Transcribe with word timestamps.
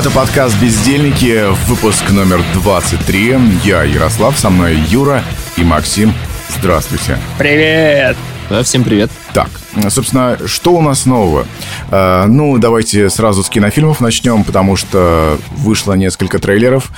это 0.00 0.10
подкаст 0.10 0.58
«Бездельники», 0.58 1.44
выпуск 1.68 2.10
номер 2.10 2.42
23. 2.54 3.36
Я 3.64 3.82
Ярослав, 3.82 4.38
со 4.38 4.48
мной 4.48 4.78
Юра 4.88 5.22
и 5.58 5.62
Максим. 5.62 6.14
Здравствуйте. 6.48 7.18
Привет. 7.36 8.16
Да, 8.48 8.62
всем 8.62 8.82
привет. 8.82 9.10
Так, 9.34 9.50
собственно, 9.90 10.38
что 10.46 10.72
у 10.72 10.80
нас 10.80 11.04
нового? 11.04 11.46
Э, 11.90 12.24
ну, 12.26 12.56
давайте 12.56 13.10
сразу 13.10 13.44
с 13.44 13.50
кинофильмов 13.50 14.00
начнем, 14.00 14.42
потому 14.42 14.74
что 14.74 15.38
вышло 15.58 15.92
несколько 15.92 16.38
трейлеров. 16.38 16.90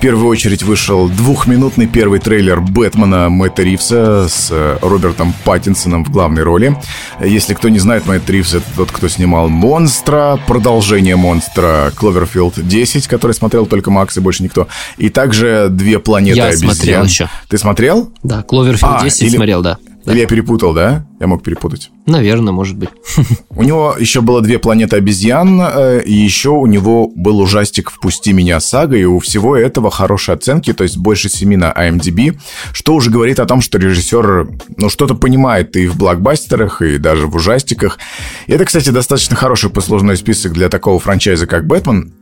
В 0.00 0.02
первую 0.02 0.28
очередь 0.28 0.62
вышел 0.62 1.10
двухминутный 1.10 1.86
первый 1.86 2.20
трейлер 2.20 2.62
Бэтмена 2.62 3.28
Мэтта 3.28 3.62
Ривса 3.62 4.28
с 4.30 4.48
э, 4.50 4.78
Робертом 4.80 5.34
Паттинсоном 5.44 6.06
в 6.06 6.10
главной 6.10 6.42
роли. 6.42 6.74
Если 7.22 7.52
кто 7.52 7.68
не 7.68 7.78
знает, 7.80 8.06
Мэтт 8.06 8.30
Ривз— 8.30 8.54
это 8.54 8.64
тот, 8.78 8.90
кто 8.92 9.08
снимал 9.08 9.50
«Монстра», 9.50 10.40
продолжение 10.46 11.16
«Монстра» 11.16 11.92
Кловерфилд 11.94 12.66
10, 12.66 13.08
который 13.08 13.32
смотрел 13.32 13.66
только 13.66 13.90
Макс 13.90 14.16
и 14.16 14.20
больше 14.20 14.42
никто. 14.42 14.68
И 14.96 15.10
также 15.10 15.68
«Две 15.70 15.98
планеты 15.98 16.38
Я 16.38 16.46
обезьян». 16.46 16.74
смотрел 16.74 17.04
еще. 17.04 17.28
Ты 17.48 17.58
смотрел? 17.58 18.10
Да, 18.22 18.42
Кловерфилд 18.42 18.92
А, 19.00 19.04
10 19.04 19.20
или- 19.24 19.36
смотрел, 19.36 19.60
да. 19.60 19.76
Или 20.10 20.20
я 20.20 20.26
перепутал, 20.26 20.72
да? 20.72 21.06
Я 21.20 21.26
мог 21.26 21.42
перепутать. 21.42 21.90
Наверное, 22.06 22.52
может 22.52 22.76
быть. 22.76 22.88
У 23.50 23.62
него 23.62 23.94
еще 23.98 24.20
было 24.20 24.40
две 24.40 24.58
планеты 24.58 24.96
обезьян, 24.96 25.60
э, 25.60 26.02
и 26.04 26.12
еще 26.12 26.50
у 26.50 26.66
него 26.66 27.08
был 27.14 27.40
ужастик 27.40 27.90
«Впусти 27.90 28.32
меня, 28.32 28.58
сага», 28.60 28.96
и 28.96 29.04
у 29.04 29.18
всего 29.20 29.56
этого 29.56 29.90
хорошие 29.90 30.34
оценки, 30.34 30.72
то 30.72 30.82
есть 30.82 30.96
больше 30.96 31.28
семи 31.28 31.56
на 31.56 31.70
IMDb, 31.70 32.38
что 32.72 32.94
уже 32.94 33.10
говорит 33.10 33.38
о 33.38 33.46
том, 33.46 33.60
что 33.60 33.78
режиссер, 33.78 34.48
ну, 34.76 34.88
что-то 34.88 35.14
понимает 35.14 35.76
и 35.76 35.86
в 35.86 35.96
блокбастерах, 35.96 36.82
и 36.82 36.98
даже 36.98 37.26
в 37.26 37.36
ужастиках. 37.36 37.98
И 38.46 38.52
это, 38.52 38.64
кстати, 38.64 38.90
достаточно 38.90 39.36
хороший 39.36 39.70
послужной 39.70 40.16
список 40.16 40.52
для 40.52 40.68
такого 40.68 40.98
франчайза, 40.98 41.46
как 41.46 41.66
«Бэтмен». 41.66 42.14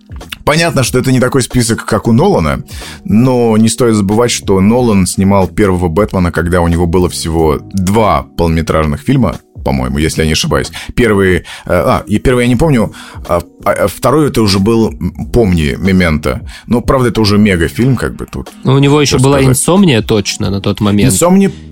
Понятно, 0.45 0.83
что 0.83 0.99
это 0.99 1.13
не 1.13 1.21
такой 1.21 1.43
список, 1.43 1.85
как 1.85 2.09
у 2.09 2.13
Нолана, 2.13 2.63
но 3.05 3.57
не 3.57 3.69
стоит 3.69 3.95
забывать, 3.95 4.31
что 4.31 4.61
Нолан 4.61 5.07
снимал 5.07 5.47
первого 5.49 5.89
Бэтмена, 5.89 6.33
когда 6.33 6.61
у 6.61 6.69
него 6.69 6.87
было 6.87 7.09
всего 7.09 7.59
два 7.61 8.23
полнометражных 8.37 9.01
фильма, 9.01 9.37
по-моему, 9.65 9.99
если 9.99 10.23
я 10.23 10.27
не 10.27 10.33
ошибаюсь. 10.33 10.71
Первый... 10.95 11.37
э, 11.37 11.43
А, 11.67 12.03
и 12.07 12.19
первый 12.19 12.45
я 12.45 12.49
не 12.49 12.57
помню, 12.57 12.93
а, 13.29 13.43
а 13.65 13.87
второй 13.89 14.29
это 14.29 14.41
уже 14.41 14.59
был 14.59 14.95
«Помни» 15.33 15.77
Мементо. 15.79 16.41
Но, 16.67 16.81
правда, 16.81 17.09
это 17.09 17.21
уже 17.21 17.37
мегафильм, 17.37 17.97
как 17.97 18.17
бы 18.17 18.25
тут. 18.25 18.51
Ну, 18.65 18.73
у 18.73 18.79
него 18.79 19.01
еще 19.03 19.19
была 19.19 19.37
сказать? 19.39 19.51
инсомния 19.51 20.01
точно 20.01 20.49
на 20.51 20.61
тот 20.61 20.81
момент. 20.81 21.13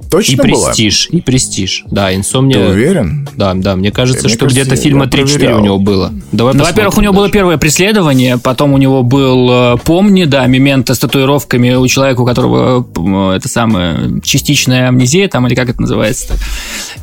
«Инсомни» 0.06 0.32
И 0.32 0.36
точно 0.36 0.42
была? 0.44 0.66
престиж, 0.68 1.08
и 1.10 1.20
престиж. 1.20 1.84
Да, 1.90 2.08
Ты 2.08 2.16
инсомния. 2.16 2.68
уверен? 2.68 3.28
Да, 3.36 3.54
да, 3.54 3.76
мне 3.76 3.90
кажется, 3.90 4.24
Мне 4.26 4.34
что 4.34 4.44
кажется, 4.46 4.62
где-то 4.62 4.76
фильма 4.80 5.04
3-4 5.06 5.08
проверял. 5.34 5.60
у 5.60 5.64
него 5.64 5.78
было. 5.78 6.12
Давай 6.32 6.54
Ну, 6.54 6.64
во-первых, 6.64 6.98
у 6.98 7.00
него 7.00 7.12
было 7.12 7.28
первое 7.28 7.56
преследование, 7.58 8.38
потом 8.38 8.72
у 8.72 8.78
него 8.78 9.02
был 9.02 9.48
э, 9.50 9.76
«Помни», 9.84 10.24
да, 10.24 10.46
мемента 10.46 10.94
с 10.94 10.98
татуировками 10.98 11.74
у 11.74 11.86
человека, 11.88 12.20
у 12.20 12.26
которого 12.26 12.86
э, 13.32 13.36
это 13.36 13.48
самое, 13.48 14.20
частичная 14.22 14.88
амнезия, 14.88 15.28
там, 15.28 15.46
или 15.46 15.54
как 15.54 15.68
это 15.68 15.80
называется 15.80 16.34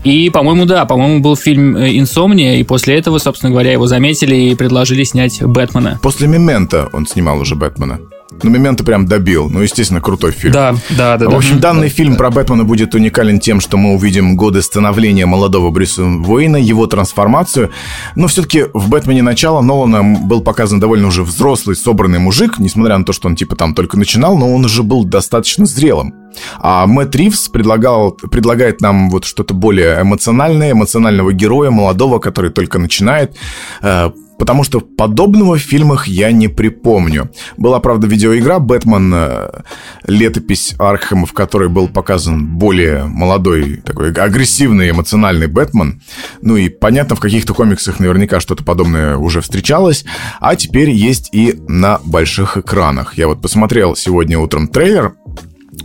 И, 0.03 0.29
по-моему, 0.29 0.65
да, 0.65 0.85
по-моему, 0.85 1.19
был 1.19 1.35
фильм 1.35 1.75
э, 1.77 1.97
«Инсомния», 1.97 2.55
и 2.57 2.63
после 2.63 2.97
этого, 2.97 3.17
собственно 3.19 3.51
говоря, 3.51 3.71
его 3.71 3.87
заметили 3.87 4.35
и 4.35 4.55
предложили 4.55 5.03
снять 5.03 5.41
«Бэтмена». 5.41 5.99
После 6.01 6.27
«Мемента» 6.27 6.89
он 6.93 7.05
снимал 7.07 7.39
уже 7.39 7.55
Бэтмена. 7.55 7.99
Ну, 8.41 8.49
«Мемента» 8.49 8.83
прям 8.83 9.05
добил. 9.05 9.49
Ну, 9.49 9.61
естественно, 9.61 10.01
крутой 10.01 10.31
фильм. 10.31 10.53
Да, 10.53 10.75
да, 10.89 11.17
да. 11.17 11.29
В 11.29 11.35
общем, 11.35 11.59
данный 11.59 11.89
фильм 11.89 12.15
про 12.15 12.29
Бэтмена 12.29 12.63
будет 12.63 12.95
уникален 12.95 13.39
тем, 13.39 13.59
что 13.59 13.77
мы 13.77 13.93
увидим 13.93 14.35
годы 14.35 14.61
становления 14.61 15.25
молодого 15.25 15.69
Брюса 15.69 16.03
Уэйна, 16.03 16.57
его 16.57 16.87
трансформацию. 16.87 17.71
Но 18.15 18.27
все-таки 18.27 18.65
в 18.73 18.89
«Бэтмене. 18.89 19.21
Начало» 19.21 19.61
Нолана 19.61 20.03
был 20.03 20.41
показан 20.41 20.79
довольно 20.79 21.07
уже 21.07 21.23
взрослый, 21.23 21.75
собранный 21.75 22.19
мужик, 22.19 22.59
несмотря 22.59 22.97
на 22.97 23.05
то, 23.05 23.13
что 23.13 23.27
он 23.27 23.35
типа 23.35 23.55
там 23.55 23.73
только 23.73 23.97
начинал, 23.97 24.37
но 24.37 24.53
он 24.53 24.65
уже 24.65 24.83
был 24.83 25.05
достаточно 25.05 25.65
зрелым. 25.65 26.13
А 26.59 26.87
Мэтт 26.87 27.15
Ривз 27.15 27.47
предлагал, 27.49 28.11
предлагает 28.11 28.81
нам 28.81 29.09
вот 29.09 29.25
что-то 29.25 29.53
более 29.53 30.01
эмоциональное, 30.01 30.71
эмоционального 30.71 31.31
героя, 31.31 31.69
молодого, 31.69 32.19
который 32.19 32.51
только 32.51 32.79
начинает. 32.79 33.35
Потому 34.37 34.63
что 34.63 34.79
подобного 34.79 35.57
в 35.57 35.61
фильмах 35.61 36.07
я 36.07 36.31
не 36.31 36.47
припомню. 36.47 37.31
Была, 37.57 37.79
правда, 37.79 38.07
видеоигра 38.07 38.59
«Бэтмен. 38.59 39.13
э, 39.13 39.61
Летопись 40.05 40.75
Архема», 40.79 41.25
в 41.25 41.33
которой 41.33 41.69
был 41.69 41.87
показан 41.87 42.45
более 42.45 43.05
молодой, 43.05 43.77
такой 43.77 44.11
агрессивный, 44.11 44.89
эмоциональный 44.89 45.47
Бэтмен. 45.47 46.01
Ну 46.41 46.57
и 46.57 46.69
понятно, 46.69 47.15
в 47.15 47.19
каких-то 47.19 47.53
комиксах 47.53 47.99
наверняка 47.99 48.39
что-то 48.39 48.63
подобное 48.63 49.17
уже 49.17 49.41
встречалось. 49.41 50.05
А 50.39 50.55
теперь 50.55 50.89
есть 50.89 51.29
и 51.31 51.55
на 51.67 51.99
больших 52.03 52.57
экранах. 52.57 53.17
Я 53.17 53.27
вот 53.27 53.41
посмотрел 53.41 53.95
сегодня 53.95 54.39
утром 54.39 54.67
трейлер. 54.67 55.13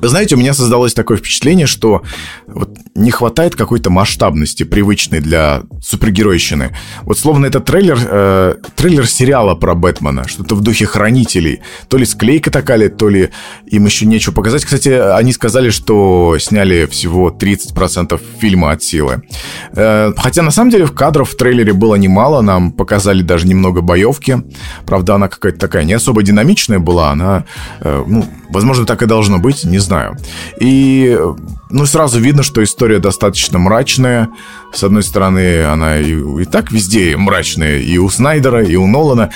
Знаете, 0.01 0.35
у 0.35 0.39
меня 0.39 0.55
создалось 0.55 0.95
такое 0.95 1.17
впечатление, 1.17 1.67
что 1.67 2.03
вот 2.47 2.79
не 2.95 3.11
хватает 3.11 3.57
какой-то 3.57 3.91
масштабности, 3.91 4.63
привычной 4.63 5.21
для 5.21 5.63
супергеройщины. 5.83 6.77
Вот 7.03 7.19
словно 7.19 7.47
это 7.47 7.61
трейлер, 7.61 7.99
э, 8.01 8.55
трейлер 8.77 9.07
сериала 9.07 9.55
про 9.55 9.75
Бэтмена, 9.75 10.29
что-то 10.29 10.55
в 10.55 10.61
духе 10.61 10.87
хранителей. 10.87 11.61
То 11.89 11.97
ли 11.97 12.05
склейка 12.05 12.51
такая, 12.51 12.89
то 12.91 13.09
ли 13.09 13.31
им 13.67 13.87
еще 13.87 14.07
нечего 14.07 14.35
показать. 14.35 14.65
Кстати, 14.65 14.89
они 14.89 15.33
сказали, 15.33 15.71
что 15.71 16.37
сняли 16.39 16.87
всего 16.87 17.31
30% 17.31 18.21
фильма 18.39 18.73
от 18.73 18.83
силы. 18.83 19.23
Э, 19.73 20.13
хотя, 20.17 20.43
на 20.43 20.51
самом 20.51 20.71
деле, 20.71 20.85
в 20.85 20.93
кадров 20.93 21.31
в 21.31 21.37
трейлере 21.37 21.73
было 21.73 21.95
немало. 21.97 22.41
Нам 22.41 22.73
показали 22.73 23.23
даже 23.23 23.47
немного 23.47 23.81
боевки. 23.81 24.43
Правда, 24.87 25.15
она 25.15 25.29
какая-то 25.29 25.59
такая 25.59 25.85
не 25.85 25.95
особо 25.95 26.23
динамичная 26.23 26.79
была. 26.79 27.11
Она, 27.11 27.45
э, 27.81 28.05
ну, 28.07 28.25
возможно, 28.51 28.87
так 28.87 29.03
и 29.03 29.07
должно 29.07 29.39
быть, 29.39 29.65
не 29.65 29.78
знаю. 29.79 30.17
И, 30.61 31.17
э, 31.19 31.35
ну, 31.71 31.87
сразу 31.87 32.19
видно, 32.21 32.43
что 32.43 32.63
история 32.63 32.99
достаточно 32.99 33.59
мрачная. 33.59 34.31
С 34.73 34.83
одной 34.85 35.03
стороны, 35.03 35.65
она 35.65 35.99
и, 35.99 36.15
и 36.43 36.45
так 36.45 36.73
везде 36.73 37.17
мрачная. 37.17 37.79
И 37.79 37.99
у 37.99 38.09
Снайдера, 38.09 38.65
и 38.65 38.77
у 38.77 38.87
Нолана. 38.87 39.31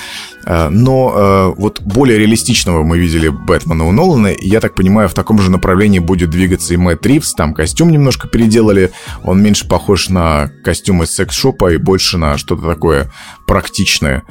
Э, 0.44 0.68
Но 0.70 1.12
э, 1.14 1.60
вот 1.60 1.80
более 1.80 2.18
реалистичного 2.18 2.82
мы 2.82 2.98
видели 2.98 3.28
Бэтмена 3.28 3.86
у 3.86 3.92
Нолана. 3.92 4.30
Я 4.40 4.60
так 4.60 4.74
понимаю, 4.74 5.08
в 5.08 5.14
таком 5.14 5.38
же 5.40 5.50
направлении 5.50 5.98
будет 5.98 6.30
двигаться 6.30 6.74
и 6.74 6.76
Мэтт 6.76 7.04
Ривз. 7.06 7.34
Там 7.34 7.54
костюм 7.54 7.90
немножко 7.90 8.28
переделали. 8.28 8.92
Он 9.24 9.42
меньше 9.42 9.68
похож 9.68 10.08
на 10.08 10.50
костюм 10.64 11.02
из 11.02 11.10
секс-шопа 11.10 11.72
и 11.72 11.76
больше 11.76 12.18
на 12.18 12.38
что-то 12.38 12.66
такое 12.66 13.10
практичное. 13.46 14.22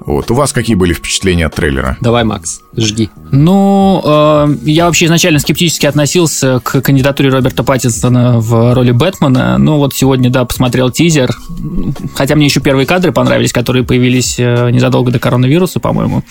Вот. 0.00 0.30
У 0.30 0.34
вас 0.34 0.52
какие 0.52 0.76
были 0.76 0.94
впечатления 0.94 1.46
от 1.46 1.54
трейлера? 1.54 1.98
Давай, 2.00 2.24
Макс, 2.24 2.60
жги. 2.76 3.10
Ну, 3.30 4.02
э, 4.04 4.56
я 4.62 4.86
вообще 4.86 5.06
изначально 5.06 5.38
скептически 5.38 5.86
относился 5.86 6.60
к 6.60 6.80
кандидатуре 6.80 7.28
Роберта 7.28 7.49
Паттинсона 7.54 8.40
в 8.40 8.74
роли 8.74 8.90
Бэтмена. 8.90 9.58
Ну, 9.58 9.76
вот 9.78 9.94
сегодня, 9.94 10.30
да, 10.30 10.44
посмотрел 10.44 10.90
тизер. 10.90 11.30
Хотя 12.14 12.34
мне 12.34 12.46
еще 12.46 12.60
первые 12.60 12.86
кадры 12.86 13.12
понравились, 13.12 13.52
которые 13.52 13.84
появились 13.84 14.36
э, 14.38 14.70
незадолго 14.70 15.10
до 15.10 15.18
коронавируса, 15.18 15.80
по-моему. 15.80 16.22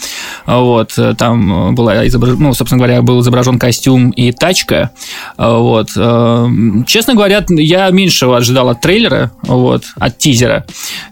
Вот, 0.45 0.97
э, 0.97 1.13
там 1.17 1.75
была 1.75 2.07
изображ... 2.07 2.35
ну, 2.37 2.53
собственно 2.53 2.79
говоря, 2.79 3.01
был 3.01 3.21
изображен 3.21 3.59
костюм 3.59 4.09
и 4.11 4.31
тачка. 4.31 4.91
Вот. 5.37 5.89
Э, 5.95 6.47
Честно 6.87 7.13
говоря, 7.13 7.45
я 7.49 7.89
меньшего 7.89 8.37
ожидал 8.37 8.69
от 8.69 8.81
трейлера, 8.81 9.31
вот, 9.43 9.83
от 9.95 10.17
тизера. 10.17 10.65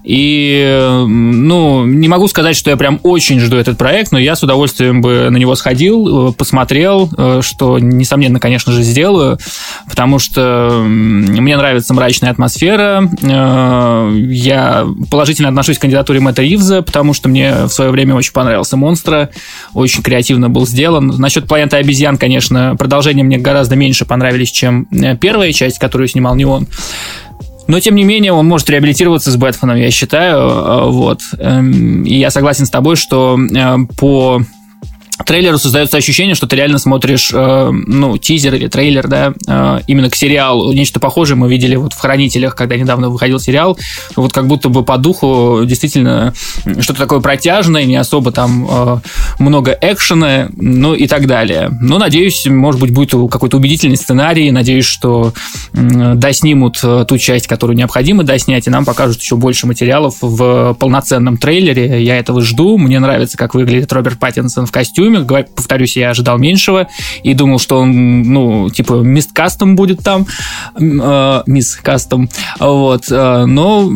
И, 0.03 1.03
ну, 1.07 1.85
не 1.85 2.07
могу 2.07 2.27
сказать, 2.27 2.55
что 2.55 2.69
я 2.69 2.77
прям 2.77 2.99
очень 3.03 3.39
жду 3.39 3.57
этот 3.57 3.77
проект, 3.77 4.11
но 4.11 4.19
я 4.19 4.35
с 4.35 4.43
удовольствием 4.43 5.01
бы 5.01 5.29
на 5.29 5.37
него 5.37 5.55
сходил, 5.55 6.33
посмотрел, 6.33 7.09
что, 7.41 7.79
несомненно, 7.79 8.39
конечно 8.39 8.71
же, 8.71 8.81
сделаю, 8.81 9.37
потому 9.97 10.19
что 10.19 10.83
мне 10.85 11.57
нравится 11.57 11.91
мрачная 11.91 12.29
атмосфера. 12.29 13.09
Э, 13.23 14.11
Я 14.29 14.85
положительно 15.09 15.49
отношусь 15.49 15.79
к 15.79 15.81
кандидатуре 15.81 16.19
Мэтта 16.19 16.43
Ривза, 16.43 16.83
потому 16.83 17.15
что 17.15 17.29
мне 17.29 17.63
в 17.63 17.69
свое 17.69 17.89
время 17.89 18.13
очень 18.13 18.31
понравился 18.31 18.77
«Монстра», 18.77 19.31
очень 19.73 20.03
креативно 20.03 20.51
был 20.51 20.67
сделан. 20.67 21.07
Насчет 21.17 21.47
«Планеты 21.47 21.77
обезьян», 21.77 22.17
конечно, 22.17 22.75
продолжение 22.77 23.25
мне 23.25 23.39
гораздо 23.39 23.75
меньше 23.75 24.05
понравились, 24.05 24.51
чем 24.51 24.87
э, 24.91 25.17
первая 25.17 25.51
часть, 25.51 25.79
которую 25.79 26.07
снимал 26.07 26.35
не 26.35 26.45
он. 26.45 26.67
Но, 27.65 27.79
тем 27.79 27.95
не 27.95 28.03
менее, 28.03 28.33
он 28.33 28.45
может 28.45 28.69
реабилитироваться 28.69 29.31
с 29.31 29.35
Бэтменом, 29.35 29.77
я 29.77 29.89
считаю. 29.89 30.37
э, 30.37 30.89
Вот. 30.91 31.21
Эм, 31.39 32.03
И 32.03 32.19
я 32.19 32.29
согласен 32.29 32.67
с 32.67 32.69
тобой, 32.69 32.97
что 32.97 33.39
по 33.97 34.43
трейлеру 35.25 35.57
создается 35.57 35.97
ощущение, 35.97 36.35
что 36.35 36.47
ты 36.47 36.55
реально 36.55 36.77
смотришь, 36.77 37.31
э, 37.33 37.71
ну, 37.71 38.17
тизер 38.17 38.55
или 38.55 38.67
трейлер, 38.67 39.07
да, 39.07 39.33
э, 39.47 39.79
именно 39.87 40.09
к 40.09 40.15
сериалу. 40.15 40.71
Нечто 40.71 40.99
похожее 40.99 41.35
мы 41.35 41.49
видели 41.49 41.75
вот 41.75 41.93
в 41.93 41.99
«Хранителях», 41.99 42.55
когда 42.55 42.75
недавно 42.75 43.09
выходил 43.09 43.39
сериал. 43.39 43.77
Вот 44.15 44.31
как 44.31 44.47
будто 44.47 44.69
бы 44.69 44.83
по 44.83 44.97
духу 44.97 45.61
действительно 45.65 46.33
что-то 46.79 46.99
такое 46.99 47.19
протяжное, 47.19 47.85
не 47.85 47.95
особо 47.95 48.31
там 48.31 48.67
э, 48.69 48.97
много 49.39 49.77
экшена, 49.79 50.49
ну 50.55 50.93
и 50.93 51.07
так 51.07 51.27
далее. 51.27 51.69
Но, 51.81 51.97
надеюсь, 51.97 52.45
может 52.45 52.79
быть, 52.79 52.91
будет 52.91 53.11
какой-то 53.31 53.57
убедительный 53.57 53.97
сценарий. 53.97 54.51
Надеюсь, 54.51 54.85
что 54.85 55.33
э, 55.73 56.13
доснимут 56.15 56.79
ту 57.07 57.17
часть, 57.17 57.47
которую 57.47 57.75
необходимо 57.75 58.23
доснять, 58.23 58.67
и 58.67 58.69
нам 58.69 58.85
покажут 58.85 59.21
еще 59.21 59.35
больше 59.35 59.67
материалов 59.67 60.17
в 60.21 60.75
полноценном 60.75 61.37
трейлере. 61.37 62.03
Я 62.03 62.17
этого 62.17 62.41
жду. 62.41 62.77
Мне 62.77 62.99
нравится, 62.99 63.37
как 63.37 63.55
выглядит 63.55 63.91
Роберт 63.91 64.19
Паттинсон 64.19 64.65
в 64.65 64.71
костюме 64.71 65.06
фильме. 65.11 65.45
Повторюсь, 65.55 65.97
я 65.97 66.09
ожидал 66.09 66.37
меньшего 66.37 66.87
и 67.23 67.33
думал, 67.33 67.59
что 67.59 67.79
он, 67.79 68.21
ну, 68.23 68.69
типа, 68.69 68.93
мист 68.95 69.33
кастом 69.33 69.75
будет 69.75 70.03
там, 70.03 70.25
э, 70.79 71.43
мисс 71.45 71.75
кастом, 71.75 72.29
вот, 72.59 73.05
э, 73.09 73.45
но 73.45 73.89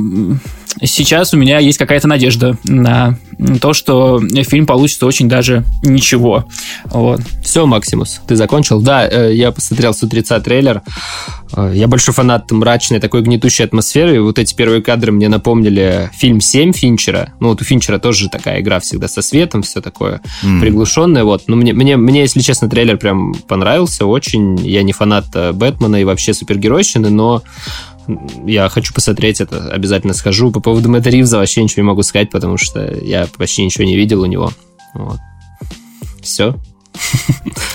сейчас 0.81 1.33
у 1.33 1.37
меня 1.37 1.59
есть 1.59 1.77
какая-то 1.77 2.07
надежда 2.07 2.57
на 2.63 3.17
то, 3.59 3.73
что 3.73 4.21
фильм 4.43 4.65
получится 4.65 5.05
очень 5.05 5.27
даже 5.27 5.63
ничего. 5.83 6.45
Вот. 6.85 7.21
Все, 7.43 7.65
Максимус, 7.65 8.21
ты 8.27 8.35
закончил? 8.35 8.81
Да, 8.81 9.07
э, 9.07 9.33
я 9.33 9.51
посмотрел 9.51 9.93
с 9.93 10.03
утреца 10.03 10.39
трейлер. 10.39 10.81
Э, 11.55 11.71
я 11.73 11.87
большой 11.87 12.13
фанат 12.13 12.51
мрачной 12.51 12.99
такой 12.99 13.21
гнетущей 13.21 13.65
атмосферы. 13.65 14.15
И 14.15 14.19
вот 14.19 14.39
эти 14.39 14.53
первые 14.53 14.81
кадры 14.81 15.11
мне 15.11 15.27
напомнили 15.29 16.09
фильм 16.13 16.37
«7» 16.37 16.73
Финчера. 16.73 17.33
Ну, 17.39 17.49
вот 17.49 17.61
у 17.61 17.65
Финчера 17.65 17.99
тоже 17.99 18.29
такая 18.29 18.61
игра 18.61 18.79
всегда 18.79 19.07
со 19.07 19.21
светом, 19.21 19.63
все 19.63 19.81
такое 19.81 20.21
mm. 20.43 20.61
приглушенное. 20.61 21.23
Вот. 21.23 21.43
Но 21.47 21.55
мне, 21.55 21.73
мне, 21.73 21.97
мне, 21.97 22.21
если 22.21 22.41
честно, 22.41 22.69
трейлер 22.69 22.97
прям 22.97 23.33
понравился 23.33 24.05
очень. 24.05 24.57
Я 24.59 24.83
не 24.83 24.93
фанат 24.93 25.25
э, 25.33 25.51
Бэтмена 25.51 26.01
и 26.01 26.03
вообще 26.03 26.33
супергеройщины, 26.33 27.09
но 27.09 27.43
я 28.45 28.69
хочу 28.69 28.93
посмотреть 28.93 29.41
это, 29.41 29.69
обязательно 29.71 30.13
схожу. 30.13 30.51
По 30.51 30.59
поводу 30.59 30.89
Мэтта 30.89 31.09
Ривза 31.09 31.37
вообще 31.37 31.63
ничего 31.63 31.83
не 31.83 31.87
могу 31.87 32.03
сказать, 32.03 32.29
потому 32.29 32.57
что 32.57 32.93
я 32.93 33.27
почти 33.37 33.63
ничего 33.63 33.83
не 33.83 33.95
видел 33.95 34.21
у 34.21 34.25
него. 34.25 34.51
Вот. 34.93 35.19
Все. 36.21 36.55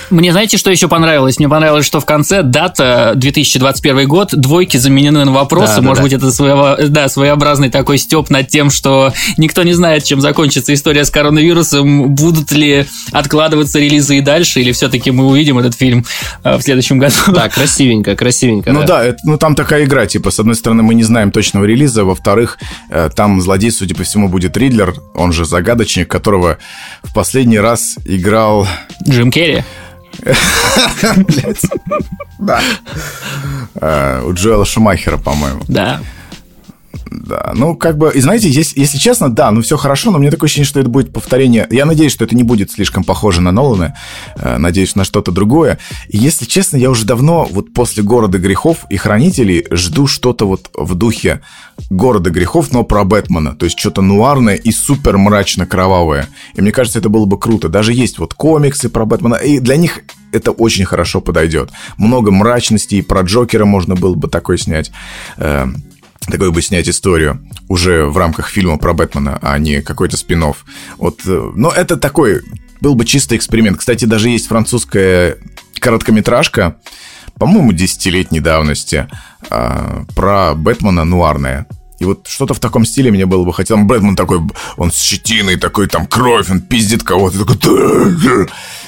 Мне 0.09 0.31
знаете, 0.31 0.57
что 0.57 0.71
еще 0.71 0.87
понравилось? 0.87 1.37
Мне 1.37 1.49
понравилось, 1.49 1.85
что 1.85 1.99
в 1.99 2.05
конце 2.05 2.43
дата 2.43 3.13
2021 3.15 4.07
год, 4.07 4.29
двойки 4.31 4.77
заменены 4.77 5.25
на 5.25 5.31
вопросы. 5.31 5.75
Да, 5.77 5.81
Может 5.81 5.97
да, 5.97 6.03
быть, 6.03 6.11
да. 6.11 6.17
это 6.17 6.31
своего, 6.31 6.77
да, 6.87 7.09
своеобразный 7.09 7.69
такой 7.69 7.97
степ 7.97 8.29
над 8.29 8.47
тем, 8.47 8.69
что 8.69 9.13
никто 9.37 9.63
не 9.63 9.73
знает, 9.73 10.03
чем 10.03 10.21
закончится 10.21 10.73
история 10.73 11.03
с 11.03 11.11
коронавирусом. 11.11 12.15
Будут 12.15 12.51
ли 12.51 12.85
откладываться 13.11 13.79
релизы 13.79 14.17
и 14.19 14.21
дальше, 14.21 14.61
или 14.61 14.71
все-таки 14.71 15.11
мы 15.11 15.27
увидим 15.27 15.59
этот 15.59 15.75
фильм 15.75 16.05
э, 16.43 16.57
в 16.57 16.61
следующем 16.61 16.99
году? 16.99 17.15
Да, 17.27 17.49
красивенько, 17.49 18.15
красивенько. 18.15 18.71
Ну 18.71 18.81
да, 18.81 18.87
да 18.87 19.05
это, 19.05 19.19
ну 19.23 19.37
там 19.37 19.55
такая 19.55 19.83
игра, 19.83 20.05
типа, 20.05 20.31
с 20.31 20.39
одной 20.39 20.55
стороны, 20.55 20.83
мы 20.83 20.95
не 20.95 21.03
знаем 21.03 21.31
точного 21.31 21.65
релиза, 21.65 22.05
во-вторых, 22.05 22.57
э, 22.89 23.09
там 23.13 23.41
злодей, 23.41 23.71
судя 23.71 23.95
по 23.95 24.03
всему, 24.03 24.29
будет 24.29 24.55
Ридлер, 24.55 24.95
он 25.13 25.33
же 25.33 25.45
загадочник, 25.45 26.09
которого 26.09 26.57
в 27.03 27.13
последний 27.13 27.59
раз 27.59 27.97
играл... 28.05 28.67
Джим 29.09 29.31
Керри. 29.31 29.63
Да. 32.39 32.61
Э, 33.81 34.21
у 34.23 34.31
Джоэла 34.33 34.63
Шумахера, 34.63 35.17
по-моему. 35.17 35.61
Да. 35.67 36.01
Да, 37.09 37.51
ну, 37.55 37.75
как 37.75 37.97
бы, 37.97 38.11
и 38.13 38.21
знаете, 38.21 38.49
если, 38.49 38.79
если 38.79 38.97
честно, 38.97 39.29
да, 39.29 39.51
ну, 39.51 39.61
все 39.61 39.77
хорошо, 39.77 40.11
но 40.11 40.19
мне 40.19 40.31
такое 40.31 40.47
ощущение, 40.47 40.67
что 40.67 40.79
это 40.79 40.89
будет 40.89 41.13
повторение. 41.13 41.67
Я 41.69 41.85
надеюсь, 41.85 42.11
что 42.11 42.25
это 42.25 42.35
не 42.35 42.43
будет 42.43 42.71
слишком 42.71 43.03
похоже 43.03 43.41
на 43.41 43.51
Нолана, 43.51 43.95
э, 44.35 44.57
надеюсь, 44.57 44.95
на 44.95 45.03
что-то 45.03 45.31
другое. 45.31 45.79
И 46.09 46.17
если 46.17 46.45
честно, 46.45 46.77
я 46.77 46.89
уже 46.89 47.05
давно, 47.05 47.47
вот 47.49 47.73
после 47.73 48.03
«Города 48.03 48.37
грехов» 48.37 48.85
и 48.89 48.97
«Хранителей» 48.97 49.65
жду 49.71 50.07
что-то 50.07 50.47
вот 50.47 50.69
в 50.73 50.95
духе 50.95 51.41
«Города 51.89 52.29
грехов», 52.29 52.71
но 52.71 52.83
про 52.83 53.03
Бэтмена. 53.03 53.55
То 53.55 53.65
есть 53.65 53.79
что-то 53.79 54.01
нуарное 54.01 54.55
и 54.55 54.71
супер 54.71 55.17
мрачно-кровавое. 55.17 56.27
И 56.55 56.61
мне 56.61 56.71
кажется, 56.71 56.99
это 56.99 57.09
было 57.09 57.25
бы 57.25 57.39
круто. 57.39 57.69
Даже 57.69 57.93
есть 57.93 58.19
вот 58.19 58.33
комиксы 58.33 58.89
про 58.89 59.05
Бэтмена, 59.05 59.35
и 59.35 59.59
для 59.59 59.75
них 59.75 60.01
это 60.31 60.51
очень 60.51 60.85
хорошо 60.85 61.21
подойдет. 61.21 61.71
Много 61.97 62.31
мрачности, 62.31 62.95
и 62.95 63.01
про 63.01 63.21
Джокера 63.21 63.65
можно 63.65 63.95
было 63.95 64.15
бы 64.15 64.27
такой 64.27 64.57
снять. 64.57 64.91
Такой 66.29 66.51
бы 66.51 66.61
снять 66.61 66.89
историю 66.89 67.45
уже 67.69 68.05
в 68.05 68.17
рамках 68.17 68.49
фильма 68.49 68.77
про 68.77 68.93
Бэтмена, 68.93 69.39
а 69.41 69.57
не 69.59 69.81
какой-то 69.81 70.17
спин 70.17 70.43
-офф. 70.43 70.55
Вот, 70.97 71.21
э, 71.25 71.51
но 71.55 71.71
это 71.71 71.97
такой 71.97 72.41
был 72.81 72.95
бы 72.95 73.05
чистый 73.05 73.37
эксперимент. 73.37 73.77
Кстати, 73.77 74.05
даже 74.05 74.29
есть 74.29 74.47
французская 74.47 75.37
короткометражка, 75.79 76.77
по-моему, 77.35 77.71
десятилетней 77.71 78.39
давности, 78.39 79.07
а, 79.49 80.05
про 80.15 80.53
Бэтмена 80.55 81.05
нуарная. 81.05 81.67
И 81.99 82.05
вот 82.05 82.27
что-то 82.27 82.53
в 82.53 82.59
таком 82.59 82.85
стиле 82.85 83.11
мне 83.11 83.25
было 83.25 83.43
бы 83.43 83.53
хотелось. 83.53 83.85
Бэтмен 83.85 84.15
такой, 84.15 84.39
он 84.75 84.91
с 84.91 84.99
щетиной, 84.99 85.57
такой 85.57 85.87
там 85.87 86.05
кровь, 86.05 86.49
он 86.49 86.61
пиздит 86.61 87.03
кого-то, 87.03 87.45
такой... 87.45 88.47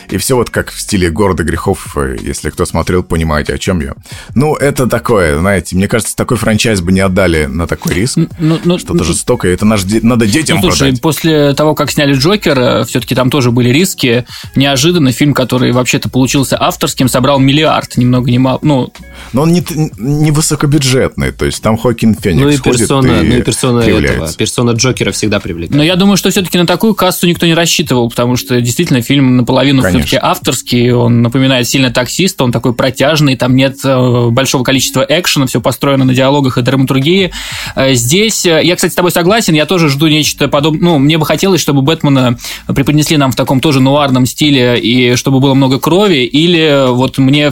И 0.09 0.17
все 0.17 0.35
вот 0.35 0.49
как 0.49 0.71
в 0.71 0.79
стиле 0.79 1.09
«Города 1.09 1.43
грехов», 1.43 1.95
э, 1.95 2.17
если 2.19 2.49
кто 2.49 2.65
смотрел, 2.65 3.03
понимаете, 3.03 3.53
о 3.53 3.57
чем 3.57 3.79
я. 3.81 3.93
Ну, 4.33 4.55
это 4.55 4.87
такое, 4.87 5.37
знаете, 5.37 5.75
мне 5.75 5.87
кажется, 5.87 6.15
такой 6.15 6.37
франчайз 6.37 6.81
бы 6.81 6.91
не 6.91 6.99
отдали 6.99 7.45
на 7.45 7.67
такой 7.67 7.93
риск. 7.93 8.17
Ну, 8.39 8.59
ну, 8.63 8.79
Что-то 8.79 8.95
ну, 8.95 9.03
жестокое, 9.03 9.53
это 9.53 9.65
наш, 9.65 9.83
надо 10.01 10.25
детям 10.25 10.57
ну, 10.57 10.63
слушай, 10.63 10.87
продать. 10.87 11.01
после 11.01 11.53
того, 11.53 11.75
как 11.75 11.91
сняли 11.91 12.13
«Джокера», 12.13 12.85
все-таки 12.85 13.13
там 13.13 13.29
тоже 13.29 13.51
были 13.51 13.69
риски. 13.69 14.25
Неожиданно 14.55 15.11
фильм, 15.11 15.33
который 15.33 15.71
вообще-то 15.71 16.09
получился 16.09 16.57
авторским, 16.59 17.07
собрал 17.07 17.39
миллиард, 17.39 17.97
ни 17.97 18.05
много 18.05 18.31
ни 18.31 18.39
мало. 18.39 18.59
Ну, 18.63 18.91
Но 19.33 19.43
он 19.43 19.53
не, 19.53 19.63
не 19.97 20.31
высокобюджетный, 20.31 21.31
то 21.31 21.45
есть 21.45 21.61
там 21.61 21.77
Хокин 21.77 22.15
Феникс 22.15 22.43
ну, 22.43 22.49
и 22.49 22.57
персона, 22.57 23.21
и 23.21 23.27
ну 23.27 23.35
и 23.35 23.41
персона 23.41 23.79
этого, 23.81 24.33
персона 24.33 24.71
Джокера 24.71 25.11
всегда 25.11 25.39
привлекает. 25.39 25.77
Но 25.77 25.83
я 25.83 25.95
думаю, 25.95 26.17
что 26.17 26.31
все-таки 26.31 26.57
на 26.57 26.65
такую 26.65 26.95
кассу 26.95 27.27
никто 27.27 27.45
не 27.45 27.53
рассчитывал, 27.53 28.09
потому 28.09 28.37
что 28.37 28.59
действительно 28.59 29.01
фильм 29.01 29.37
наполовину 29.37 29.83
Конечно 29.83 29.98
все-таки 30.01 30.19
авторский, 30.21 30.91
он 30.91 31.21
напоминает 31.21 31.67
сильно 31.67 31.91
таксист, 31.91 32.39
он 32.41 32.51
такой 32.51 32.73
протяжный, 32.73 33.35
там 33.35 33.55
нет 33.55 33.77
э, 33.83 34.29
большого 34.29 34.63
количества 34.63 35.05
экшена, 35.07 35.45
все 35.45 35.61
построено 35.61 36.05
на 36.05 36.13
диалогах 36.13 36.57
и 36.57 36.61
драматургии. 36.61 37.31
Э, 37.75 37.93
здесь, 37.93 38.45
э, 38.45 38.61
я, 38.63 38.75
кстати, 38.75 38.91
с 38.91 38.95
тобой 38.95 39.11
согласен, 39.11 39.53
я 39.53 39.65
тоже 39.65 39.89
жду 39.89 40.07
нечто 40.07 40.47
подобное, 40.47 40.81
ну, 40.81 40.99
мне 40.99 41.17
бы 41.17 41.25
хотелось, 41.25 41.61
чтобы 41.61 41.81
Бэтмена 41.81 42.37
преподнесли 42.67 43.17
нам 43.17 43.31
в 43.31 43.35
таком 43.35 43.59
тоже 43.59 43.79
нуарном 43.81 44.25
стиле, 44.25 44.79
и 44.79 45.15
чтобы 45.15 45.39
было 45.39 45.53
много 45.53 45.79
крови, 45.79 46.23
или 46.25 46.89
вот 46.89 47.17
мне 47.17 47.51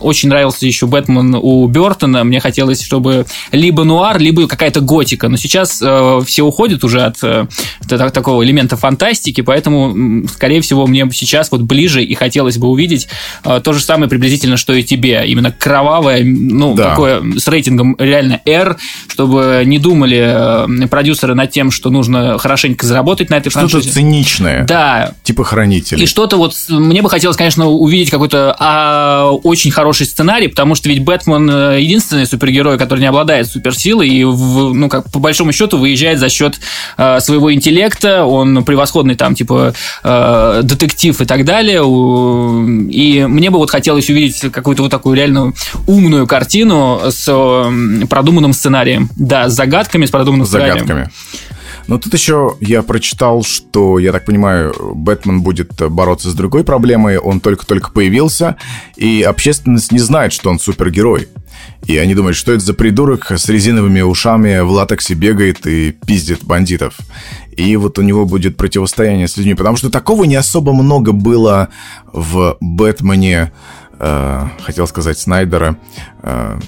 очень 0.00 0.28
нравился 0.28 0.66
еще 0.66 0.86
Бэтмен 0.86 1.36
у 1.40 1.66
Бертона, 1.66 2.24
мне 2.24 2.40
хотелось, 2.40 2.82
чтобы 2.82 3.26
либо 3.52 3.84
нуар, 3.84 4.18
либо 4.18 4.46
какая-то 4.46 4.80
готика, 4.80 5.28
но 5.28 5.36
сейчас 5.36 5.76
все 5.76 6.42
уходят 6.42 6.84
уже 6.84 7.02
от, 7.02 7.22
от 7.22 8.12
такого 8.12 8.44
элемента 8.44 8.76
фантастики, 8.76 9.40
поэтому, 9.40 10.26
скорее 10.28 10.60
всего, 10.60 10.86
мне 10.86 11.08
сейчас 11.12 11.50
вот 11.50 11.62
ближе 11.62 11.79
и 11.86 12.14
хотелось 12.14 12.58
бы 12.58 12.68
увидеть 12.68 13.08
э, 13.44 13.60
то 13.62 13.72
же 13.72 13.80
самое 13.80 14.08
приблизительно, 14.08 14.56
что 14.56 14.72
и 14.72 14.82
тебе. 14.82 15.24
Именно 15.26 15.52
кровавое, 15.52 16.22
ну, 16.24 16.74
да. 16.74 16.90
такое 16.90 17.22
с 17.38 17.46
рейтингом 17.48 17.96
реально 17.98 18.40
R, 18.44 18.76
чтобы 19.08 19.62
не 19.64 19.78
думали 19.78 20.84
э, 20.84 20.86
продюсеры 20.88 21.34
над 21.34 21.50
тем, 21.50 21.70
что 21.70 21.90
нужно 21.90 22.38
хорошенько 22.38 22.86
заработать 22.86 23.30
на 23.30 23.34
этой 23.36 23.50
что-то 23.50 23.68
франшизе. 23.68 23.90
Что-то 23.90 23.94
циничное. 23.94 24.64
Да. 24.64 25.12
Типа 25.22 25.44
хранителей. 25.44 26.04
И 26.04 26.06
что-то 26.06 26.36
вот, 26.36 26.54
мне 26.68 27.02
бы 27.02 27.10
хотелось, 27.10 27.36
конечно, 27.36 27.68
увидеть 27.68 28.10
какой-то 28.10 28.56
а, 28.58 29.30
очень 29.42 29.70
хороший 29.70 30.06
сценарий, 30.06 30.48
потому 30.48 30.74
что 30.74 30.88
ведь 30.88 31.04
Бэтмен 31.04 31.50
э, 31.50 31.80
единственный 31.80 32.26
супергерой, 32.26 32.78
который 32.78 33.00
не 33.00 33.06
обладает 33.06 33.46
суперсилой 33.46 34.08
и, 34.08 34.24
в, 34.24 34.72
ну, 34.74 34.88
как 34.88 35.10
по 35.10 35.18
большому 35.18 35.52
счету, 35.52 35.78
выезжает 35.78 36.18
за 36.18 36.28
счет 36.28 36.60
а, 36.96 37.20
своего 37.20 37.52
интеллекта, 37.52 38.24
он 38.24 38.64
превосходный 38.64 39.14
там, 39.14 39.34
типа, 39.34 39.74
а, 40.02 40.62
детектив 40.62 41.20
и 41.20 41.24
так 41.24 41.44
далее, 41.44 41.59
и 41.68 43.26
мне 43.26 43.50
бы 43.50 43.58
вот 43.58 43.70
хотелось 43.70 44.08
увидеть 44.10 44.52
какую-то 44.52 44.82
вот 44.82 44.90
такую 44.90 45.16
реально 45.16 45.52
умную 45.86 46.26
картину 46.26 47.00
с 47.08 47.24
продуманным 48.08 48.52
сценарием. 48.52 49.10
Да, 49.16 49.48
с 49.48 49.54
загадками, 49.54 50.06
с 50.06 50.10
продуманным 50.10 50.46
сценарием. 50.46 50.78
загадками. 50.78 51.10
Но 51.86 51.98
тут 51.98 52.14
еще 52.14 52.56
я 52.60 52.82
прочитал, 52.82 53.42
что, 53.42 53.98
я 53.98 54.12
так 54.12 54.24
понимаю, 54.24 54.72
Бэтмен 54.94 55.42
будет 55.42 55.72
бороться 55.90 56.30
с 56.30 56.34
другой 56.34 56.62
проблемой. 56.62 57.18
Он 57.18 57.40
только-только 57.40 57.90
появился, 57.90 58.56
и 58.96 59.22
общественность 59.22 59.90
не 59.90 59.98
знает, 59.98 60.32
что 60.32 60.50
он 60.50 60.60
супергерой. 60.60 61.26
И 61.86 61.96
они 61.96 62.14
думают, 62.14 62.36
что 62.36 62.52
это 62.52 62.64
за 62.64 62.74
придурок 62.74 63.32
с 63.32 63.48
резиновыми 63.48 64.02
ушами 64.02 64.60
в 64.60 64.70
латексе 64.70 65.14
бегает 65.14 65.66
и 65.66 65.90
пиздит 65.90 66.44
бандитов. 66.44 66.94
И 67.56 67.76
вот 67.76 67.98
у 67.98 68.02
него 68.02 68.26
будет 68.26 68.56
противостояние 68.56 69.28
с 69.28 69.36
людьми. 69.36 69.54
Потому 69.54 69.76
что 69.76 69.90
такого 69.90 70.24
не 70.24 70.36
особо 70.36 70.72
много 70.72 71.12
было 71.12 71.68
в 72.12 72.56
Бэтмене, 72.60 73.52
э, 73.98 74.48
хотел 74.62 74.86
сказать, 74.86 75.18
Снайдера, 75.18 75.76
э, 76.22 76.58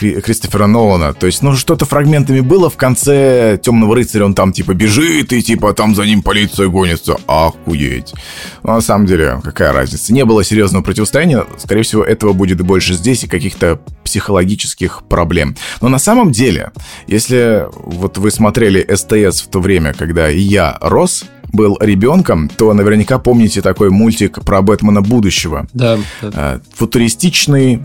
Кристофера 0.00 0.66
Нолана. 0.66 1.14
То 1.14 1.26
есть, 1.26 1.42
ну, 1.42 1.54
что-то 1.54 1.84
фрагментами 1.84 2.40
было 2.40 2.70
в 2.70 2.76
конце 2.76 3.58
«Темного 3.62 3.94
рыцаря», 3.94 4.24
он 4.24 4.34
там, 4.34 4.52
типа, 4.52 4.74
бежит, 4.74 5.32
и, 5.32 5.42
типа, 5.42 5.72
там 5.72 5.94
за 5.94 6.04
ним 6.04 6.22
полиция 6.22 6.68
гонится. 6.68 7.16
Охуеть. 7.26 8.14
Но 8.62 8.74
на 8.74 8.80
самом 8.80 9.06
деле, 9.06 9.40
какая 9.42 9.72
разница? 9.72 10.12
Не 10.12 10.24
было 10.24 10.44
серьезного 10.44 10.82
противостояния. 10.82 11.44
Скорее 11.58 11.82
всего, 11.82 12.02
этого 12.02 12.32
будет 12.32 12.60
больше 12.62 12.94
здесь 12.94 13.24
и 13.24 13.28
каких-то 13.28 13.80
психологических 14.04 15.02
проблем. 15.08 15.56
Но 15.80 15.88
на 15.88 15.98
самом 15.98 16.32
деле, 16.32 16.72
если 17.06 17.66
вот 17.72 18.18
вы 18.18 18.30
смотрели 18.30 18.86
СТС 18.94 19.42
в 19.42 19.48
то 19.48 19.60
время, 19.60 19.92
когда 19.92 20.28
я 20.28 20.76
рос, 20.80 21.24
был 21.52 21.78
ребенком, 21.80 22.48
то 22.48 22.72
наверняка 22.72 23.18
помните 23.18 23.62
такой 23.62 23.90
мультик 23.90 24.42
про 24.44 24.62
Бэтмена 24.62 25.02
будущего. 25.02 25.66
Да. 25.72 25.98
да. 26.22 26.30
Э, 26.34 26.60
футуристичный, 26.74 27.82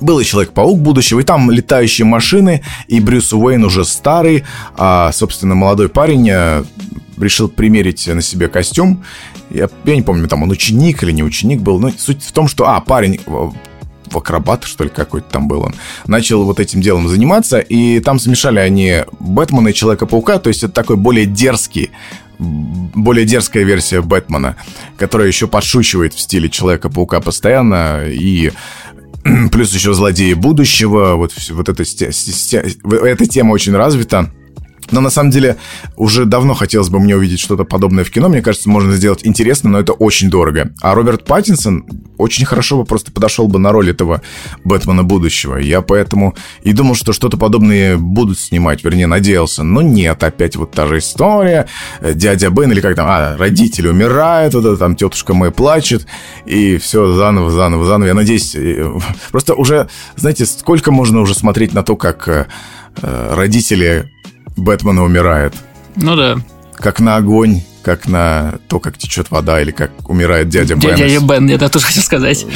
был 0.00 0.20
и 0.20 0.24
Человек-паук 0.24 0.78
будущего, 0.78 1.20
и 1.20 1.24
там 1.24 1.50
летающие 1.50 2.04
машины, 2.04 2.62
и 2.88 3.00
Брюс 3.00 3.32
Уэйн 3.32 3.64
уже 3.64 3.84
старый, 3.84 4.44
а, 4.76 5.12
собственно, 5.12 5.54
молодой 5.54 5.88
парень 5.88 6.28
э, 6.30 6.64
решил 7.18 7.48
примерить 7.48 8.06
на 8.06 8.22
себе 8.22 8.48
костюм. 8.48 9.04
Я, 9.50 9.68
я 9.84 9.96
не 9.96 10.02
помню, 10.02 10.28
там 10.28 10.42
он 10.42 10.50
ученик 10.50 11.02
или 11.02 11.12
не 11.12 11.22
ученик 11.22 11.60
был, 11.60 11.78
но 11.78 11.90
суть 11.90 12.22
в 12.22 12.32
том, 12.32 12.48
что, 12.48 12.68
а, 12.68 12.80
парень 12.80 13.20
акробат, 14.12 14.64
что 14.64 14.84
ли, 14.84 14.90
какой-то 14.90 15.28
там 15.30 15.48
был 15.48 15.62
он, 15.62 15.74
начал 16.06 16.44
вот 16.44 16.60
этим 16.60 16.80
делом 16.80 17.08
заниматься, 17.08 17.58
и 17.58 18.00
там 18.00 18.18
смешали 18.18 18.58
они 18.58 19.04
Бэтмена 19.18 19.68
и 19.68 19.74
Человека-паука, 19.74 20.38
то 20.38 20.48
есть 20.48 20.62
это 20.62 20.72
такой 20.72 20.96
более 20.96 21.26
дерзкий 21.26 21.90
более 22.38 23.24
дерзкая 23.24 23.62
версия 23.62 24.00
Бэтмена, 24.00 24.56
которая 24.96 25.28
еще 25.28 25.46
подшучивает 25.46 26.14
в 26.14 26.20
стиле 26.20 26.48
Человека-паука 26.48 27.20
постоянно, 27.20 28.06
и 28.08 28.52
плюс 29.52 29.72
еще 29.72 29.94
злодеи 29.94 30.34
будущего, 30.34 31.14
вот, 31.14 31.32
вот 31.50 31.68
эта, 31.68 31.82
эта 31.82 33.26
тема 33.26 33.52
очень 33.52 33.74
развита. 33.74 34.30
Но 34.90 35.00
на 35.00 35.10
самом 35.10 35.30
деле 35.30 35.56
уже 35.96 36.24
давно 36.24 36.54
хотелось 36.54 36.88
бы 36.88 36.98
мне 36.98 37.16
увидеть 37.16 37.40
что-то 37.40 37.64
подобное 37.64 38.04
в 38.04 38.10
кино. 38.10 38.28
Мне 38.28 38.42
кажется, 38.42 38.68
можно 38.68 38.94
сделать 38.94 39.20
интересно, 39.24 39.70
но 39.70 39.80
это 39.80 39.92
очень 39.92 40.30
дорого. 40.30 40.72
А 40.82 40.94
Роберт 40.94 41.24
Паттинсон 41.24 41.86
очень 42.18 42.46
хорошо 42.46 42.78
бы 42.78 42.84
просто 42.84 43.12
подошел 43.12 43.48
бы 43.48 43.58
на 43.58 43.72
роль 43.72 43.90
этого 43.90 44.22
Бэтмена 44.64 45.02
будущего. 45.02 45.56
Я 45.56 45.80
поэтому 45.80 46.34
и 46.62 46.72
думал, 46.72 46.94
что 46.94 47.12
что-то 47.12 47.36
подобное 47.36 47.96
будут 47.96 48.38
снимать, 48.38 48.84
вернее, 48.84 49.06
надеялся. 49.06 49.62
Но 49.62 49.82
нет, 49.82 50.22
опять 50.22 50.56
вот 50.56 50.72
та 50.72 50.86
же 50.86 50.98
история. 50.98 51.66
Дядя 52.00 52.50
Бен 52.50 52.72
или 52.72 52.80
как 52.80 52.96
там, 52.96 53.06
а, 53.08 53.36
родители 53.36 53.88
умирают, 53.88 54.54
вот 54.54 54.64
это 54.64 54.76
там 54.76 54.96
тетушка 54.96 55.34
моя 55.34 55.50
плачет, 55.50 56.06
и 56.46 56.78
все 56.78 57.12
заново, 57.12 57.50
заново, 57.50 57.84
заново. 57.84 58.08
Я 58.08 58.14
надеюсь, 58.14 58.56
просто 59.30 59.54
уже, 59.54 59.88
знаете, 60.16 60.46
сколько 60.46 60.92
можно 60.92 61.20
уже 61.20 61.34
смотреть 61.34 61.74
на 61.74 61.82
то, 61.82 61.96
как 61.96 62.28
э, 62.28 62.46
родители 63.34 64.10
Бэтмена 64.56 65.02
умирает. 65.02 65.54
Ну 65.96 66.16
да. 66.16 66.36
Как 66.76 67.00
на 67.00 67.16
огонь, 67.16 67.62
как 67.82 68.06
на 68.06 68.58
то, 68.68 68.80
как 68.80 68.98
течет 68.98 69.30
вода, 69.30 69.60
или 69.60 69.70
как 69.70 70.08
умирает 70.08 70.48
дядя 70.48 70.74
Бен. 70.74 70.96
Дядя 70.96 71.20
Бен, 71.20 71.46
я 71.46 71.58
тоже 71.68 71.86
хотел 71.86 72.02
сказать. 72.02 72.46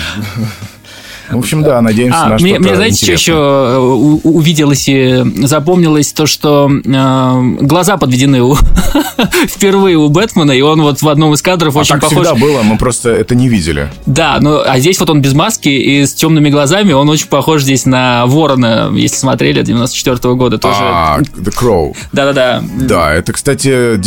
В 1.30 1.38
общем, 1.38 1.62
да, 1.62 1.80
надеемся 1.80 2.18
а, 2.18 2.28
на 2.28 2.35
мне, 2.37 2.54
что-то 2.54 2.62
Мне, 2.62 2.76
знаете, 2.76 2.97
интересное. 2.97 3.16
что 3.16 3.32
еще 3.32 4.23
э, 4.25 4.28
увиделось 4.28 4.88
и 4.88 5.25
запомнилось? 5.47 6.12
То, 6.12 6.26
что 6.26 6.70
э, 6.70 7.56
глаза 7.61 7.97
подведены 7.97 8.42
у, 8.42 8.56
впервые 9.47 9.97
у 9.97 10.08
Бэтмена, 10.08 10.52
и 10.52 10.61
он 10.61 10.80
вот 10.82 11.02
в 11.02 11.08
одном 11.08 11.35
из 11.35 11.42
кадров 11.42 11.76
а 11.76 11.80
очень 11.80 11.94
так 11.94 12.02
похож... 12.02 12.26
всегда 12.26 12.35
было, 12.35 12.62
мы 12.62 12.78
просто 12.78 13.11
это 13.11 13.35
не 13.35 13.49
видели. 13.49 13.90
Да, 14.06 14.38
ну, 14.40 14.61
а 14.64 14.78
здесь 14.78 14.99
вот 15.00 15.11
он 15.11 15.20
без 15.20 15.35
маски 15.35 15.68
и 15.68 16.06
с 16.06 16.14
темными 16.14 16.49
глазами, 16.50 16.92
он 16.92 17.08
очень 17.11 17.28
похож 17.28 17.62
здесь 17.62 17.85
на 17.85 18.26
Ворона, 18.26 18.90
если 18.94 19.16
смотрели, 19.16 19.62
94 19.62 20.16
-го 20.16 20.35
года 20.35 20.58
тоже. 20.58 20.78
А, 20.80 21.18
The 21.20 21.52
Crow. 21.54 21.94
Да-да-да. 22.12 22.62
Да, 22.80 23.12
это, 23.12 23.32
кстати, 23.32 24.00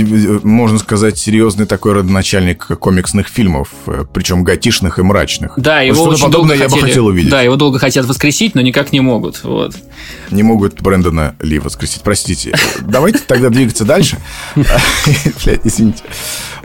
можно 0.46 0.80
сказать, 0.80 1.18
серьезный 1.18 1.66
такой 1.66 1.94
родоначальник 1.94 2.66
комиксных 2.80 3.28
фильмов, 3.28 3.70
э, 3.88 4.06
причем 4.12 4.44
готишных 4.44 5.00
и 5.00 5.04
мрачных. 5.04 5.54
Да, 5.58 5.82
его 5.82 6.06
вот 6.06 6.18
что-то 6.18 6.32
подобное 6.32 6.58
я 6.58 6.70
бы 6.70 6.80
хотел 6.80 7.11
увидеть. 7.12 7.32
Да, 7.32 7.42
его 7.42 7.56
долго 7.56 7.80
хотят 7.80 8.06
воскресить, 8.06 8.56
но 8.56 8.62
никак 8.62 8.92
не 8.92 9.00
могут. 9.00 9.44
Вот. 9.44 9.76
Не 10.32 10.44
могут 10.44 10.82
Брэндона 10.82 11.36
Ли 11.40 11.60
воскресить, 11.60 12.02
простите. 12.02 12.54
Давайте 12.82 13.20
тогда 13.20 13.50
двигаться 13.50 13.86
дальше. 13.86 14.18
Извините. 15.64 16.04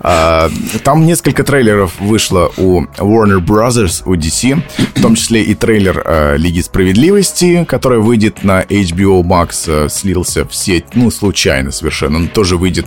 А, 0.00 0.50
там 0.84 1.06
несколько 1.06 1.42
трейлеров 1.42 1.98
вышло 2.00 2.52
у 2.56 2.82
Warner 2.98 3.38
Brothers, 3.38 4.02
у 4.04 4.14
DC, 4.14 4.62
в 4.94 5.02
том 5.02 5.14
числе 5.14 5.42
и 5.42 5.54
трейлер 5.54 6.02
а, 6.04 6.36
Лиги 6.36 6.60
Справедливости, 6.60 7.64
который 7.64 7.98
выйдет 7.98 8.44
на 8.44 8.62
HBO 8.62 9.22
Max, 9.22 9.64
а, 9.66 9.88
слился 9.88 10.46
в 10.46 10.54
сеть, 10.54 10.84
ну, 10.94 11.10
случайно 11.10 11.72
совершенно, 11.72 12.18
он 12.18 12.28
тоже 12.28 12.56
выйдет 12.56 12.86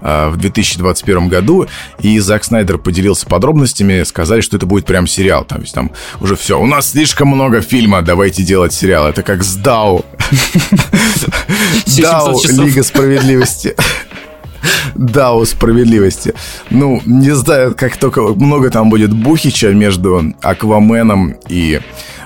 в 0.00 0.36
2021 0.36 1.28
году, 1.28 1.66
и 2.00 2.18
Зак 2.20 2.44
Снайдер 2.44 2.78
поделился 2.78 3.26
подробностями, 3.26 4.02
сказали, 4.04 4.40
что 4.40 4.56
это 4.56 4.66
будет 4.66 4.84
прям 4.84 5.06
сериал, 5.06 5.44
там, 5.44 5.62
есть, 5.62 5.74
там 5.74 5.90
уже 6.20 6.36
все, 6.36 6.60
у 6.60 6.66
нас 6.66 6.94
слишком 6.96 7.28
много 7.28 7.60
фильма, 7.60 8.00
давайте 8.00 8.42
делать 8.42 8.72
сериал, 8.72 9.06
это 9.06 9.22
как 9.22 9.42
с 9.42 9.54
Дау. 9.56 10.06
Дау, 12.00 12.40
Лига 12.48 12.82
Справедливости. 12.82 13.76
Дау 14.94 15.44
справедливости. 15.44 16.32
Ну, 16.70 17.02
не 17.04 17.34
знаю, 17.34 17.74
как 17.74 17.98
только 17.98 18.22
много 18.22 18.70
там 18.70 18.88
будет 18.88 19.12
бухича 19.12 19.74
между 19.74 20.32
Акваменом 20.40 21.36
и 21.50 21.80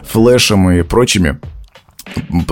Флэшем 0.05 0.71
и 0.71 0.83
прочими 0.83 1.41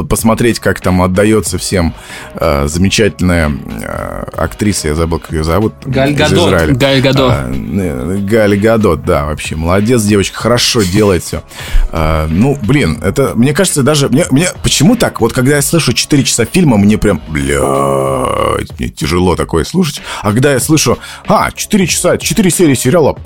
посмотреть, 0.08 0.58
как 0.60 0.80
там 0.80 1.02
отдается 1.02 1.58
всем 1.58 1.94
э, 2.34 2.66
замечательная 2.68 3.50
э, 3.50 4.24
актриса, 4.36 4.88
я 4.88 4.94
забыл, 4.94 5.18
как 5.18 5.32
ее 5.32 5.44
зовут. 5.44 5.74
Галь 5.84 6.14
Гадот. 6.14 6.70
Галь 6.70 7.00
Гадот. 7.00 7.32
А, 7.32 7.48
Галь 7.50 8.58
Гадот, 8.58 9.04
да, 9.04 9.24
вообще. 9.24 9.56
Молодец, 9.56 10.02
девочка, 10.02 10.38
хорошо 10.38 10.82
делает 10.82 11.22
все. 11.22 11.42
А, 11.90 12.26
ну, 12.28 12.58
блин, 12.62 12.98
это, 13.02 13.32
мне 13.34 13.52
кажется, 13.52 13.82
даже... 13.82 14.08
Мне, 14.08 14.24
мне 14.30 14.48
почему 14.62 14.96
так? 14.96 15.20
Вот 15.20 15.32
когда 15.32 15.56
я 15.56 15.62
слышу 15.62 15.92
4 15.92 16.24
часа 16.24 16.44
фильма, 16.44 16.76
мне 16.76 16.98
прям, 16.98 17.20
блядь, 17.28 18.78
мне 18.78 18.88
тяжело 18.88 19.36
такое 19.36 19.64
слушать. 19.64 20.00
А 20.22 20.32
когда 20.32 20.52
я 20.52 20.60
слышу, 20.60 20.98
а, 21.26 21.50
4 21.50 21.86
часа, 21.86 22.18
4 22.18 22.50
серии 22.50 22.74
сериала, 22.74 23.16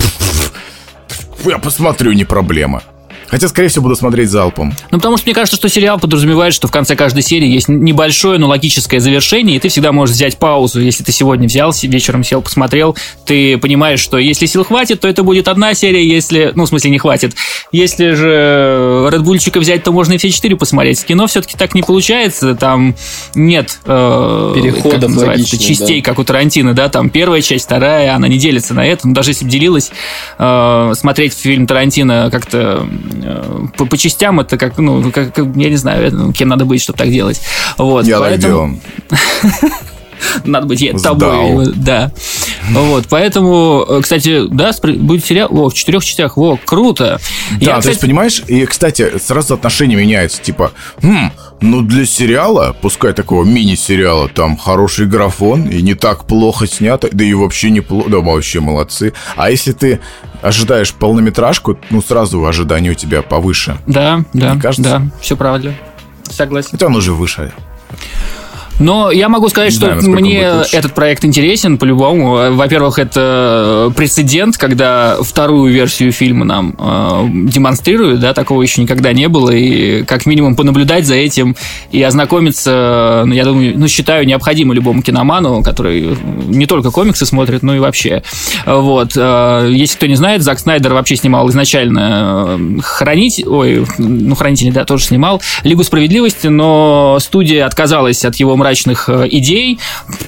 я 1.45 1.57
посмотрю, 1.57 2.13
не 2.13 2.25
проблема. 2.25 2.83
Хотя, 3.27 3.47
скорее 3.47 3.69
всего, 3.69 3.83
буду 3.83 3.95
смотреть 3.95 4.29
залпом. 4.29 4.73
Ну, 4.91 4.97
потому 4.97 5.17
что 5.17 5.27
мне 5.27 5.33
кажется, 5.33 5.55
что 5.57 5.69
сериал 5.69 5.99
подразумевает, 5.99 6.53
что 6.53 6.67
в 6.67 6.71
конце 6.71 6.95
каждой 6.95 7.23
серии 7.23 7.47
есть 7.47 7.67
небольшое, 7.67 8.39
но 8.39 8.47
логическое 8.47 8.99
завершение, 8.99 9.57
и 9.57 9.59
ты 9.59 9.69
всегда 9.69 9.91
можешь 9.91 10.15
взять 10.15 10.37
паузу. 10.37 10.79
Если 10.79 11.03
ты 11.03 11.11
сегодня 11.11 11.47
взял, 11.47 11.73
вечером 11.83 12.23
сел, 12.23 12.41
посмотрел, 12.41 12.95
ты 13.25 13.57
понимаешь, 13.57 13.99
что 13.99 14.17
если 14.17 14.45
сил 14.45 14.63
хватит, 14.63 15.01
то 15.01 15.07
это 15.07 15.23
будет 15.23 15.47
одна 15.47 15.73
серия, 15.73 16.05
если... 16.05 16.51
Ну, 16.55 16.65
в 16.65 16.67
смысле, 16.67 16.91
не 16.91 16.99
хватит. 16.99 17.35
Если 17.71 18.11
же 18.11 19.09
Редбульчика 19.11 19.59
взять, 19.59 19.83
то 19.83 19.91
можно 19.91 20.13
и 20.13 20.17
все 20.17 20.29
четыре 20.29 20.55
посмотреть. 20.55 20.99
В 20.99 21.05
кино 21.05 21.27
все-таки 21.27 21.57
так 21.57 21.73
не 21.75 21.81
получается. 21.81 22.55
Там 22.55 22.95
нет 23.35 23.79
э, 23.85 24.51
переходов 24.55 25.11
частей, 25.45 26.01
да. 26.01 26.05
как 26.09 26.19
у 26.19 26.23
Тарантино, 26.23 26.73
да, 26.73 26.89
там 26.89 27.09
первая 27.09 27.41
часть, 27.41 27.65
вторая, 27.65 28.15
она 28.15 28.27
не 28.27 28.37
делится 28.37 28.73
на 28.73 28.85
это. 28.85 29.07
Но 29.07 29.13
даже 29.13 29.31
если 29.31 29.45
бы 29.45 29.51
делилась, 29.51 29.91
э, 30.37 30.93
смотреть 30.95 31.33
фильм 31.33 31.67
Тарантино 31.67 32.29
как-то 32.31 32.87
по, 33.77 33.85
по 33.85 33.97
частям 33.97 34.39
это 34.39 34.57
как, 34.57 34.77
ну, 34.77 35.11
как, 35.11 35.37
я 35.37 35.69
не 35.69 35.75
знаю, 35.75 36.33
кем 36.33 36.49
надо 36.49 36.65
быть, 36.65 36.81
чтобы 36.81 36.97
так 36.97 37.09
делать. 37.09 37.41
Вот, 37.77 38.05
я 38.05 38.19
поэтому... 38.19 38.79
Надо 40.45 40.67
быть 40.67 40.81
я, 40.81 40.93
тобой. 40.93 41.71
Да. 41.75 42.11
Вот, 42.71 43.05
поэтому, 43.09 43.85
э, 43.87 44.01
кстати, 44.01 44.47
да, 44.47 44.71
будет 44.81 45.25
сериал 45.25 45.49
о, 45.51 45.69
в 45.69 45.73
четырех 45.73 46.03
частях. 46.03 46.37
Во, 46.37 46.57
круто. 46.57 47.19
Да, 47.51 47.57
я, 47.59 47.73
то 47.73 47.79
кстати... 47.79 47.87
есть, 47.87 48.01
понимаешь, 48.01 48.43
и, 48.47 48.65
кстати, 48.65 49.17
сразу 49.19 49.53
отношения 49.53 49.95
меняются. 49.95 50.41
Типа, 50.41 50.71
хм, 51.01 51.31
ну 51.61 51.81
для 51.81 52.05
сериала, 52.05 52.75
пускай 52.81 53.13
такого 53.13 53.43
мини-сериала, 53.43 54.29
там 54.29 54.57
хороший 54.57 55.07
графон 55.07 55.67
и 55.67 55.81
не 55.81 55.93
так 55.93 56.25
плохо 56.25 56.67
снято, 56.67 57.09
да 57.11 57.23
и 57.23 57.33
вообще 57.33 57.69
неплохо, 57.69 58.09
да 58.09 58.19
вообще 58.19 58.59
молодцы. 58.59 59.13
А 59.35 59.49
если 59.49 59.71
ты 59.71 59.99
ожидаешь 60.41 60.93
полнометражку, 60.93 61.79
ну 61.89 62.01
сразу 62.01 62.45
ожидания 62.45 62.91
у 62.91 62.95
тебя 62.95 63.21
повыше. 63.21 63.77
Да, 63.87 64.25
да, 64.33 64.57
кажется? 64.61 64.99
да, 64.99 65.01
все 65.21 65.37
правильно. 65.37 65.73
Согласен. 66.29 66.69
Это 66.73 66.87
он 66.87 66.95
уже 66.95 67.13
выше. 67.13 67.53
Но 68.83 69.11
я 69.11 69.29
могу 69.29 69.47
сказать, 69.47 69.71
что 69.71 69.99
знаю, 69.99 70.19
мне 70.19 70.41
этот 70.73 70.93
проект 70.93 71.23
интересен 71.23 71.77
по-любому. 71.77 72.53
Во-первых, 72.53 72.99
это 72.99 73.91
прецедент, 73.95 74.57
когда 74.57 75.17
вторую 75.21 75.71
версию 75.71 76.11
фильма 76.11 76.43
нам 76.43 76.75
э, 76.77 77.25
демонстрируют, 77.49 78.19
да, 78.19 78.33
такого 78.33 78.61
еще 78.61 78.81
никогда 78.81 79.13
не 79.13 79.29
было, 79.29 79.51
и 79.51 80.03
как 80.03 80.25
минимум 80.25 80.55
понаблюдать 80.55 81.05
за 81.05 81.15
этим 81.15 81.55
и 81.91 82.01
ознакомиться, 82.03 83.23
ну, 83.25 83.33
я 83.33 83.45
думаю, 83.45 83.73
ну, 83.77 83.87
считаю, 83.87 84.27
необходимо 84.27 84.73
любому 84.73 85.01
киноману, 85.01 85.63
который 85.63 86.17
не 86.47 86.65
только 86.65 86.91
комиксы 86.91 87.25
смотрит, 87.25 87.63
но 87.63 87.75
и 87.75 87.79
вообще. 87.79 88.21
Вот. 88.65 89.13
Э, 89.15 89.69
если 89.71 89.95
кто 89.95 90.07
не 90.07 90.15
знает, 90.15 90.41
Зак 90.43 90.59
Снайдер 90.59 90.93
вообще 90.93 91.15
снимал 91.15 91.49
изначально 91.49 92.57
э, 92.59 92.81
«Хранить», 92.81 93.45
ой, 93.47 93.85
ну, 93.97 94.35
«Хранители», 94.35 94.71
да, 94.71 94.83
тоже 94.83 95.05
снимал, 95.05 95.41
«Лигу 95.63 95.85
справедливости», 95.85 96.47
но 96.47 97.17
студия 97.21 97.65
отказалась 97.65 98.25
от 98.25 98.35
его 98.35 98.57
мрачных 98.73 99.07
э, 99.07 99.27
идей, 99.29 99.79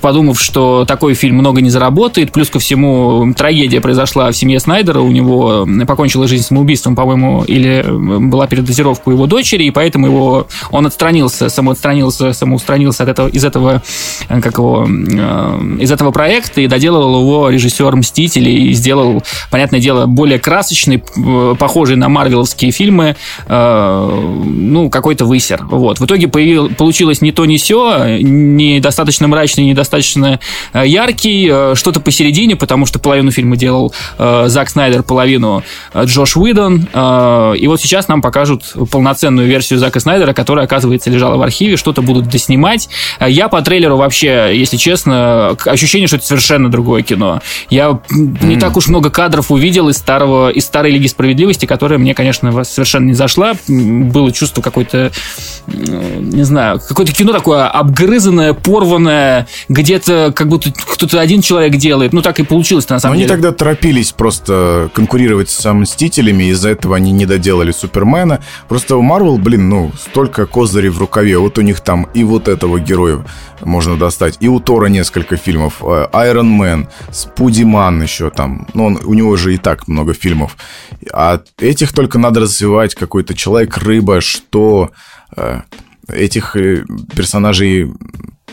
подумав, 0.01 0.39
что 0.39 0.85
такой 0.85 1.15
фильм 1.15 1.37
много 1.37 1.61
не 1.61 1.71
заработает, 1.71 2.31
плюс 2.31 2.49
ко 2.49 2.59
всему 2.59 3.33
трагедия 3.35 3.81
произошла 3.81 4.31
в 4.31 4.37
семье 4.37 4.59
Снайдера, 4.59 4.99
у 4.99 5.09
него 5.09 5.67
покончила 5.87 6.27
жизнь 6.27 6.43
самоубийством, 6.43 6.95
по-моему, 6.95 7.43
или 7.43 7.83
была 7.87 8.45
передозировка 8.45 9.09
у 9.09 9.11
его 9.13 9.25
дочери, 9.25 9.63
и 9.63 9.71
поэтому 9.71 10.05
его, 10.05 10.47
он 10.69 10.85
отстранился, 10.85 11.49
самоотстранился, 11.49 12.33
самоустранился 12.33 13.01
от 13.03 13.09
этого, 13.09 13.27
из 13.29 13.43
этого, 13.43 13.81
как 14.27 14.57
его, 14.57 14.85
из 15.79 15.91
этого 15.91 16.11
проекта 16.11 16.61
и 16.61 16.67
доделал 16.67 17.19
его 17.19 17.49
режиссер 17.49 17.95
«Мстителей» 17.95 18.69
и 18.69 18.73
сделал, 18.73 19.23
понятное 19.49 19.79
дело, 19.79 20.05
более 20.05 20.37
красочный, 20.37 21.03
похожий 21.57 21.95
на 21.95 22.09
марвеловские 22.09 22.69
фильмы, 22.69 23.15
ну, 23.49 24.89
какой-то 24.91 25.25
высер. 25.25 25.65
Вот. 25.65 25.99
В 25.99 26.05
итоге 26.05 26.27
появил, 26.27 26.69
получилось 26.69 27.21
не 27.21 27.31
то, 27.31 27.45
не 27.45 27.57
все, 27.57 28.19
недостаточно 28.25 29.27
мрачный, 29.27 29.65
недостаточно 29.65 30.39
э, 30.73 30.83
яркий, 30.85 31.49
э, 31.51 31.73
что-то 31.75 31.99
посередине, 31.99 32.55
потому 32.55 32.85
что 32.85 32.99
половину 32.99 33.31
фильма 33.31 33.55
делал 33.55 33.93
э, 34.17 34.45
Зак 34.47 34.69
Снайдер, 34.69 35.03
половину 35.03 35.63
Джош 35.95 36.37
Уидон. 36.37 36.87
И 37.55 37.67
вот 37.67 37.81
сейчас 37.81 38.07
нам 38.07 38.21
покажут 38.21 38.73
полноценную 38.91 39.47
версию 39.47 39.79
Зака 39.79 39.99
Снайдера, 39.99 40.33
которая, 40.33 40.65
оказывается, 40.65 41.09
лежала 41.09 41.37
в 41.37 41.41
архиве, 41.41 41.77
что-то 41.77 42.01
будут 42.01 42.27
доснимать. 42.29 42.89
Я 43.19 43.47
по 43.47 43.61
трейлеру 43.61 43.97
вообще, 43.97 44.51
если 44.53 44.77
честно, 44.77 45.55
ощущение, 45.65 46.07
что 46.07 46.17
это 46.17 46.25
совершенно 46.25 46.69
другое 46.69 47.03
кино. 47.03 47.41
Я 47.69 47.89
mm. 47.89 48.45
не 48.45 48.57
так 48.57 48.75
уж 48.77 48.87
много 48.87 49.09
кадров 49.09 49.51
увидел 49.51 49.89
из 49.89 49.97
старого, 49.97 50.49
из 50.49 50.65
старой 50.65 50.91
Лиги 50.91 51.07
Справедливости, 51.07 51.65
которая 51.65 51.99
мне, 51.99 52.13
конечно, 52.13 52.63
совершенно 52.63 53.07
не 53.07 53.13
зашла. 53.13 53.53
Было 53.67 54.31
чувство 54.31 54.61
какой-то, 54.61 55.11
не 55.67 56.43
знаю, 56.43 56.79
какое-то 56.79 57.13
кино 57.13 57.33
такое 57.33 57.67
обгрызанное, 58.15 58.53
порванное, 58.53 59.47
где-то 59.67 60.31
как 60.35 60.47
будто 60.47 60.71
кто-то 60.71 61.19
один 61.19 61.41
человек 61.41 61.75
делает. 61.75 62.13
Ну, 62.13 62.21
так 62.21 62.39
и 62.39 62.43
получилось 62.43 62.87
на 62.89 62.99
самом 62.99 63.15
Но 63.15 63.21
деле. 63.21 63.33
они 63.33 63.41
тогда 63.41 63.55
торопились 63.55 64.11
просто 64.11 64.89
конкурировать 64.93 65.49
с 65.49 65.73
Мстителями, 65.73 66.45
из-за 66.45 66.69
этого 66.69 66.95
они 66.95 67.11
не 67.11 67.25
доделали 67.25 67.71
Супермена. 67.71 68.39
Просто 68.69 68.95
у 68.95 69.01
Марвел, 69.01 69.37
блин, 69.37 69.69
ну, 69.69 69.91
столько 69.99 70.45
козырей 70.45 70.89
в 70.89 70.99
рукаве. 70.99 71.37
Вот 71.37 71.57
у 71.57 71.61
них 71.61 71.81
там 71.81 72.07
и 72.13 72.23
вот 72.23 72.47
этого 72.47 72.79
героя 72.79 73.25
можно 73.61 73.97
достать, 73.97 74.37
и 74.39 74.47
у 74.47 74.59
Тора 74.59 74.87
несколько 74.87 75.35
фильмов. 75.37 75.81
Iron 75.81 76.57
Man, 76.57 76.87
Спудиман 77.11 78.01
еще 78.01 78.29
там. 78.29 78.67
Ну, 78.73 78.85
он, 78.85 78.99
у 79.03 79.13
него 79.13 79.35
же 79.35 79.53
и 79.53 79.57
так 79.57 79.87
много 79.87 80.13
фильмов. 80.13 80.55
А 81.11 81.41
этих 81.59 81.93
только 81.93 82.17
надо 82.17 82.41
развивать. 82.41 82.95
Какой-то 82.95 83.33
человек-рыба, 83.33 84.21
что... 84.21 84.91
Э, 86.07 86.17
этих 86.17 86.55
э, 86.55 86.83
персонажей 87.15 87.91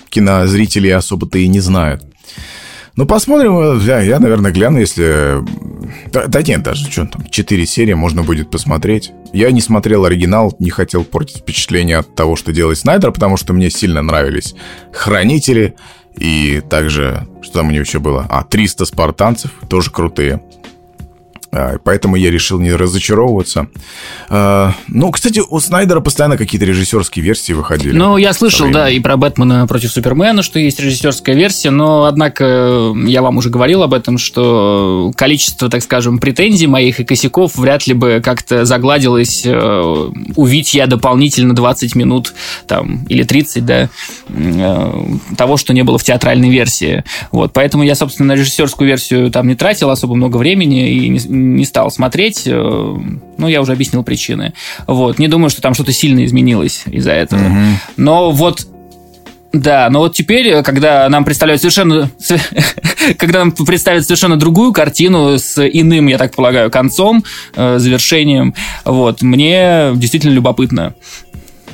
кинозрители 0.09 0.89
особо-то 0.89 1.39
и 1.39 1.49
не 1.49 1.61
знают. 1.61 2.05
Ну, 2.95 3.07
посмотрим. 3.07 3.81
Я, 3.81 4.01
я, 4.01 4.19
наверное, 4.19 4.53
гляну, 4.53 4.79
если... 4.79 5.43
Да, 6.13 6.27
да 6.27 6.43
нет, 6.43 6.63
даже, 6.63 6.91
что 6.91 7.07
там, 7.07 7.27
4 7.27 7.67
серии 7.67 7.95
можно 7.95 8.23
будет 8.23 8.51
посмотреть. 8.51 9.13
Я 9.33 9.51
не 9.51 9.63
смотрел 9.63 10.05
оригинал, 10.05 10.55
не 10.59 10.69
хотел 10.69 11.05
портить 11.05 11.39
впечатление 11.39 11.99
от 11.99 12.15
того, 12.15 12.37
что 12.37 12.53
делает 12.53 12.79
Снайдер, 12.79 13.11
потому 13.13 13.39
что 13.39 13.55
мне 13.55 13.71
сильно 13.71 14.03
нравились 14.03 14.55
Хранители 14.93 15.75
и 16.19 16.63
также, 16.69 17.27
что 17.41 17.55
там 17.55 17.69
у 17.69 17.71
него 17.71 17.81
еще 17.81 17.99
было? 17.99 18.27
А, 18.29 18.45
300 18.45 18.85
спартанцев, 18.85 19.53
тоже 19.71 19.91
крутые. 19.91 20.43
А, 21.55 21.77
поэтому 21.85 22.17
я 22.17 22.31
решил 22.31 22.59
не 22.61 22.73
разочаровываться. 22.73 23.69
А, 24.31 24.73
ну, 24.89 25.11
кстати, 25.11 25.43
у 25.47 25.61
Снайдера 25.61 26.01
постоянно 26.01 26.39
какие-то 26.39 26.65
режиссерские 26.65 27.23
версии 27.23 27.53
выходили. 27.53 27.93
Ну, 27.93 28.17
я 28.17 28.33
слышал, 28.33 28.71
да, 28.71 28.89
и 28.89 29.01
про 29.01 29.19
Бэтмена 29.19 29.67
против 29.67 29.93
Супермена, 29.93 30.43
что 30.43 30.59
есть 30.59 30.81
режиссерская 30.81 31.37
версия, 31.37 31.69
но, 31.69 32.05
однако, 32.05 32.95
я 33.07 33.21
вам 33.21 33.37
уже 33.37 33.51
говорил 33.51 33.83
об 33.83 33.93
этом, 33.93 34.17
что 34.17 35.13
количество, 35.15 35.69
так 35.69 35.83
скажем, 35.83 36.19
претензий 36.19 36.67
моих 36.67 37.01
и 37.01 37.05
косяков 37.05 37.57
вряд 37.57 37.87
ли 37.87 37.93
бы 37.93 38.23
как-то 38.25 38.65
загладилось, 38.65 39.43
э, 39.45 40.11
увидеть 40.37 40.73
я 40.73 40.87
дополнительно 40.87 41.55
20 41.55 41.95
минут 41.95 42.33
там, 42.67 43.05
или 43.11 43.25
30, 43.25 43.67
да, 43.67 43.91
э, 44.31 45.05
того, 45.37 45.59
что 45.59 45.75
не 45.75 45.83
было 45.83 45.99
в 45.99 46.05
театральной 46.05 46.49
версии. 46.49 47.05
Вот, 47.31 47.53
поэтому 47.53 47.85
я, 47.85 47.95
собственно, 47.95 48.29
на 48.29 48.39
режиссерскую 48.39 48.89
версию 48.89 49.31
там 49.31 49.49
не 49.49 49.55
тратил 49.55 49.91
особо 49.91 50.15
много 50.15 50.39
времени 50.39 50.89
и 50.89 51.42
не 51.43 51.65
стал 51.65 51.91
смотреть. 51.91 52.45
Э, 52.47 52.97
ну, 53.39 53.49
я 53.49 53.61
уже 53.61 53.73
объяснил 53.73 54.03
причины. 54.03 54.53
Вот. 54.87 55.19
Не 55.19 55.29
думаю, 55.29 55.51
что 55.51 55.63
там 55.63 55.75
что-то 55.75 55.93
сильно 55.93 56.25
изменилось 56.25 56.85
из-за 56.87 57.13
этого. 57.13 57.41
Угу. 57.41 57.59
Но 57.97 58.31
вот 58.31 58.67
да, 59.53 59.91
но 59.91 60.01
вот 60.01 60.15
теперь, 60.15 60.63
когда 60.63 61.09
нам 61.09 61.25
представляют 61.25 61.61
совершенно... 61.61 62.11
когда 63.19 63.41
нам 63.41 63.53
представят 63.53 64.05
совершенно 64.05 64.39
другую 64.39 64.73
картину 64.73 65.39
с 65.39 65.59
иным, 65.59 66.07
я 66.07 66.17
так 66.17 66.35
полагаю, 66.35 66.71
концом, 66.71 67.23
э, 67.55 67.79
завершением, 67.79 68.55
вот, 68.85 69.21
мне 69.21 69.91
действительно 69.95 70.33
любопытно. 70.33 70.95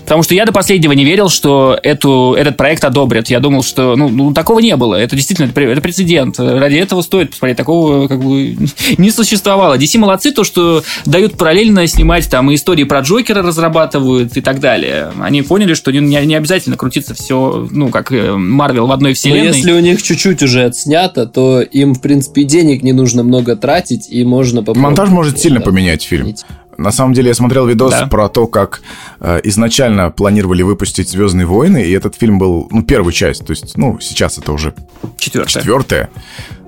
Потому 0.08 0.22
что 0.22 0.34
я 0.34 0.46
до 0.46 0.52
последнего 0.52 0.92
не 0.92 1.04
верил, 1.04 1.28
что 1.28 1.78
эту, 1.82 2.32
этот 2.32 2.56
проект 2.56 2.82
одобрят. 2.82 3.28
Я 3.28 3.40
думал, 3.40 3.62
что 3.62 3.94
ну, 3.94 4.08
ну 4.08 4.32
такого 4.32 4.60
не 4.60 4.74
было. 4.74 4.94
Это 4.94 5.14
действительно 5.14 5.50
это 5.54 5.80
прецедент. 5.82 6.38
Ради 6.38 6.76
этого 6.76 7.02
стоит 7.02 7.32
посмотреть. 7.32 7.58
Такого 7.58 8.08
как 8.08 8.24
бы 8.24 8.56
не 8.96 9.10
существовало. 9.10 9.76
DC 9.76 9.98
молодцы, 9.98 10.32
то, 10.32 10.44
что 10.44 10.82
дают 11.04 11.36
параллельно 11.36 11.86
снимать 11.86 12.26
там 12.30 12.50
и 12.50 12.54
истории 12.54 12.84
про 12.84 13.00
Джокера 13.00 13.42
разрабатывают 13.42 14.34
и 14.38 14.40
так 14.40 14.60
далее. 14.60 15.12
Они 15.20 15.42
поняли, 15.42 15.74
что 15.74 15.90
не, 15.90 16.00
не 16.00 16.34
обязательно 16.34 16.78
крутиться 16.78 17.12
все, 17.12 17.68
ну, 17.70 17.90
как 17.90 18.10
э, 18.10 18.34
Марвел 18.34 18.86
в 18.86 18.92
одной 18.92 19.12
вселенной. 19.12 19.50
Но 19.50 19.56
если 19.56 19.72
у 19.72 19.80
них 19.80 20.02
чуть-чуть 20.02 20.42
уже 20.42 20.64
отснято, 20.64 21.26
то 21.26 21.60
им, 21.60 21.92
в 21.92 22.00
принципе, 22.00 22.44
денег 22.44 22.82
не 22.82 22.94
нужно 22.94 23.22
много 23.24 23.56
тратить, 23.56 24.08
и 24.08 24.24
можно 24.24 24.60
попробовать. 24.60 24.84
Монтаж 24.84 25.10
может 25.10 25.38
сильно 25.38 25.58
да. 25.58 25.66
поменять 25.66 26.02
фильм. 26.02 26.34
На 26.78 26.92
самом 26.92 27.12
деле 27.12 27.28
я 27.28 27.34
смотрел 27.34 27.66
видос 27.66 27.90
да. 27.90 28.06
про 28.06 28.28
то, 28.28 28.46
как 28.46 28.82
э, 29.18 29.40
изначально 29.42 30.10
планировали 30.12 30.62
выпустить 30.62 31.10
Звездные 31.10 31.44
войны, 31.44 31.82
и 31.82 31.90
этот 31.90 32.14
фильм 32.14 32.38
был, 32.38 32.68
ну, 32.70 32.82
первая 32.84 33.12
часть. 33.12 33.44
То 33.44 33.50
есть, 33.50 33.76
ну, 33.76 33.98
сейчас 34.00 34.38
это 34.38 34.52
уже 34.52 34.72
четвертая. 35.18 35.60
Четвертая. 35.60 36.10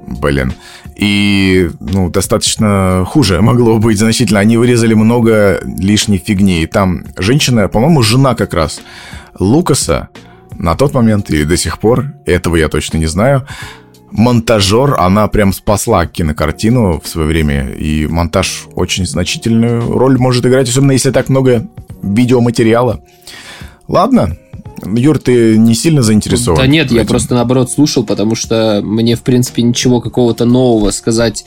Блин. 0.08 0.52
И, 0.96 1.70
ну, 1.78 2.10
достаточно 2.10 3.04
хуже 3.06 3.40
могло 3.40 3.78
быть 3.78 4.00
значительно. 4.00 4.40
Они 4.40 4.56
вырезали 4.56 4.94
много 4.94 5.60
лишней 5.64 6.18
фигни. 6.18 6.64
И 6.64 6.66
там 6.66 7.04
женщина, 7.16 7.68
по-моему, 7.68 8.02
жена 8.02 8.34
как 8.34 8.52
раз 8.52 8.80
Лукаса 9.38 10.08
на 10.58 10.74
тот 10.74 10.92
момент 10.92 11.30
и 11.30 11.44
до 11.44 11.56
сих 11.56 11.78
пор, 11.78 12.12
этого 12.26 12.56
я 12.56 12.68
точно 12.68 12.98
не 12.98 13.06
знаю, 13.06 13.46
монтажер, 14.10 14.94
она 14.98 15.28
прям 15.28 15.52
спасла 15.52 16.06
кинокартину 16.06 17.00
в 17.00 17.08
свое 17.08 17.26
время, 17.28 17.70
и 17.70 18.06
монтаж 18.06 18.66
очень 18.74 19.06
значительную 19.06 19.90
роль 19.92 20.18
может 20.18 20.44
играть, 20.46 20.68
особенно 20.68 20.92
если 20.92 21.10
так 21.10 21.28
много 21.28 21.68
видеоматериала. 22.02 23.00
Ладно, 23.88 24.36
Юр, 24.84 25.18
ты 25.18 25.58
не 25.58 25.74
сильно 25.74 26.02
заинтересован? 26.02 26.58
Да 26.58 26.66
нет, 26.66 26.90
я 26.90 27.04
просто 27.04 27.34
наоборот 27.34 27.70
слушал, 27.70 28.04
потому 28.04 28.34
что 28.34 28.80
мне, 28.82 29.16
в 29.16 29.22
принципе, 29.22 29.62
ничего 29.62 30.00
какого-то 30.00 30.44
нового 30.44 30.90
сказать... 30.90 31.44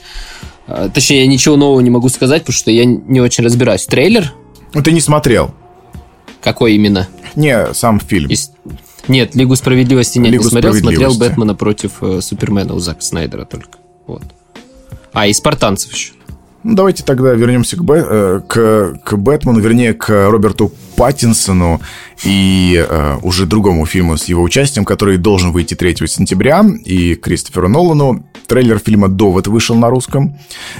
А, 0.66 0.88
точнее, 0.88 1.20
я 1.20 1.26
ничего 1.26 1.56
нового 1.56 1.80
не 1.80 1.90
могу 1.90 2.08
сказать, 2.08 2.42
потому 2.42 2.54
что 2.54 2.70
я 2.70 2.84
не 2.84 3.20
очень 3.20 3.44
разбираюсь. 3.44 3.84
Трейлер? 3.84 4.32
Ну, 4.72 4.82
ты 4.82 4.92
не 4.92 5.00
смотрел. 5.00 5.54
Какой 6.40 6.74
именно? 6.74 7.08
Не, 7.34 7.74
сам 7.74 8.00
фильм. 8.00 8.30
Из... 8.30 8.50
Нет, 9.08 9.34
Лигу 9.34 9.56
справедливости 9.56 10.18
нет, 10.18 10.32
Лигу 10.32 10.44
не 10.44 10.50
смотрел, 10.50 10.74
смотрел 10.74 11.14
Бэтмена 11.14 11.54
против 11.54 12.02
э, 12.02 12.20
Супермена 12.20 12.74
у 12.74 12.78
Зака 12.78 13.00
Снайдера 13.00 13.44
только. 13.44 13.78
Вот. 14.06 14.22
А, 15.12 15.26
и 15.26 15.32
спартанцев 15.32 15.92
еще. 15.92 16.12
Ну, 16.64 16.76
давайте 16.76 17.04
тогда 17.04 17.34
вернемся 17.34 17.76
к, 17.76 17.84
Бэ, 17.84 17.94
э, 18.08 18.40
к, 18.48 18.98
к 19.04 19.16
Бэтмену, 19.16 19.60
вернее, 19.60 19.92
к 19.92 20.30
Роберту 20.30 20.72
Паттинсону 20.96 21.82
и 22.24 22.82
э, 22.88 23.18
уже 23.22 23.44
другому 23.44 23.84
фильму 23.84 24.16
с 24.16 24.24
его 24.24 24.42
участием, 24.42 24.86
который 24.86 25.18
должен 25.18 25.52
выйти 25.52 25.74
3 25.74 26.06
сентября, 26.06 26.64
и 26.84 27.16
Кристоферу 27.16 27.68
Нолану. 27.68 28.24
Трейлер 28.46 28.78
фильма 28.78 29.08
«Довод» 29.08 29.46
вышел 29.46 29.76
на 29.76 29.90
русском. 29.90 30.38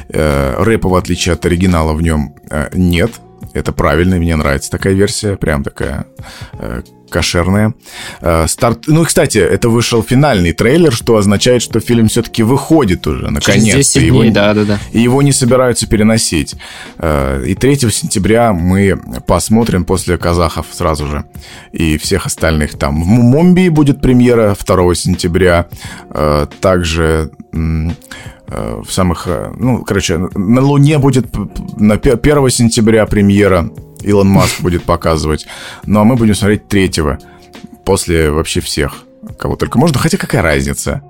Э, 0.08 0.54
рэпа, 0.58 0.88
в 0.88 0.94
отличие 0.94 1.34
от 1.34 1.44
оригинала, 1.44 1.92
в 1.92 2.00
нем 2.00 2.34
э, 2.50 2.70
нет. 2.72 3.12
Это 3.52 3.72
правильно, 3.72 4.16
мне 4.16 4.37
нравится 4.37 4.70
такая 4.70 4.94
версия, 4.94 5.37
прям 5.37 5.62
такая 5.62 6.07
э, 6.54 6.83
кошерная. 7.14 7.74
Э, 8.20 8.46
старт... 8.48 8.85
Ну 8.87 9.04
кстати, 9.04 9.38
это 9.38 9.68
вышел 9.68 10.02
финальный 10.02 10.52
трейлер, 10.52 10.92
что 10.92 11.16
означает, 11.16 11.62
что 11.62 11.78
фильм 11.80 12.09
все-таки 12.09 12.42
выходит 12.42 13.07
уже, 13.07 13.30
наконец-то. 13.30 14.00
Его... 14.00 14.24
Да, 14.30 14.52
да, 14.54 14.64
да. 14.64 14.78
И 14.92 15.00
его 15.00 15.22
не 15.22 15.33
собираются 15.33 15.87
переносить. 15.87 16.57
Э, 16.98 17.44
и 17.46 17.54
3 17.54 17.90
сентября 17.90 18.52
мы 18.52 18.98
посмотрим 19.26 19.85
после 19.85 20.18
казахов 20.18 20.66
сразу 20.72 21.07
же. 21.07 21.24
И 21.72 21.98
всех 21.98 22.26
остальных 22.26 22.76
там. 22.78 23.02
В 23.02 23.07
Момбии 23.07 23.68
будет 23.68 24.00
премьера 24.00 24.57
2 24.66 24.94
сентября. 24.94 25.68
Э, 26.11 26.46
также 26.61 27.30
в 28.83 28.90
самых... 28.90 29.27
Ну, 29.57 29.85
короче, 29.85 30.19
на 30.19 30.61
Луне 30.61 30.99
будет 30.99 31.27
на 31.77 31.95
1 31.95 32.51
сентября 32.51 33.07
премьера 33.07 33.71
Илон 34.03 34.29
Маск 34.29 34.61
будет 34.61 34.85
показывать. 34.85 35.47
Ну, 35.87 36.01
а 36.01 36.05
мы 36.05 36.17
будем 36.17 36.35
смотреть 36.35 36.69
третьего. 36.69 37.19
После 37.85 38.31
вообще 38.31 38.61
всех, 38.61 39.05
кого 39.38 39.57
только 39.57 39.79
можно. 39.79 39.99
Хотя 39.99 40.17
какая 40.17 40.43
разница? 40.43 41.03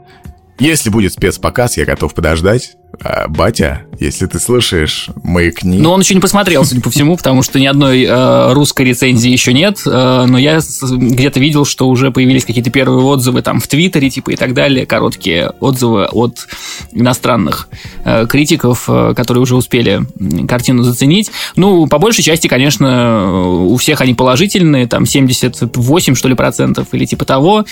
Если 0.58 0.90
будет 0.90 1.12
спецпоказ, 1.12 1.76
я 1.76 1.84
готов 1.84 2.14
подождать. 2.14 2.76
А, 3.02 3.28
батя, 3.28 3.82
если 3.98 4.26
ты 4.26 4.38
слушаешь, 4.38 5.08
маякни. 5.22 5.78
Ну, 5.78 5.90
он 5.90 6.00
еще 6.00 6.14
не 6.14 6.20
посмотрел, 6.20 6.64
судя 6.64 6.80
по 6.80 6.90
всему, 6.90 7.16
потому 7.16 7.42
что 7.42 7.58
ни 7.58 7.66
одной 7.66 8.04
э, 8.04 8.52
русской 8.52 8.82
рецензии 8.86 9.30
еще 9.30 9.52
нет. 9.52 9.80
Э, 9.86 10.24
но 10.26 10.38
я 10.38 10.60
где-то 10.80 11.40
видел, 11.40 11.64
что 11.64 11.88
уже 11.88 12.10
появились 12.10 12.44
какие-то 12.44 12.70
первые 12.70 13.04
отзывы 13.04 13.42
там 13.42 13.60
в 13.60 13.68
Твиттере, 13.68 14.10
типа 14.10 14.30
и 14.30 14.36
так 14.36 14.54
далее, 14.54 14.86
короткие 14.86 15.50
отзывы 15.60 16.06
от 16.06 16.46
иностранных 16.92 17.68
э, 18.04 18.26
критиков, 18.26 18.84
э, 18.88 19.14
которые 19.16 19.42
уже 19.42 19.56
успели 19.56 20.02
картину 20.46 20.82
заценить. 20.82 21.30
Ну, 21.56 21.86
по 21.86 21.98
большей 21.98 22.22
части, 22.22 22.48
конечно, 22.48 23.64
у 23.64 23.76
всех 23.76 24.00
они 24.00 24.14
положительные, 24.14 24.86
там 24.86 25.06
78, 25.06 26.14
что 26.14 26.28
ли, 26.28 26.34
процентов 26.34 26.88
или 26.92 27.04
типа 27.04 27.24
того. 27.24 27.64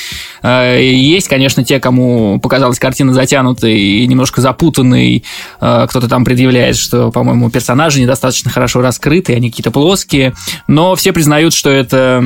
Э, 0.43 0.79
есть, 0.83 1.29
конечно, 1.29 1.65
те, 1.65 1.81
кому 1.81 2.41
показалась 2.41 2.79
картина 2.79 3.13
затянутой 3.13 3.79
и 3.79 4.07
немножко 4.07 4.41
запутанной, 4.41 5.12
э, 5.61 5.87
кто-то 5.88 6.09
там 6.09 6.25
предъявляет, 6.25 6.77
что, 6.77 7.11
по-моему, 7.11 7.51
персонажи 7.51 8.01
недостаточно 8.01 8.51
хорошо 8.51 8.81
раскрыты, 8.81 9.35
они 9.35 9.51
какие-то 9.51 9.70
плоские, 9.70 10.35
но 10.66 10.94
все 10.94 11.12
признают, 11.12 11.55
что 11.55 11.70
это 11.70 12.25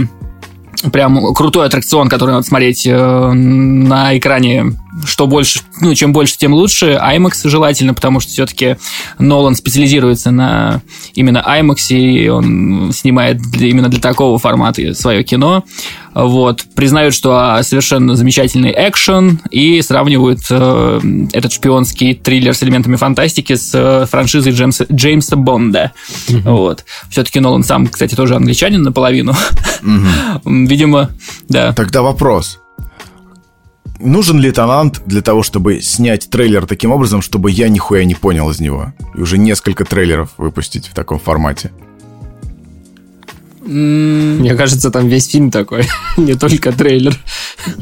прям 0.92 1.34
крутой 1.34 1.66
аттракцион, 1.66 2.08
который 2.08 2.32
надо 2.32 2.46
смотреть 2.46 2.86
э, 2.86 3.32
на 3.32 4.16
экране 4.16 4.72
что 5.04 5.26
больше, 5.26 5.60
ну, 5.80 5.94
чем 5.94 6.12
больше, 6.12 6.38
тем 6.38 6.54
лучше. 6.54 6.98
IMAX 7.02 7.48
желательно, 7.48 7.92
потому 7.92 8.20
что 8.20 8.32
все-таки 8.32 8.76
Нолан 9.18 9.54
специализируется 9.54 10.30
на 10.30 10.82
именно 11.14 11.44
IMAX, 11.46 11.94
и 11.94 12.28
он 12.28 12.92
снимает 12.92 13.38
для, 13.38 13.68
именно 13.68 13.88
для 13.88 14.00
такого 14.00 14.38
формата 14.38 14.94
свое 14.94 15.22
кино. 15.22 15.64
Вот. 16.14 16.64
Признают, 16.74 17.14
что 17.14 17.58
совершенно 17.62 18.16
замечательный 18.16 18.72
экшен, 18.74 19.40
и 19.50 19.82
сравнивают 19.82 20.40
э, 20.48 21.00
этот 21.32 21.52
шпионский 21.52 22.14
триллер 22.14 22.54
с 22.54 22.62
элементами 22.62 22.96
фантастики 22.96 23.54
с 23.54 23.70
э, 23.74 24.06
франшизой 24.06 24.52
Джеймса, 24.52 24.86
Джеймса 24.90 25.36
Бонда. 25.36 25.92
Mm-hmm. 26.28 26.50
Вот. 26.50 26.84
Все-таки 27.10 27.40
Нолан 27.40 27.64
сам, 27.64 27.86
кстати, 27.86 28.14
тоже 28.14 28.34
англичанин 28.34 28.82
наполовину. 28.82 29.34
Mm-hmm. 29.82 30.66
Видимо, 30.66 31.10
да. 31.48 31.72
Тогда 31.72 32.00
вопрос. 32.00 32.60
Нужен 33.98 34.38
ли 34.38 34.52
талант 34.52 35.02
для 35.06 35.22
того, 35.22 35.42
чтобы 35.42 35.80
снять 35.80 36.28
трейлер 36.28 36.66
таким 36.66 36.92
образом, 36.92 37.22
чтобы 37.22 37.50
я 37.50 37.68
нихуя 37.68 38.04
не 38.04 38.14
понял 38.14 38.50
из 38.50 38.60
него? 38.60 38.92
И 39.14 39.20
уже 39.20 39.38
несколько 39.38 39.84
трейлеров 39.84 40.30
выпустить 40.36 40.88
в 40.88 40.94
таком 40.94 41.18
формате. 41.18 41.70
Мне 43.66 44.54
кажется, 44.54 44.90
там 44.90 45.08
весь 45.08 45.28
фильм 45.28 45.50
такой, 45.50 45.84
не 46.16 46.34
только 46.34 46.72
трейлер. 46.72 47.16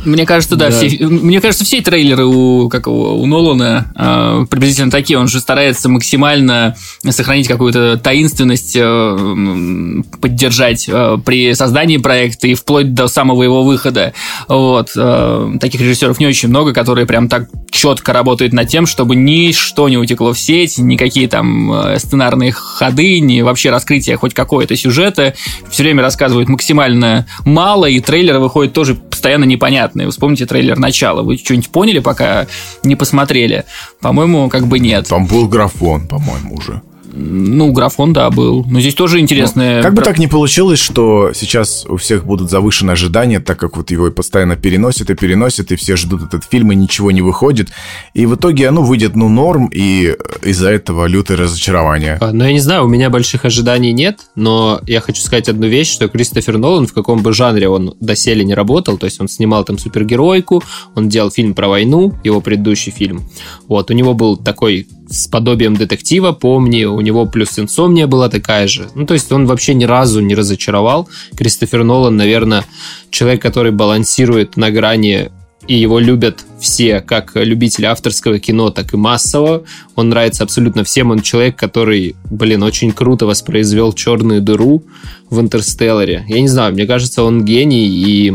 Мне 0.05 0.25
кажется, 0.25 0.57
да, 0.57 0.71
да. 0.71 0.77
Все, 0.77 1.07
мне 1.07 1.41
кажется, 1.41 1.65
все 1.65 1.81
трейлеры 1.81 2.25
у, 2.25 2.69
как 2.69 2.87
у, 2.87 2.93
у 2.93 3.27
Нолана 3.27 3.93
э, 3.95 4.47
приблизительно 4.49 4.91
такие. 4.91 5.19
Он 5.19 5.29
же 5.29 5.41
старается 5.41 5.89
максимально 5.89 6.77
сохранить 7.09 7.49
какую-то 7.49 7.99
таинственность, 7.99 8.77
э, 8.77 10.03
поддержать 10.21 10.87
э, 10.89 11.19
при 11.25 11.55
создании 11.55 11.99
проекта 11.99 12.49
и 12.49 12.55
вплоть 12.55 12.95
до 12.95 13.09
самого 13.09 13.43
его 13.43 13.63
выхода. 13.63 14.15
Вот. 14.49 14.91
Э, 14.97 15.53
таких 15.61 15.81
режиссеров 15.81 16.19
не 16.19 16.27
очень 16.27 16.49
много, 16.49 16.73
которые 16.73 17.07
прям 17.07 17.29
так 17.29 17.49
четко 17.71 18.13
работают 18.13 18.53
над 18.53 18.69
тем, 18.69 18.87
чтобы 18.87 19.17
ничто 19.17 19.89
не 19.89 19.99
утекло 19.99 20.33
в 20.33 20.39
сеть, 20.39 20.79
никакие 20.79 21.29
там 21.29 21.73
э, 21.73 21.99
сценарные 21.99 22.53
ходы, 22.53 23.21
ни 23.21 23.43
вообще 23.43 23.71
раскрытие 23.71 24.17
хоть 24.17 24.33
какого-то 24.33 24.77
сюжета 24.77 25.35
все 25.75 25.83
время 25.83 26.03
рассказывают 26.03 26.49
максимально 26.49 27.27
мало, 27.45 27.87
и 27.87 27.99
трейлеры 27.99 28.39
выходят 28.39 28.73
тоже 28.73 28.95
постоянно 28.95 29.43
непонятные. 29.43 30.09
Вспомните 30.09 30.47
трейлер 30.47 30.79
начала. 30.79 31.23
Вы 31.23 31.37
что-нибудь 31.37 31.69
поняли, 31.71 31.99
пока 31.99 32.47
не 32.85 32.95
посмотрели? 32.95 33.65
По-моему, 34.01 34.49
как 34.49 34.69
бы 34.69 34.79
нет. 34.79 35.09
Там 35.09 35.27
был 35.27 35.49
графон, 35.49 36.07
по-моему, 36.07 36.55
уже. 36.55 36.81
Ну, 37.17 37.71
графон, 37.71 38.13
да, 38.13 38.29
был. 38.31 38.65
Но 38.69 38.81
здесь 38.81 38.95
тоже 38.95 39.21
интересное... 39.21 39.77
Ну, 39.77 39.83
как 39.83 39.95
бы 39.95 40.03
так 40.03 40.19
не 40.19 40.27
получилось, 40.27 40.81
что 40.81 41.33
сейчас 41.33 41.87
у 41.89 41.97
всех 41.97 42.25
будут 42.25 42.51
завышены 42.51 42.91
ожидания, 42.91 43.39
так 43.39 43.59
как 43.59 43.77
вот 43.77 43.93
его 43.93 44.11
постоянно 44.11 44.57
переносят 44.57 45.11
и 45.11 45.15
переносят, 45.15 45.71
и 45.71 45.77
все 45.77 45.97
ждут 45.97 46.23
этот 46.23 46.45
фильм, 46.45 46.73
и 46.73 46.75
ничего 46.75 47.13
не 47.13 47.23
выходит. 47.23 47.71
И 48.15 48.27
в 48.27 48.35
итоге 48.35 48.69
оно 48.69 48.83
выйдет, 48.83 49.15
ну, 49.15 49.29
норм, 49.29 49.71
и 49.73 50.17
из-за 50.43 50.71
этого 50.71 51.07
лютое 51.07 51.37
разочарование. 51.37 52.19
А, 52.21 52.33
ну, 52.33 52.45
я 52.45 52.53
не 52.53 52.61
знаю, 52.61 52.85
у 52.85 52.89
меня 52.89 53.11
больших 53.11 53.45
ожиданий 53.45 53.93
нет, 53.93 54.21
но 54.35 54.81
я 54.87 55.01
хочу 55.01 55.23
сказать 55.23 55.49
одну 55.49 55.69
вещь, 55.69 55.93
что 55.93 56.09
Кристофер 56.09 56.59
Нолан, 56.59 56.89
в 56.89 56.93
каком 56.93 57.23
бы 57.23 57.33
жанре 57.33 57.69
он 57.69 57.95
доселе 58.01 58.45
не 58.45 58.55
работал, 58.55 58.99
то 58.99 59.07
есть 59.07 59.21
он 59.21 59.29
снимал 59.29 59.65
там 59.65 59.79
супергеройку, 59.79 60.65
он 60.97 61.09
делал 61.09 61.31
фильм 61.31 61.55
про 61.55 61.69
войну, 61.69 62.15
его 62.25 62.41
предыдущий 62.41 62.91
фильм. 62.91 63.23
Вот, 63.69 63.91
у 63.91 63.95
него 63.95 64.15
был 64.15 64.37
такой 64.37 64.89
с 65.15 65.29
подобием 65.29 65.77
детектива, 65.77 66.33
помни, 66.33 66.85
у 66.85 67.01
него 67.01 67.27
плюс 67.27 67.59
инсомния 67.59 68.07
была 68.07 68.29
такая 68.29 68.67
же. 68.67 68.89
Ну, 68.95 69.07
то 69.07 69.15
есть 69.15 69.31
он 69.33 69.47
вообще 69.47 69.75
ни 69.75 69.85
разу 69.85 70.21
не 70.21 70.35
разочаровал. 70.35 71.09
Кристофер 71.37 71.85
Нолан, 71.85 72.17
наверное, 72.17 72.65
человек, 73.11 73.41
который 73.43 73.73
балансирует 73.73 74.57
на 74.57 74.71
грани 74.71 75.31
и 75.67 75.77
его 75.77 75.99
любят 75.99 76.45
все, 76.61 77.01
как 77.01 77.33
любители 77.35 77.87
авторского 77.87 78.39
кино, 78.39 78.71
так 78.71 78.93
и 78.93 78.97
массово. 78.97 79.65
Он 79.95 80.11
нравится 80.11 80.45
абсолютно 80.45 80.85
всем. 80.85 81.11
Он 81.11 81.21
человек, 81.21 81.57
который, 81.57 82.17
блин, 82.31 82.63
очень 82.63 82.93
круто 82.93 83.27
воспроизвел 83.27 83.93
черную 83.93 84.43
дыру 84.43 84.85
в 85.31 85.41
Интерстелларе. 85.41 86.25
Я 86.29 86.41
не 86.41 86.49
знаю, 86.49 86.75
мне 86.75 86.87
кажется, 86.87 87.23
он 87.23 87.45
гений, 87.45 87.87
и 87.87 88.35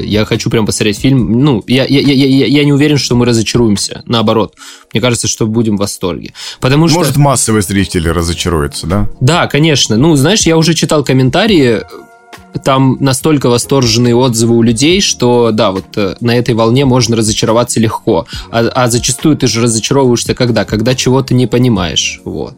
я 0.00 0.24
хочу 0.24 0.50
прям 0.50 0.66
посмотреть 0.66 0.98
фильм. 0.98 1.42
Ну, 1.42 1.62
я, 1.66 1.84
я, 1.84 2.00
я, 2.00 2.12
я, 2.12 2.46
я 2.46 2.64
не 2.64 2.72
уверен, 2.72 2.98
что 2.98 3.14
мы 3.14 3.26
разочаруемся. 3.26 4.02
Наоборот. 4.06 4.54
Мне 4.92 5.00
кажется, 5.00 5.28
что 5.28 5.46
будем 5.46 5.76
в 5.76 5.80
восторге. 5.80 6.32
Потому 6.60 6.88
что... 6.88 6.98
Может, 6.98 7.16
массовые 7.16 7.62
зрители 7.62 8.08
разочаруются, 8.08 8.86
да? 8.86 9.08
Да, 9.20 9.46
конечно. 9.46 9.96
Ну, 9.96 10.14
знаешь, 10.16 10.42
я 10.42 10.56
уже 10.56 10.74
читал 10.74 11.04
комментарии, 11.04 11.82
там 12.64 12.96
настолько 13.00 13.48
восторженные 13.48 14.14
отзывы 14.14 14.56
у 14.56 14.62
людей, 14.62 15.00
что 15.00 15.50
да, 15.52 15.72
вот 15.72 15.86
э, 15.96 16.16
на 16.20 16.36
этой 16.36 16.54
волне 16.54 16.84
можно 16.84 17.16
разочароваться 17.16 17.80
легко. 17.80 18.26
А, 18.50 18.60
а 18.74 18.90
зачастую 18.90 19.36
ты 19.36 19.46
же 19.46 19.62
разочаровываешься 19.62 20.34
когда? 20.34 20.64
Когда 20.64 20.94
чего-то 20.94 21.34
не 21.34 21.46
понимаешь. 21.46 22.20
Вот. 22.24 22.54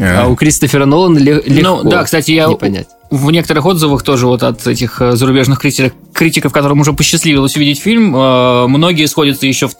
А 0.00 0.28
у 0.28 0.36
Кристофера 0.36 0.84
Нолана 0.84 1.18
легко. 1.18 1.82
Ну, 1.82 1.90
да, 1.90 2.04
кстати, 2.04 2.30
я 2.30 2.46
не 2.46 2.56
понять 2.56 2.88
в 3.10 3.30
некоторых 3.30 3.64
отзывах 3.64 4.02
тоже 4.02 4.26
вот 4.26 4.42
от 4.42 4.66
этих 4.66 5.00
э, 5.00 5.12
зарубежных 5.12 5.58
критиков, 5.58 5.92
критиков, 6.12 6.52
которым 6.52 6.80
уже 6.80 6.92
посчастливилось 6.92 7.56
увидеть 7.56 7.80
фильм, 7.80 8.14
э, 8.14 8.66
многие 8.66 9.06
сходятся 9.06 9.46
еще 9.46 9.68
в, 9.68 9.74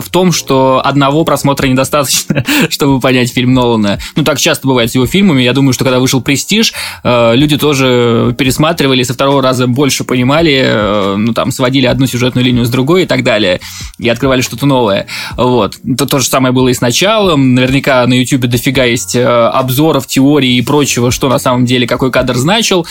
в 0.00 0.08
том, 0.10 0.32
что 0.32 0.82
одного 0.84 1.24
просмотра 1.24 1.66
недостаточно, 1.66 2.44
чтобы 2.68 3.00
понять 3.00 3.32
фильм 3.32 3.54
Нолана. 3.54 3.98
Ну, 4.16 4.24
так 4.24 4.38
часто 4.38 4.66
бывает 4.66 4.90
с 4.90 4.94
его 4.94 5.06
фильмами. 5.06 5.42
Я 5.42 5.54
думаю, 5.54 5.72
что 5.72 5.84
когда 5.84 5.98
вышел 5.98 6.20
«Престиж», 6.20 6.74
э, 7.02 7.34
люди 7.36 7.56
тоже 7.56 8.34
пересматривали, 8.36 9.02
со 9.02 9.14
второго 9.14 9.40
раза 9.40 9.66
больше 9.66 10.04
понимали, 10.04 11.16
ну, 11.16 11.32
там, 11.32 11.50
сводили 11.50 11.86
одну 11.86 12.06
сюжетную 12.06 12.44
линию 12.44 12.66
с 12.66 12.70
другой 12.70 13.04
и 13.04 13.06
так 13.06 13.24
далее, 13.24 13.60
и 13.98 14.08
открывали 14.08 14.42
что-то 14.42 14.66
новое. 14.66 15.06
Вот. 15.36 15.76
То, 15.96 16.06
то 16.06 16.18
же 16.18 16.26
самое 16.26 16.52
было 16.52 16.68
и 16.68 16.74
с 16.74 16.80
началом. 16.80 17.54
Наверняка 17.54 18.06
на 18.06 18.14
YouTube 18.14 18.42
дофига 18.42 18.84
есть 18.84 19.16
обзоров, 19.16 20.06
теорий 20.06 20.58
и 20.58 20.62
прочего, 20.62 21.10
что 21.10 21.28
на 21.28 21.38
самом 21.38 21.64
деле 21.66 21.86
какой 21.86 22.10
кадр 22.10 22.36
значил, 22.36 22.73
начал. 22.74 22.86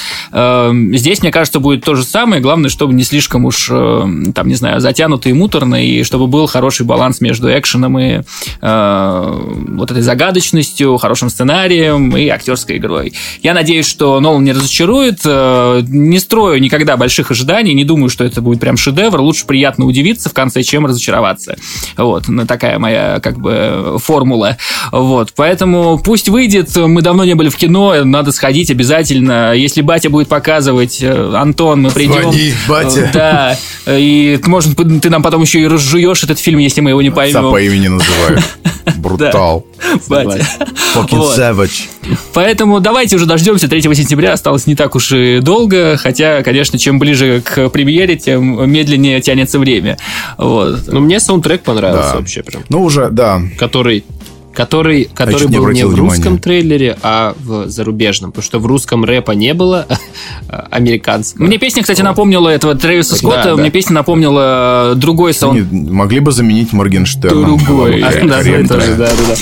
Здесь, 0.98 1.22
мне 1.22 1.32
кажется, 1.32 1.60
будет 1.60 1.84
то 1.84 1.96
же 1.96 2.04
самое. 2.04 2.42
Главное, 2.42 2.70
чтобы 2.70 2.94
не 2.94 3.04
слишком 3.04 3.46
уж, 3.46 3.68
там, 3.68 4.48
не 4.48 4.56
знаю, 4.56 4.80
затянуто 4.80 5.30
и 5.30 5.34
муторно, 5.34 5.84
и 5.84 6.04
чтобы 6.04 6.28
был 6.28 6.48
хороший 6.48 6.86
баланс 6.86 7.22
между 7.22 7.50
экшеном 7.50 8.00
и 8.00 8.22
вот 8.62 9.92
этой 9.92 10.02
загадочностью, 10.02 10.98
хорошим 10.98 11.30
сценарием 11.30 12.16
и 12.16 12.28
актерской 12.28 12.78
игрой. 12.78 13.14
Я 13.42 13.54
надеюсь, 13.54 13.88
что 13.88 14.20
Нолан 14.20 14.44
не 14.44 14.54
разочарует. 14.54 15.24
Не 15.26 16.20
строю 16.20 16.62
никогда 16.62 16.98
больших 16.98 17.32
ожиданий, 17.32 17.74
не 17.74 17.84
думаю, 17.84 18.10
что 18.10 18.24
это 18.24 18.42
будет 18.42 18.60
прям 18.60 18.78
шедевр. 18.78 19.20
Лучше 19.22 19.46
приятно 19.46 19.86
удивиться 19.86 20.30
в 20.30 20.34
конце, 20.34 20.64
чем 20.64 20.86
разочароваться. 20.86 21.56
Вот, 21.98 22.28
ну, 22.28 22.46
такая 22.46 22.80
моя, 22.80 23.20
как 23.22 23.40
бы, 23.40 23.98
формула. 24.02 24.58
Вот, 24.92 25.34
поэтому 25.36 26.00
пусть 26.00 26.30
выйдет. 26.30 26.76
Мы 26.76 27.02
давно 27.02 27.26
не 27.26 27.36
были 27.36 27.50
в 27.50 27.56
кино, 27.56 28.04
надо 28.04 28.32
сходить 28.32 28.72
обязательно. 28.72 29.54
Если 29.54 29.73
батя 29.82 30.10
будет 30.10 30.28
показывать, 30.28 31.02
э, 31.02 31.34
Антон, 31.36 31.82
мы 31.84 31.92
придем. 31.92 32.22
Звони, 32.22 32.54
батя. 32.68 33.10
Да, 33.14 33.58
и, 33.88 34.40
может, 34.46 34.76
ты 34.76 35.10
нам 35.10 35.24
потом 35.24 35.42
еще 35.42 35.62
и 35.62 35.68
разжуешь 35.68 36.24
этот 36.24 36.40
фильм, 36.40 36.60
если 36.60 36.82
мы 36.82 36.92
его 36.92 37.02
не 37.02 37.10
поймем. 37.10 37.38
Отца 37.38 37.52
по 37.52 37.62
имени 37.62 37.88
называю. 37.88 38.40
Брутал. 38.98 39.66
Батя. 40.08 40.46
Fucking 40.96 41.38
savage. 41.38 41.88
Поэтому 42.34 42.80
давайте 42.80 43.16
уже 43.16 43.26
дождемся 43.26 43.68
3 43.68 43.82
сентября. 43.82 44.34
Осталось 44.34 44.68
не 44.68 44.76
так 44.76 44.96
уж 44.96 45.12
и 45.12 45.40
долго. 45.40 45.98
Хотя, 45.98 46.44
конечно, 46.44 46.78
чем 46.78 47.00
ближе 47.00 47.42
к 47.42 47.70
премьере, 47.70 48.16
тем 48.16 48.70
медленнее 48.70 49.22
тянется 49.22 49.60
время. 49.60 49.98
Вот. 50.38 50.82
Ну, 50.88 51.00
мне 51.00 51.20
саундтрек 51.20 51.64
понравился 51.64 52.16
вообще 52.16 52.44
прям. 52.44 52.64
Ну, 52.70 52.84
уже, 52.84 53.10
да. 53.10 53.42
Который 53.58 54.04
который, 54.54 55.10
который 55.14 55.48
был 55.48 55.68
не 55.70 55.84
в 55.84 55.96
русском 55.96 56.22
внимания. 56.22 56.40
трейлере, 56.40 56.98
а 57.02 57.36
в 57.40 57.68
зарубежном. 57.68 58.32
Потому 58.32 58.44
что 58.44 58.60
в 58.60 58.66
русском 58.66 59.04
рэпа 59.04 59.32
не 59.32 59.54
было, 59.54 59.88
американского. 60.70 61.46
Мне 61.46 61.58
песня, 61.58 61.82
кстати, 61.82 62.02
напомнила 62.02 62.50
этого 62.50 62.76
Трэвиса 62.76 63.16
Скотта. 63.16 63.44
Да, 63.44 63.56
Мне 63.56 63.66
да. 63.66 63.72
песня 63.72 63.94
напомнила 63.94 64.94
другой 64.96 65.34
саунд. 65.34 65.72
Могли 65.72 66.20
бы 66.20 66.32
заменить 66.32 66.74
Моргенштерна. 66.74 67.46
Другой. 67.46 68.02
А, 68.02 68.12
да, 68.26 68.44
да, 68.44 68.78
да, 68.78 68.98
да. 68.98 69.36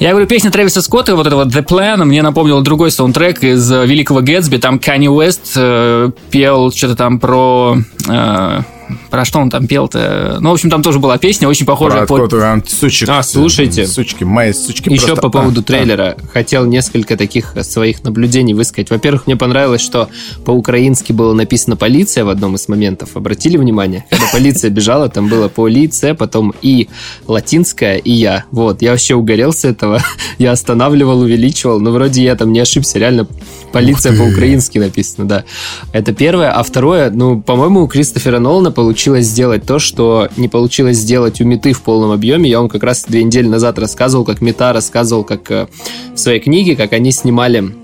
Я 0.00 0.10
говорю, 0.10 0.26
песня 0.26 0.50
Трэвиса 0.50 0.82
Скотта, 0.82 1.14
вот 1.14 1.26
это 1.26 1.36
вот 1.36 1.48
The 1.48 1.64
Plan, 1.64 2.04
мне 2.04 2.22
напомнил 2.22 2.60
другой 2.62 2.90
саундтрек 2.90 3.44
из 3.44 3.70
Великого 3.70 4.22
Гэтсби. 4.22 4.56
Там 4.56 4.80
Канни 4.80 5.06
Уэст 5.06 5.52
э, 5.56 6.10
пел 6.30 6.72
что-то 6.72 6.96
там 6.96 7.20
про... 7.20 7.76
Э, 8.08 8.62
про 9.10 9.24
что 9.24 9.38
он 9.40 9.50
там 9.50 9.66
пел-то? 9.66 10.38
Ну, 10.40 10.50
в 10.50 10.52
общем, 10.52 10.70
там 10.70 10.82
тоже 10.82 10.98
была 10.98 11.18
песня, 11.18 11.48
очень 11.48 11.66
похожая. 11.66 12.06
Про 12.06 12.28
по... 12.28 12.28
Там, 12.28 12.62
сучек, 12.66 13.08
а, 13.08 13.22
слушайте. 13.22 13.86
Сучки, 13.86 14.24
мои 14.24 14.52
сучки. 14.52 14.88
Еще 14.88 15.06
просто... 15.06 15.22
по 15.22 15.30
поводу 15.30 15.60
а, 15.60 15.64
трейлера. 15.64 16.16
А. 16.18 16.26
Хотел 16.32 16.66
несколько 16.66 17.16
таких 17.16 17.54
своих 17.62 18.02
наблюдений 18.04 18.54
высказать. 18.54 18.90
Во-первых, 18.90 19.26
мне 19.26 19.36
понравилось, 19.36 19.80
что 19.80 20.08
по-украински 20.44 21.12
было 21.12 21.32
написано 21.32 21.76
«полиция» 21.76 22.24
в 22.24 22.28
одном 22.28 22.54
из 22.54 22.68
моментов. 22.68 23.16
Обратили 23.16 23.56
внимание? 23.56 24.04
Когда 24.10 24.26
полиция 24.32 24.70
бежала, 24.70 25.08
там 25.08 25.28
было 25.28 25.48
«полиция», 25.48 26.14
потом 26.14 26.54
«и» 26.62 26.88
латинская, 27.26 27.96
и 27.96 28.12
«я». 28.12 28.44
Вот, 28.50 28.82
я 28.82 28.92
вообще 28.92 29.14
угорел 29.14 29.52
с 29.52 29.64
этого. 29.64 30.02
Я 30.38 30.52
останавливал, 30.52 31.20
увеличивал, 31.20 31.80
но 31.80 31.90
вроде 31.90 32.22
я 32.22 32.36
там 32.36 32.52
не 32.52 32.60
ошибся. 32.60 32.98
Реально 32.98 33.26
полиция 33.72 34.16
по-украински 34.16 34.78
написано, 34.78 35.26
да. 35.26 35.44
Это 35.92 36.12
первое. 36.12 36.50
А 36.52 36.62
второе, 36.62 37.10
ну, 37.10 37.40
по-моему, 37.40 37.82
у 37.82 37.88
Кристофера 37.88 38.38
Нолана 38.38 38.70
получилось 38.78 39.26
сделать 39.26 39.66
то, 39.66 39.80
что 39.80 40.28
не 40.36 40.46
получилось 40.46 40.98
сделать 40.98 41.40
у 41.40 41.44
Меты 41.44 41.72
в 41.72 41.82
полном 41.82 42.12
объеме. 42.12 42.48
Я 42.48 42.60
вам 42.60 42.68
как 42.68 42.84
раз 42.84 43.06
две 43.08 43.24
недели 43.24 43.48
назад 43.48 43.76
рассказывал, 43.76 44.24
как 44.24 44.40
Мета 44.40 44.72
рассказывал, 44.72 45.24
как 45.24 45.50
э, 45.50 45.66
в 46.14 46.16
своей 46.16 46.38
книге, 46.38 46.76
как 46.76 46.92
они 46.92 47.10
снимали 47.10 47.74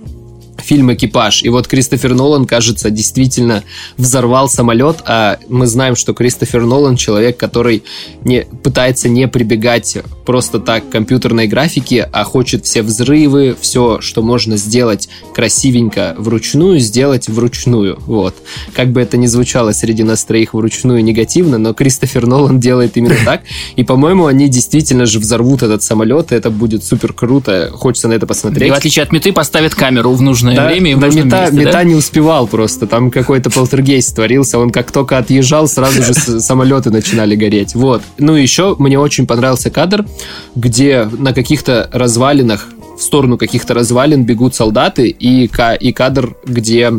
фильм 0.58 0.92
«Экипаж». 0.92 1.42
И 1.42 1.48
вот 1.48 1.66
Кристофер 1.66 2.14
Нолан, 2.14 2.46
кажется, 2.46 2.90
действительно 2.90 3.64
взорвал 3.96 4.48
самолет, 4.48 4.98
а 5.06 5.38
мы 5.48 5.66
знаем, 5.66 5.96
что 5.96 6.14
Кристофер 6.14 6.64
Нолан 6.64 6.96
человек, 6.96 7.36
который 7.36 7.84
не, 8.22 8.46
пытается 8.62 9.08
не 9.08 9.28
прибегать 9.28 9.98
просто 10.24 10.58
так 10.58 10.88
к 10.88 10.92
компьютерной 10.92 11.46
графике, 11.46 12.08
а 12.12 12.24
хочет 12.24 12.64
все 12.64 12.82
взрывы, 12.82 13.56
все, 13.60 14.00
что 14.00 14.22
можно 14.22 14.56
сделать 14.56 15.08
красивенько 15.34 16.14
вручную, 16.18 16.78
сделать 16.78 17.28
вручную. 17.28 17.98
Вот. 18.06 18.34
Как 18.74 18.90
бы 18.90 19.00
это 19.00 19.16
ни 19.16 19.26
звучало 19.26 19.72
среди 19.72 20.02
нас 20.02 20.24
троих 20.24 20.54
вручную 20.54 21.04
негативно, 21.04 21.58
но 21.58 21.74
Кристофер 21.74 22.26
Нолан 22.26 22.60
делает 22.60 22.96
именно 22.96 23.16
так. 23.24 23.42
И, 23.76 23.84
по-моему, 23.84 24.26
они 24.26 24.48
действительно 24.48 25.06
же 25.06 25.18
взорвут 25.18 25.62
этот 25.62 25.82
самолет, 25.82 26.32
и 26.32 26.34
это 26.34 26.50
будет 26.50 26.84
супер 26.84 27.12
круто. 27.12 27.70
Хочется 27.72 28.08
на 28.08 28.14
это 28.14 28.26
посмотреть. 28.26 28.68
И 28.68 28.70
в 28.70 28.74
отличие 28.74 29.02
от 29.02 29.12
меты 29.12 29.32
поставят 29.32 29.74
камеру 29.74 30.12
в 30.12 30.22
нужное 30.22 30.43
нужное 30.44 30.56
да, 30.56 30.66
время 30.66 30.92
и 30.92 30.94
в 30.94 31.00
да, 31.00 31.06
нужном 31.06 31.26
мета, 31.26 31.40
месте, 31.42 31.56
мета 31.56 31.72
да? 31.72 31.84
не 31.84 31.94
успевал 31.94 32.46
просто. 32.46 32.86
Там 32.86 33.10
какой-то 33.10 33.50
полтергейст 33.50 34.14
творился. 34.14 34.58
Он 34.58 34.70
как 34.70 34.92
только 34.92 35.18
отъезжал, 35.18 35.66
сразу 35.68 36.02
же 36.02 36.14
самолеты 36.40 36.90
начинали 36.90 37.34
гореть. 37.36 37.74
Вот. 37.74 38.02
Ну, 38.18 38.34
еще 38.34 38.76
мне 38.78 38.98
очень 38.98 39.26
понравился 39.26 39.70
кадр, 39.70 40.06
где 40.54 41.04
на 41.04 41.32
каких-то 41.32 41.88
развалинах 41.92 42.68
в 42.96 43.02
сторону 43.02 43.38
каких-то 43.38 43.74
развалин 43.74 44.24
бегут 44.24 44.54
солдаты, 44.54 45.08
и, 45.08 45.50
и 45.80 45.92
кадр, 45.92 46.36
где 46.44 46.92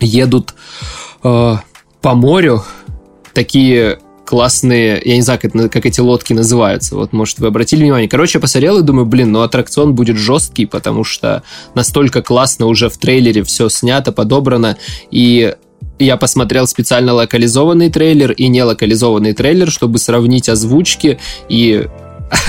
едут 0.00 0.54
э, 1.22 1.56
по 2.00 2.14
морю 2.14 2.64
такие 3.32 3.98
классные, 4.24 5.00
я 5.04 5.16
не 5.16 5.22
знаю, 5.22 5.40
как, 5.40 5.52
как 5.70 5.86
эти 5.86 6.00
лодки 6.00 6.32
называются, 6.32 6.96
вот, 6.96 7.12
может, 7.12 7.38
вы 7.38 7.48
обратили 7.48 7.82
внимание. 7.82 8.08
Короче, 8.08 8.38
я 8.38 8.40
посмотрел 8.40 8.78
и 8.78 8.82
думаю, 8.82 9.06
блин, 9.06 9.32
ну 9.32 9.42
аттракцион 9.42 9.94
будет 9.94 10.16
жесткий, 10.16 10.66
потому 10.66 11.04
что 11.04 11.42
настолько 11.74 12.22
классно 12.22 12.66
уже 12.66 12.88
в 12.88 12.96
трейлере 12.98 13.42
все 13.42 13.68
снято, 13.68 14.12
подобрано, 14.12 14.76
и 15.10 15.54
я 15.98 16.16
посмотрел 16.16 16.66
специально 16.66 17.12
локализованный 17.12 17.90
трейлер 17.90 18.32
и 18.32 18.48
не 18.48 18.62
локализованный 18.62 19.34
трейлер, 19.34 19.70
чтобы 19.70 19.98
сравнить 19.98 20.48
озвучки, 20.48 21.18
и 21.48 21.86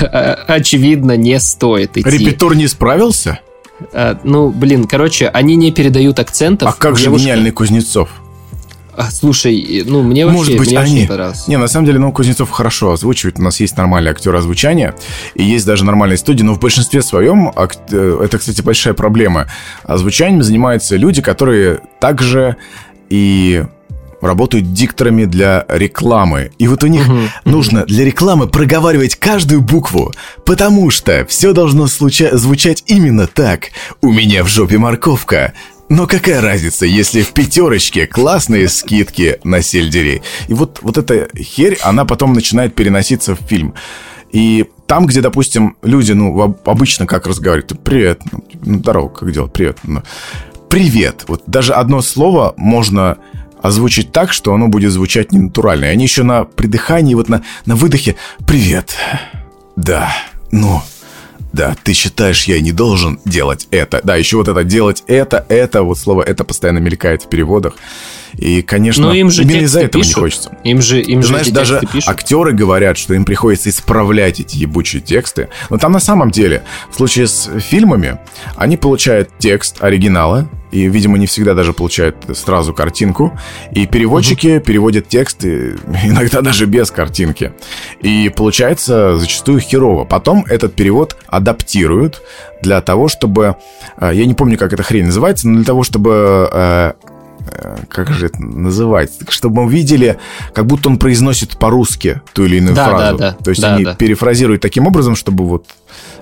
очевидно, 0.46 1.16
не 1.16 1.38
стоит 1.40 1.96
идти. 1.96 2.08
Репетур 2.08 2.56
не 2.56 2.66
справился? 2.66 3.40
А, 3.92 4.18
ну, 4.24 4.50
блин, 4.50 4.86
короче, 4.86 5.28
они 5.28 5.56
не 5.56 5.72
передают 5.72 6.18
акцентов. 6.18 6.68
А 6.68 6.72
как 6.72 6.96
же 6.96 7.10
гениальный 7.10 7.50
Кузнецов? 7.50 8.08
А, 8.96 9.10
слушай, 9.10 9.82
ну 9.86 10.02
мне 10.02 10.24
вообще 10.24 10.38
Может 10.38 10.58
быть, 10.58 10.70
мне 10.70 10.78
они... 10.78 11.06
понравилось. 11.06 11.48
Не, 11.48 11.58
на 11.58 11.68
самом 11.68 11.86
деле, 11.86 11.98
ну, 11.98 12.12
Кузнецов 12.12 12.50
хорошо 12.50 12.92
озвучивает. 12.92 13.38
У 13.38 13.42
нас 13.42 13.60
есть 13.60 13.76
нормальные 13.76 14.12
актеры 14.12 14.38
озвучания, 14.38 14.94
и 15.34 15.42
есть 15.42 15.66
даже 15.66 15.84
нормальные 15.84 16.18
студии, 16.18 16.42
но 16.42 16.54
в 16.54 16.60
большинстве 16.60 17.02
своем, 17.02 17.52
э, 17.56 18.20
это, 18.22 18.38
кстати, 18.38 18.62
большая 18.62 18.94
проблема. 18.94 19.46
Озвучанием 19.84 20.42
занимаются 20.42 20.96
люди, 20.96 21.22
которые 21.22 21.80
также 22.00 22.56
и 23.10 23.64
работают 24.24 24.72
дикторами 24.72 25.24
для 25.24 25.64
рекламы. 25.68 26.50
И 26.58 26.66
вот 26.66 26.82
у 26.84 26.86
них 26.86 27.06
uh-huh. 27.06 27.28
нужно 27.44 27.84
для 27.84 28.04
рекламы 28.04 28.48
проговаривать 28.48 29.16
каждую 29.16 29.60
букву, 29.60 30.12
потому 30.44 30.90
что 30.90 31.26
все 31.28 31.52
должно 31.52 31.86
случа- 31.86 32.36
звучать 32.36 32.84
именно 32.86 33.26
так. 33.26 33.70
У 34.00 34.12
меня 34.12 34.44
в 34.44 34.48
жопе 34.48 34.78
морковка. 34.78 35.52
Но 35.88 36.06
какая 36.06 36.40
разница, 36.40 36.86
если 36.86 37.22
в 37.22 37.32
пятерочке 37.32 38.06
классные 38.06 38.68
скидки 38.68 39.38
на 39.44 39.62
сельдерей? 39.62 40.22
И 40.48 40.54
вот, 40.54 40.78
вот 40.82 40.96
эта 40.96 41.28
херь, 41.36 41.78
она 41.82 42.04
потом 42.04 42.32
начинает 42.32 42.74
переноситься 42.74 43.34
в 43.36 43.40
фильм. 43.40 43.74
И 44.32 44.66
там, 44.86 45.06
где, 45.06 45.20
допустим, 45.20 45.76
люди, 45.82 46.12
ну, 46.12 46.56
обычно 46.64 47.06
как 47.06 47.26
разговаривают, 47.26 47.78
привет, 47.84 48.20
ну, 48.32 48.44
ну 48.64 48.78
здорово, 48.78 49.08
как 49.08 49.30
дела, 49.30 49.46
привет. 49.46 49.78
Ну, 49.84 50.02
привет. 50.68 51.24
Вот 51.28 51.42
даже 51.46 51.72
одно 51.74 52.02
слово 52.02 52.54
можно 52.56 53.18
озвучить 53.62 54.12
так, 54.12 54.32
что 54.32 54.52
оно 54.52 54.68
будет 54.68 54.92
звучать 54.92 55.32
ненатурально. 55.32 55.84
И 55.84 55.88
они 55.88 56.04
еще 56.04 56.22
на 56.22 56.44
придыхании, 56.44 57.14
вот 57.14 57.28
на, 57.28 57.44
на 57.64 57.76
выдохе, 57.76 58.16
привет. 58.46 58.96
Да, 59.76 60.14
ну, 60.50 60.82
да, 61.54 61.76
ты 61.84 61.92
считаешь, 61.92 62.44
я 62.44 62.60
не 62.60 62.72
должен 62.72 63.20
делать 63.24 63.68
это. 63.70 64.00
Да, 64.02 64.16
еще 64.16 64.38
вот 64.38 64.48
это 64.48 64.64
делать 64.64 65.04
это, 65.06 65.46
это, 65.48 65.82
вот 65.82 65.98
слово 65.98 66.22
это 66.22 66.42
постоянно 66.42 66.78
мелькает 66.78 67.22
в 67.22 67.28
переводах. 67.28 67.74
И, 68.36 68.62
конечно, 68.62 69.06
Но 69.06 69.14
им 69.14 69.30
же 69.30 69.42
именно 69.42 69.62
из-за 69.62 69.80
этого 69.80 70.02
пишут. 70.02 70.16
не 70.16 70.22
хочется. 70.22 70.58
Им 70.64 70.82
же, 70.82 71.00
им 71.00 71.20
Ты 71.20 71.26
же 71.26 71.28
знаешь, 71.28 71.48
даже 71.48 71.80
пишут. 71.80 72.08
актеры 72.08 72.52
говорят, 72.52 72.98
что 72.98 73.14
им 73.14 73.24
приходится 73.24 73.68
исправлять 73.68 74.40
эти 74.40 74.56
ебучие 74.56 75.00
тексты. 75.02 75.48
Но 75.70 75.78
там 75.78 75.92
на 75.92 76.00
самом 76.00 76.30
деле, 76.30 76.62
в 76.90 76.96
случае 76.96 77.26
с 77.26 77.50
фильмами, 77.60 78.18
они 78.56 78.76
получают 78.76 79.30
текст 79.38 79.82
оригинала, 79.82 80.48
и, 80.70 80.88
видимо, 80.88 81.18
не 81.18 81.26
всегда 81.26 81.54
даже 81.54 81.72
получают 81.72 82.16
сразу 82.34 82.74
картинку. 82.74 83.38
И 83.70 83.86
переводчики 83.86 84.56
угу. 84.56 84.64
переводят 84.64 85.08
тексты 85.08 85.76
иногда 86.04 86.40
даже 86.40 86.66
без 86.66 86.90
картинки. 86.90 87.52
И 88.02 88.28
получается 88.34 89.16
зачастую 89.16 89.60
херово. 89.60 90.04
Потом 90.04 90.44
этот 90.48 90.74
перевод 90.74 91.16
адаптируют 91.28 92.22
для 92.60 92.80
того, 92.80 93.06
чтобы... 93.06 93.54
Э, 93.98 94.10
я 94.12 94.26
не 94.26 94.34
помню, 94.34 94.58
как 94.58 94.72
эта 94.72 94.82
хрень 94.82 95.06
называется, 95.06 95.48
но 95.48 95.56
для 95.56 95.64
того, 95.64 95.84
чтобы 95.84 96.50
Э, 96.52 96.92
как 97.88 98.10
же 98.10 98.26
это 98.26 98.42
называется, 98.42 99.24
чтобы 99.28 99.64
мы 99.64 99.72
видели, 99.72 100.18
как 100.52 100.66
будто 100.66 100.88
он 100.88 100.98
произносит 100.98 101.58
по-русски 101.58 102.20
ту 102.32 102.44
или 102.44 102.56
иную 102.56 102.74
да, 102.74 102.88
фразу. 102.88 103.18
Да, 103.18 103.30
да, 103.32 103.36
То 103.42 103.50
есть 103.50 103.62
да, 103.62 103.74
они 103.74 103.84
да. 103.84 103.94
перефразируют 103.94 104.62
таким 104.62 104.86
образом, 104.86 105.14
чтобы 105.16 105.46
вот 105.46 105.66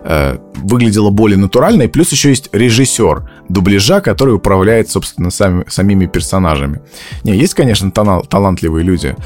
э, 0.05 0.39
выглядело 0.55 1.11
более 1.11 1.39
натурально, 1.39 1.83
и 1.83 1.87
плюс 1.89 2.13
еще 2.13 2.29
есть 2.31 2.49
режиссер 2.53 3.31
дубляжа, 3.49 4.01
который 4.01 4.35
управляет, 4.35 4.91
собственно, 4.91 5.31
сами, 5.31 5.65
самими 5.69 6.07
персонажами. 6.07 6.81
Не, 7.25 7.37
есть, 7.37 7.55
конечно, 7.55 7.91
тал- 7.91 8.25
талантливые 8.25 8.85
люди, 8.85 9.17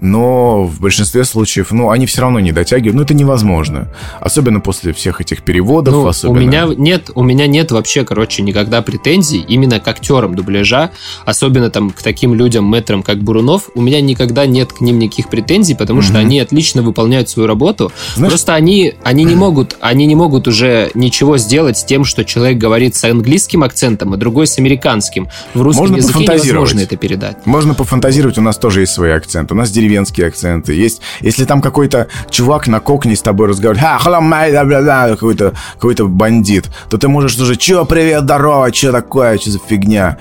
но 0.00 0.64
в 0.64 0.80
большинстве 0.80 1.24
случаев, 1.24 1.70
ну, 1.72 1.90
они 1.90 2.06
все 2.06 2.20
равно 2.22 2.40
не 2.40 2.52
дотягивают, 2.52 2.96
ну, 2.96 3.02
это 3.02 3.14
невозможно. 3.14 3.88
Особенно 4.20 4.60
после 4.60 4.92
всех 4.92 5.20
этих 5.20 5.42
переводов, 5.42 5.94
Ну, 5.94 6.06
особенно... 6.06 6.36
у 6.36 6.40
меня 6.40 6.66
нет, 6.76 7.10
у 7.14 7.22
меня 7.22 7.46
нет 7.46 7.70
вообще, 7.72 8.04
короче, 8.04 8.42
никогда 8.42 8.82
претензий 8.82 9.40
именно 9.40 9.80
к 9.80 9.88
актерам 9.88 10.34
дубляжа, 10.34 10.90
особенно 11.24 11.70
там 11.70 11.90
к 11.90 12.02
таким 12.02 12.34
людям, 12.34 12.64
мэтрам, 12.64 13.02
как 13.02 13.18
Бурунов, 13.22 13.70
у 13.74 13.80
меня 13.80 14.00
никогда 14.00 14.46
нет 14.46 14.72
к 14.72 14.80
ним 14.80 14.98
никаких 14.98 15.28
претензий, 15.28 15.74
потому 15.74 16.02
что 16.02 16.18
они 16.18 16.40
отлично 16.40 16.82
выполняют 16.82 17.28
свою 17.28 17.46
работу. 17.46 17.92
Знаешь- 18.14 18.32
Просто 18.32 18.54
они, 18.54 18.94
они 19.04 19.24
не 19.24 19.34
могут, 19.46 19.76
они 19.80 19.95
не 20.04 20.14
могут 20.14 20.48
уже 20.48 20.90
ничего 20.94 21.38
сделать 21.38 21.78
с 21.78 21.84
тем, 21.84 22.04
что 22.04 22.24
человек 22.24 22.58
говорит 22.58 22.94
с 22.96 23.04
английским 23.04 23.62
акцентом, 23.62 24.12
а 24.12 24.16
другой 24.16 24.46
с 24.46 24.58
американским. 24.58 25.28
В 25.54 25.62
русском 25.62 25.84
Можно 25.84 25.96
языке 25.96 26.24
невозможно 26.24 26.80
это 26.80 26.96
передать. 26.96 27.46
Можно 27.46 27.74
пофантазировать, 27.74 28.36
у 28.36 28.42
нас 28.42 28.58
тоже 28.58 28.80
есть 28.80 28.92
свои 28.92 29.12
акценты. 29.12 29.54
У 29.54 29.56
нас 29.56 29.70
деревенские 29.70 30.26
акценты. 30.26 30.74
Есть, 30.74 31.00
если 31.20 31.44
там 31.44 31.62
какой-то 31.62 32.08
чувак 32.30 32.66
на 32.66 32.80
кокне 32.80 33.16
с 33.16 33.22
тобой 33.22 33.48
разговаривает, 33.48 33.86
«Ха, 33.86 34.00
hello, 34.04 34.20
mate», 34.20 34.66
бла-бла-бла, 34.66 35.08
какой-то, 35.08 35.54
какой-то 35.74 36.06
бандит, 36.06 36.66
то 36.90 36.98
ты 36.98 37.08
можешь 37.08 37.38
уже, 37.38 37.56
чё, 37.56 37.84
привет, 37.84 38.22
здорово, 38.22 38.70
чё 38.72 38.92
такое, 38.92 39.38
чё 39.38 39.50
за 39.50 39.58
фигня? 39.58 40.18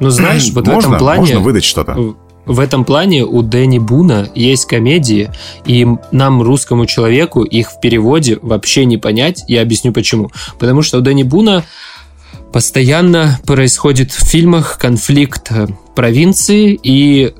Ну, 0.00 0.10
знаешь, 0.10 0.50
вот 0.54 0.66
можно, 0.66 0.90
в 0.90 0.92
этом 0.94 0.98
плане... 0.98 1.20
можно 1.20 1.40
выдать 1.40 1.64
что-то. 1.64 2.16
В- 2.44 2.60
этом 2.60 2.84
плане 2.84 3.24
у 3.24 3.42
Дэнни 3.42 3.78
Буна 3.78 4.28
есть 4.34 4.66
комедии, 4.66 5.30
и 5.66 5.86
нам, 6.10 6.42
русскому 6.42 6.86
человеку, 6.86 7.42
их 7.42 7.70
в 7.72 7.80
переводе 7.80 8.38
вообще 8.42 8.84
не 8.84 8.98
понять. 8.98 9.44
Я 9.48 9.62
объясню 9.62 9.92
почему. 9.92 10.30
Потому 10.58 10.82
что 10.82 10.98
у 10.98 11.00
Дэнни 11.00 11.22
Буна 11.22 11.64
постоянно 12.52 13.38
происходит 13.46 14.10
в 14.12 14.24
фильмах 14.24 14.78
конфликт 14.78 15.50
э, 15.50 15.66
провинции 15.94 16.78
и 16.82 17.32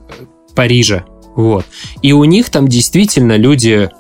Парижа. 0.55 1.05
Вот. 1.35 1.65
И 2.03 2.12
у 2.12 2.25
них 2.25 2.51
там 2.51 2.69
действительно 2.69 3.37
люди 3.37 3.91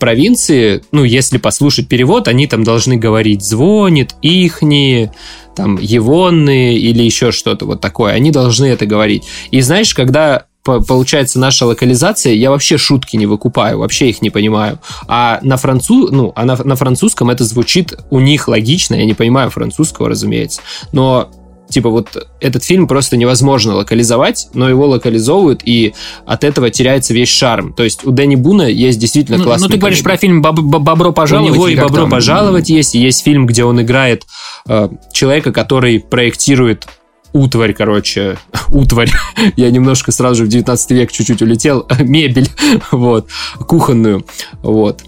провинции, 0.00 0.82
ну, 0.90 1.04
если 1.04 1.38
послушать 1.38 1.86
перевод, 1.86 2.26
они 2.26 2.48
там 2.48 2.64
должны 2.64 2.96
говорить 2.96 3.44
«звонит», 3.44 4.16
«ихни», 4.22 5.12
там 5.54 5.78
«егонные» 5.78 6.76
или 6.76 7.02
еще 7.04 7.30
что-то 7.30 7.66
вот 7.66 7.80
такое. 7.80 8.14
Они 8.14 8.32
должны 8.32 8.66
это 8.66 8.86
говорить. 8.86 9.22
И 9.52 9.60
знаешь, 9.60 9.94
когда 9.94 10.46
по- 10.64 10.80
получается 10.80 11.38
наша 11.38 11.66
локализация, 11.66 12.32
я 12.32 12.50
вообще 12.50 12.78
шутки 12.78 13.16
не 13.16 13.26
выкупаю, 13.26 13.78
вообще 13.78 14.10
их 14.10 14.22
не 14.22 14.30
понимаю. 14.30 14.78
А 15.06 15.38
на, 15.42 15.56
француз... 15.56 16.10
ну, 16.10 16.32
а 16.34 16.44
на, 16.44 16.56
на 16.56 16.76
французском 16.76 17.30
это 17.30 17.44
звучит 17.44 17.94
у 18.10 18.20
них 18.20 18.48
логично, 18.48 18.94
я 18.94 19.04
не 19.04 19.14
понимаю 19.14 19.50
французского, 19.50 20.08
разумеется. 20.08 20.60
Но 20.92 21.30
типа 21.70 21.88
вот 21.88 22.28
этот 22.40 22.64
фильм 22.64 22.86
просто 22.86 23.16
невозможно 23.16 23.74
локализовать, 23.74 24.48
но 24.54 24.68
его 24.68 24.86
локализовывают, 24.86 25.62
и 25.64 25.94
от 26.26 26.44
этого 26.44 26.70
теряется 26.70 27.14
весь 27.14 27.28
шарм. 27.28 27.72
То 27.72 27.84
есть 27.84 28.04
у 28.06 28.10
Дэнни 28.10 28.36
Буна 28.36 28.62
есть 28.68 28.98
действительно 28.98 29.38
Ну, 29.38 29.44
классный 29.44 29.68
ну, 29.68 29.72
ты 29.72 29.78
говоришь 29.78 30.02
про 30.02 30.16
фильм 30.16 30.42
«Боб- 30.42 30.60
Боб- 30.60 30.82
«Бобро 30.82 31.12
пожаловать». 31.12 31.52
у 31.52 31.54
него 31.54 31.68
и 31.68 31.76
«Бобро 31.76 32.02
там? 32.02 32.10
пожаловать» 32.10 32.68
есть, 32.68 32.94
и 32.94 32.98
есть 32.98 33.22
фильм, 33.24 33.46
где 33.46 33.64
он 33.64 33.80
играет 33.80 34.24
э, 34.68 34.88
человека, 35.12 35.52
который 35.52 36.00
проектирует 36.00 36.86
утварь, 37.32 37.72
короче, 37.74 38.38
утварь. 38.68 39.10
Я 39.56 39.70
немножко 39.70 40.12
сразу 40.12 40.36
же 40.36 40.44
в 40.44 40.48
19 40.48 40.90
век 40.90 41.12
чуть-чуть 41.12 41.42
улетел. 41.42 41.86
Мебель, 42.00 42.48
вот, 42.90 43.28
кухонную, 43.66 44.26
вот. 44.62 45.00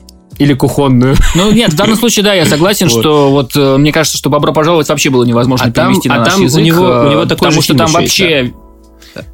Или 0.43 0.55
кухонную. 0.55 1.15
Ну, 1.35 1.51
нет, 1.53 1.73
в 1.73 1.77
данном 1.77 1.97
случае, 1.97 2.25
да, 2.25 2.35
я 2.35 2.45
согласен, 2.45 2.89
Вот. 2.89 3.01
что 3.01 3.31
вот 3.31 3.53
э, 3.57 3.77
мне 3.79 3.93
кажется, 3.93 4.19
что 4.19 4.29
«Бобро 4.31 4.53
пожаловать» 4.53 4.89
вообще 4.89 5.11
было 5.11 5.25
невозможно 5.25 5.67
А 5.67 5.71
там- 5.71 5.89
перевести 5.89 6.09
на 6.09 6.17
а 6.17 6.19
наш 6.21 6.33
там 6.33 6.41
у 6.41 6.45
язык. 6.45 6.63
него- 6.65 6.85
у 6.85 6.89
э, 7.07 7.11
него 7.11 7.23
такой 7.25 7.37
потому 7.49 7.63
что 7.63 7.75
там 7.75 7.87
есть, 7.87 7.95
вообще... 7.95 8.53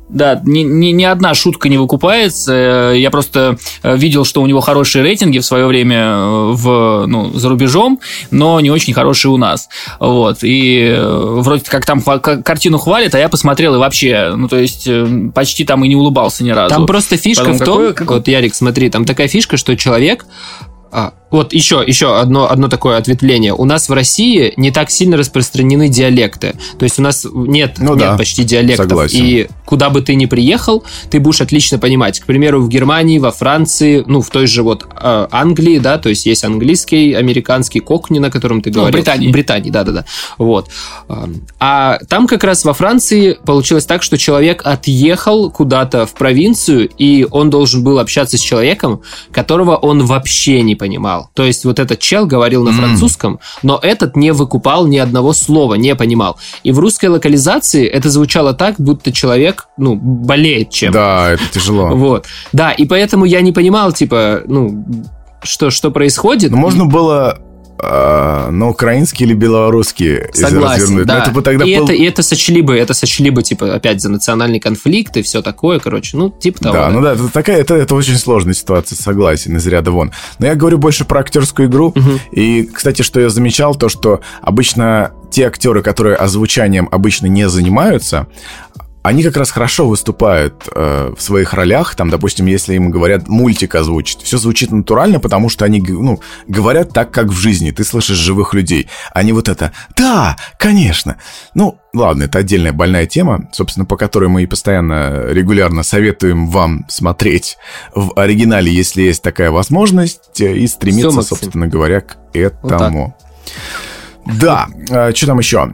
Да, 0.09 0.41
ни, 0.45 0.61
ни, 0.61 0.87
ни 0.89 1.05
одна 1.05 1.35
шутка 1.35 1.69
не 1.69 1.77
выкупается. 1.79 2.93
Э, 2.93 2.99
Я 2.99 3.11
просто 3.11 3.59
видел, 3.85 4.25
что 4.25 4.43
у 4.43 4.47
него 4.47 4.61
хорошие 4.61 5.05
рейтинги 5.05 5.39
в 5.39 5.45
свое 5.45 5.67
время 5.67 6.17
в, 6.53 7.05
ну, 7.07 7.31
за 7.35 7.49
рубежом, 7.49 8.01
но 8.33 8.59
не 8.59 8.71
очень 8.73 8.93
хорошие 8.95 9.31
у 9.31 9.37
нас. 9.37 9.69
Вот. 10.01 10.39
И 10.43 10.97
вроде 11.01 11.63
как 11.69 11.85
там 11.87 12.01
картину 12.03 12.79
хвалят, 12.79 13.15
а 13.15 13.19
я 13.19 13.29
посмотрел 13.29 13.75
и 13.75 13.79
вообще, 13.79 14.33
ну, 14.35 14.49
то 14.49 14.57
есть, 14.57 14.89
почти 15.35 15.65
там 15.65 15.85
и 15.85 15.89
не 15.89 15.95
улыбался 15.95 16.43
ни 16.43 16.51
разу. 16.51 16.75
Там 16.75 16.87
просто 16.87 17.17
фишка 17.17 17.45
Потом 17.45 17.59
в 17.59 17.65
том, 17.65 17.75
какое- 17.77 17.93
какое- 17.93 18.19
вот, 18.19 18.27
Ярик, 18.29 18.55
смотри, 18.57 18.91
там 18.91 19.05
такая 19.05 19.29
фишка, 19.29 19.57
что 19.59 19.77
человек... 19.77 20.25
а, 20.93 21.13
вот 21.31 21.53
еще, 21.53 21.83
еще 21.87 22.19
одно, 22.19 22.51
одно 22.51 22.69
такое 22.69 22.97
ответвление. 22.97 23.53
У 23.55 23.65
нас 23.65 23.89
в 23.89 23.93
России 23.93 24.53
не 24.57 24.71
так 24.71 24.91
сильно 24.91 25.17
распространены 25.17 25.89
диалекты. 25.89 26.55
То 26.79 26.85
есть 26.85 26.99
у 26.99 27.03
нас 27.03 27.27
нет, 27.31 27.77
Ну 27.79 27.95
нет 27.95 27.99
да, 27.99 28.17
почти 28.17 28.45
диалектов. 28.45 28.87
согласен. 28.89 29.19
И 29.23 29.49
куда 29.67 29.91
бы 29.91 30.01
ты 30.01 30.15
ни 30.15 30.27
приехал, 30.27 30.85
ты 31.11 31.21
будешь 31.21 31.41
отлично 31.41 31.79
понимать. 31.79 32.21
К 32.21 32.25
примеру, 32.27 32.63
в 32.63 32.69
Германии, 32.69 33.19
во 33.19 33.31
Франции, 33.31 34.03
ну, 34.07 34.23
в 34.23 34.31
той 34.31 34.47
же 34.47 34.63
вот 34.63 34.87
э, 35.01 35.27
Англии, 35.31 35.79
да, 35.79 35.99
то 35.99 36.09
есть 36.09 36.25
есть 36.27 36.45
английский, 36.45 37.13
американский 37.13 37.81
кокни, 37.81 38.19
на 38.19 38.31
котором 38.31 38.63
ты 38.63 38.71
Ну, 38.71 38.77
говорил. 38.81 38.99
Британии. 38.99 39.29
В 39.29 39.33
Британии, 39.33 39.71
да-да-да. 39.71 40.05
Вот. 40.39 40.69
А 41.59 41.99
там 42.09 42.27
как 42.27 42.45
раз 42.45 42.65
во 42.65 42.73
Франции 42.73 43.39
получилось 43.45 43.85
так, 43.87 44.03
что 44.03 44.17
человек 44.17 44.63
отъехал 44.65 45.51
куда-то 45.51 46.07
в 46.07 46.15
провинцию, 46.15 46.89
и 46.99 47.27
он 47.31 47.51
должен 47.51 47.83
был 47.83 47.99
общаться 47.99 48.39
с 48.39 48.41
человеком, 48.41 49.03
которого 49.33 49.77
он 49.77 50.07
вообще 50.07 50.63
не 50.63 50.75
понимал. 50.75 51.18
То 51.35 51.45
есть 51.45 51.65
вот 51.65 51.79
этот 51.79 51.99
чел 51.99 52.27
говорил 52.27 52.65
на 52.65 52.71
М. 52.71 52.77
французском, 52.77 53.41
но 53.63 53.79
этот 53.83 54.17
не 54.17 54.33
выкупал 54.33 54.87
ни 54.87 54.99
одного 54.99 55.33
слова, 55.33 55.75
не 55.75 55.95
понимал. 55.95 56.39
И 56.65 56.73
в 56.73 56.79
русской 56.79 57.07
локализации 57.07 57.87
это 57.87 58.11
звучало 58.11 58.55
так, 58.55 58.77
будто 58.79 59.13
человек, 59.13 59.69
ну, 59.77 59.95
болеет 59.97 60.71
чем. 60.71 60.93
Да, 60.93 61.31
это 61.31 61.43
тяжело. 61.53 61.89
Вот. 62.09 62.27
Да, 62.53 62.73
и 62.73 62.85
поэтому 62.87 63.25
я 63.25 63.41
не 63.41 63.53
понимал, 63.53 63.93
типа, 63.93 64.43
ну, 64.47 64.85
что, 65.43 65.71
что 65.71 65.91
происходит. 65.91 66.51
Но 66.51 66.57
можно 66.57 66.87
было 66.87 67.39
э, 67.81 68.49
на 68.51 68.69
украинский 68.69 69.25
или 69.27 69.35
белорусский 69.35 70.19
если 70.29 70.45
Согласен, 70.45 70.83
развернуть. 70.83 71.07
Но 71.07 71.13
да. 71.13 71.23
это 71.23 71.31
бы 71.31 71.43
тогда 71.43 71.65
и, 71.65 71.77
был- 71.77 71.85
это, 71.85 71.93
и 71.93 72.05
это 72.05 72.23
сочли 72.23 72.63
бы, 72.63 72.77
это 72.77 72.95
сочли 72.95 73.31
бы, 73.31 73.43
типа, 73.43 73.75
опять 73.75 74.01
за 74.01 74.09
национальный 74.11 74.61
конфликт 74.61 75.17
и 75.17 75.23
все 75.23 75.43
такое, 75.43 75.79
короче, 75.79 76.17
ну, 76.17 76.31
типа 76.31 76.61
того. 76.61 76.75
Да, 76.75 76.91
ну 76.91 77.01
да, 77.01 77.13
это 77.15 77.29
такая, 77.29 77.61
это, 77.61 77.75
это 77.75 77.95
очень 77.95 78.17
сложная 78.17 78.55
ситуация, 78.55 78.97
согласен, 78.97 79.57
из 79.57 79.67
ряда 79.67 79.91
вон. 79.91 80.13
Но 80.39 80.47
я 80.47 80.55
говорю 80.55 80.79
больше 80.79 81.05
про 81.05 81.21
актерскую 81.21 81.69
игру. 81.69 81.95
И, 82.33 82.65
кстати, 82.65 83.03
что 83.03 83.21
я 83.21 83.29
замечал, 83.29 83.75
то, 83.75 83.89
что 83.89 84.21
обычно 84.43 85.13
те 85.31 85.47
актеры, 85.47 85.83
которые 85.83 86.17
озвучанием 86.17 86.89
обычно 86.91 87.27
не 87.27 87.49
занимаются, 87.49 88.27
они 89.09 89.23
как 89.23 89.37
раз 89.37 89.51
хорошо 89.51 89.89
выступают 89.89 90.69
э, 90.75 91.15
в 91.17 91.23
своих 91.23 91.55
ролях. 91.55 91.95
Там, 91.95 92.11
допустим, 92.11 92.45
если 92.47 92.75
им 92.75 92.91
говорят 92.91 93.27
мультик 93.27 93.75
озвучить, 93.75 94.21
все 94.23 94.37
звучит 94.37 94.71
натурально, 94.71 95.19
потому 95.19 95.49
что 95.49 95.65
они 95.65 95.81
ну, 95.81 96.21
говорят 96.47 96.93
так, 96.93 97.11
как 97.11 97.29
в 97.29 97.37
жизни. 97.37 97.71
Ты 97.71 97.85
слышишь 97.85 98.19
живых 98.19 98.53
людей. 98.53 98.89
Они 99.13 99.33
вот 99.33 99.49
это 99.49 99.73
«Да, 99.97 100.37
конечно». 100.59 101.17
Ну, 101.55 101.79
ладно, 101.95 102.25
это 102.25 102.41
отдельная 102.41 102.73
больная 102.73 103.07
тема, 103.07 103.49
собственно, 103.53 103.87
по 103.87 103.97
которой 103.97 104.29
мы 104.29 104.43
и 104.43 104.47
постоянно 104.47 105.25
регулярно 105.31 105.83
советуем 105.83 106.49
вам 106.49 106.85
смотреть 106.89 107.57
в 107.95 108.13
оригинале, 108.15 108.71
если 108.71 109.03
есть 109.03 109.23
такая 109.23 109.51
возможность, 109.51 110.41
э, 110.41 110.55
и 110.55 110.67
стремиться, 110.67 111.17
Максим. 111.17 111.37
собственно 111.37 111.67
говоря, 111.67 112.03
к 112.03 112.19
этому. 112.35 113.17
Да, 114.27 114.69
что 115.15 115.27
там 115.27 115.39
еще? 115.39 115.71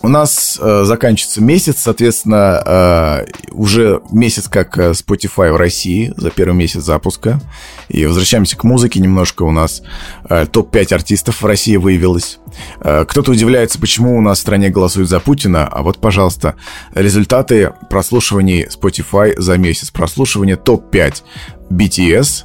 У 0.00 0.06
нас 0.08 0.58
э, 0.62 0.84
заканчивается 0.84 1.42
месяц, 1.42 1.78
соответственно, 1.80 2.62
э, 2.64 3.26
уже 3.50 4.00
месяц 4.12 4.46
как 4.46 4.78
э, 4.78 4.92
Spotify 4.92 5.52
в 5.52 5.56
России 5.56 6.14
за 6.16 6.30
первый 6.30 6.54
месяц 6.54 6.82
запуска. 6.82 7.40
И 7.88 8.06
возвращаемся 8.06 8.56
к 8.56 8.62
музыке 8.62 9.00
немножко. 9.00 9.42
У 9.42 9.50
нас 9.50 9.82
э, 10.30 10.46
топ-5 10.46 10.94
артистов 10.94 11.42
в 11.42 11.46
России 11.46 11.76
выявилось. 11.76 12.38
Э, 12.80 13.04
кто-то 13.08 13.32
удивляется, 13.32 13.80
почему 13.80 14.16
у 14.16 14.20
нас 14.20 14.38
в 14.38 14.42
стране 14.42 14.68
голосуют 14.70 15.08
за 15.08 15.18
Путина. 15.18 15.66
А 15.66 15.82
вот, 15.82 15.98
пожалуйста, 15.98 16.54
результаты 16.94 17.72
прослушиваний 17.90 18.66
Spotify 18.66 19.34
за 19.36 19.58
месяц. 19.58 19.90
Прослушивание 19.90 20.54
топ-5 20.54 21.22
BTS, 21.72 22.44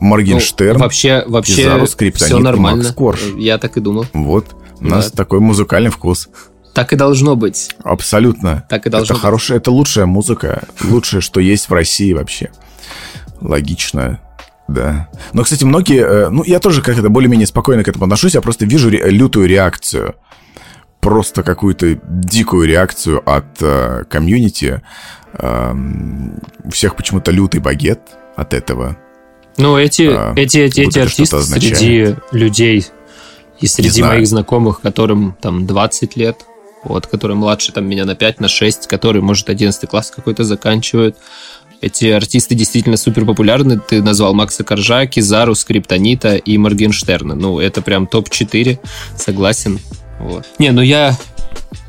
Ну, 0.00 0.06
Моргенштерн. 0.08 0.78
вообще, 0.78 1.24
вообще 1.26 1.56
Кизару, 1.56 1.86
Скриптонит 1.86 2.32
все 2.32 2.38
нормально. 2.42 2.84
Макс 2.84 2.94
Корж. 2.94 3.20
Я 3.36 3.58
так 3.58 3.76
и 3.76 3.80
думал. 3.80 4.06
Вот, 4.14 4.56
у 4.80 4.84
нас 4.86 5.10
Да. 5.10 5.16
такой 5.18 5.40
музыкальный 5.40 5.90
вкус. 5.90 6.28
Так 6.76 6.92
и 6.92 6.96
должно 6.96 7.36
быть. 7.36 7.74
Абсолютно. 7.82 8.64
Так 8.68 8.86
и 8.86 8.90
должно 8.90 9.04
это 9.06 9.14
быть. 9.14 9.22
хорошая, 9.22 9.56
это 9.56 9.70
лучшая 9.70 10.04
музыка, 10.04 10.68
лучшее, 10.84 11.22
что 11.22 11.40
есть 11.40 11.70
в 11.70 11.72
России 11.72 12.12
вообще. 12.12 12.50
Логично. 13.40 14.20
Да. 14.68 15.08
Но, 15.32 15.42
кстати, 15.42 15.64
многие... 15.64 16.02
э, 16.04 16.28
Ну, 16.28 16.44
я 16.44 16.58
тоже 16.60 16.82
как-то 16.82 17.08
более-менее 17.08 17.46
спокойно 17.46 17.82
к 17.82 17.88
этому 17.88 18.04
отношусь. 18.04 18.34
Я 18.34 18.42
просто 18.42 18.66
вижу 18.66 18.90
ре- 18.90 19.08
лютую 19.08 19.48
реакцию. 19.48 20.16
Просто 21.00 21.42
какую-то 21.42 21.98
дикую 22.06 22.68
реакцию 22.68 23.22
от 23.24 23.46
э, 23.60 24.04
комьюнити. 24.10 24.82
Эм, 25.38 26.40
у 26.62 26.70
всех 26.70 26.94
почему-то 26.94 27.30
лютый 27.30 27.60
багет 27.60 28.00
от 28.36 28.52
этого. 28.52 28.98
Ну, 29.56 29.78
эти, 29.78 30.10
а, 30.10 30.34
эти, 30.36 30.58
эти, 30.58 30.80
эти 30.82 30.98
артисты 30.98 31.40
среди 31.40 32.16
людей 32.32 32.84
и 33.60 33.66
среди 33.66 34.02
моих 34.02 34.26
знакомых, 34.26 34.82
которым 34.82 35.34
там 35.40 35.66
20 35.66 36.16
лет, 36.16 36.44
вот, 36.88 37.06
который 37.06 37.36
младше 37.36 37.72
там 37.72 37.88
меня 37.88 38.04
на 38.04 38.14
5, 38.14 38.40
на 38.40 38.48
6, 38.48 38.86
который, 38.86 39.22
может, 39.22 39.48
11 39.48 39.88
класс 39.88 40.12
какой-то 40.14 40.44
заканчивает. 40.44 41.16
Эти 41.80 42.06
артисты 42.06 42.54
действительно 42.54 42.96
супер 42.96 43.26
популярны. 43.26 43.78
Ты 43.78 44.02
назвал 44.02 44.32
Макса 44.34 44.64
Коржа, 44.64 45.06
Кизару, 45.06 45.54
Скриптонита 45.54 46.36
и 46.36 46.56
Моргенштерна. 46.56 47.34
Ну, 47.34 47.60
это 47.60 47.82
прям 47.82 48.06
топ-4, 48.06 48.78
согласен. 49.16 49.78
Вот. 50.18 50.46
Не, 50.58 50.70
ну 50.70 50.80
я 50.80 51.16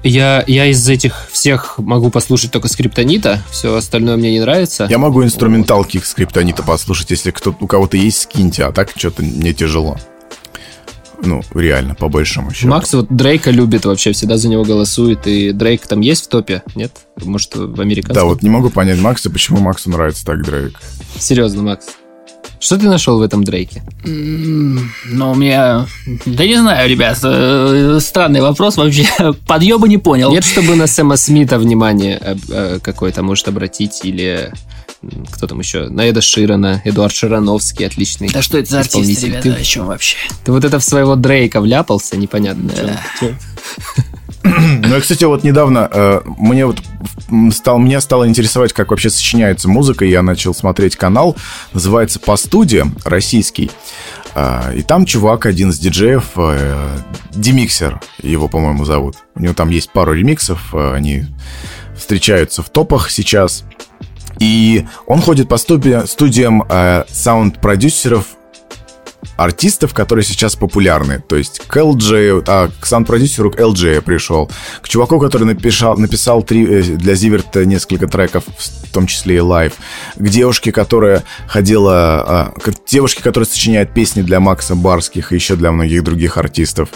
я, 0.04 0.44
я 0.48 0.66
из 0.66 0.88
этих 0.88 1.28
всех 1.32 1.78
могу 1.78 2.10
послушать 2.10 2.52
только 2.52 2.68
скриптонита, 2.68 3.42
все 3.52 3.76
остальное 3.76 4.18
мне 4.18 4.32
не 4.32 4.40
нравится. 4.40 4.88
Я 4.90 4.98
могу 4.98 5.24
инструменталки 5.24 5.98
вот. 5.98 6.06
скриптонита 6.06 6.64
послушать, 6.64 7.12
если 7.12 7.32
кто 7.32 7.56
у 7.60 7.68
кого-то 7.68 7.98
есть, 7.98 8.22
скиньте, 8.22 8.66
а 8.66 8.72
так 8.72 8.92
что-то 8.96 9.24
мне 9.24 9.54
тяжело. 9.54 9.98
Ну, 11.24 11.42
реально, 11.54 11.96
по 11.96 12.10
большому 12.10 12.54
счету. 12.54 12.70
Макс 12.70 12.94
вот 12.94 13.08
Дрейка 13.10 13.52
любит 13.52 13.86
вообще, 13.86 14.12
всегда 14.12 14.38
за 14.38 14.50
него 14.50 14.64
голосует. 14.64 15.28
И 15.28 15.52
Дрейк 15.52 15.88
там 15.88 16.02
есть 16.02 16.26
в 16.26 16.30
топе? 16.30 16.64
Нет? 16.76 16.92
Может, 17.24 17.56
в 17.56 17.82
американском? 17.82 18.16
Да, 18.16 18.26
вот 18.26 18.44
не 18.44 18.50
могу 18.50 18.70
понять 18.70 19.00
Макса, 19.00 19.30
почему 19.30 19.60
Максу 19.60 19.90
нравится 19.90 20.26
так 20.26 20.44
Дрейк. 20.44 20.80
Серьезно, 21.18 21.64
Макс. 21.64 21.88
Что 22.60 22.78
ты 22.78 22.88
нашел 22.88 23.20
в 23.20 23.22
этом 23.22 23.44
Дрейке? 23.44 23.84
Ну, 24.04 25.32
у 25.32 25.36
меня... 25.36 25.86
Да 26.26 26.46
не 26.46 26.56
знаю, 26.56 26.90
ребят. 26.90 27.20
Э, 27.24 28.00
странный 28.02 28.42
вопрос 28.42 28.78
вообще. 28.78 29.08
Подъеба 29.48 29.88
не 29.88 29.98
понял. 29.98 30.32
Нет, 30.32 30.44
чтобы 30.44 30.76
на 30.76 30.88
Сэма 30.88 31.18
Смита 31.18 31.60
внимание 31.60 32.20
э, 32.20 32.36
э, 32.50 32.80
какое-то 32.82 33.22
может 33.22 33.48
обратить 33.48 34.02
или 34.04 34.52
кто 35.32 35.48
там 35.48 35.60
еще? 35.60 35.90
На 35.90 36.10
Эда 36.10 36.22
Ширана, 36.22 36.82
Эдуард 36.86 37.14
Ширановский, 37.14 37.86
отличный 37.86 38.30
Да 38.30 38.42
что 38.42 38.58
это 38.58 38.72
за 38.72 38.80
артист, 38.82 39.24
ребята, 39.24 39.44
ты, 39.44 39.52
о 39.52 39.64
чем 39.64 39.88
вообще? 39.88 40.18
Ты 40.44 40.52
вот 40.52 40.66
это 40.66 40.80
в 40.80 40.84
своего 40.84 41.16
Дрейка 41.16 41.62
вляпался, 41.62 42.18
непонятно. 42.18 42.72
Да. 43.22 43.28
Ну, 44.44 44.96
и, 44.96 45.02
кстати, 45.02 45.26
вот 45.26 45.44
недавно 45.44 45.90
э, 45.92 46.22
мне 46.38 46.66
вот 46.66 46.82
стал, 47.52 47.80
меня 47.80 48.00
стало 48.00 48.28
интересовать, 48.30 48.72
как 48.72 48.92
вообще 48.92 49.10
сочиняется 49.10 49.68
музыка, 49.68 50.06
и 50.06 50.10
я 50.10 50.22
начал 50.22 50.54
смотреть 50.54 50.96
канал, 50.96 51.36
называется 51.74 52.20
«По 52.20 52.38
студии», 52.38 52.86
российский. 53.04 53.70
Э, 54.36 54.74
и 54.76 54.84
там 54.84 55.06
чувак, 55.06 55.46
один 55.46 55.72
из 55.72 55.80
диджеев, 55.80 56.24
э, 56.38 56.98
Демиксер, 57.34 58.00
его, 58.22 58.48
по-моему, 58.48 58.86
зовут. 58.86 59.18
У 59.36 59.42
него 59.42 59.54
там 59.54 59.70
есть 59.70 59.92
пару 59.92 60.14
ремиксов, 60.14 60.74
э, 60.74 60.94
они 60.94 61.26
встречаются 61.96 62.62
в 62.62 62.70
топах 62.70 63.10
сейчас. 63.10 63.66
И 64.40 64.86
он 65.06 65.22
ходит 65.22 65.50
по 65.50 65.58
студиям 65.58 66.64
э, 66.70 67.04
саунд-продюсеров 67.10 68.37
артистов, 69.38 69.94
которые 69.94 70.26
сейчас 70.26 70.56
популярны. 70.56 71.24
То 71.28 71.36
есть 71.36 71.60
к 71.60 71.78
Элджею, 71.78 72.44
а, 72.48 72.70
к 72.80 72.86
саунд-продюсеру 72.86 73.52
к 73.52 73.60
Элджею 73.60 74.02
пришел, 74.02 74.50
к 74.82 74.90
чуваку, 74.90 75.20
который 75.20 75.46
написал, 75.46 75.98
написал 75.98 76.42
три, 76.44 76.66
э, 76.66 76.82
для 76.82 77.16
Зиверта 77.16 77.64
несколько 77.66 78.08
треков, 78.08 78.44
в 78.48 78.92
том 78.92 79.08
числе 79.08 79.38
и 79.38 79.40
Life, 79.40 79.74
к 80.16 80.28
девушке, 80.28 80.72
которая 80.72 81.24
ходила, 81.48 81.94
а, 81.94 82.54
к 82.60 82.74
девушке, 82.88 83.24
которая 83.24 83.48
сочиняет 83.48 83.94
песни 83.94 84.22
для 84.22 84.40
Макса 84.40 84.76
Барских 84.76 85.32
и 85.32 85.36
еще 85.36 85.56
для 85.56 85.72
многих 85.72 86.04
других 86.04 86.38
артистов. 86.38 86.90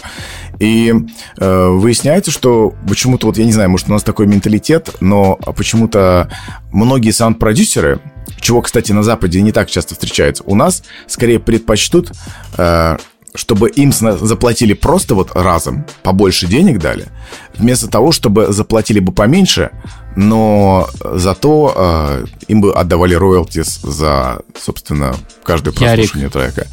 И 0.60 0.94
э, 1.38 1.68
выясняется, 1.68 2.32
что 2.32 2.74
почему-то, 2.88 3.28
вот 3.28 3.38
я 3.38 3.46
не 3.46 3.52
знаю, 3.52 3.70
может, 3.70 3.90
у 3.90 3.94
нас 3.94 4.04
такой 4.04 4.28
менталитет, 4.28 4.96
но 5.00 5.36
почему-то 5.56 6.30
многие 6.72 7.12
саунд-продюсеры, 7.12 8.00
чего, 8.40 8.62
кстати, 8.62 8.92
на 8.92 9.04
Западе 9.04 9.42
не 9.42 9.52
так 9.52 9.70
часто 9.70 9.94
встречается, 9.96 10.44
у 10.46 10.56
нас 10.56 10.84
скорее 11.08 11.40
предпочтут, 11.40 12.12
э, 12.58 12.98
чтобы 13.34 13.70
им 13.70 13.94
заплатили 13.94 14.74
просто 14.74 15.16
вот 15.16 15.32
разом, 15.34 15.86
побольше 16.04 16.48
денег 16.48 16.80
дали, 16.80 17.08
вместо 17.56 17.88
того, 17.88 18.12
чтобы 18.12 18.52
заплатили 18.52 19.00
бы 19.00 19.12
поменьше, 19.12 19.72
но 20.16 20.90
зато 21.02 21.74
э, 21.76 22.26
им 22.48 22.62
бы 22.62 22.74
отдавали 22.74 23.14
роялтис 23.14 23.80
за, 23.82 24.42
собственно, 24.60 25.16
каждое 25.44 25.72
прослушивание 25.72 26.30
Ярик. 26.34 26.54
трека. 26.54 26.68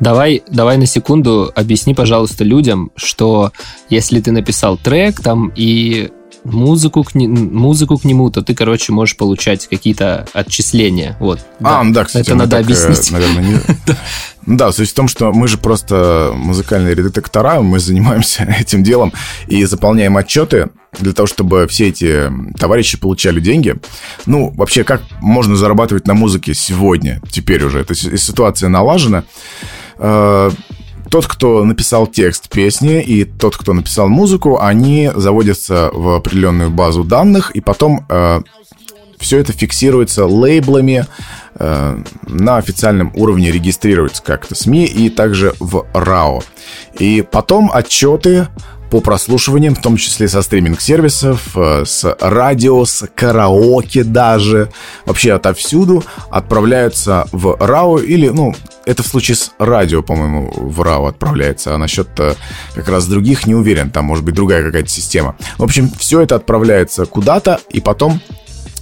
Давай, 0.00 0.42
давай 0.48 0.78
на 0.78 0.86
секунду 0.86 1.52
объясни, 1.54 1.92
пожалуйста, 1.92 2.42
людям, 2.42 2.90
что 2.96 3.52
если 3.90 4.20
ты 4.22 4.32
написал 4.32 4.78
трек 4.78 5.20
там 5.20 5.52
и 5.54 6.10
музыку 6.44 7.04
к, 7.04 7.14
не, 7.14 7.28
музыку 7.28 7.98
к 7.98 8.04
нему, 8.04 8.30
то 8.30 8.42
ты, 8.42 8.54
короче, 8.54 8.92
можешь 8.92 9.16
получать 9.16 9.66
какие-то 9.66 10.26
отчисления. 10.32 11.16
Вот. 11.20 11.40
А, 11.60 11.62
да, 11.62 11.82
ну 11.82 11.92
да 11.92 12.04
кстати, 12.04 12.26
это 12.26 12.34
надо 12.34 12.50
так, 12.50 12.60
э, 12.60 12.64
объяснить. 12.64 13.10
Наверное, 13.10 13.42
не... 13.42 13.60
Да, 14.46 14.72
суть 14.72 14.90
в 14.90 14.94
том, 14.94 15.06
что 15.06 15.32
мы 15.32 15.48
же 15.48 15.58
просто 15.58 16.32
музыкальные 16.34 16.94
редактора, 16.94 17.60
мы 17.60 17.78
занимаемся 17.78 18.44
этим 18.60 18.82
делом 18.82 19.12
и 19.46 19.64
заполняем 19.64 20.16
отчеты 20.16 20.70
для 20.98 21.12
того, 21.12 21.26
чтобы 21.26 21.68
все 21.68 21.88
эти 21.88 22.32
товарищи 22.58 22.98
получали 22.98 23.40
деньги. 23.40 23.76
Ну, 24.26 24.50
вообще, 24.56 24.82
как 24.82 25.02
можно 25.20 25.56
зарабатывать 25.56 26.06
на 26.06 26.14
музыке 26.14 26.54
сегодня, 26.54 27.20
теперь 27.30 27.62
уже? 27.64 27.80
эта 27.80 27.94
ситуация 27.94 28.68
налажена. 28.68 29.24
Тот, 31.10 31.26
кто 31.26 31.64
написал 31.64 32.06
текст 32.06 32.48
песни 32.48 33.02
и 33.02 33.24
тот, 33.24 33.56
кто 33.56 33.72
написал 33.72 34.08
музыку, 34.08 34.60
они 34.60 35.10
заводятся 35.14 35.90
в 35.92 36.14
определенную 36.14 36.70
базу 36.70 37.02
данных, 37.02 37.50
и 37.50 37.60
потом 37.60 38.06
э, 38.08 38.42
все 39.18 39.38
это 39.38 39.52
фиксируется 39.52 40.26
лейблами, 40.26 41.06
э, 41.56 42.02
на 42.28 42.56
официальном 42.58 43.12
уровне 43.16 43.50
регистрируется 43.50 44.22
как-то 44.22 44.54
СМИ 44.54 44.86
и 44.86 45.10
также 45.10 45.52
в 45.58 45.84
РАО. 45.92 46.42
И 46.98 47.24
потом 47.28 47.70
отчеты 47.72 48.46
по 48.90 49.00
прослушиваниям, 49.00 49.74
в 49.74 49.80
том 49.80 49.96
числе 49.96 50.28
со 50.28 50.42
стриминг-сервисов, 50.42 51.56
э, 51.56 51.84
с 51.86 52.16
радио, 52.20 52.84
с 52.84 53.06
караоке 53.14 54.04
даже, 54.04 54.70
вообще 55.06 55.32
отовсюду 55.32 56.04
отправляются 56.30 57.26
в 57.32 57.56
РАО 57.58 57.98
или, 57.98 58.28
ну, 58.28 58.54
это 58.86 59.02
в 59.02 59.06
случае 59.06 59.36
с 59.36 59.52
радио, 59.58 60.02
по-моему, 60.02 60.50
в 60.54 60.80
РАО 60.82 61.06
отправляется, 61.06 61.74
а 61.74 61.78
насчет 61.78 62.08
э, 62.18 62.34
как 62.74 62.88
раз 62.88 63.06
других 63.06 63.46
не 63.46 63.54
уверен, 63.54 63.90
там 63.90 64.06
может 64.06 64.24
быть 64.24 64.34
другая 64.34 64.64
какая-то 64.64 64.88
система. 64.88 65.36
В 65.58 65.62
общем, 65.62 65.90
все 65.98 66.20
это 66.20 66.34
отправляется 66.34 67.06
куда-то, 67.06 67.60
и 67.70 67.80
потом 67.80 68.20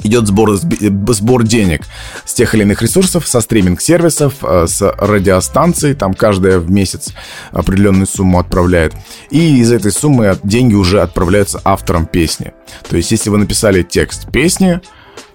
идет 0.03 0.27
сбор, 0.27 0.57
сбор 0.57 1.43
денег 1.45 1.83
с 2.25 2.35
тех 2.35 2.55
или 2.55 2.63
иных 2.63 2.83
ресурсов, 2.83 3.27
со 3.27 3.41
стриминг-сервисов, 3.41 4.35
э, 4.43 4.67
с 4.67 4.83
радиостанций, 4.99 5.95
там 5.95 6.15
каждая 6.15 6.59
в 6.59 6.71
месяц 6.71 7.13
определенную 7.53 8.07
сумму 8.07 8.39
отправляет. 8.39 8.95
И 9.31 9.59
из 9.59 9.73
этой 9.73 9.93
суммы 9.93 10.37
деньги 10.43 10.75
уже 10.75 11.01
отправляются 11.01 11.61
авторам 11.65 12.07
песни. 12.07 12.53
То 12.89 12.97
есть, 12.97 13.11
если 13.11 13.31
вы 13.31 13.39
написали 13.39 13.83
текст 13.83 14.31
песни, 14.31 14.81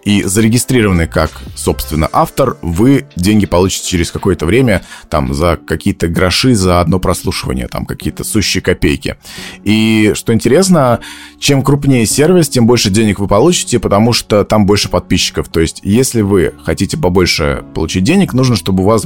и 0.06 0.24
зарегистрированы 0.24 1.08
как, 1.08 1.32
собственно, 1.56 2.10
автор, 2.12 2.58
вы 2.62 3.06
деньги 3.16 3.46
получите 3.46 3.88
через 3.88 4.12
какое-то 4.12 4.46
время, 4.46 4.84
там, 5.10 5.34
за 5.34 5.58
какие-то 5.58 6.08
гроши 6.08 6.56
за 6.56 6.80
одно 6.80 7.00
прослушивание, 7.00 7.68
там, 7.68 7.86
какие-то 7.86 8.24
сущие 8.24 8.62
копейки. 8.62 9.18
И, 9.64 10.12
что 10.16 10.34
интересно, 10.34 11.00
чем 11.40 11.64
крупнее 11.64 12.06
сервис, 12.06 12.50
тем 12.50 12.68
больше 12.68 12.90
денег 12.90 13.20
вы 13.20 13.28
получите, 13.28 13.80
потому 13.80 14.14
что 14.14 14.44
там 14.44 14.66
больше 14.66 14.90
подписчиков. 14.90 15.48
То 15.50 15.60
есть, 15.60 15.80
если 15.84 16.22
вы 16.22 16.54
хотите 16.64 16.98
побольше 16.98 17.64
получить 17.74 18.04
денег, 18.04 18.34
нужно, 18.34 18.56
чтобы 18.56 18.84
у 18.84 18.88
вас 18.88 19.06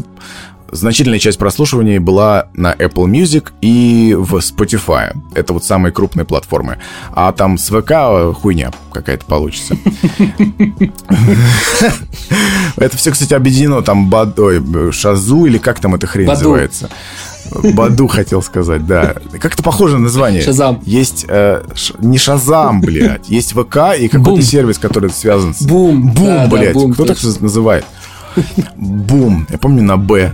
значительная 0.72 1.20
часть 1.20 1.38
прослушиваний 1.38 1.99
была 1.99 2.47
на 2.53 2.74
Apple 2.74 3.05
Music 3.05 3.51
и 3.61 4.15
в 4.18 4.36
Spotify. 4.36 5.15
Это 5.34 5.53
вот 5.53 5.63
самые 5.63 5.91
крупные 5.91 6.26
платформы. 6.26 6.78
А 7.13 7.32
там 7.32 7.57
с 7.57 7.70
ВК 7.70 8.38
хуйня 8.39 8.72
какая-то 8.91 9.26
получится. 9.26 9.76
Это 12.78 12.97
все, 12.97 13.11
кстати, 13.11 13.34
объединено. 13.34 13.82
Там 13.82 14.11
Шазу 14.91 15.45
или 15.45 15.57
как 15.57 15.80
там 15.80 15.95
эта 15.95 16.07
хрень 16.07 16.28
называется? 16.28 16.89
Баду 17.74 18.07
хотел 18.07 18.41
сказать, 18.41 18.86
да. 18.86 19.15
Как-то 19.39 19.63
похоже 19.63 19.97
на 19.97 20.03
название. 20.03 20.41
Шазам. 20.41 20.82
Есть 20.86 21.26
э, 21.30 21.63
ш, 21.76 21.93
не 21.99 22.18
Шазам, 22.18 22.82
блядь. 22.82 23.30
Есть 23.30 23.53
ВК 23.53 23.78
и 23.97 24.07
какой-то 24.07 24.41
сервис, 24.41 24.78
который 24.78 25.09
связан 25.09 25.53
с... 25.53 25.61
Бум. 25.61 26.11
Бум, 26.11 26.26
да, 26.26 26.47
блядь. 26.47 26.74
Да, 26.74 26.80
бум, 26.80 26.93
Кто 26.93 27.05
точно. 27.05 27.32
так 27.32 27.41
называет? 27.41 27.86
Бум. 28.76 29.48
Я 29.50 29.58
помню 29.58 29.84
на 29.84 29.98
Б. 29.98 30.34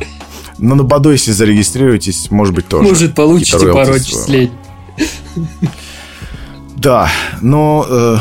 Но 0.58 0.76
на 0.76 0.84
Баду, 0.84 1.12
если 1.12 1.32
зарегистрируетесь, 1.32 2.32
может 2.32 2.54
быть, 2.54 2.68
тоже. 2.68 2.90
Может, 2.90 3.16
получите 3.16 3.74
пару 3.74 3.94
отчислений. 3.94 4.52
Да, 6.76 7.10
но 7.42 7.86
э, 7.90 8.18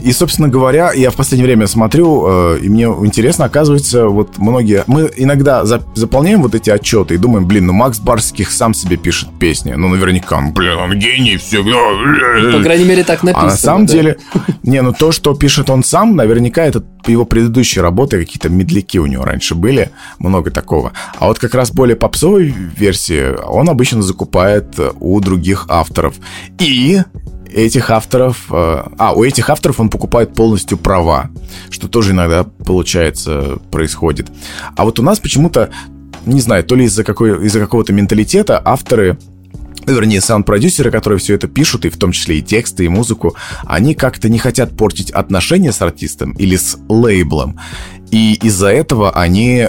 И, 0.00 0.12
собственно 0.12 0.48
говоря, 0.48 0.92
я 0.92 1.10
в 1.10 1.14
последнее 1.14 1.46
время 1.46 1.66
смотрю, 1.66 2.24
э, 2.26 2.58
и 2.62 2.68
мне 2.68 2.84
интересно, 2.84 3.46
оказывается, 3.46 4.06
вот 4.06 4.38
многие... 4.38 4.84
Мы 4.86 5.10
иногда 5.16 5.64
за, 5.64 5.82
заполняем 5.94 6.42
вот 6.42 6.54
эти 6.54 6.70
отчеты 6.70 7.14
и 7.14 7.18
думаем, 7.18 7.46
блин, 7.46 7.66
ну 7.66 7.72
Макс 7.72 7.98
Барских 7.98 8.50
сам 8.50 8.74
себе 8.74 8.96
пишет 8.96 9.30
песни. 9.38 9.72
Ну, 9.72 9.88
наверняка, 9.88 10.40
ну, 10.40 10.52
блин, 10.52 10.76
он 10.76 10.98
гений, 10.98 11.36
все. 11.36 11.62
По 11.64 12.62
крайней 12.62 12.84
мере, 12.84 13.04
так 13.04 13.22
написано. 13.22 13.48
А 13.48 13.50
на 13.50 13.56
самом 13.56 13.86
да? 13.86 13.92
деле, 13.92 14.18
не, 14.62 14.82
ну 14.82 14.92
то, 14.92 15.12
что 15.12 15.34
пишет 15.34 15.70
он 15.70 15.82
сам, 15.82 16.14
наверняка 16.14 16.64
это 16.64 16.82
его 17.06 17.24
предыдущие 17.24 17.82
работы, 17.82 18.18
какие-то 18.18 18.48
медляки 18.48 18.98
у 18.98 19.06
него 19.06 19.24
раньше 19.24 19.54
были, 19.54 19.90
много 20.18 20.50
такого. 20.50 20.92
А 21.18 21.26
вот 21.26 21.38
как 21.38 21.54
раз 21.54 21.70
более 21.72 21.96
попсовой 21.96 22.46
версии 22.76 23.34
он 23.46 23.68
обычно 23.68 24.02
закупает 24.02 24.78
у 25.00 25.20
других 25.20 25.66
авторов. 25.68 26.14
И 26.58 27.00
этих 27.56 27.90
авторов... 27.90 28.46
Э, 28.50 28.84
а, 28.98 29.12
у 29.14 29.24
этих 29.24 29.50
авторов 29.50 29.80
он 29.80 29.88
покупает 29.88 30.34
полностью 30.34 30.78
права, 30.78 31.30
что 31.70 31.88
тоже 31.88 32.12
иногда, 32.12 32.44
получается, 32.44 33.58
происходит. 33.70 34.28
А 34.76 34.84
вот 34.84 34.98
у 34.98 35.02
нас 35.02 35.18
почему-то, 35.18 35.70
не 36.26 36.40
знаю, 36.40 36.64
то 36.64 36.74
ли 36.74 36.84
из-за 36.84 37.02
какой, 37.02 37.46
из-за 37.46 37.60
какого-то 37.60 37.92
менталитета 37.92 38.60
авторы 38.62 39.18
вернее, 39.86 40.20
саунд-продюсеры, 40.20 40.90
которые 40.90 41.20
все 41.20 41.34
это 41.34 41.46
пишут, 41.46 41.84
и 41.84 41.90
в 41.90 41.96
том 41.96 42.10
числе 42.10 42.38
и 42.38 42.42
тексты, 42.42 42.84
и 42.84 42.88
музыку, 42.88 43.36
они 43.64 43.94
как-то 43.94 44.28
не 44.28 44.38
хотят 44.38 44.76
портить 44.76 45.12
отношения 45.12 45.72
с 45.72 45.80
артистом 45.80 46.32
или 46.32 46.56
с 46.56 46.76
лейблом. 46.88 47.60
И 48.10 48.34
из-за 48.42 48.68
этого 48.68 49.12
они 49.12 49.68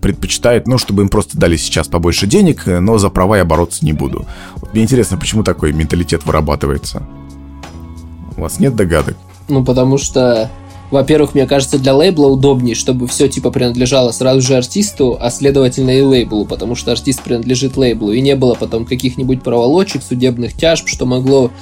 предпочитают, 0.00 0.66
ну, 0.66 0.78
чтобы 0.78 1.02
им 1.02 1.08
просто 1.08 1.38
дали 1.38 1.56
сейчас 1.56 1.88
побольше 1.88 2.26
денег, 2.26 2.66
но 2.66 2.98
за 2.98 3.10
права 3.10 3.36
я 3.36 3.44
бороться 3.44 3.84
не 3.84 3.92
буду. 3.92 4.26
Мне 4.74 4.82
интересно, 4.82 5.16
почему 5.16 5.44
такой 5.44 5.72
менталитет 5.72 6.26
вырабатывается? 6.26 7.04
У 8.36 8.40
вас 8.40 8.58
нет 8.58 8.74
догадок? 8.74 9.16
Ну, 9.46 9.64
потому 9.64 9.98
что 9.98 10.50
во-первых, 10.90 11.34
мне 11.34 11.46
кажется, 11.46 11.78
для 11.78 11.94
лейбла 11.94 12.26
удобнее, 12.26 12.74
чтобы 12.74 13.06
все 13.06 13.28
типа 13.28 13.52
принадлежало 13.52 14.10
сразу 14.10 14.40
же 14.40 14.56
артисту, 14.56 15.16
а 15.20 15.30
следовательно 15.30 15.90
и 15.90 16.02
лейблу, 16.02 16.44
потому 16.44 16.74
что 16.74 16.90
артист 16.90 17.22
принадлежит 17.22 17.76
лейблу, 17.76 18.10
и 18.10 18.20
не 18.20 18.34
было 18.34 18.54
потом 18.54 18.84
каких-нибудь 18.84 19.44
проволочек, 19.44 20.02
судебных 20.02 20.54
тяжб, 20.54 20.88
что 20.88 21.06
могло 21.06 21.52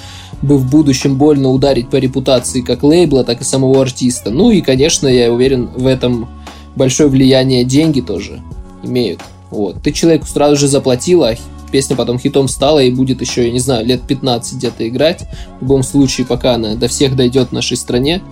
бы 0.41 0.57
в 0.57 0.71
будущем 0.71 1.17
больно 1.17 1.51
ударить 1.51 1.91
по 1.91 1.97
репутации 1.97 2.63
как 2.63 2.83
лейбла, 2.83 3.25
так 3.25 3.43
и 3.43 3.45
самого 3.45 3.83
артиста. 3.83 4.31
Ну 4.31 4.51
и, 4.51 4.63
конечно, 4.63 5.07
я 5.07 5.31
уверен, 5.31 5.69
в 5.77 5.87
этом 5.87 6.31
большое 6.77 7.11
влияние 7.11 7.65
деньги 7.65 8.01
тоже 8.01 8.41
имеют. 8.83 9.21
Вот. 9.51 9.83
Ты 9.83 9.93
человеку 9.93 10.27
сразу 10.27 10.57
же 10.57 10.67
заплатила, 10.67 11.29
а 11.29 11.37
песня 11.73 11.97
потом 11.97 12.21
хитом 12.21 12.47
стала 12.47 12.79
и 12.79 12.93
будет 12.93 13.21
еще, 13.21 13.47
я 13.47 13.51
не 13.51 13.59
знаю, 13.59 13.85
лет 13.85 14.03
15 14.03 14.55
где-то 14.55 14.89
играть. 14.89 15.27
В 15.59 15.63
любом 15.63 15.83
случае, 15.83 16.27
пока 16.27 16.55
она 16.55 16.77
до 16.77 16.87
всех 16.87 17.17
дойдет 17.17 17.49
в 17.49 17.53
нашей 17.53 17.77
стране 17.77 18.23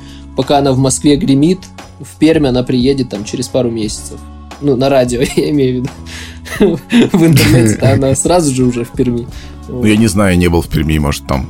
пока 0.40 0.56
она 0.56 0.72
в 0.72 0.78
Москве 0.78 1.16
гремит, 1.16 1.60
в 2.00 2.18
Перми 2.18 2.48
она 2.48 2.62
приедет 2.62 3.10
там 3.10 3.24
через 3.24 3.48
пару 3.48 3.70
месяцев. 3.70 4.18
Ну, 4.62 4.74
на 4.74 4.88
радио, 4.88 5.20
я 5.36 5.50
имею 5.50 5.82
в 5.82 5.84
виду. 5.84 6.78
В 7.12 7.26
интернете 7.26 7.78
она 7.82 8.14
сразу 8.14 8.54
же 8.54 8.64
уже 8.64 8.84
в 8.84 8.90
Перми. 8.92 9.26
Ну, 9.68 9.84
я 9.84 9.96
не 9.96 10.06
знаю, 10.06 10.38
не 10.38 10.48
был 10.48 10.62
в 10.62 10.68
Перми, 10.68 10.98
может, 10.98 11.26
там 11.26 11.46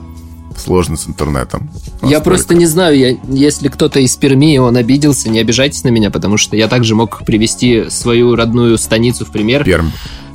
сложно 0.57 0.97
с 0.97 1.07
интернетом. 1.07 1.71
Я 2.03 2.21
просто 2.21 2.55
не 2.55 2.67
знаю, 2.67 2.99
я, 2.99 3.17
если 3.29 3.69
кто-то 3.69 4.01
из 4.01 4.17
Перми, 4.17 4.59
он 4.59 4.77
обиделся, 4.77 5.31
не 5.31 5.39
обижайтесь 5.39 5.85
на 5.85 5.89
меня, 5.89 6.11
потому 6.11 6.37
что 6.37 6.57
я 6.57 6.67
также 6.67 6.95
мог 6.95 7.25
привести 7.25 7.89
свою 7.89 8.35
родную 8.35 8.77
станицу 8.77 9.25
в 9.25 9.31
пример. 9.31 9.65
Пермь. 9.65 9.91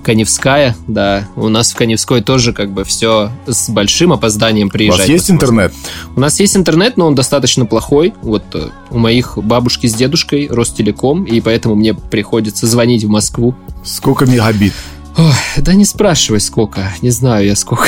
Каневская, 0.05 0.75
да. 0.87 1.27
У 1.35 1.49
нас 1.49 1.71
в 1.71 1.75
Каневской 1.75 2.21
тоже 2.21 2.53
как 2.53 2.71
бы 2.71 2.83
все 2.83 3.31
с 3.47 3.71
большим 3.71 4.13
опозданием 4.13 4.69
приезжает. 4.69 5.09
У 5.09 5.13
вас 5.13 5.19
есть 5.19 5.31
интернет? 5.31 5.73
У 6.15 6.19
нас 6.19 6.39
есть 6.39 6.55
интернет, 6.55 6.95
но 6.95 7.07
он 7.07 7.15
достаточно 7.15 7.65
плохой. 7.65 8.13
Вот 8.21 8.43
э, 8.53 8.69
у 8.91 8.99
моих 8.99 9.39
бабушки 9.39 9.87
с 9.87 9.95
дедушкой 9.95 10.47
Ростелеком, 10.47 11.23
и 11.23 11.41
поэтому 11.41 11.73
мне 11.73 11.95
приходится 11.95 12.67
звонить 12.67 13.03
в 13.03 13.09
Москву. 13.09 13.55
Сколько 13.83 14.27
мегабит? 14.27 14.73
Ой, 15.17 15.33
да 15.57 15.73
не 15.73 15.85
спрашивай 15.85 16.39
сколько, 16.39 16.93
не 17.01 17.09
знаю 17.09 17.47
я 17.47 17.55
сколько. 17.55 17.87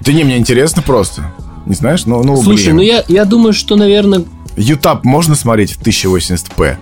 Да 0.00 0.12
не, 0.12 0.24
мне 0.24 0.38
интересно 0.38 0.82
просто. 0.82 1.32
Не 1.64 1.76
знаешь? 1.76 2.06
Ну, 2.06 2.24
ну 2.24 2.42
Слушай, 2.42 2.72
блин. 2.72 2.76
ну 2.76 2.82
я, 2.82 3.04
я 3.06 3.24
думаю, 3.24 3.52
что, 3.52 3.76
наверное... 3.76 4.24
YouTube 4.56 5.04
можно 5.04 5.36
смотреть 5.36 5.74
в 5.74 5.80
1080p? 5.80 6.76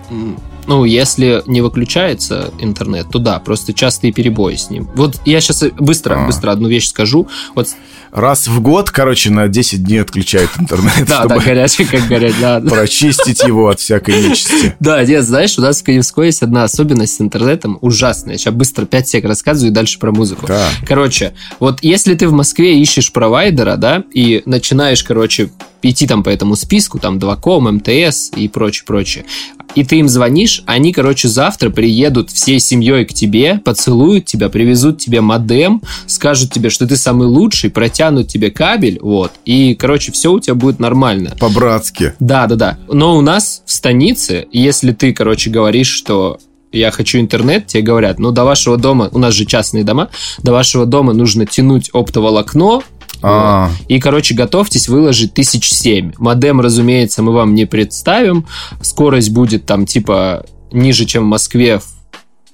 Ну, 0.67 0.85
если 0.85 1.43
не 1.45 1.61
выключается 1.61 2.51
интернет, 2.59 3.07
то 3.11 3.19
да, 3.19 3.39
просто 3.39 3.73
частые 3.73 4.13
перебои 4.13 4.55
с 4.55 4.69
ним. 4.69 4.89
Вот 4.95 5.19
я 5.25 5.41
сейчас 5.41 5.63
быстро, 5.77 6.23
а. 6.23 6.25
быстро 6.25 6.51
одну 6.51 6.67
вещь 6.67 6.87
скажу. 6.87 7.27
Вот 7.55 7.67
раз 8.11 8.47
в 8.47 8.61
год, 8.61 8.91
короче, 8.91 9.31
на 9.31 9.47
10 9.47 9.83
дней 9.83 10.01
отключает 10.01 10.49
интернет. 10.59 11.07
Да, 11.07 11.25
да, 11.25 11.39
горячий, 11.39 11.85
как 11.85 12.07
горять, 12.07 12.35
да. 12.39 12.59
Прочистить 12.59 13.43
его 13.43 13.69
от 13.69 13.79
всякой 13.79 14.21
нечисти. 14.21 14.75
Да, 14.79 15.03
нет, 15.03 15.23
знаешь, 15.23 15.57
у 15.57 15.61
нас 15.61 15.81
в 15.81 15.85
Киевской 15.85 16.27
есть 16.27 16.41
одна 16.41 16.63
особенность 16.63 17.15
с 17.15 17.21
интернетом 17.21 17.77
ужасная. 17.81 18.37
Сейчас 18.37 18.53
быстро 18.53 18.85
5 18.85 19.07
сек 19.07 19.25
рассказываю 19.25 19.71
и 19.71 19.73
дальше 19.73 19.99
про 19.99 20.11
музыку. 20.11 20.47
Короче, 20.85 21.33
вот 21.59 21.79
если 21.81 22.15
ты 22.15 22.27
в 22.27 22.33
Москве 22.33 22.79
ищешь 22.79 23.11
провайдера, 23.11 23.77
да, 23.77 24.03
и 24.13 24.41
начинаешь, 24.45 25.03
короче, 25.03 25.49
идти 25.81 26.07
там 26.07 26.23
по 26.23 26.29
этому 26.29 26.55
списку, 26.55 26.99
там 26.99 27.17
2.com, 27.17 27.77
МТС 27.77 28.31
и 28.35 28.47
прочее, 28.47 28.83
прочее. 28.85 29.25
И 29.73 29.83
ты 29.83 29.97
им 29.97 30.09
звонишь, 30.09 30.63
они, 30.65 30.91
короче, 30.91 31.27
завтра 31.27 31.69
приедут 31.69 32.29
всей 32.29 32.59
семьей 32.59 33.05
к 33.05 33.13
тебе, 33.13 33.61
поцелуют 33.63 34.25
тебя, 34.25 34.49
привезут 34.49 34.97
тебе 34.97 35.21
модем, 35.21 35.81
скажут 36.07 36.51
тебе, 36.51 36.69
что 36.69 36.87
ты 36.87 36.97
самый 36.97 37.27
лучший, 37.27 37.69
протянут 37.69 38.27
тебе 38.27 38.51
кабель, 38.51 38.99
вот, 39.01 39.31
и, 39.45 39.75
короче, 39.75 40.11
все 40.11 40.31
у 40.31 40.39
тебя 40.39 40.55
будет 40.55 40.79
нормально. 40.79 41.35
По-братски. 41.39 42.13
Да, 42.19 42.47
да, 42.47 42.55
да. 42.55 42.77
Но 42.89 43.17
у 43.17 43.21
нас 43.21 43.63
в 43.65 43.71
станице, 43.71 44.47
если 44.51 44.91
ты, 44.91 45.13
короче, 45.13 45.49
говоришь, 45.49 45.87
что 45.87 46.39
я 46.71 46.91
хочу 46.91 47.19
интернет, 47.19 47.67
тебе 47.67 47.83
говорят, 47.83 48.19
ну, 48.19 48.31
до 48.31 48.43
вашего 48.43 48.77
дома, 48.77 49.09
у 49.11 49.19
нас 49.19 49.33
же 49.33 49.45
частные 49.45 49.83
дома, 49.83 50.09
до 50.39 50.51
вашего 50.51 50.85
дома 50.85 51.13
нужно 51.13 51.45
тянуть 51.45 51.89
оптоволокно, 51.93 52.81
а. 53.23 53.69
И, 53.87 53.99
короче, 53.99 54.33
готовьтесь 54.33 54.87
выложить 54.87 55.33
тысяч 55.33 55.69
семь. 55.69 56.11
Модем, 56.17 56.59
разумеется, 56.59 57.21
мы 57.21 57.33
вам 57.33 57.53
не 57.53 57.65
представим. 57.65 58.47
Скорость 58.81 59.29
будет 59.29 59.65
там 59.65 59.85
типа 59.85 60.43
ниже, 60.71 61.05
чем 61.05 61.25
в 61.25 61.27
Москве, 61.27 61.81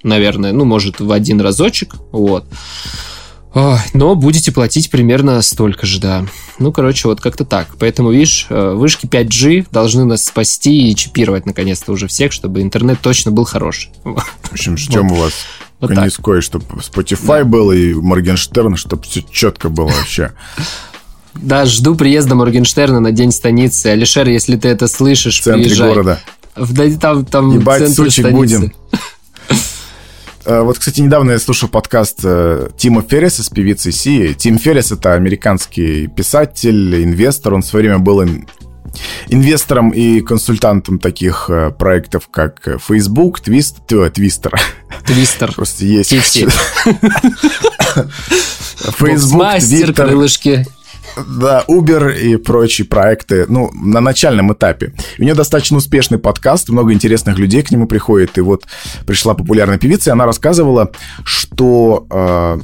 наверное, 0.02 0.52
ну, 0.52 0.64
может, 0.64 1.00
в 1.00 1.10
один 1.10 1.40
разочек. 1.40 1.94
Вот. 2.12 2.44
Но 3.54 4.14
будете 4.14 4.52
платить 4.52 4.90
примерно 4.90 5.40
столько 5.42 5.86
же, 5.86 6.00
да. 6.00 6.26
Ну, 6.58 6.72
короче, 6.72 7.08
вот 7.08 7.20
как-то 7.20 7.44
так. 7.44 7.68
Поэтому, 7.78 8.10
видишь, 8.12 8.46
э, 8.50 8.72
вышки 8.74 9.06
5G 9.06 9.66
должны 9.70 10.04
нас 10.04 10.24
спасти 10.24 10.90
и 10.90 10.94
чипировать 10.94 11.46
наконец-то 11.46 11.92
уже 11.92 12.08
всех, 12.08 12.32
чтобы 12.32 12.60
интернет 12.60 13.00
точно 13.00 13.30
был 13.30 13.44
хороший. 13.44 13.90
В 14.04 14.52
общем, 14.52 14.76
ждем 14.76 15.08
вот. 15.08 15.18
у 15.18 15.20
вас 15.22 15.32
вот 15.80 15.94
Коньской, 15.94 16.40
чтобы 16.42 16.64
Spotify 16.80 17.38
да. 17.38 17.44
был 17.44 17.72
и 17.72 17.94
Моргенштерн, 17.94 18.76
чтобы 18.76 19.04
все 19.04 19.22
четко 19.30 19.68
было 19.68 19.88
вообще. 19.88 20.32
Да, 21.34 21.66
жду 21.66 21.94
приезда 21.94 22.34
Моргенштерна 22.34 23.00
на 23.00 23.12
День 23.12 23.30
станицы. 23.30 23.86
Алишер, 23.86 24.28
если 24.28 24.56
ты 24.56 24.68
это 24.68 24.88
слышишь, 24.88 25.40
В 25.40 25.44
центре 25.44 25.66
приезжай. 25.66 25.88
города. 25.88 26.20
В, 26.56 26.98
там, 26.98 27.24
там 27.24 27.52
Ебать, 27.52 27.94
сучек 27.94 28.24
станицы. 28.24 28.36
будем. 28.36 28.72
Э, 30.48 30.62
вот, 30.62 30.78
кстати, 30.78 31.00
недавно 31.02 31.32
я 31.32 31.38
слушал 31.38 31.68
подкаст 31.68 32.20
э, 32.24 32.70
Тима 32.78 33.02
Ферриса 33.02 33.44
с 33.44 33.50
певицей 33.50 33.92
Си. 33.92 34.34
Тим 34.34 34.58
Феррис— 34.58 34.90
это 34.92 35.12
американский 35.12 36.06
писатель, 36.06 37.04
инвестор. 37.04 37.52
Он 37.52 37.60
в 37.60 37.66
свое 37.66 37.84
время 37.84 37.98
был 37.98 38.24
инвестором 39.28 39.90
и 39.90 40.22
консультантом 40.22 40.98
таких 41.00 41.50
э, 41.50 41.70
проектов, 41.70 42.28
как 42.30 42.66
Facebook, 42.80 43.40
Twist, 43.40 44.10
Твистер. 44.10 44.58
Твистер. 45.04 45.52
Просто 45.52 45.84
есть. 45.84 46.08
Facebook, 48.96 49.50
Твистер. 49.58 49.92
крылышки. 49.92 50.66
Да, 51.26 51.64
Uber 51.68 52.16
и 52.16 52.36
прочие 52.36 52.86
проекты, 52.86 53.46
ну, 53.48 53.70
на 53.72 54.00
начальном 54.00 54.52
этапе. 54.52 54.92
У 55.18 55.22
нее 55.22 55.34
достаточно 55.34 55.78
успешный 55.78 56.18
подкаст, 56.18 56.68
много 56.68 56.92
интересных 56.92 57.38
людей 57.38 57.62
к 57.62 57.70
нему 57.70 57.86
приходит. 57.86 58.38
И 58.38 58.40
вот 58.40 58.66
пришла 59.06 59.34
популярная 59.34 59.78
певица, 59.78 60.10
и 60.10 60.12
она 60.12 60.26
рассказывала, 60.26 60.90
что 61.24 62.06
э, 62.10 62.58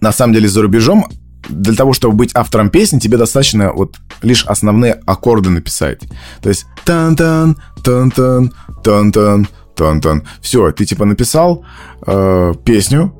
на 0.00 0.12
самом 0.12 0.34
деле 0.34 0.48
за 0.48 0.62
рубежом 0.62 1.06
для 1.48 1.74
того, 1.74 1.92
чтобы 1.92 2.14
быть 2.14 2.30
автором 2.34 2.70
песни, 2.70 2.98
тебе 2.98 3.16
достаточно 3.16 3.72
вот 3.72 3.96
лишь 4.22 4.44
основные 4.44 5.00
аккорды 5.06 5.50
написать. 5.50 6.00
То 6.42 6.48
есть 6.48 6.66
тан-тан, 6.84 7.56
тан-тан, 7.82 8.52
тан-тан, 8.82 9.48
тан-тан. 9.74 10.24
Все, 10.40 10.70
ты 10.72 10.84
типа 10.84 11.04
написал 11.04 11.64
э, 12.06 12.54
песню, 12.64 13.14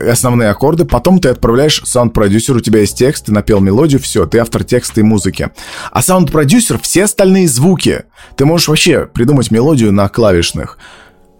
основные 0.00 0.50
аккорды, 0.50 0.84
потом 0.84 1.20
ты 1.20 1.28
отправляешь 1.28 1.82
саунд-продюсеру, 1.84 2.58
у 2.58 2.62
тебя 2.62 2.80
есть 2.80 2.98
текст, 2.98 3.26
ты 3.26 3.32
напел 3.32 3.60
мелодию, 3.60 4.00
все, 4.00 4.26
ты 4.26 4.38
автор 4.38 4.64
текста 4.64 5.00
и 5.00 5.04
музыки. 5.04 5.50
А 5.90 6.02
саунд-продюсер— 6.02 6.78
все 6.82 7.04
остальные 7.04 7.48
звуки. 7.48 8.04
Ты 8.36 8.44
можешь 8.44 8.68
вообще 8.68 9.06
придумать 9.06 9.50
мелодию 9.50 9.92
на 9.92 10.08
клавишных, 10.08 10.78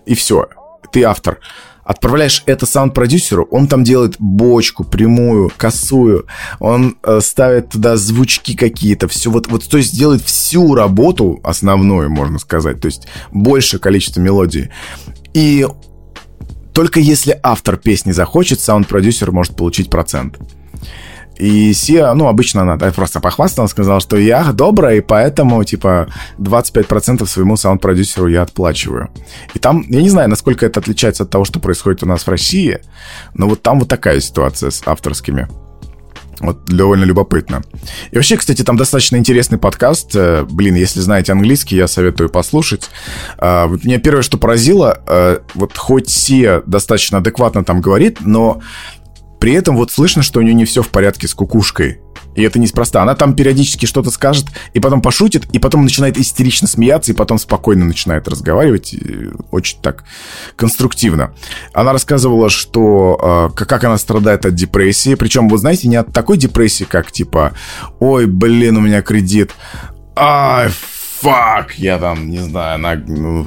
и 0.06 0.14
все, 0.14 0.48
ты 0.92 1.04
автор. 1.04 1.38
отправляешь 1.90 2.44
это 2.46 2.66
саунд-продюсеру, 2.66 3.48
он 3.50 3.66
там 3.66 3.82
делает 3.82 4.14
бочку, 4.20 4.84
прямую, 4.84 5.50
косую, 5.56 6.26
он 6.60 6.96
э, 7.02 7.20
ставит 7.20 7.70
туда 7.70 7.96
звучки 7.96 8.54
какие-то, 8.54 9.08
все 9.08 9.28
вот, 9.28 9.48
вот, 9.48 9.68
то 9.68 9.76
есть 9.76 9.96
делает 9.96 10.22
всю 10.22 10.76
работу 10.76 11.40
основную, 11.42 12.08
можно 12.08 12.38
сказать, 12.38 12.80
то 12.80 12.86
есть 12.86 13.08
большее 13.32 13.80
количество 13.80 14.20
мелодий. 14.20 14.70
И 15.34 15.66
только 16.80 16.98
если 16.98 17.38
автор 17.42 17.76
песни 17.76 18.10
захочет, 18.10 18.58
саунд-продюсер 18.58 19.32
может 19.32 19.54
получить 19.54 19.90
процент. 19.90 20.38
И 21.36 21.74
Сия, 21.74 22.10
ну, 22.14 22.26
обычно 22.26 22.62
она 22.62 22.78
просто 22.78 23.20
похвастала, 23.20 23.66
сказала, 23.66 24.00
что 24.00 24.16
я 24.16 24.50
добрая, 24.54 24.96
и 24.96 25.00
поэтому, 25.02 25.62
типа, 25.62 26.08
25% 26.38 27.26
своему 27.26 27.58
саунд-продюсеру 27.58 28.28
я 28.28 28.40
отплачиваю. 28.40 29.10
И 29.52 29.58
там, 29.58 29.84
я 29.90 30.00
не 30.00 30.08
знаю, 30.08 30.30
насколько 30.30 30.64
это 30.64 30.80
отличается 30.80 31.24
от 31.24 31.28
того, 31.28 31.44
что 31.44 31.60
происходит 31.60 32.02
у 32.02 32.06
нас 32.06 32.26
в 32.26 32.30
России, 32.30 32.78
но 33.34 33.46
вот 33.46 33.60
там 33.60 33.78
вот 33.80 33.88
такая 33.90 34.18
ситуация 34.20 34.70
с 34.70 34.82
авторскими. 34.86 35.48
Вот 36.40 36.64
довольно 36.64 37.04
любопытно. 37.04 37.62
И 38.10 38.16
вообще, 38.16 38.36
кстати, 38.36 38.62
там 38.62 38.76
достаточно 38.76 39.16
интересный 39.16 39.58
подкаст. 39.58 40.14
Э, 40.14 40.44
блин, 40.48 40.74
если 40.74 41.00
знаете 41.00 41.32
английский, 41.32 41.76
я 41.76 41.86
советую 41.86 42.30
послушать. 42.30 42.90
А, 43.38 43.66
вот 43.66 43.84
меня 43.84 43.98
первое, 43.98 44.22
что 44.22 44.38
поразило, 44.38 45.02
э, 45.06 45.38
вот 45.54 45.76
хоть 45.76 46.08
Сия 46.08 46.62
достаточно 46.66 47.18
адекватно 47.18 47.62
там 47.62 47.80
говорит, 47.80 48.18
но 48.20 48.60
при 49.38 49.52
этом 49.52 49.76
вот 49.76 49.90
слышно, 49.90 50.22
что 50.22 50.40
у 50.40 50.42
нее 50.42 50.54
не 50.54 50.64
все 50.64 50.82
в 50.82 50.88
порядке 50.88 51.28
с 51.28 51.34
кукушкой. 51.34 52.00
И 52.34 52.42
это 52.42 52.58
неспроста. 52.58 53.02
Она 53.02 53.14
там 53.14 53.34
периодически 53.34 53.86
что-то 53.86 54.10
скажет, 54.10 54.46
и 54.72 54.80
потом 54.80 55.02
пошутит, 55.02 55.46
и 55.52 55.58
потом 55.58 55.82
начинает 55.82 56.18
истерично 56.18 56.68
смеяться, 56.68 57.12
и 57.12 57.14
потом 57.14 57.38
спокойно 57.38 57.84
начинает 57.84 58.28
разговаривать. 58.28 58.94
Очень 59.50 59.80
так 59.80 60.04
конструктивно. 60.56 61.34
Она 61.72 61.92
рассказывала, 61.92 62.50
что 62.50 63.50
э, 63.52 63.64
как 63.64 63.84
она 63.84 63.98
страдает 63.98 64.46
от 64.46 64.54
депрессии. 64.54 65.14
Причем, 65.14 65.48
вы 65.48 65.58
знаете, 65.58 65.88
не 65.88 65.96
от 65.96 66.12
такой 66.12 66.36
депрессии, 66.36 66.84
как 66.84 67.10
типа, 67.10 67.52
ой, 67.98 68.26
блин, 68.26 68.76
у 68.76 68.80
меня 68.80 69.02
кредит. 69.02 69.52
Ай, 70.16 70.70
фак, 71.20 71.74
я 71.76 71.98
там, 71.98 72.28
не 72.28 72.38
знаю, 72.38 72.78
на, 72.78 72.94
ну, 72.94 73.46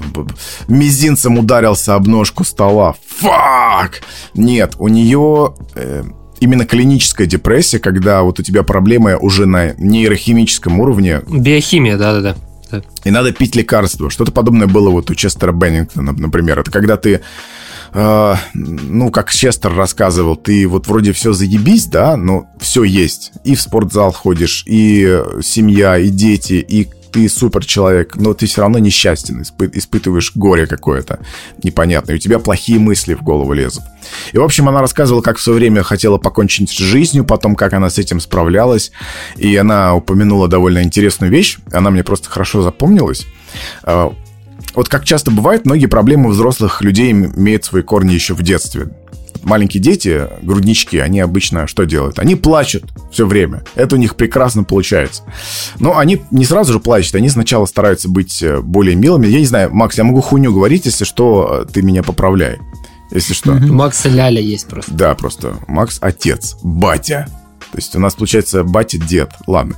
мизинцем 0.68 1.38
ударился 1.38 1.96
об 1.96 2.08
ножку 2.08 2.44
стола, 2.44 2.96
фак. 3.08 4.02
Нет, 4.34 4.76
у 4.78 4.88
нее 4.88 5.56
э, 5.76 6.04
именно 6.44 6.66
клиническая 6.66 7.26
депрессия, 7.26 7.80
когда 7.80 8.22
вот 8.22 8.39
у 8.39 8.44
тебя 8.44 8.64
проблемы 8.64 9.16
уже 9.16 9.46
на 9.46 9.74
нейрохимическом 9.78 10.80
уровне. 10.82 11.22
Биохимия, 11.26 11.98
да-да-да. 11.98 12.36
И 13.06 13.12
надо 13.12 13.32
пить 13.32 13.56
лекарства. 13.56 14.10
Что-то 14.10 14.34
подобное 14.34 14.68
было 14.68 14.89
вот 14.89 15.10
у 15.10 15.16
Честера 15.16 15.54
Беннингтона, 15.54 16.12
например. 16.12 16.60
Это 16.60 16.70
когда 16.72 16.98
ты 16.98 17.22
Uh, 17.96 18.36
ну, 18.56 19.12
как 19.12 19.32
Честер 19.32 19.72
рассказывал, 19.76 20.36
ты 20.36 20.68
вот 20.68 20.88
вроде 20.88 21.14
все 21.14 21.32
заебись, 21.32 21.86
да, 21.86 22.18
но 22.18 22.48
все 22.60 22.84
есть. 22.84 23.34
И 23.44 23.54
в 23.54 23.62
спортзал 23.62 24.12
ходишь, 24.12 24.64
и 24.66 25.22
семья, 25.44 26.00
и 26.00 26.10
дети, 26.10 26.54
и 26.54 26.89
ты 27.14 27.30
супер 27.30 27.64
человек, 27.64 28.16
но 28.16 28.34
ты 28.34 28.47
все 28.47 28.61
равно 28.61 28.80
несчастен, 28.80 29.41
испы- 29.41 29.70
испытываешь 29.72 30.32
горе 30.36 30.66
какое-то 30.66 31.20
непонятное, 31.64 32.16
у 32.16 32.18
тебя 32.18 32.39
плохие 32.39 32.80
мысли 32.80 33.14
в 33.14 33.22
голову 33.22 33.53
лезут. 33.53 33.84
И, 34.34 34.38
в 34.38 34.43
общем, 34.43 34.68
она 34.68 34.82
рассказывала, 34.82 35.22
как 35.22 35.38
в 35.38 35.41
свое 35.41 35.59
время 35.59 35.84
хотела 35.84 36.18
покончить 36.18 36.72
с 36.72 36.78
жизнью, 36.78 37.24
потом, 37.24 37.55
как 37.55 37.74
она 37.74 37.89
с 37.89 37.99
этим 37.99 38.20
справлялась, 38.20 38.91
и 39.38 39.55
она 39.55 39.95
упомянула 39.95 40.47
довольно 40.47 40.82
интересную 40.82 41.32
вещь, 41.32 41.59
она 41.72 41.91
мне 41.91 42.03
просто 42.03 42.30
хорошо 42.30 42.64
запомнилась. 42.64 43.28
Вот 44.76 44.89
как 44.89 45.05
часто 45.05 45.32
бывает, 45.32 45.65
многие 45.65 45.86
проблемы 45.86 46.30
взрослых 46.30 46.82
людей 46.82 47.11
имеют 47.11 47.65
свои 47.65 47.84
корни 47.84 48.13
еще 48.13 48.34
в 48.34 48.41
детстве 48.41 48.89
маленькие 49.43 49.82
дети, 49.82 50.28
груднички, 50.41 50.97
они 50.97 51.19
обычно 51.19 51.67
что 51.67 51.84
делают? 51.84 52.19
Они 52.19 52.36
плачут 52.36 52.86
все 53.11 53.26
время. 53.26 53.63
Это 53.76 53.95
у 53.95 53.99
них 53.99 54.15
прекрасно 54.15 54.63
получается. 54.63 55.24
Но 55.80 55.97
они 55.97 56.21
не 56.32 56.45
сразу 56.45 56.74
же 56.74 56.80
плачут, 56.80 57.15
они 57.15 57.30
сначала 57.30 57.65
стараются 57.65 58.09
быть 58.09 58.41
э, 58.41 58.61
более 58.61 58.95
милыми. 58.95 59.28
Я 59.28 59.39
не 59.39 59.45
знаю, 59.45 59.74
Макс, 59.74 59.97
я 59.97 60.03
могу 60.03 60.21
хуйню 60.21 60.53
говорить, 60.53 60.86
если 60.86 61.05
что, 61.05 61.67
ты 61.71 61.82
меня 61.82 62.03
поправляй. 62.03 62.59
Если 63.11 63.34
что. 63.34 63.51
У 63.51 63.74
Макса 63.74 64.09
Ляля 64.09 64.41
есть 64.41 64.67
просто. 64.67 64.91
Да, 64.91 65.13
просто. 65.13 65.55
Макс 65.67 65.99
отец, 66.01 66.55
батя. 66.63 67.28
То 67.71 67.78
есть 67.78 67.95
у 67.95 67.99
нас 67.99 68.15
получается 68.15 68.63
батя-дед. 68.63 69.32
Ладно 69.45 69.76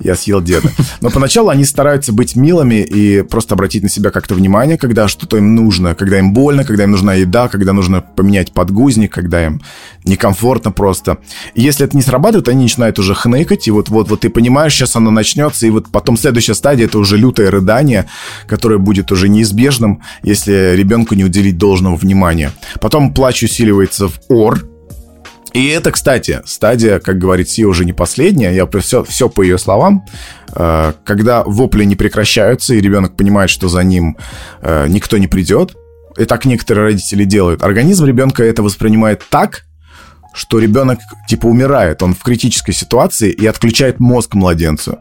я 0.00 0.14
съел 0.14 0.40
деда. 0.40 0.70
Но 1.00 1.10
поначалу 1.10 1.48
они 1.48 1.64
стараются 1.64 2.12
быть 2.12 2.36
милыми 2.36 2.82
и 2.82 3.22
просто 3.22 3.54
обратить 3.54 3.82
на 3.82 3.88
себя 3.88 4.10
как-то 4.10 4.34
внимание, 4.34 4.78
когда 4.78 5.08
что-то 5.08 5.36
им 5.36 5.54
нужно, 5.54 5.94
когда 5.94 6.18
им 6.18 6.32
больно, 6.32 6.64
когда 6.64 6.84
им 6.84 6.90
нужна 6.90 7.14
еда, 7.14 7.48
когда 7.48 7.72
нужно 7.72 8.00
поменять 8.00 8.52
подгузник, 8.52 9.12
когда 9.12 9.46
им 9.46 9.60
некомфортно 10.04 10.70
просто. 10.72 11.18
И 11.54 11.62
если 11.62 11.86
это 11.86 11.96
не 11.96 12.02
срабатывает, 12.02 12.48
они 12.48 12.64
начинают 12.64 12.98
уже 12.98 13.14
хныкать, 13.14 13.68
и 13.68 13.70
вот-вот 13.70 14.08
вот 14.08 14.20
ты 14.20 14.30
понимаешь, 14.30 14.74
сейчас 14.74 14.96
оно 14.96 15.10
начнется, 15.10 15.66
и 15.66 15.70
вот 15.70 15.88
потом 15.90 16.16
следующая 16.16 16.54
стадия 16.54 16.86
это 16.86 16.98
уже 16.98 17.16
лютое 17.16 17.50
рыдание, 17.50 18.06
которое 18.46 18.78
будет 18.78 19.12
уже 19.12 19.28
неизбежным, 19.28 20.02
если 20.22 20.74
ребенку 20.76 21.14
не 21.14 21.24
уделить 21.24 21.58
должного 21.58 21.96
внимания. 21.96 22.52
Потом 22.80 23.12
плач 23.12 23.42
усиливается 23.42 24.08
в 24.08 24.20
ор, 24.28 24.75
и 25.56 25.68
это, 25.68 25.90
кстати, 25.90 26.42
стадия, 26.44 26.98
как 26.98 27.16
говорит 27.16 27.48
Си, 27.48 27.64
уже 27.64 27.86
не 27.86 27.94
последняя. 27.94 28.54
Я 28.54 28.68
все, 28.78 29.02
все 29.04 29.30
по 29.30 29.40
ее 29.40 29.56
словам. 29.56 30.04
Э, 30.54 30.92
когда 31.02 31.44
вопли 31.44 31.84
не 31.84 31.96
прекращаются, 31.96 32.74
и 32.74 32.80
ребенок 32.82 33.16
понимает, 33.16 33.48
что 33.48 33.70
за 33.70 33.82
ним 33.82 34.18
э, 34.60 34.86
никто 34.88 35.16
не 35.16 35.28
придет, 35.28 35.74
и 36.18 36.26
так 36.26 36.44
некоторые 36.44 36.88
родители 36.88 37.24
делают, 37.24 37.62
организм 37.62 38.04
ребенка 38.04 38.44
это 38.44 38.62
воспринимает 38.62 39.22
так, 39.30 39.64
что 40.34 40.58
ребенок 40.58 40.98
типа 41.26 41.46
умирает, 41.46 42.02
он 42.02 42.14
в 42.14 42.22
критической 42.22 42.74
ситуации 42.74 43.30
и 43.30 43.46
отключает 43.46 43.98
мозг 43.98 44.34
младенцу. 44.34 44.98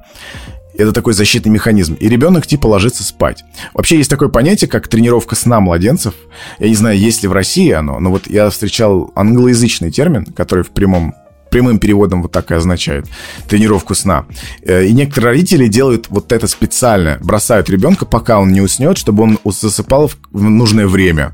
Это 0.78 0.92
такой 0.92 1.14
защитный 1.14 1.52
механизм. 1.52 1.96
И 1.96 2.10
ребенок 2.10 2.48
типа 2.48 2.68
ложится 2.68 3.04
спать. 3.04 3.44
Вообще 3.74 3.98
есть 3.98 4.10
такое 4.10 4.30
понятие, 4.30 4.70
как 4.70 4.88
тренировка 4.88 5.36
сна 5.36 5.60
младенцев. 5.60 6.14
Я 6.60 6.70
не 6.70 6.76
знаю, 6.76 6.98
есть 6.98 7.24
ли 7.24 7.30
в 7.30 7.34
России 7.34 7.72
оно, 7.72 8.00
но 8.00 8.12
вот 8.12 8.28
я 8.28 8.50
встречал 8.50 9.12
англоязычный 9.16 9.92
термин, 9.92 10.26
который 10.26 10.64
в 10.64 10.72
прямом 10.72 11.16
прямым 11.52 11.80
переводом 11.80 12.22
вот 12.22 12.34
так 12.34 12.52
и 12.52 12.54
означает 12.54 13.06
тренировку 13.48 13.96
сна. 13.96 14.26
Э, 14.64 14.84
и 14.86 14.92
некоторые 14.92 15.32
родители 15.32 15.68
делают 15.68 16.08
вот 16.10 16.34
это 16.34 16.48
специально, 16.48 17.18
бросают 17.22 17.70
ребенка, 17.70 18.06
пока 18.06 18.40
он 18.40 18.52
не 18.52 18.60
уснет, 18.60 18.98
чтобы 18.98 19.24
он 19.24 19.40
засыпал 19.46 20.12
в 20.32 20.42
нужное 20.42 20.86
время. 20.86 21.32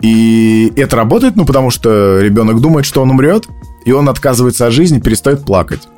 И 0.00 0.72
это 0.76 0.94
работает, 0.94 1.34
ну, 1.34 1.44
потому 1.44 1.70
что 1.70 2.20
ребенок 2.20 2.60
думает, 2.60 2.86
что 2.86 3.02
он 3.02 3.10
умрет, 3.10 3.48
и 3.84 3.90
он 3.90 4.08
отказывается 4.08 4.64
от 4.64 4.72
жизни, 4.72 5.00
перестает 5.00 5.44
плакать 5.44 5.88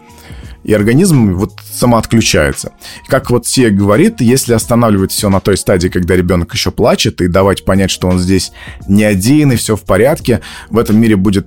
и 0.64 0.72
организм 0.72 1.34
вот 1.34 1.52
самоотключается. 1.70 2.72
Как 3.08 3.30
вот 3.30 3.46
Сия 3.46 3.70
говорит, 3.70 4.20
если 4.20 4.52
останавливать 4.52 5.12
все 5.12 5.30
на 5.30 5.40
той 5.40 5.56
стадии, 5.56 5.88
когда 5.88 6.16
ребенок 6.16 6.52
еще 6.52 6.70
плачет, 6.70 7.20
и 7.20 7.28
давать 7.28 7.64
понять, 7.64 7.90
что 7.90 8.08
он 8.08 8.18
здесь 8.18 8.52
не 8.86 9.04
один, 9.04 9.52
и 9.52 9.56
все 9.56 9.76
в 9.76 9.82
порядке, 9.82 10.40
в 10.68 10.78
этом 10.78 10.98
мире 10.98 11.16
будет 11.16 11.46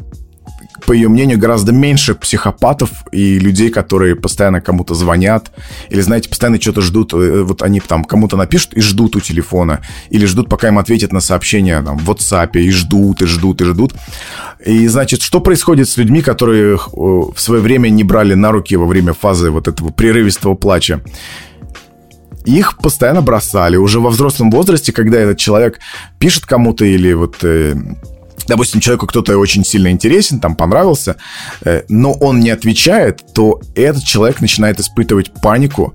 по 0.85 0.91
ее 0.91 1.09
мнению, 1.09 1.39
гораздо 1.39 1.71
меньше 1.71 2.15
психопатов 2.15 2.89
и 3.11 3.39
людей, 3.39 3.69
которые 3.69 4.15
постоянно 4.15 4.61
кому-то 4.61 4.95
звонят, 4.95 5.51
или, 5.89 6.01
знаете, 6.01 6.29
постоянно 6.29 6.59
что-то 6.59 6.81
ждут, 6.81 7.13
э, 7.13 7.43
вот 7.43 7.61
они 7.61 7.79
там 7.79 8.03
кому-то 8.03 8.37
напишут 8.37 8.73
и 8.73 8.81
ждут 8.81 9.15
у 9.15 9.19
телефона, 9.19 9.81
или 10.09 10.25
ждут, 10.25 10.49
пока 10.49 10.69
им 10.69 10.79
ответят 10.79 11.11
на 11.11 11.19
сообщение 11.19 11.81
там, 11.81 11.97
в 11.97 12.09
WhatsApp, 12.09 12.51
и 12.53 12.71
ждут, 12.71 13.21
и 13.21 13.25
ждут, 13.25 13.61
и 13.61 13.65
ждут. 13.65 13.93
И, 14.65 14.87
значит, 14.87 15.21
что 15.21 15.39
происходит 15.39 15.89
с 15.89 15.97
людьми, 15.97 16.21
которые 16.21 16.77
в 16.77 17.35
свое 17.37 17.61
время 17.61 17.89
не 17.89 18.03
брали 18.03 18.33
на 18.33 18.51
руки 18.51 18.75
во 18.75 18.85
время 18.85 19.13
фазы 19.13 19.51
вот 19.51 19.67
этого 19.67 19.89
прерывистого 19.89 20.55
плача? 20.55 21.01
их 22.45 22.77
постоянно 22.77 23.21
бросали. 23.21 23.77
Уже 23.77 23.99
во 23.99 24.09
взрослом 24.09 24.51
возрасте, 24.51 24.91
когда 24.91 25.17
этот 25.19 25.37
человек 25.37 25.79
пишет 26.19 26.45
кому-то 26.45 26.85
или 26.85 27.13
вот 27.13 27.37
э, 27.43 27.75
допустим, 28.47 28.79
человеку 28.79 29.07
кто-то 29.07 29.37
очень 29.37 29.65
сильно 29.65 29.89
интересен, 29.89 30.39
там 30.39 30.55
понравился, 30.55 31.15
э, 31.63 31.83
но 31.89 32.13
он 32.13 32.39
не 32.39 32.49
отвечает, 32.49 33.21
то 33.33 33.61
этот 33.75 34.03
человек 34.03 34.41
начинает 34.41 34.79
испытывать 34.79 35.31
панику, 35.41 35.93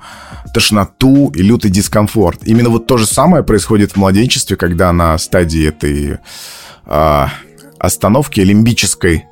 тошноту 0.53 1.31
и 1.35 1.43
лютый 1.43 1.71
дискомфорт. 1.71 2.41
Именно 2.45 2.71
вот 2.71 2.87
то 2.87 2.97
же 2.97 3.07
самое 3.07 3.45
происходит 3.45 3.93
в 3.93 3.97
младенчестве, 3.97 4.57
когда 4.57 4.93
на 4.93 5.19
стадии 5.19 5.69
этой 5.69 6.19
э, 6.87 7.27
остановки 7.79 8.41
лимбической 8.41 9.27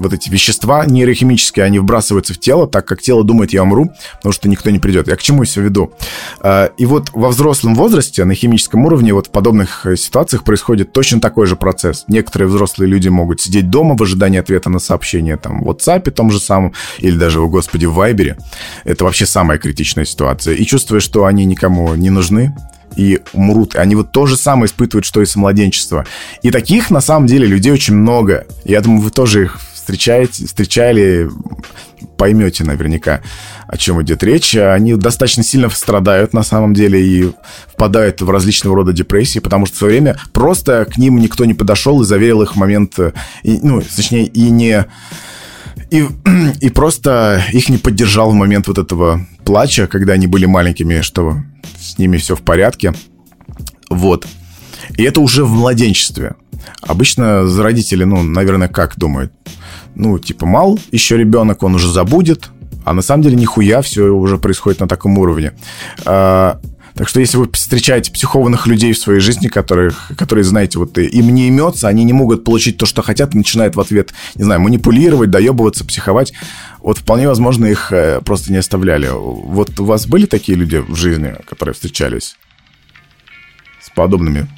вот 0.00 0.12
эти 0.14 0.30
вещества 0.30 0.84
нейрохимические, 0.86 1.66
они 1.66 1.78
вбрасываются 1.78 2.34
в 2.34 2.40
тело, 2.40 2.66
так 2.66 2.86
как 2.86 3.02
тело 3.02 3.22
думает, 3.22 3.52
я 3.52 3.62
умру, 3.62 3.92
потому 4.16 4.32
что 4.32 4.48
никто 4.48 4.70
не 4.70 4.78
придет. 4.78 5.08
Я 5.08 5.16
к 5.16 5.22
чему 5.22 5.44
все 5.44 5.60
веду? 5.60 5.92
А, 6.40 6.70
и 6.78 6.86
вот 6.86 7.10
во 7.12 7.28
взрослом 7.28 7.74
возрасте, 7.74 8.24
на 8.24 8.34
химическом 8.34 8.84
уровне, 8.86 9.12
вот 9.12 9.26
в 9.26 9.30
подобных 9.30 9.86
э, 9.86 9.96
ситуациях 9.96 10.44
происходит 10.44 10.92
точно 10.92 11.20
такой 11.20 11.46
же 11.46 11.56
процесс. 11.56 12.04
Некоторые 12.08 12.48
взрослые 12.48 12.88
люди 12.88 13.08
могут 13.08 13.40
сидеть 13.40 13.68
дома 13.68 13.96
в 13.96 14.02
ожидании 14.02 14.40
ответа 14.40 14.70
на 14.70 14.78
сообщение, 14.78 15.36
там, 15.36 15.62
в 15.62 15.70
WhatsApp 15.70 16.10
том 16.10 16.30
же 16.30 16.40
самом, 16.40 16.72
или 16.98 17.16
даже, 17.16 17.40
о 17.40 17.48
господи, 17.48 17.84
в 17.84 17.94
Вайбере. 17.94 18.38
Это 18.84 19.04
вообще 19.04 19.26
самая 19.26 19.58
критичная 19.58 20.06
ситуация. 20.06 20.54
И 20.54 20.64
чувствуя, 20.64 21.00
что 21.00 21.26
они 21.26 21.44
никому 21.44 21.94
не 21.94 22.10
нужны, 22.10 22.54
и 22.96 23.20
умрут. 23.32 23.76
Они 23.76 23.94
вот 23.94 24.12
то 24.12 24.26
же 24.26 24.36
самое 24.36 24.66
испытывают, 24.66 25.04
что 25.04 25.22
и 25.22 25.26
самоладенчество. 25.26 26.06
И 26.42 26.50
таких, 26.50 26.90
на 26.90 27.00
самом 27.00 27.26
деле, 27.26 27.46
людей 27.46 27.72
очень 27.72 27.94
много. 27.94 28.46
Я 28.64 28.80
думаю, 28.80 29.02
вы 29.02 29.10
тоже 29.10 29.44
их 29.44 29.60
встречаете, 29.90 30.46
встречали, 30.46 31.28
поймете 32.16 32.62
наверняка, 32.64 33.22
о 33.66 33.76
чем 33.76 34.00
идет 34.02 34.22
речь. 34.22 34.54
Они 34.54 34.94
достаточно 34.94 35.42
сильно 35.42 35.68
страдают 35.70 36.32
на 36.32 36.44
самом 36.44 36.74
деле 36.74 37.04
и 37.04 37.32
впадают 37.72 38.20
в 38.20 38.30
различного 38.30 38.76
рода 38.76 38.92
депрессии, 38.92 39.40
потому 39.40 39.66
что 39.66 39.74
в 39.74 39.78
свое 39.78 39.92
время 39.94 40.16
просто 40.32 40.84
к 40.84 40.96
ним 40.96 41.18
никто 41.18 41.44
не 41.44 41.54
подошел 41.54 42.00
и 42.02 42.04
заверил 42.04 42.42
их 42.42 42.54
в 42.54 42.56
момент, 42.56 42.98
и, 43.42 43.58
ну, 43.62 43.82
точнее, 43.82 44.26
и 44.26 44.50
не... 44.50 44.86
И, 45.90 46.06
и 46.60 46.70
просто 46.70 47.42
их 47.52 47.68
не 47.68 47.78
поддержал 47.78 48.30
в 48.30 48.34
момент 48.34 48.68
вот 48.68 48.78
этого 48.78 49.26
плача, 49.44 49.88
когда 49.88 50.12
они 50.12 50.28
были 50.28 50.46
маленькими, 50.46 51.00
что 51.00 51.38
с 51.80 51.98
ними 51.98 52.16
все 52.16 52.36
в 52.36 52.42
порядке. 52.42 52.94
Вот. 53.88 54.26
И 54.96 55.02
это 55.02 55.20
уже 55.20 55.44
в 55.44 55.52
младенчестве. 55.52 56.34
Обычно 56.82 57.44
родители, 57.62 58.04
ну, 58.04 58.22
наверное, 58.22 58.68
как 58.68 58.96
думают? 58.96 59.32
Ну, 59.94 60.18
типа, 60.18 60.46
мал 60.46 60.78
еще 60.92 61.16
ребенок, 61.16 61.62
он 61.62 61.74
уже 61.74 61.90
забудет, 61.90 62.50
а 62.84 62.92
на 62.92 63.02
самом 63.02 63.22
деле 63.22 63.36
нихуя 63.36 63.82
все 63.82 64.04
уже 64.04 64.38
происходит 64.38 64.80
на 64.80 64.88
таком 64.88 65.18
уровне. 65.18 65.52
А, 66.04 66.60
так 66.94 67.08
что 67.08 67.20
если 67.20 67.36
вы 67.36 67.50
встречаете 67.52 68.12
психованных 68.12 68.66
людей 68.66 68.92
в 68.92 68.98
своей 68.98 69.20
жизни, 69.20 69.48
которых, 69.48 70.10
которые, 70.16 70.44
знаете, 70.44 70.78
вот 70.78 70.96
им 70.98 71.34
не 71.34 71.48
имется, 71.48 71.88
они 71.88 72.04
не 72.04 72.12
могут 72.12 72.44
получить 72.44 72.78
то, 72.78 72.86
что 72.86 73.02
хотят, 73.02 73.34
начинают 73.34 73.76
в 73.76 73.80
ответ, 73.80 74.12
не 74.34 74.44
знаю, 74.44 74.60
манипулировать, 74.60 75.30
доебываться, 75.30 75.84
психовать, 75.84 76.32
вот 76.80 76.98
вполне 76.98 77.28
возможно 77.28 77.66
их 77.66 77.92
э, 77.92 78.20
просто 78.22 78.52
не 78.52 78.58
оставляли. 78.58 79.08
Вот 79.12 79.78
у 79.78 79.84
вас 79.84 80.06
были 80.06 80.26
такие 80.26 80.56
люди 80.56 80.76
в 80.76 80.94
жизни, 80.94 81.34
которые 81.46 81.74
встречались 81.74 82.36
с 83.82 83.90
подобными 83.90 84.48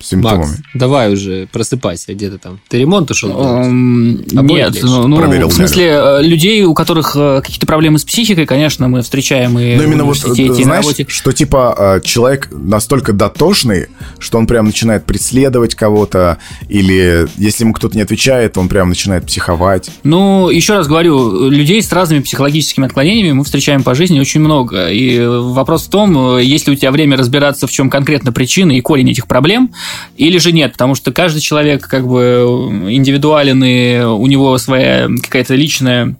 симптомами. 0.00 0.48
Макс, 0.48 0.60
давай 0.74 1.12
уже 1.12 1.48
просыпайся, 1.52 2.14
где 2.14 2.30
ты 2.30 2.38
там? 2.38 2.60
Ты 2.68 2.78
ремонт 2.78 3.10
ушел? 3.10 3.30
нет, 3.66 4.78
ну, 4.82 5.06
ну 5.06 5.48
в 5.48 5.52
смысле, 5.52 5.84
э, 5.84 6.22
людей, 6.22 6.64
у 6.64 6.74
которых 6.74 7.16
э, 7.16 7.40
какие-то 7.42 7.66
проблемы 7.66 7.98
с 7.98 8.04
психикой, 8.04 8.46
конечно, 8.46 8.88
мы 8.88 9.02
встречаем 9.02 9.58
и 9.58 9.76
Но 9.76 9.82
именно 9.82 10.04
вот, 10.04 10.16
знаешь, 10.16 10.86
что 11.08 11.32
типа 11.32 11.74
э, 11.78 12.00
человек 12.04 12.48
настолько 12.50 13.12
дотошный, 13.12 13.88
что 14.18 14.38
он 14.38 14.46
прям 14.46 14.66
начинает 14.66 15.04
преследовать 15.04 15.74
кого-то, 15.74 16.38
или 16.68 17.26
если 17.36 17.64
ему 17.64 17.72
кто-то 17.72 17.96
не 17.96 18.02
отвечает, 18.02 18.56
он 18.56 18.68
прям 18.68 18.88
начинает 18.88 19.26
психовать. 19.26 19.90
Ну, 20.02 20.48
еще 20.48 20.74
раз 20.74 20.88
говорю, 20.88 21.48
людей 21.50 21.82
с 21.82 21.92
разными 21.92 22.20
психологическими 22.20 22.86
отклонениями 22.86 23.32
мы 23.32 23.44
встречаем 23.44 23.82
по 23.82 23.94
жизни 23.94 24.20
очень 24.20 24.40
много. 24.40 24.88
И 24.88 25.24
вопрос 25.26 25.86
в 25.86 25.90
том, 25.90 26.38
есть 26.38 26.66
ли 26.66 26.72
у 26.72 26.76
тебя 26.76 26.90
время 26.90 27.16
разбираться, 27.16 27.66
в 27.66 27.70
чем 27.70 27.90
конкретно 27.90 28.32
причина 28.32 28.72
и 28.72 28.80
корень 28.80 29.10
этих 29.10 29.26
проблем, 29.26 29.72
или 30.16 30.38
же 30.38 30.52
нет, 30.52 30.72
потому 30.72 30.94
что 30.94 31.12
каждый 31.12 31.40
человек 31.40 31.86
как 31.86 32.06
бы 32.06 32.68
индивидуален, 32.88 33.62
и 33.64 34.00
у 34.00 34.26
него 34.26 34.56
своя 34.58 35.08
какая-то 35.22 35.54
личная 35.54 36.16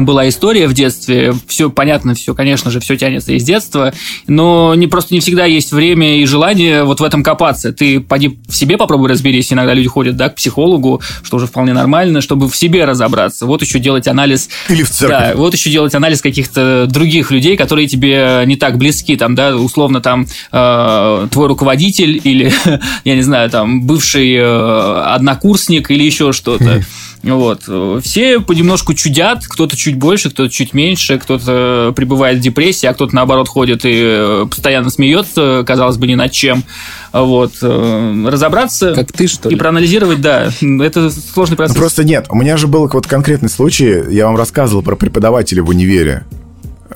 была 0.00 0.28
история 0.28 0.66
в 0.66 0.74
детстве, 0.74 1.34
все 1.46 1.70
понятно, 1.70 2.14
все, 2.14 2.34
конечно 2.34 2.70
же, 2.70 2.80
все 2.80 2.96
тянется 2.96 3.32
из 3.32 3.44
детства, 3.44 3.92
но 4.26 4.74
не 4.74 4.86
просто 4.86 5.14
не 5.14 5.20
всегда 5.20 5.44
есть 5.44 5.72
время 5.72 6.18
и 6.20 6.26
желание 6.26 6.84
вот 6.84 7.00
в 7.00 7.04
этом 7.04 7.22
копаться. 7.22 7.72
Ты 7.72 8.00
поди 8.00 8.38
в 8.48 8.54
себе 8.54 8.76
попробуй 8.76 9.08
разберись, 9.08 9.52
иногда 9.52 9.74
люди 9.74 9.88
ходят, 9.88 10.16
да, 10.16 10.28
к 10.28 10.36
психологу, 10.36 11.00
что 11.22 11.36
уже 11.36 11.46
вполне 11.46 11.72
нормально, 11.72 12.20
чтобы 12.20 12.48
в 12.48 12.56
себе 12.56 12.84
разобраться. 12.84 13.46
Вот 13.46 13.62
еще 13.62 13.78
делать 13.78 14.08
анализ... 14.08 14.48
Или 14.68 14.82
в 14.82 14.90
церковь. 14.90 15.18
Да, 15.18 15.32
вот 15.36 15.54
еще 15.54 15.70
делать 15.70 15.94
анализ 15.94 16.20
каких-то 16.20 16.86
других 16.88 17.30
людей, 17.30 17.56
которые 17.56 17.88
тебе 17.88 18.42
не 18.46 18.56
так 18.56 18.78
близки, 18.78 19.16
там, 19.16 19.34
да, 19.34 19.56
условно, 19.56 20.00
там, 20.00 20.26
э, 20.52 21.28
твой 21.30 21.48
руководитель 21.48 22.20
или, 22.22 22.52
я 23.04 23.14
не 23.14 23.22
знаю, 23.22 23.50
там, 23.50 23.82
бывший 23.82 24.34
э, 24.34 25.02
однокурсник 25.14 25.90
или 25.90 26.02
еще 26.02 26.32
что-то. 26.32 26.82
Вот. 27.24 27.62
Все 28.02 28.40
понемножку 28.40 28.94
чудят, 28.94 29.44
кто-то 29.46 29.76
чуть 29.76 29.96
больше, 29.96 30.30
кто-то 30.30 30.50
чуть 30.50 30.74
меньше, 30.74 31.18
кто-то 31.18 31.92
пребывает 31.96 32.38
в 32.38 32.40
депрессии, 32.40 32.86
а 32.86 32.94
кто-то, 32.94 33.14
наоборот, 33.14 33.48
ходит 33.48 33.84
и 33.84 33.92
э, 33.94 34.46
постоянно 34.48 34.90
смеется, 34.90 35.64
казалось 35.66 35.96
бы, 35.96 36.06
ни 36.06 36.14
над 36.14 36.32
чем. 36.32 36.64
Вот. 37.12 37.52
Э, 37.62 38.26
разобраться 38.28 38.94
как 38.94 39.12
ты, 39.12 39.26
что 39.26 39.48
ли? 39.48 39.54
и 39.54 39.58
проанализировать, 39.58 40.20
да, 40.20 40.50
это 40.82 41.10
сложный 41.10 41.56
процесс. 41.56 41.76
Просто 41.76 42.04
нет, 42.04 42.26
у 42.28 42.36
меня 42.36 42.56
же 42.56 42.66
был 42.66 42.88
вот 42.92 43.06
конкретный 43.06 43.48
случай, 43.48 44.02
я 44.10 44.26
вам 44.26 44.36
рассказывал 44.36 44.82
про 44.82 44.96
преподавателя 44.96 45.62
в 45.62 45.68
универе. 45.70 46.24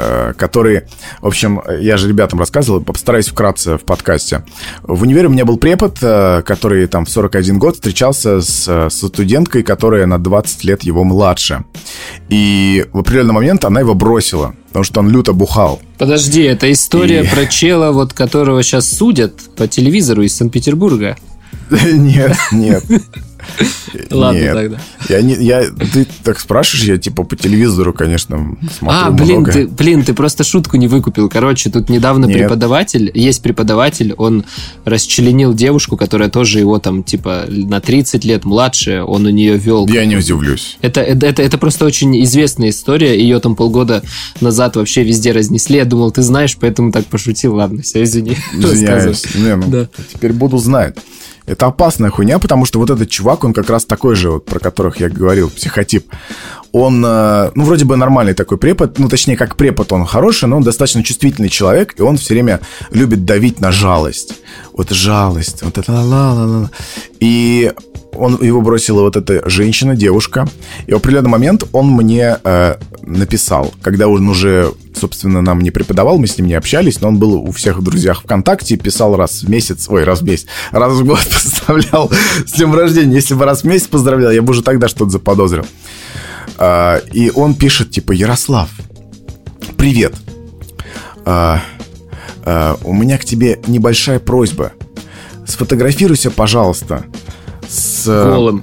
Э, 0.00 0.32
который, 0.36 0.82
в 1.20 1.26
общем, 1.26 1.60
я 1.80 1.96
же 1.96 2.08
ребятам 2.08 2.38
рассказывал, 2.38 2.80
постараюсь 2.80 3.26
вкратце 3.26 3.78
в 3.78 3.82
подкасте. 3.82 4.44
В 4.82 5.02
универе 5.02 5.26
у 5.26 5.30
меня 5.30 5.44
был 5.44 5.56
препод, 5.56 5.98
э, 6.00 6.42
который 6.46 6.86
там 6.86 7.04
в 7.04 7.10
41 7.10 7.58
год 7.58 7.74
встречался 7.74 8.40
с, 8.40 8.68
с 8.68 8.96
студенткой, 8.96 9.64
которая 9.64 10.06
на 10.06 10.18
20 10.18 10.62
лет 10.62 10.84
его 10.84 11.02
младше. 11.02 11.64
И 12.28 12.86
в 12.92 13.00
определенный 13.00 13.34
момент 13.34 13.64
она 13.64 13.80
его 13.80 13.94
бросила, 13.94 14.54
потому 14.68 14.84
что 14.84 15.00
он 15.00 15.10
люто 15.10 15.32
бухал. 15.32 15.80
Подожди, 15.98 16.42
это 16.42 16.70
история 16.70 17.24
и... 17.24 17.28
про 17.28 17.46
чела, 17.46 17.90
вот 17.90 18.12
которого 18.12 18.62
сейчас 18.62 18.88
судят 18.88 19.34
по 19.56 19.66
телевизору 19.66 20.22
из 20.22 20.36
Санкт-Петербурга? 20.36 21.16
Нет, 21.70 22.36
нет. 22.52 22.84
Ладно 24.10 24.38
Нет. 24.38 24.54
тогда. 24.54 24.80
Я 25.08 25.22
не, 25.22 25.34
я, 25.34 25.64
ты 25.92 26.06
так 26.22 26.38
спрашиваешь, 26.40 26.86
я 26.86 26.98
типа 26.98 27.24
по 27.24 27.36
телевизору, 27.36 27.92
конечно, 27.92 28.56
смотрю 28.78 29.00
А, 29.00 29.10
блин, 29.10 29.40
много. 29.40 29.52
ты, 29.52 29.66
блин, 29.66 30.04
ты 30.04 30.14
просто 30.14 30.44
шутку 30.44 30.76
не 30.76 30.88
выкупил. 30.88 31.28
Короче, 31.28 31.70
тут 31.70 31.88
недавно 31.88 32.26
Нет. 32.26 32.38
преподаватель, 32.38 33.10
есть 33.14 33.42
преподаватель, 33.42 34.14
он 34.14 34.44
расчленил 34.84 35.54
девушку, 35.54 35.96
которая 35.96 36.28
тоже 36.28 36.58
его 36.58 36.78
там 36.78 37.02
типа 37.02 37.44
на 37.48 37.80
30 37.80 38.24
лет 38.24 38.44
младше, 38.44 39.02
он 39.02 39.26
у 39.26 39.30
нее 39.30 39.56
вел. 39.56 39.86
Я 39.88 40.04
не 40.04 40.16
удивлюсь. 40.16 40.78
Это, 40.80 41.00
это, 41.00 41.26
это, 41.26 41.42
это 41.42 41.58
просто 41.58 41.84
очень 41.84 42.22
известная 42.24 42.70
история, 42.70 43.18
ее 43.18 43.40
там 43.40 43.56
полгода 43.56 44.02
назад 44.40 44.76
вообще 44.76 45.02
везде 45.02 45.32
разнесли. 45.32 45.78
Я 45.78 45.84
думал, 45.84 46.10
ты 46.10 46.22
знаешь, 46.22 46.56
поэтому 46.58 46.92
так 46.92 47.06
пошутил. 47.06 47.54
Ладно, 47.56 47.82
все, 47.82 48.02
извини. 48.02 48.36
Извиняюсь. 48.54 49.24
Не, 49.34 49.56
ну, 49.56 49.66
да. 49.68 49.88
Теперь 50.12 50.32
буду 50.32 50.58
знать. 50.58 50.96
Это 51.48 51.66
опасная 51.66 52.10
хуйня, 52.10 52.38
потому 52.38 52.66
что 52.66 52.78
вот 52.78 52.90
этот 52.90 53.08
чувак, 53.08 53.42
он 53.42 53.54
как 53.54 53.70
раз 53.70 53.86
такой 53.86 54.14
же, 54.16 54.30
вот, 54.30 54.44
про 54.44 54.58
которых 54.58 55.00
я 55.00 55.08
говорил, 55.08 55.48
психотип. 55.48 56.12
Он, 56.72 57.02
э, 57.04 57.50
ну, 57.54 57.64
вроде 57.64 57.84
бы 57.84 57.96
нормальный 57.96 58.34
такой 58.34 58.58
препод, 58.58 58.98
ну, 58.98 59.08
точнее, 59.08 59.36
как 59.36 59.56
препод 59.56 59.92
он 59.92 60.04
хороший, 60.04 60.48
но 60.48 60.56
он 60.58 60.62
достаточно 60.62 61.02
чувствительный 61.02 61.48
человек, 61.48 61.94
и 61.98 62.02
он 62.02 62.16
все 62.16 62.34
время 62.34 62.60
любит 62.90 63.24
давить 63.24 63.60
на 63.60 63.72
жалость. 63.72 64.34
Вот 64.72 64.90
жалость, 64.90 65.62
вот 65.62 65.78
это 65.78 65.92
ла-ла-ла. 65.92 66.70
И 67.20 67.72
он, 68.18 68.38
его 68.42 68.60
бросила 68.60 69.02
вот 69.02 69.16
эта 69.16 69.48
женщина, 69.48 69.96
девушка. 69.96 70.48
И 70.86 70.92
в 70.92 70.96
определенный 70.96 71.30
момент 71.30 71.64
он 71.72 71.88
мне 71.88 72.38
э, 72.42 72.76
написал, 73.02 73.72
когда 73.82 74.08
он 74.08 74.28
уже, 74.28 74.72
собственно, 74.94 75.40
нам 75.40 75.60
не 75.60 75.70
преподавал, 75.70 76.18
мы 76.18 76.26
с 76.26 76.36
ним 76.36 76.48
не 76.48 76.54
общались, 76.54 77.00
но 77.00 77.08
он 77.08 77.18
был 77.18 77.34
у 77.34 77.52
всех 77.52 77.78
в 77.78 77.82
друзьях 77.82 78.22
ВКонтакте, 78.22 78.76
писал 78.76 79.16
раз 79.16 79.42
в 79.42 79.48
месяц, 79.48 79.86
ой, 79.88 80.04
раз 80.04 80.20
в 80.20 80.24
месяц, 80.24 80.46
раз 80.72 80.92
в 80.94 81.04
год 81.04 81.20
поздравлял 81.32 82.10
с 82.46 82.52
днем 82.52 82.74
рождения. 82.74 83.14
Если 83.14 83.34
бы 83.34 83.44
раз 83.44 83.62
в 83.62 83.64
месяц 83.64 83.86
поздравлял, 83.86 84.32
я 84.32 84.42
бы 84.42 84.50
уже 84.50 84.62
тогда 84.62 84.88
что-то 84.88 85.10
заподозрил. 85.10 85.64
Э, 86.58 87.00
и 87.12 87.30
он 87.30 87.54
пишет, 87.54 87.90
типа, 87.90 88.12
Ярослав, 88.12 88.70
привет. 89.76 90.14
Э, 91.24 91.58
э, 92.44 92.74
у 92.84 92.92
меня 92.92 93.18
к 93.18 93.24
тебе 93.24 93.60
небольшая 93.66 94.18
просьба. 94.18 94.72
Сфотографируйся, 95.46 96.30
пожалуйста, 96.30 97.04
с... 97.68 98.06
Голым. 98.06 98.62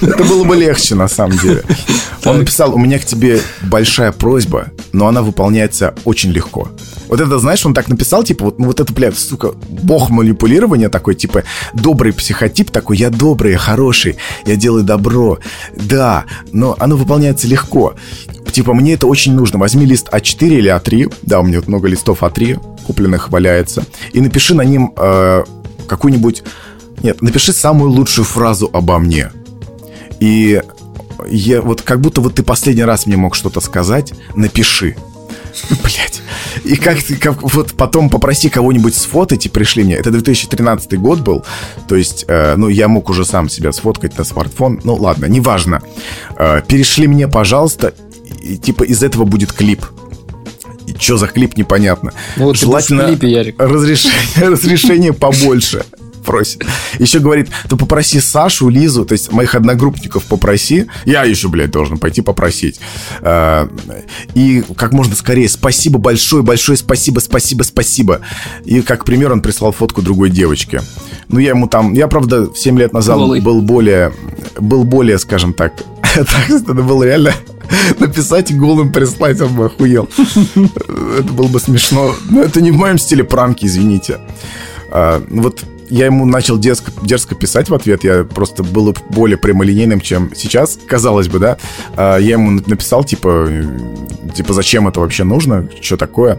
Это 0.00 0.24
было 0.24 0.44
бы 0.44 0.56
легче, 0.56 0.94
на 0.94 1.08
самом 1.08 1.38
деле. 1.38 1.62
Он 2.24 2.38
написал, 2.38 2.74
у 2.74 2.78
меня 2.78 2.98
к 2.98 3.04
тебе 3.04 3.40
большая 3.62 4.12
просьба, 4.12 4.68
но 4.92 5.08
она 5.08 5.22
выполняется 5.22 5.94
очень 6.04 6.30
легко. 6.30 6.68
Вот 7.14 7.20
это, 7.20 7.38
знаешь, 7.38 7.64
он 7.64 7.74
так 7.74 7.86
написал, 7.86 8.24
типа, 8.24 8.46
вот, 8.46 8.58
ну, 8.58 8.66
вот 8.66 8.80
это, 8.80 8.92
блядь, 8.92 9.16
сука, 9.16 9.52
бог 9.68 10.10
манипулирования 10.10 10.88
такой, 10.88 11.14
типа, 11.14 11.44
добрый 11.72 12.12
психотип 12.12 12.72
такой, 12.72 12.96
я 12.96 13.08
добрый, 13.08 13.52
я 13.52 13.58
хороший, 13.58 14.16
я 14.46 14.56
делаю 14.56 14.82
добро. 14.82 15.38
Да, 15.76 16.24
но 16.50 16.74
оно 16.80 16.96
выполняется 16.96 17.46
легко. 17.46 17.94
Типа, 18.50 18.74
мне 18.74 18.94
это 18.94 19.06
очень 19.06 19.32
нужно. 19.32 19.60
Возьми 19.60 19.86
лист 19.86 20.08
А4 20.10 20.58
или 20.58 20.68
А3, 20.68 21.14
да, 21.22 21.38
у 21.38 21.44
меня 21.44 21.60
вот 21.60 21.68
много 21.68 21.86
листов 21.86 22.24
А3 22.24 22.82
купленных 22.84 23.28
валяется, 23.28 23.86
и 24.12 24.20
напиши 24.20 24.56
на 24.56 24.62
ним 24.62 24.92
э, 24.96 25.44
какую-нибудь... 25.86 26.42
Нет, 27.04 27.22
напиши 27.22 27.52
самую 27.52 27.92
лучшую 27.92 28.24
фразу 28.24 28.68
обо 28.72 28.98
мне. 28.98 29.30
И 30.18 30.60
я 31.28 31.62
вот 31.62 31.82
как 31.82 32.00
будто 32.00 32.20
вот 32.20 32.34
ты 32.34 32.42
последний 32.42 32.82
раз 32.82 33.06
мне 33.06 33.16
мог 33.16 33.36
что-то 33.36 33.60
сказать, 33.60 34.14
напиши. 34.34 34.96
Блять. 35.82 36.22
И 36.64 36.76
как 36.76 37.02
ты, 37.02 37.16
как, 37.16 37.42
вот 37.42 37.74
потом 37.74 38.10
попроси 38.10 38.48
кого-нибудь 38.48 38.94
сфотать 38.94 39.46
и 39.46 39.48
пришли 39.48 39.84
мне. 39.84 39.94
Это 39.94 40.10
2013 40.10 40.98
год 40.98 41.20
был. 41.20 41.44
То 41.88 41.96
есть, 41.96 42.24
э, 42.28 42.54
ну, 42.56 42.68
я 42.68 42.88
мог 42.88 43.10
уже 43.10 43.24
сам 43.24 43.48
себя 43.48 43.72
сфоткать 43.72 44.18
на 44.18 44.24
смартфон. 44.24 44.80
Ну, 44.84 44.94
ладно, 44.94 45.26
неважно. 45.26 45.80
Э, 46.36 46.62
перешли 46.66 47.06
мне, 47.06 47.28
пожалуйста. 47.28 47.94
И, 48.42 48.56
типа, 48.56 48.84
из 48.84 49.02
этого 49.02 49.24
будет 49.24 49.52
клип. 49.52 49.84
И, 50.86 50.94
что 50.98 51.16
за 51.16 51.28
клип, 51.28 51.56
непонятно. 51.56 52.12
Ну, 52.36 52.46
вот 52.46 52.56
Желательно 52.56 53.06
клипе, 53.06 53.54
разрешение, 53.58 54.22
разрешение 54.48 55.12
побольше 55.12 55.84
просит. 56.24 56.64
Еще 56.98 57.20
говорит, 57.20 57.48
то 57.68 57.76
попроси 57.76 58.20
Сашу, 58.20 58.68
Лизу, 58.68 59.04
то 59.04 59.12
есть 59.12 59.32
моих 59.32 59.54
одногруппников 59.54 60.24
попроси. 60.24 60.86
Я 61.04 61.24
еще, 61.24 61.48
блядь, 61.48 61.70
должен 61.70 61.98
пойти 61.98 62.22
попросить. 62.22 62.80
А, 63.20 63.68
и 64.34 64.64
как 64.76 64.92
можно 64.92 65.14
скорее, 65.14 65.48
спасибо 65.48 65.98
большое, 65.98 66.42
большое 66.42 66.76
спасибо, 66.78 67.20
спасибо, 67.20 67.62
спасибо. 67.62 68.20
И 68.64 68.80
как 68.82 69.04
пример 69.04 69.32
он 69.32 69.40
прислал 69.42 69.72
фотку 69.72 70.02
другой 70.02 70.30
девочки. 70.30 70.80
Ну, 71.28 71.38
я 71.38 71.50
ему 71.50 71.68
там... 71.68 71.92
Я, 71.92 72.08
правда, 72.08 72.48
7 72.54 72.78
лет 72.78 72.92
назад 72.92 73.18
Голый. 73.18 73.40
был 73.40 73.60
более... 73.62 74.12
Был 74.58 74.84
более, 74.84 75.18
скажем 75.18 75.52
так... 75.52 75.72
Так, 76.14 76.48
это 76.48 76.74
было 76.74 77.02
реально 77.02 77.34
написать 77.98 78.50
и 78.50 78.54
голым 78.54 78.92
прислать, 78.92 79.40
он 79.40 79.54
бы 79.54 79.66
охуел. 79.66 80.08
Это 80.54 81.32
было 81.32 81.48
бы 81.48 81.58
смешно. 81.58 82.14
Но 82.30 82.42
это 82.42 82.60
не 82.60 82.70
в 82.70 82.76
моем 82.76 82.98
стиле 82.98 83.24
пранки, 83.24 83.66
извините. 83.66 84.18
А, 84.90 85.22
Вот 85.28 85.64
я 85.90 86.06
ему 86.06 86.24
начал 86.24 86.58
дерзко, 86.58 86.92
дерзко 87.02 87.34
писать 87.34 87.68
в 87.68 87.74
ответ. 87.74 88.04
Я 88.04 88.24
просто 88.24 88.62
был 88.62 88.94
более 89.10 89.36
прямолинейным, 89.36 90.00
чем 90.00 90.30
сейчас, 90.34 90.78
казалось 90.86 91.28
бы, 91.28 91.38
да. 91.38 91.58
А, 91.96 92.18
Я 92.18 92.32
ему 92.32 92.62
написал, 92.66 93.04
типа, 93.04 93.46
э, 93.48 93.78
типа, 94.34 94.52
зачем 94.52 94.88
это 94.88 95.00
вообще 95.00 95.24
нужно, 95.24 95.68
что 95.80 95.96
такое. 95.96 96.38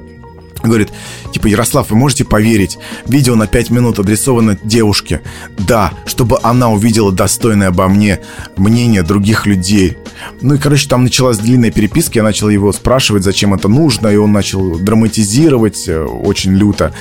Говорит, 0.65 0.89
типа, 1.33 1.47
Ярослав, 1.47 1.89
вы 1.89 1.97
можете 1.97 2.25
поверить, 2.25 2.77
видео 3.07 3.35
на 3.35 3.47
5 3.47 3.69
минут 3.69 3.99
адресовано 3.99 4.57
девушке. 4.63 5.21
Да, 5.57 5.91
чтобы 6.05 6.39
она 6.43 6.69
увидела 6.69 7.11
достойное 7.11 7.69
обо 7.69 7.87
мне 7.87 8.19
мнение 8.57 9.03
других 9.03 9.45
людей. 9.45 9.97
Ну 10.41 10.55
и, 10.55 10.57
короче, 10.57 10.87
там 10.87 11.03
началась 11.03 11.37
длинная 11.37 11.71
переписка, 11.71 12.19
я 12.19 12.23
начал 12.23 12.49
его 12.49 12.71
спрашивать, 12.71 13.23
зачем 13.23 13.53
это 13.53 13.67
нужно, 13.67 14.07
и 14.07 14.15
он 14.17 14.31
начал 14.31 14.77
драматизировать 14.79 15.87
э, 15.87 16.03
очень 16.03 16.53
люто 16.53 16.93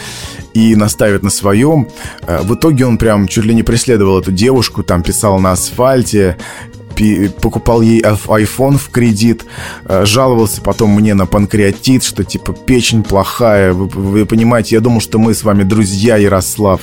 и 0.52 0.76
настаивать 0.76 1.22
на 1.22 1.30
своем. 1.30 1.88
Э, 2.26 2.42
В 2.42 2.54
итоге 2.54 2.86
он 2.86 2.98
прям 2.98 3.28
чуть 3.28 3.44
ли 3.44 3.54
не 3.54 3.62
преследовал 3.62 4.20
эту 4.20 4.32
девушку, 4.32 4.82
там 4.82 5.02
писал 5.02 5.38
на 5.38 5.52
асфальте, 5.52 6.36
покупал 7.40 7.80
ей 7.82 8.00
iPhone 8.02 8.78
в 8.78 8.90
кредит, 8.90 9.44
э, 9.84 10.04
жаловался 10.06 10.60
потом 10.60 10.90
мне 10.90 11.14
на 11.14 11.26
панкреатит, 11.26 12.04
что 12.04 12.24
типа 12.24 12.52
печень 12.52 13.02
плохая. 13.02 13.72
Вы, 13.72 13.86
вы 13.88 14.26
понимаете, 14.26 14.76
я 14.76 14.80
думал, 14.80 15.00
что 15.00 15.18
мы 15.18 15.34
с 15.34 15.42
вами 15.42 15.62
друзья, 15.62 16.16
Ярослав. 16.16 16.82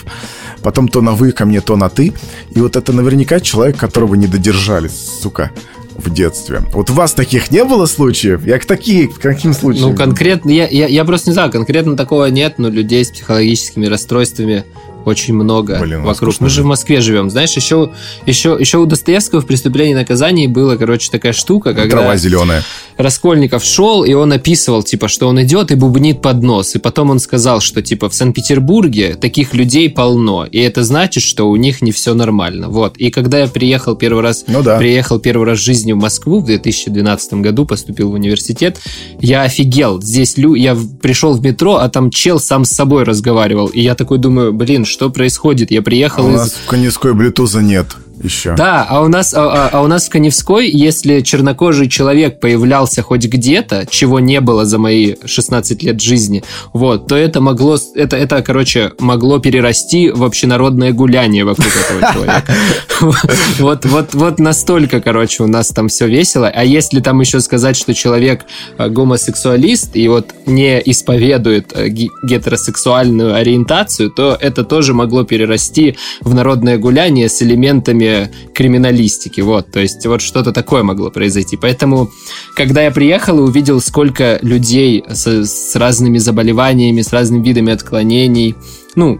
Потом 0.61 0.87
то 0.87 1.01
на 1.01 1.11
вы 1.11 1.31
ко 1.31 1.45
мне, 1.45 1.61
то 1.61 1.75
на 1.75 1.89
ты. 1.89 2.13
И 2.51 2.59
вот 2.59 2.75
это 2.75 2.93
наверняка 2.93 3.39
человек, 3.39 3.77
которого 3.77 4.15
не 4.15 4.27
додержали, 4.27 4.87
сука, 4.87 5.51
в 5.95 6.09
детстве. 6.11 6.61
Вот 6.73 6.89
у 6.89 6.93
вас 6.93 7.13
таких 7.13 7.51
не 7.51 7.63
было 7.63 7.85
случаев? 7.85 8.45
Я 8.45 8.59
к 8.59 8.65
такие, 8.65 9.07
к 9.07 9.19
каким 9.19 9.53
случаям? 9.53 9.91
Ну, 9.91 9.95
конкретно, 9.95 10.49
я, 10.49 10.67
я, 10.67 10.87
я 10.87 11.05
просто 11.05 11.29
не 11.29 11.33
знаю, 11.33 11.51
конкретно 11.51 11.95
такого 11.95 12.25
нет, 12.25 12.55
но 12.57 12.69
людей 12.69 13.03
с 13.05 13.11
психологическими 13.11 13.85
расстройствами 13.87 14.65
очень 15.05 15.33
много 15.33 15.79
Блин, 15.79 16.03
вокруг. 16.03 16.39
Мы 16.39 16.49
же 16.49 16.63
в 16.63 16.65
Москве 16.65 17.01
живем. 17.01 17.29
Знаешь, 17.29 17.53
еще, 17.53 17.91
еще, 18.25 18.57
еще 18.59 18.77
у 18.77 18.85
Достоевского 18.85 19.41
в 19.41 19.45
«Преступлении 19.45 19.93
и 19.93 19.95
наказании» 19.95 20.47
была, 20.47 20.77
короче, 20.77 21.09
такая 21.11 21.33
штука, 21.33 21.73
когда 21.73 21.97
Трава 21.97 22.17
зеленая. 22.17 22.63
Раскольников 22.97 23.63
шел, 23.63 24.03
и 24.03 24.13
он 24.13 24.31
описывал, 24.31 24.83
типа, 24.83 25.07
что 25.07 25.27
он 25.27 25.41
идет 25.41 25.71
и 25.71 25.75
бубнит 25.75 26.21
под 26.21 26.43
нос. 26.43 26.75
И 26.75 26.79
потом 26.79 27.09
он 27.09 27.19
сказал, 27.19 27.61
что, 27.61 27.81
типа, 27.81 28.09
в 28.09 28.13
Санкт-Петербурге 28.13 29.15
таких 29.19 29.53
людей 29.53 29.89
полно. 29.89 30.45
И 30.45 30.59
это 30.59 30.83
значит, 30.83 31.23
что 31.23 31.49
у 31.49 31.55
них 31.55 31.81
не 31.81 31.91
все 31.91 32.13
нормально. 32.13 32.69
Вот. 32.69 32.97
И 32.97 33.09
когда 33.09 33.39
я 33.39 33.47
приехал 33.47 33.95
первый 33.95 34.23
раз, 34.23 34.45
Ну 34.47 34.61
да. 34.61 34.77
приехал 34.77 35.19
первый 35.19 35.47
раз 35.47 35.59
в 35.59 35.63
жизни 35.63 35.93
в 35.93 35.97
Москву 35.97 36.39
в 36.39 36.45
2012 36.45 37.33
году, 37.35 37.65
поступил 37.65 38.11
в 38.11 38.13
университет, 38.13 38.79
я 39.19 39.43
офигел. 39.43 40.01
Здесь 40.01 40.37
лю... 40.37 40.53
я 40.53 40.77
пришел 41.01 41.33
в 41.33 41.41
метро, 41.41 41.75
а 41.75 41.89
там 41.89 42.11
чел 42.11 42.39
сам 42.39 42.65
с 42.65 42.69
собой 42.69 43.03
разговаривал. 43.03 43.67
И 43.67 43.81
я 43.81 43.95
такой 43.95 44.17
думаю, 44.17 44.53
блин, 44.53 44.85
что 44.91 45.09
происходит? 45.09 45.71
Я 45.71 45.79
А 45.79 45.83
приехал 45.83 46.25
у 46.27 46.29
из... 46.31 46.35
нас 46.35 46.51
в 46.53 46.67
Коневской 46.67 47.13
блютуза 47.13 47.61
нет 47.61 47.87
еще. 48.23 48.55
Да, 48.55 48.85
а 48.89 49.01
у 49.01 49.07
нас, 49.07 49.33
а, 49.33 49.41
а- 49.43 49.69
а 49.71 49.81
у 49.81 49.87
нас 49.87 50.07
в 50.07 50.09
Коневской, 50.09 50.69
если 50.69 51.21
чернокожий 51.21 51.87
человек 51.89 52.39
появлялся 52.39 53.01
хоть 53.01 53.25
где-то, 53.25 53.85
чего 53.89 54.19
не 54.19 54.41
было 54.41 54.65
за 54.65 54.77
мои 54.77 55.15
16 55.25 55.83
лет 55.83 56.01
жизни, 56.01 56.43
вот, 56.73 57.07
то 57.07 57.15
это 57.15 57.41
могло, 57.41 57.77
это, 57.95 58.15
это, 58.17 58.41
короче, 58.41 58.91
могло 58.99 59.39
перерасти 59.39 60.09
в 60.09 60.23
общенародное 60.23 60.91
гуляние 60.93 61.43
вокруг 61.45 61.67
этого 61.67 62.13
человека. 62.13 62.53
Вот, 63.57 63.85
вот, 63.85 64.13
вот 64.13 64.39
настолько, 64.39 65.01
короче, 65.01 65.41
у 65.43 65.47
нас 65.47 65.69
там 65.69 65.87
все 65.87 66.07
весело. 66.07 66.47
А 66.47 66.63
если 66.63 66.99
там 66.99 67.19
еще 67.19 67.39
сказать, 67.41 67.75
что 67.75 67.95
человек 67.95 68.45
э, 68.77 68.89
гомосексуалист 68.89 69.95
и 69.95 70.07
вот 70.07 70.27
не 70.45 70.79
исповедует 70.85 71.71
э, 71.73 71.87
гетеросексуальную 71.89 73.35
ориентацию, 73.35 74.09
то 74.09 74.37
это 74.39 74.63
тоже 74.63 74.93
могло 74.93 75.23
перерасти 75.23 75.97
в 76.21 76.33
народное 76.33 76.77
гуляние 76.77 77.29
с 77.29 77.41
элементами 77.41 78.10
криминалистики. 78.53 79.41
Вот, 79.41 79.71
то 79.71 79.79
есть 79.79 80.05
вот 80.05 80.21
что-то 80.21 80.51
такое 80.51 80.83
могло 80.83 81.09
произойти. 81.09 81.57
Поэтому, 81.57 82.09
когда 82.55 82.83
я 82.83 82.91
приехал 82.91 83.39
и 83.39 83.41
увидел, 83.41 83.81
сколько 83.81 84.39
людей 84.41 85.03
с, 85.07 85.27
с 85.27 85.75
разными 85.75 86.17
заболеваниями, 86.17 87.01
с 87.01 87.11
разными 87.13 87.43
видами 87.43 87.73
отклонений, 87.73 88.55
ну, 88.95 89.19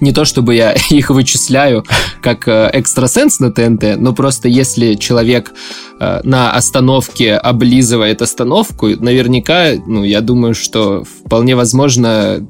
не 0.00 0.12
то 0.12 0.24
чтобы 0.24 0.54
я 0.54 0.72
их 0.90 1.10
вычисляю 1.10 1.84
как 2.20 2.46
э, 2.48 2.70
экстрасенс 2.72 3.40
на 3.40 3.50
ТНТ, 3.50 3.96
но 3.98 4.12
просто 4.12 4.48
если 4.48 4.94
человек 4.94 5.52
э, 6.00 6.20
на 6.24 6.52
остановке 6.52 7.34
облизывает 7.34 8.20
остановку, 8.22 8.88
наверняка, 8.88 9.72
ну, 9.86 10.04
я 10.04 10.20
думаю, 10.20 10.54
что 10.54 11.04
вполне 11.04 11.56
возможно 11.56 12.46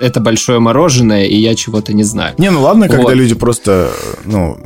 это 0.00 0.20
большое 0.20 0.58
мороженое, 0.58 1.24
и 1.24 1.36
я 1.36 1.54
чего-то 1.54 1.92
не 1.92 2.04
знаю. 2.04 2.34
Не, 2.38 2.50
ну 2.50 2.62
ладно, 2.62 2.88
когда 2.88 3.04
Вот. 3.04 3.14
люди 3.14 3.34
просто, 3.34 3.90
ну, 4.24 4.56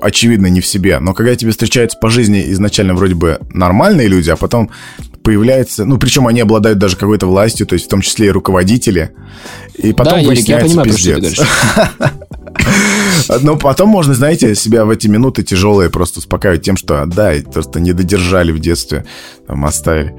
очевидно, 0.00 0.46
не 0.46 0.60
в 0.60 0.66
себе. 0.66 0.98
Но 0.98 1.14
когда 1.14 1.34
тебе 1.34 1.50
встречаются 1.50 1.98
по 1.98 2.10
жизни 2.10 2.44
изначально 2.52 2.94
вроде 2.94 3.14
бы 3.14 3.40
нормальные 3.52 4.08
люди, 4.08 4.30
а 4.30 4.36
потом 4.36 4.70
появляется... 5.22 5.84
Ну, 5.84 5.98
причем 5.98 6.26
они 6.26 6.40
обладают 6.40 6.78
даже 6.78 6.96
какой-то 6.96 7.26
властью, 7.26 7.66
то 7.66 7.74
есть 7.74 7.86
в 7.86 7.88
том 7.88 8.00
числе 8.00 8.28
и 8.28 8.30
руководители. 8.30 9.12
И 9.74 9.92
потом 9.92 10.14
да, 10.14 10.18
я 10.20 10.28
выясняется 10.28 10.68
понимаю, 10.68 10.90
про 10.90 10.98
что 10.98 11.14
ты 11.14 11.20
пиздец. 11.20 11.46
Но 13.42 13.56
потом 13.56 13.88
можно, 13.88 14.14
знаете, 14.14 14.54
себя 14.54 14.84
в 14.84 14.90
эти 14.90 15.08
минуты 15.08 15.42
тяжелые 15.42 15.90
просто 15.90 16.20
успокаивать 16.20 16.62
тем, 16.62 16.76
что 16.76 17.04
да, 17.06 17.32
просто 17.52 17.80
не 17.80 17.92
додержали 17.92 18.52
в 18.52 18.60
детстве, 18.60 19.04
там, 19.46 19.64
оставили. 19.64 20.14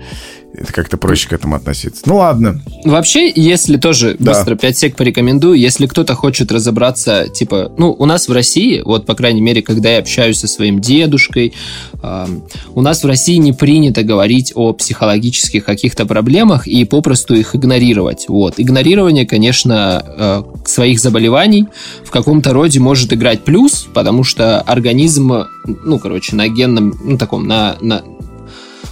Это 0.58 0.74
как-то 0.74 0.98
проще 0.98 1.30
к 1.30 1.34
этому 1.34 1.56
относиться. 1.56 2.02
Ну 2.08 2.18
ладно. 2.18 2.62
Вообще, 2.84 3.32
если 3.36 3.78
тоже 3.78 4.16
Да. 4.18 4.34
быстро 4.34 4.56
5 4.56 4.78
сек 4.78 4.96
порекомендую, 4.96 5.54
если 5.60 5.86
кто-то 5.86 6.16
хочет 6.16 6.52
разобраться, 6.52 7.28
типа, 7.28 7.72
ну, 7.78 7.96
у 7.98 8.06
нас 8.06 8.28
в 8.28 8.32
России, 8.32 8.82
вот, 8.84 9.06
по 9.06 9.14
крайней 9.14 9.42
мере, 9.42 9.62
когда 9.62 9.92
я 9.92 10.00
общаюсь 10.00 10.40
со 10.40 10.48
своим 10.48 10.82
дедушкой, 10.82 11.54
ам, 12.02 12.44
у 12.74 12.82
нас 12.82 13.04
в 13.04 13.08
России 13.08 13.36
не 13.36 13.54
принято 13.54 14.02
говорить 14.02 14.52
о 14.56 14.74
психологических 14.74 15.64
каких-то 15.64 16.08
проблемах 16.08 16.68
и 16.68 16.86
попросту 16.86 17.36
их 17.36 17.56
игнорировать. 17.56 18.26
Вот. 18.28 18.56
Игнорирование, 18.58 19.28
конечно, 19.28 20.04
э, 20.06 20.44
своих 20.66 21.00
заболеваний 21.00 21.68
в 22.04 22.10
каком-то 22.10 22.54
роде 22.54 22.80
может 22.80 23.14
играть 23.14 23.44
плюс, 23.44 23.88
потому 23.94 24.24
что 24.24 24.62
организм, 24.62 25.46
ну, 25.66 26.00
короче, 26.00 26.36
на 26.36 26.48
генном, 26.48 27.00
ну, 27.04 27.18
таком, 27.20 27.48
на, 27.48 27.76
на, 27.82 28.02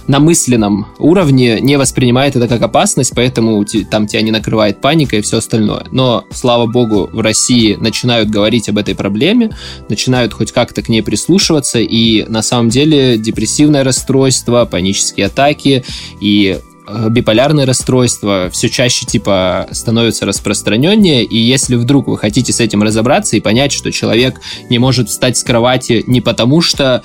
на 0.08 0.20
мысленном 0.20 0.86
уровне 0.98 1.60
не 1.60 1.76
воспринимает 1.76 2.36
это 2.36 2.48
как 2.48 2.62
опасность, 2.62 3.12
поэтому 3.14 3.64
там 3.90 4.06
тебя 4.06 4.22
не 4.22 4.30
накрывает 4.30 4.80
паника 4.80 5.16
и 5.16 5.20
все 5.20 5.38
остальное. 5.38 5.86
Но, 5.90 6.24
слава 6.30 6.66
богу, 6.66 7.08
в 7.12 7.20
России 7.20 7.74
начинают 7.74 8.30
говорить 8.30 8.68
об 8.68 8.78
этой 8.78 8.94
проблеме, 8.94 9.50
начинают 9.88 10.32
хоть 10.32 10.52
как-то 10.52 10.82
к 10.82 10.88
ней 10.88 11.02
прислушиваться, 11.02 11.78
и 11.80 12.24
на 12.28 12.42
самом 12.42 12.68
деле 12.68 13.18
депрессивное 13.18 13.84
расстройство, 13.84 14.64
панические 14.64 15.26
атаки 15.26 15.84
и 16.20 16.58
биполярное 17.08 17.66
расстройство 17.66 18.48
все 18.52 18.68
чаще 18.68 19.06
типа 19.06 19.66
становятся 19.70 20.26
распространеннее, 20.26 21.24
и 21.24 21.36
если 21.36 21.76
вдруг 21.76 22.08
вы 22.08 22.18
хотите 22.18 22.52
с 22.52 22.60
этим 22.60 22.82
разобраться 22.82 23.36
и 23.36 23.40
понять, 23.40 23.72
что 23.72 23.90
человек 23.90 24.40
не 24.70 24.78
может 24.78 25.08
встать 25.08 25.36
с 25.36 25.44
кровати 25.44 26.04
не 26.06 26.20
потому, 26.20 26.60
что 26.60 27.02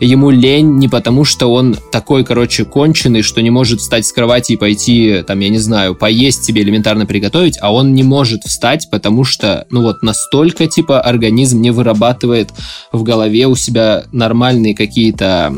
ему 0.00 0.30
лень, 0.30 0.78
не 0.78 0.88
потому, 0.88 1.24
что 1.24 1.52
он 1.52 1.76
такой, 1.92 2.24
короче, 2.24 2.64
конченый, 2.64 3.22
что 3.22 3.42
не 3.42 3.50
может 3.50 3.80
встать 3.80 4.06
с 4.06 4.12
кровати 4.12 4.52
и 4.52 4.56
пойти, 4.56 5.22
там, 5.26 5.40
я 5.40 5.48
не 5.48 5.58
знаю, 5.58 5.94
поесть 5.94 6.44
себе 6.44 6.62
элементарно 6.62 7.06
приготовить, 7.06 7.58
а 7.60 7.72
он 7.72 7.94
не 7.94 8.02
может 8.02 8.44
встать, 8.44 8.88
потому 8.90 9.24
что, 9.24 9.66
ну 9.70 9.82
вот, 9.82 10.02
настолько, 10.02 10.66
типа, 10.66 11.00
организм 11.00 11.60
не 11.60 11.70
вырабатывает 11.70 12.50
в 12.92 13.02
голове 13.02 13.46
у 13.46 13.56
себя 13.56 14.04
нормальные 14.12 14.74
какие-то 14.74 15.54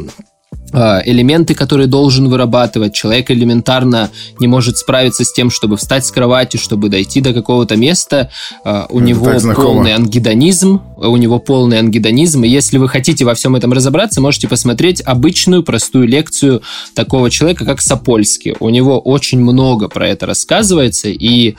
элементы, 0.73 1.55
которые 1.55 1.87
должен 1.87 2.29
вырабатывать. 2.29 2.95
Человек 2.95 3.31
элементарно 3.31 4.11
не 4.39 4.47
может 4.49 4.79
справиться 4.79 5.25
с 5.25 5.33
тем, 5.33 5.51
чтобы 5.51 5.77
встать 5.77 6.07
с 6.07 6.11
кровати, 6.11 6.57
чтобы 6.57 6.89
дойти 6.89 7.21
до 7.21 7.33
какого-то 7.33 7.77
места. 7.77 8.31
А, 8.65 8.87
у 8.89 8.99
Это 8.99 9.07
него 9.07 9.55
полный 9.55 9.95
ангидонизм. 9.95 10.81
У 10.97 11.17
него 11.17 11.39
полный 11.39 11.79
ангидонизм. 11.79 12.45
И 12.45 12.49
если 12.49 12.79
вы 12.79 12.89
хотите 12.89 13.25
во 13.25 13.35
всем 13.35 13.57
этом 13.57 13.73
разобраться, 13.73 14.21
можете 14.21 14.49
посмотреть 14.49 15.03
обычную 15.03 15.63
простую 15.63 16.07
лекцию 16.07 16.63
такого 16.95 17.31
человека, 17.31 17.65
как 17.65 17.81
Сапольский. 17.81 18.55
У 18.61 18.69
него 18.71 18.99
очень 18.99 19.41
много 19.41 19.89
про 19.89 20.09
это 20.09 20.27
рассказывается. 20.27 21.09
И 21.09 21.57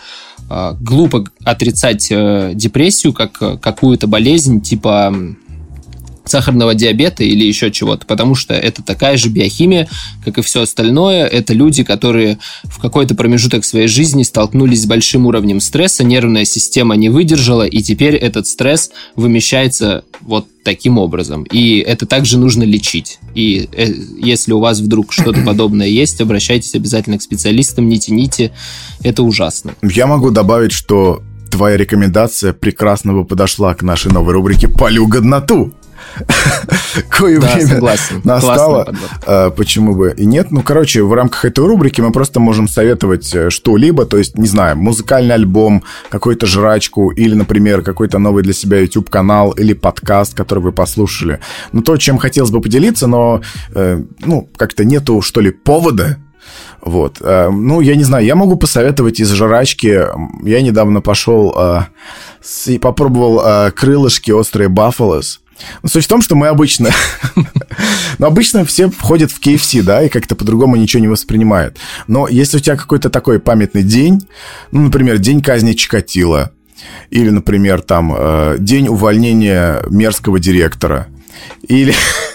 а, 0.49 0.76
глупо 0.80 1.26
отрицать 1.43 2.07
э, 2.11 2.51
депрессию 2.53 3.14
как 3.14 3.41
э, 3.41 3.57
какую-то 3.57 4.07
болезнь 4.07 4.61
типа 4.61 5.16
сахарного 6.26 6.74
диабета 6.74 7.24
или 7.24 7.45
еще 7.45 7.71
чего-то, 7.71 8.05
потому 8.05 8.36
что 8.36 8.53
это 8.53 8.84
такая 8.84 9.17
же 9.17 9.30
биохимия, 9.30 9.88
как 10.24 10.38
и 10.38 10.41
все 10.41 10.61
остальное. 10.61 11.26
Это 11.26 11.53
люди, 11.53 11.84
которые 11.84 12.39
в 12.63 12.80
какой-то 12.80 13.15
промежуток 13.15 13.65
своей 13.65 13.88
жизни 13.88 14.24
столкнулись 14.24 14.84
с 14.84 14.86
большим 14.86 15.26
уровнем 15.26 15.59
стресса, 15.59 16.03
нервная 16.03 16.45
система 16.45 16.95
не 16.95 17.09
выдержала, 17.09 17.63
и 17.63 17.82
теперь 17.82 18.15
этот 18.15 18.47
стресс 18.47 18.91
вымещается 19.15 20.03
вот 20.21 20.47
таким 20.63 20.97
образом. 20.97 21.43
И 21.43 21.80
это 21.80 22.05
также 22.05 22.38
нужно 22.38 22.63
лечить. 22.63 23.19
И 23.36 23.67
э, 23.71 23.88
если 24.17 24.53
у 24.53 24.59
вас 24.59 24.80
вдруг 24.80 25.11
что-то 25.11 25.41
подобное 25.45 25.88
есть, 25.88 26.21
обращайтесь 26.21 26.74
обязательно 26.76 27.17
к 27.17 27.21
специалистам, 27.21 27.89
не 27.89 27.99
тяните. 27.99 28.51
Это 29.03 29.24
ужасно. 29.24 29.74
Я 29.82 30.07
могу 30.07 30.32
добавить, 30.32 30.71
что 30.71 31.21
твоя 31.51 31.78
рекомендация 31.78 32.53
прекрасно 32.53 33.13
бы 33.13 33.26
подошла 33.26 33.76
к 33.76 33.84
нашей 33.84 34.11
новой 34.11 34.34
рубрике 34.34 34.67
«Полю 34.67 35.05
годноту». 35.05 35.74
Кое 37.10 37.39
да, 37.39 37.54
время 37.54 37.68
согласен. 37.68 38.22
настало. 38.24 38.93
А, 39.26 39.49
почему 39.49 39.95
бы 39.95 40.14
и 40.16 40.26
нет? 40.26 40.51
Ну, 40.51 40.62
короче, 40.62 41.04
в 41.04 41.14
рамках 41.14 41.45
этой 41.45 41.66
рубрики 41.66 42.01
мы 42.01 42.12
просто 42.12 42.39
можем 42.39 42.68
советовать 42.68 43.34
э, 43.34 43.49
что-либо, 43.49 44.06
то 44.06 44.18
есть, 44.18 44.38
не 44.38 44.47
знаю, 44.47 44.78
музыкальный 44.78 45.36
альбом, 45.36 45.84
какую-то 46.10 46.45
жрачку 46.45 47.10
или, 47.10 47.34
например, 47.34 47.82
какой-то 47.82 48.20
новый 48.20 48.43
для 48.43 48.54
себя 48.54 48.80
YouTube-канал 48.80 49.51
или 49.51 49.74
подкаст, 49.74 50.36
который 50.36 50.60
вы 50.60 50.72
послушали. 50.72 51.39
Ну, 51.72 51.82
то, 51.82 51.97
чем 51.97 52.18
хотелось 52.18 52.51
бы 52.51 52.62
поделиться, 52.62 53.08
но, 53.08 53.41
э, 53.74 54.01
ну, 54.20 54.49
как-то 54.56 54.86
нету, 54.86 55.22
что 55.22 55.41
ли, 55.41 55.51
повода 55.51 56.18
вот. 56.82 57.20
Э, 57.22 57.49
ну, 57.49 57.80
я 57.82 57.95
не 57.95 58.04
знаю, 58.04 58.26
я 58.26 58.36
могу 58.36 58.58
посоветовать 58.58 59.20
из 59.20 59.32
жрачки. 59.32 60.06
Я 60.43 60.62
недавно 60.62 61.01
пошел 61.01 61.56
и 62.66 62.78
попробовал 62.78 63.72
крылышки 63.72 64.32
острые 64.32 64.70
Buffalo's. 64.70 65.39
Но 65.82 65.89
суть 65.89 66.06
в 66.06 66.08
том, 66.08 66.22
что 66.22 66.36
мы 66.36 66.47
обычно... 66.47 66.89
Но 68.20 68.28
обычно 68.28 68.66
все 68.66 68.89
входят 68.89 69.32
в 69.32 69.39
KFC, 69.39 69.82
да, 69.82 70.04
и 70.04 70.10
как-то 70.10 70.36
по-другому 70.36 70.76
ничего 70.76 71.01
не 71.01 71.08
воспринимают. 71.08 71.78
Но 72.08 72.28
если 72.28 72.58
у 72.58 72.60
тебя 72.60 72.76
какой-то 72.76 73.10
такой 73.10 73.39
памятный 73.39 73.84
день, 73.84 74.28
ну, 74.72 74.84
например, 74.84 75.18
день 75.18 75.41
казни 75.41 75.74
Чикатила, 75.74 76.51
или, 77.10 77.30
например, 77.30 77.82
там, 77.82 78.14
э, 78.16 78.58
день 78.60 78.88
увольнения 78.88 79.82
мерзкого 79.89 80.39
директора, 80.39 81.08
или... 81.68 81.93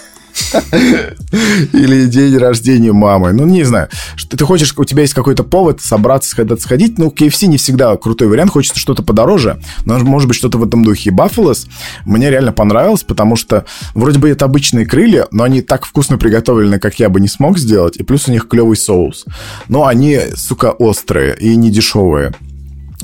Или 1.72 2.06
день 2.06 2.36
рождения 2.36 2.92
мамы. 2.92 3.32
Ну, 3.32 3.46
не 3.46 3.64
знаю. 3.64 3.88
Что 4.16 4.36
ты 4.36 4.44
хочешь, 4.44 4.74
у 4.76 4.84
тебя 4.84 5.02
есть 5.02 5.14
какой-то 5.14 5.44
повод 5.44 5.80
собраться, 5.80 6.34
когда-то 6.36 6.62
сходить. 6.62 6.98
Ну, 6.98 7.08
KFC 7.08 7.46
не 7.46 7.58
всегда 7.58 7.96
крутой 7.96 8.28
вариант. 8.28 8.52
Хочется 8.52 8.78
что-то 8.78 9.02
подороже. 9.02 9.60
Но, 9.84 9.98
может 9.98 10.28
быть, 10.28 10.36
что-то 10.36 10.58
в 10.58 10.64
этом 10.64 10.84
духе. 10.84 11.10
Баффалос 11.10 11.66
мне 12.04 12.30
реально 12.30 12.52
понравилось, 12.52 13.02
потому 13.02 13.36
что 13.36 13.64
вроде 13.94 14.18
бы 14.18 14.28
это 14.28 14.44
обычные 14.44 14.86
крылья, 14.86 15.26
но 15.30 15.44
они 15.44 15.62
так 15.62 15.84
вкусно 15.84 16.18
приготовлены, 16.18 16.78
как 16.78 16.98
я 16.98 17.08
бы 17.08 17.20
не 17.20 17.28
смог 17.28 17.58
сделать. 17.58 17.96
И 17.96 18.02
плюс 18.02 18.28
у 18.28 18.32
них 18.32 18.48
клевый 18.48 18.76
соус. 18.76 19.26
Но 19.68 19.86
они, 19.86 20.20
сука, 20.36 20.70
острые 20.72 21.36
и 21.38 21.56
не 21.56 21.70
дешевые. 21.70 22.32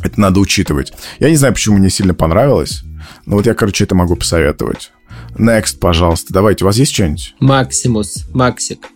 Это 0.02 0.20
надо 0.20 0.40
учитывать. 0.40 0.92
Я 1.18 1.30
не 1.30 1.36
знаю, 1.36 1.54
почему 1.54 1.78
мне 1.78 1.90
сильно 1.90 2.14
понравилось. 2.14 2.82
Но 3.26 3.36
вот 3.36 3.46
я, 3.46 3.54
короче, 3.54 3.84
это 3.84 3.94
могу 3.94 4.16
посоветовать. 4.16 4.92
Next, 5.38 5.78
пожалуйста. 5.78 6.32
Давайте, 6.32 6.64
у 6.64 6.66
вас 6.66 6.76
есть 6.76 6.92
что-нибудь? 6.92 7.34
Максимус, 7.40 8.24
Максик. 8.32 8.88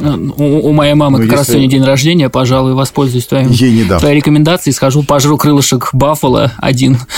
А, 0.00 0.14
у, 0.14 0.68
у 0.68 0.72
моей 0.72 0.94
мамы 0.94 1.18
ну, 1.18 1.24
как 1.24 1.26
если... 1.26 1.36
раз 1.36 1.46
сегодня 1.48 1.68
день 1.68 1.84
рождения, 1.84 2.28
пожалуй, 2.28 2.74
воспользуюсь 2.74 3.26
твоим, 3.26 3.50
Ей 3.50 3.72
не 3.72 3.84
дам. 3.84 4.00
твоей 4.00 4.16
рекомендацией, 4.16 4.74
схожу, 4.74 5.02
пожру 5.02 5.36
крылышек 5.38 5.90
Баффало 5.92 6.52
один. 6.58 6.98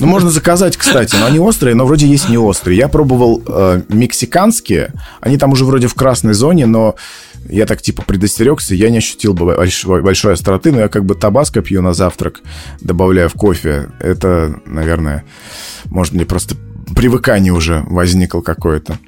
Ну, 0.00 0.06
можно 0.06 0.30
заказать, 0.30 0.76
кстати, 0.76 1.16
но 1.16 1.26
они 1.26 1.38
острые, 1.38 1.74
но 1.74 1.84
вроде 1.84 2.06
есть 2.06 2.28
не 2.28 2.38
острые. 2.38 2.78
Я 2.78 2.88
пробовал 2.88 3.42
э, 3.46 3.82
мексиканские, 3.88 4.92
они 5.20 5.36
там 5.36 5.52
уже 5.52 5.64
вроде 5.64 5.86
в 5.86 5.94
красной 5.94 6.32
зоне, 6.32 6.64
но 6.64 6.94
я 7.48 7.66
так 7.66 7.82
типа 7.82 8.02
предостерегся, 8.02 8.74
я 8.74 8.88
не 8.88 8.98
ощутил 8.98 9.34
бы 9.34 9.56
большой, 9.56 10.02
большой 10.02 10.34
остроты, 10.34 10.72
но 10.72 10.80
я 10.80 10.88
как 10.88 11.04
бы 11.04 11.14
табаско 11.14 11.60
пью 11.60 11.82
на 11.82 11.92
завтрак, 11.92 12.40
добавляя 12.80 13.28
в 13.28 13.34
кофе. 13.34 13.90
Это, 14.00 14.60
наверное, 14.64 15.24
может 15.86 16.14
мне 16.14 16.24
просто 16.24 16.56
привыкание 16.98 17.52
уже 17.52 17.84
возникло 17.86 18.40
какое-то. 18.40 18.98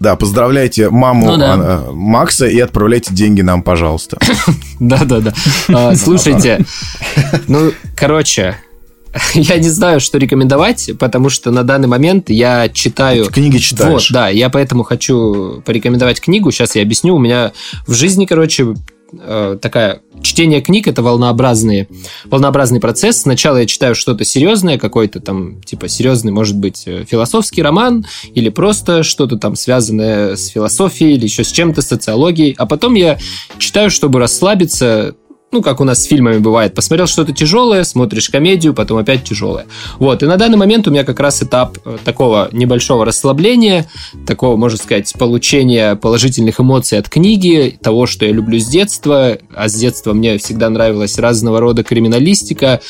Да, 0.00 0.16
поздравляйте 0.16 0.88
маму 0.88 1.32
ну, 1.32 1.36
да. 1.36 1.54
А, 1.54 1.92
Макса 1.92 2.46
и 2.46 2.58
отправляйте 2.58 3.12
деньги 3.12 3.42
нам, 3.42 3.62
пожалуйста. 3.62 4.16
Да-да-да. 4.80 5.34
А, 5.68 5.94
слушайте, 5.96 6.64
ну, 7.46 7.72
короче, 7.94 8.56
я 9.34 9.58
не 9.58 9.68
знаю, 9.68 10.00
что 10.00 10.16
рекомендовать, 10.16 10.92
потому 10.98 11.28
что 11.28 11.50
на 11.50 11.62
данный 11.62 11.88
момент 11.88 12.30
я 12.30 12.70
читаю... 12.70 13.26
книги 13.26 13.58
читаешь. 13.58 13.92
Вот, 13.92 14.04
да, 14.10 14.30
я 14.30 14.48
поэтому 14.48 14.82
хочу 14.82 15.62
порекомендовать 15.66 16.22
книгу. 16.22 16.50
Сейчас 16.52 16.74
я 16.74 16.80
объясню. 16.80 17.14
У 17.16 17.18
меня 17.18 17.52
в 17.86 17.92
жизни, 17.92 18.24
короче, 18.24 18.74
э, 19.20 19.58
такая 19.60 20.02
чтение 20.22 20.60
книг 20.60 20.88
это 20.88 21.02
волнообразный 21.02 21.88
волнообразный 22.24 22.80
процесс. 22.80 23.22
Сначала 23.22 23.58
я 23.58 23.66
читаю 23.66 23.94
что-то 23.94 24.24
серьезное, 24.24 24.78
какой-то 24.78 25.20
там 25.20 25.60
типа 25.62 25.88
серьезный, 25.88 26.32
может 26.32 26.56
быть, 26.56 26.84
э, 26.86 27.04
философский 27.04 27.62
роман 27.62 28.06
или 28.34 28.48
просто 28.48 29.02
что-то 29.02 29.36
там 29.36 29.56
связанное 29.56 30.36
с 30.36 30.48
философией 30.48 31.14
или 31.14 31.24
еще 31.24 31.44
с 31.44 31.48
чем-то, 31.52 31.82
социологией. 31.82 32.54
А 32.58 32.66
потом 32.66 32.94
я 32.94 33.18
читаю, 33.58 33.90
чтобы 33.90 34.18
расслабиться, 34.18 35.14
ну, 35.54 35.62
как 35.62 35.80
у 35.80 35.84
нас 35.84 36.02
с 36.02 36.06
фильмами 36.06 36.38
бывает, 36.38 36.74
посмотрел 36.74 37.06
что-то 37.06 37.32
тяжелое, 37.32 37.84
смотришь 37.84 38.28
комедию, 38.28 38.74
потом 38.74 38.98
опять 38.98 39.22
тяжелое. 39.22 39.66
Вот, 40.00 40.24
и 40.24 40.26
на 40.26 40.36
данный 40.36 40.58
момент 40.58 40.88
у 40.88 40.90
меня 40.90 41.04
как 41.04 41.20
раз 41.20 41.44
этап 41.44 41.78
э, 41.84 41.96
такого 42.04 42.48
небольшого 42.50 43.04
расслабления, 43.04 43.88
такого, 44.26 44.56
можно 44.56 44.76
сказать, 44.76 45.12
получения 45.16 45.94
положительных 45.94 46.58
эмоций 46.58 46.98
от 46.98 47.08
книги, 47.08 47.78
того, 47.80 48.06
что 48.06 48.26
я 48.26 48.32
люблю 48.32 48.58
с 48.58 48.66
детства, 48.66 49.38
а 49.54 49.68
с 49.68 49.74
детства 49.74 50.12
мне 50.12 50.38
всегда 50.38 50.70
нравилась 50.70 51.20
разного 51.20 51.60
рода 51.60 51.84
криминалистика, 51.84 52.80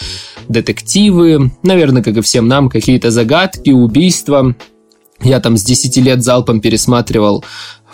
детективы, 0.49 1.51
наверное, 1.63 2.03
как 2.03 2.17
и 2.17 2.23
всем 2.23 2.49
нам, 2.49 2.71
какие-то 2.71 3.11
загадки, 3.11 3.71
убийства, 3.71 4.55
я 5.21 5.41
там 5.41 5.59
с 5.59 5.63
10 5.63 5.97
лет 5.99 6.23
залпом 6.25 6.63
пересматривал 6.63 7.45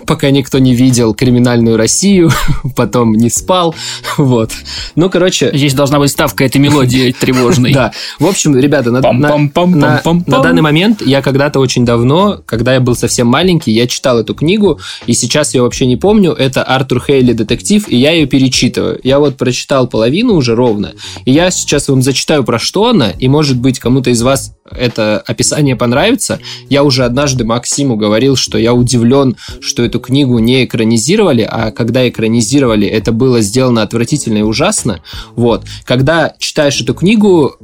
пока 0.07 0.31
никто 0.31 0.59
не 0.59 0.75
видел 0.75 1.15
криминальную 1.15 1.77
Россию, 1.77 2.31
потом 2.77 3.15
не 3.15 3.31
спал, 3.31 3.75
вот. 4.17 4.53
Ну, 4.97 5.11
короче... 5.11 5.51
Здесь 5.53 5.75
должна 5.75 5.99
быть 5.99 6.11
ставка 6.11 6.45
этой 6.45 6.59
мелодии 6.59 7.13
тревожной. 7.21 7.73
Да. 7.73 7.93
В 8.19 8.27
общем, 8.27 8.57
ребята, 8.57 8.91
на, 8.91 9.01
на, 9.01 9.37
на, 9.39 10.03
на 10.05 10.43
данный 10.43 10.63
момент 10.63 11.03
я 11.03 11.23
когда-то 11.23 11.61
очень 11.61 11.85
давно, 11.85 12.41
когда 12.47 12.75
я 12.75 12.81
был 12.81 12.97
совсем 12.97 13.27
маленький, 13.27 13.73
я 13.73 13.87
читал 13.87 14.19
эту 14.19 14.35
книгу, 14.35 14.81
и 15.07 15.13
сейчас 15.13 15.55
я 15.55 15.63
вообще 15.63 15.87
не 15.87 15.97
помню, 15.97 16.33
это 16.33 16.63
Артур 16.63 17.03
Хейли 17.05 17.33
«Детектив», 17.33 17.89
и 17.89 17.97
я 17.97 18.13
ее 18.13 18.27
перечитываю. 18.27 19.01
Я 19.03 19.19
вот 19.19 19.37
прочитал 19.37 19.87
половину 19.87 20.35
уже 20.35 20.55
ровно, 20.55 20.93
и 21.25 21.33
я 21.33 21.51
сейчас 21.51 21.89
вам 21.89 22.03
зачитаю, 22.03 22.45
про 22.45 22.59
что 22.59 22.89
она, 22.89 23.11
и, 23.11 23.29
может 23.29 23.59
быть, 23.59 23.79
кому-то 23.79 24.11
из 24.11 24.23
вас 24.23 24.55
это 24.71 25.23
описание 25.27 25.77
понравится. 25.77 26.39
Я 26.69 26.85
уже 26.85 27.05
однажды 27.05 27.45
Максиму 27.45 27.97
говорил, 27.97 28.37
что 28.37 28.59
я 28.59 28.73
удивлен, 28.73 29.37
что 29.61 29.83
эту 29.91 30.01
книгу 30.01 30.39
не 30.39 30.65
экранизировали, 30.65 31.47
а 31.49 31.73
когда 31.73 32.09
экранизировали, 32.09 32.87
это 32.87 33.13
было 33.13 33.41
сделано 33.41 33.83
отвратительно 33.83 34.39
и 34.39 34.43
ужасно. 34.43 35.03
Вот. 35.35 35.65
Когда 35.85 36.35
читаешь 36.39 36.81
эту 36.81 36.95
книгу, 36.95 37.57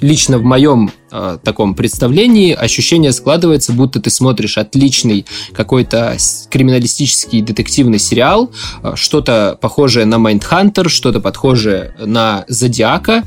лично 0.00 0.38
в 0.38 0.42
моем 0.42 0.90
э, 1.10 1.38
таком 1.42 1.74
представлении 1.74 2.52
ощущение 2.52 3.12
складывается, 3.12 3.72
будто 3.72 4.00
ты 4.00 4.10
смотришь 4.10 4.58
отличный 4.58 5.26
какой-то 5.52 6.16
криминалистический 6.50 7.42
детективный 7.42 7.98
сериал, 7.98 8.50
э, 8.82 8.92
что-то 8.94 9.58
похожее 9.60 10.06
на 10.06 10.18
Майндхантер, 10.18 10.88
что-то 10.88 11.20
похожее 11.20 11.94
на 11.98 12.44
Зодиака, 12.48 13.22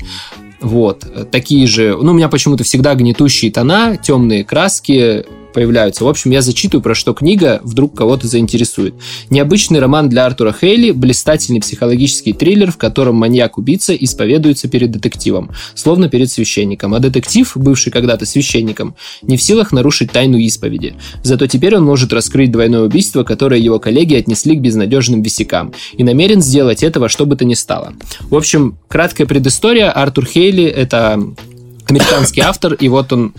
вот, 0.60 1.30
такие 1.30 1.66
же, 1.66 1.96
ну, 2.00 2.10
у 2.10 2.14
меня 2.14 2.28
почему-то 2.28 2.64
всегда 2.64 2.94
гнетущие 2.94 3.50
тона, 3.50 3.96
темные 3.96 4.44
краски, 4.44 5.24
появляются. 5.52 6.04
В 6.04 6.08
общем, 6.08 6.30
я 6.30 6.42
зачитываю, 6.42 6.82
про 6.82 6.94
что 6.94 7.12
книга 7.12 7.60
вдруг 7.62 7.96
кого-то 7.96 8.26
заинтересует. 8.26 8.94
Необычный 9.28 9.78
роман 9.78 10.08
для 10.08 10.26
Артура 10.26 10.54
Хейли, 10.58 10.90
блистательный 10.90 11.60
психологический 11.60 12.32
триллер, 12.32 12.72
в 12.72 12.76
котором 12.78 13.16
маньяк-убийца 13.16 13.94
исповедуется 13.94 14.68
перед 14.68 14.90
детективом, 14.90 15.50
словно 15.74 16.08
перед 16.08 16.30
священником. 16.30 16.94
А 16.94 16.98
детектив, 16.98 17.50
бывший 17.56 17.90
когда-то 17.90 18.26
священником, 18.26 18.94
не 19.22 19.36
в 19.36 19.42
силах 19.42 19.72
нарушить 19.72 20.12
тайну 20.12 20.38
исповеди. 20.38 20.94
Зато 21.22 21.46
теперь 21.46 21.76
он 21.76 21.84
может 21.84 22.12
раскрыть 22.12 22.50
двойное 22.50 22.82
убийство, 22.82 23.24
которое 23.24 23.60
его 23.60 23.78
коллеги 23.78 24.14
отнесли 24.14 24.56
к 24.56 24.60
безнадежным 24.60 25.22
висякам, 25.22 25.72
и 25.92 26.04
намерен 26.04 26.40
сделать 26.40 26.82
этого 26.82 27.08
что 27.08 27.26
бы 27.26 27.36
то 27.36 27.44
ни 27.44 27.54
стало. 27.54 27.94
В 28.22 28.36
общем, 28.36 28.78
краткая 28.88 29.26
предыстория. 29.26 29.90
Артур 29.90 30.26
Хейли— 30.26 30.64
это 30.64 31.20
американский 31.90 32.40
автор, 32.40 32.74
и 32.74 32.88
вот 32.88 33.12
он, 33.12 33.34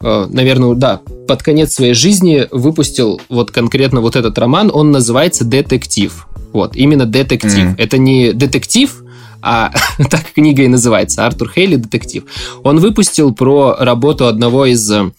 э, 0.00 0.26
наверное, 0.30 0.74
да, 0.74 1.00
под 1.28 1.42
конец 1.42 1.74
своей 1.74 1.94
жизни 1.94 2.46
выпустил 2.50 3.20
вот 3.28 3.50
конкретно 3.50 4.00
вот 4.00 4.16
этот 4.16 4.38
роман, 4.38 4.70
он 4.72 4.90
называется 4.90 5.44
«Детектив». 5.44 6.26
Вот, 6.52 6.76
именно 6.76 7.04
«Детектив». 7.04 7.70
Mm. 7.70 7.74
Это 7.78 7.98
не 7.98 8.32
детектив, 8.32 9.02
а 9.42 9.72
так 10.10 10.32
книга 10.34 10.62
и 10.62 10.68
называется 10.68 11.26
«Артур 11.26 11.50
Хейли. 11.54 11.76
Детектив». 11.76 12.24
Он 12.62 12.78
выпустил 12.78 13.34
про 13.34 13.76
работу 13.78 14.26
одного 14.26 14.66
из 14.66 14.90
э, 14.90 15.10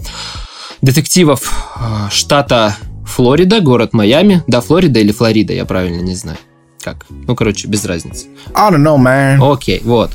детективов 0.82 1.54
э, 1.76 2.10
штата 2.12 2.76
Флорида, 3.06 3.62
город 3.62 3.94
Майами. 3.94 4.44
Да, 4.48 4.62
Флорида 4.62 5.00
или 5.00 5.12
Флорида, 5.12 5.54
я 5.54 5.66
правильно 5.66 6.02
не 6.02 6.16
знаю. 6.16 6.38
Как? 6.82 7.06
Ну, 7.10 7.36
короче, 7.36 7.68
без 7.68 7.86
разницы. 7.86 8.28
I 8.54 8.72
don't 8.72 8.84
know, 8.84 8.98
man. 8.98 9.54
Окей, 9.54 9.82
вот. 9.84 10.12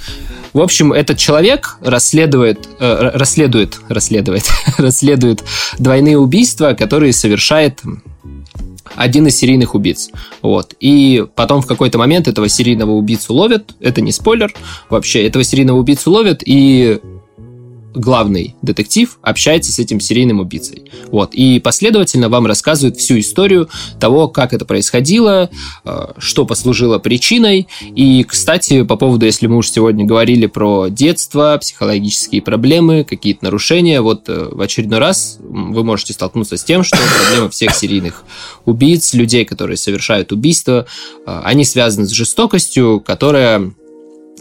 В 0.53 0.61
общем, 0.61 0.93
этот 0.93 1.19
человек 1.19 1.79
расследует, 1.81 2.69
э, 2.79 3.11
расследует, 3.15 3.81
расследует, 3.89 4.45
расследует 4.79 5.43
двойные 5.79 6.19
убийства, 6.19 6.75
которые 6.75 7.13
совершает 7.13 7.81
один 8.95 9.27
из 9.27 9.37
серийных 9.37 9.75
убийц. 9.75 10.11
Вот. 10.43 10.75
И 10.81 11.25
потом 11.35 11.63
в 11.63 11.67
какой-то 11.67 11.99
момент 11.99 12.29
этого 12.29 12.49
серийного 12.49 12.91
убийцу 12.91 13.33
ловят. 13.35 13.75
Это 13.81 14.01
не 14.01 14.13
спойлер. 14.13 14.53
Вообще, 14.91 15.27
этого 15.27 15.45
серийного 15.45 15.79
убийцу 15.79 16.11
ловят, 16.11 16.43
и 16.45 17.01
главный 17.95 18.57
детектив 18.63 19.19
общается 19.23 19.73
с 19.73 19.79
этим 19.79 20.01
серийным 20.01 20.41
убийцей. 20.41 20.91
Вот. 21.09 21.35
И 21.35 21.61
последовательно 21.61 22.29
вам 22.29 22.47
рассказывают 22.47 22.97
всю 22.97 23.19
историю 23.19 23.69
того, 24.01 24.29
как 24.29 24.53
это 24.53 24.65
происходило, 24.65 25.51
э, 25.85 26.07
что 26.19 26.47
послужило 26.47 26.99
причиной. 26.99 27.69
И, 27.95 28.25
кстати, 28.25 28.83
по 28.83 28.97
поводу, 28.97 29.27
если 29.27 29.47
мы 29.47 29.59
уж 29.59 29.71
сегодня 29.71 30.05
говорили 30.05 30.47
про 30.47 30.89
детство, 30.89 31.59
психологические 31.61 32.43
проблемы, 32.43 33.05
какие-то 33.05 33.45
нарушения, 33.45 34.01
вот 34.01 34.29
э, 34.29 34.49
в 34.51 34.61
очередной 34.61 34.99
раз 34.99 35.39
вы 35.41 35.85
можете 35.85 36.13
столкнуться 36.13 36.57
с 36.57 36.65
тем, 36.65 36.83
что 36.85 36.97
проблемы 36.97 37.51
всех 37.51 37.75
серийных 37.75 38.25
убийц, 38.65 39.15
людей, 39.15 39.45
которые 39.45 39.77
совершают 39.77 40.33
убийство, 40.33 40.87
э, 41.27 41.41
они 41.45 41.65
связаны 41.65 42.07
с 42.07 42.11
жестокостью, 42.11 43.03
которая 43.05 43.73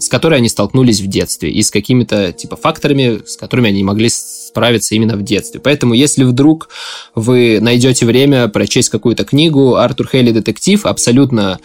с 0.02 0.10
которой 0.10 0.40
они 0.40 0.50
столкнулись 0.50 1.00
в 1.00 1.08
детстве, 1.08 1.50
и 1.52 1.62
с 1.62 1.72
какими-то 1.72 2.32
типа 2.32 2.56
факторами, 2.56 3.22
с 3.26 3.38
которыми 3.38 3.70
они 3.70 3.84
могли 3.84 4.10
справиться 4.10 4.96
именно 4.96 5.16
в 5.16 5.24
детстве. 5.24 5.60
Поэтому, 5.60 5.94
если 5.94 6.24
вдруг 6.24 6.70
вы 7.16 7.60
найдете 7.62 8.06
время 8.06 8.48
прочесть 8.48 8.90
какую-то 8.90 9.24
книгу, 9.24 9.76
Артур 9.76 10.10
Хейли 10.12 10.32
«Детектив» 10.32 10.86
абсолютно 10.86 11.60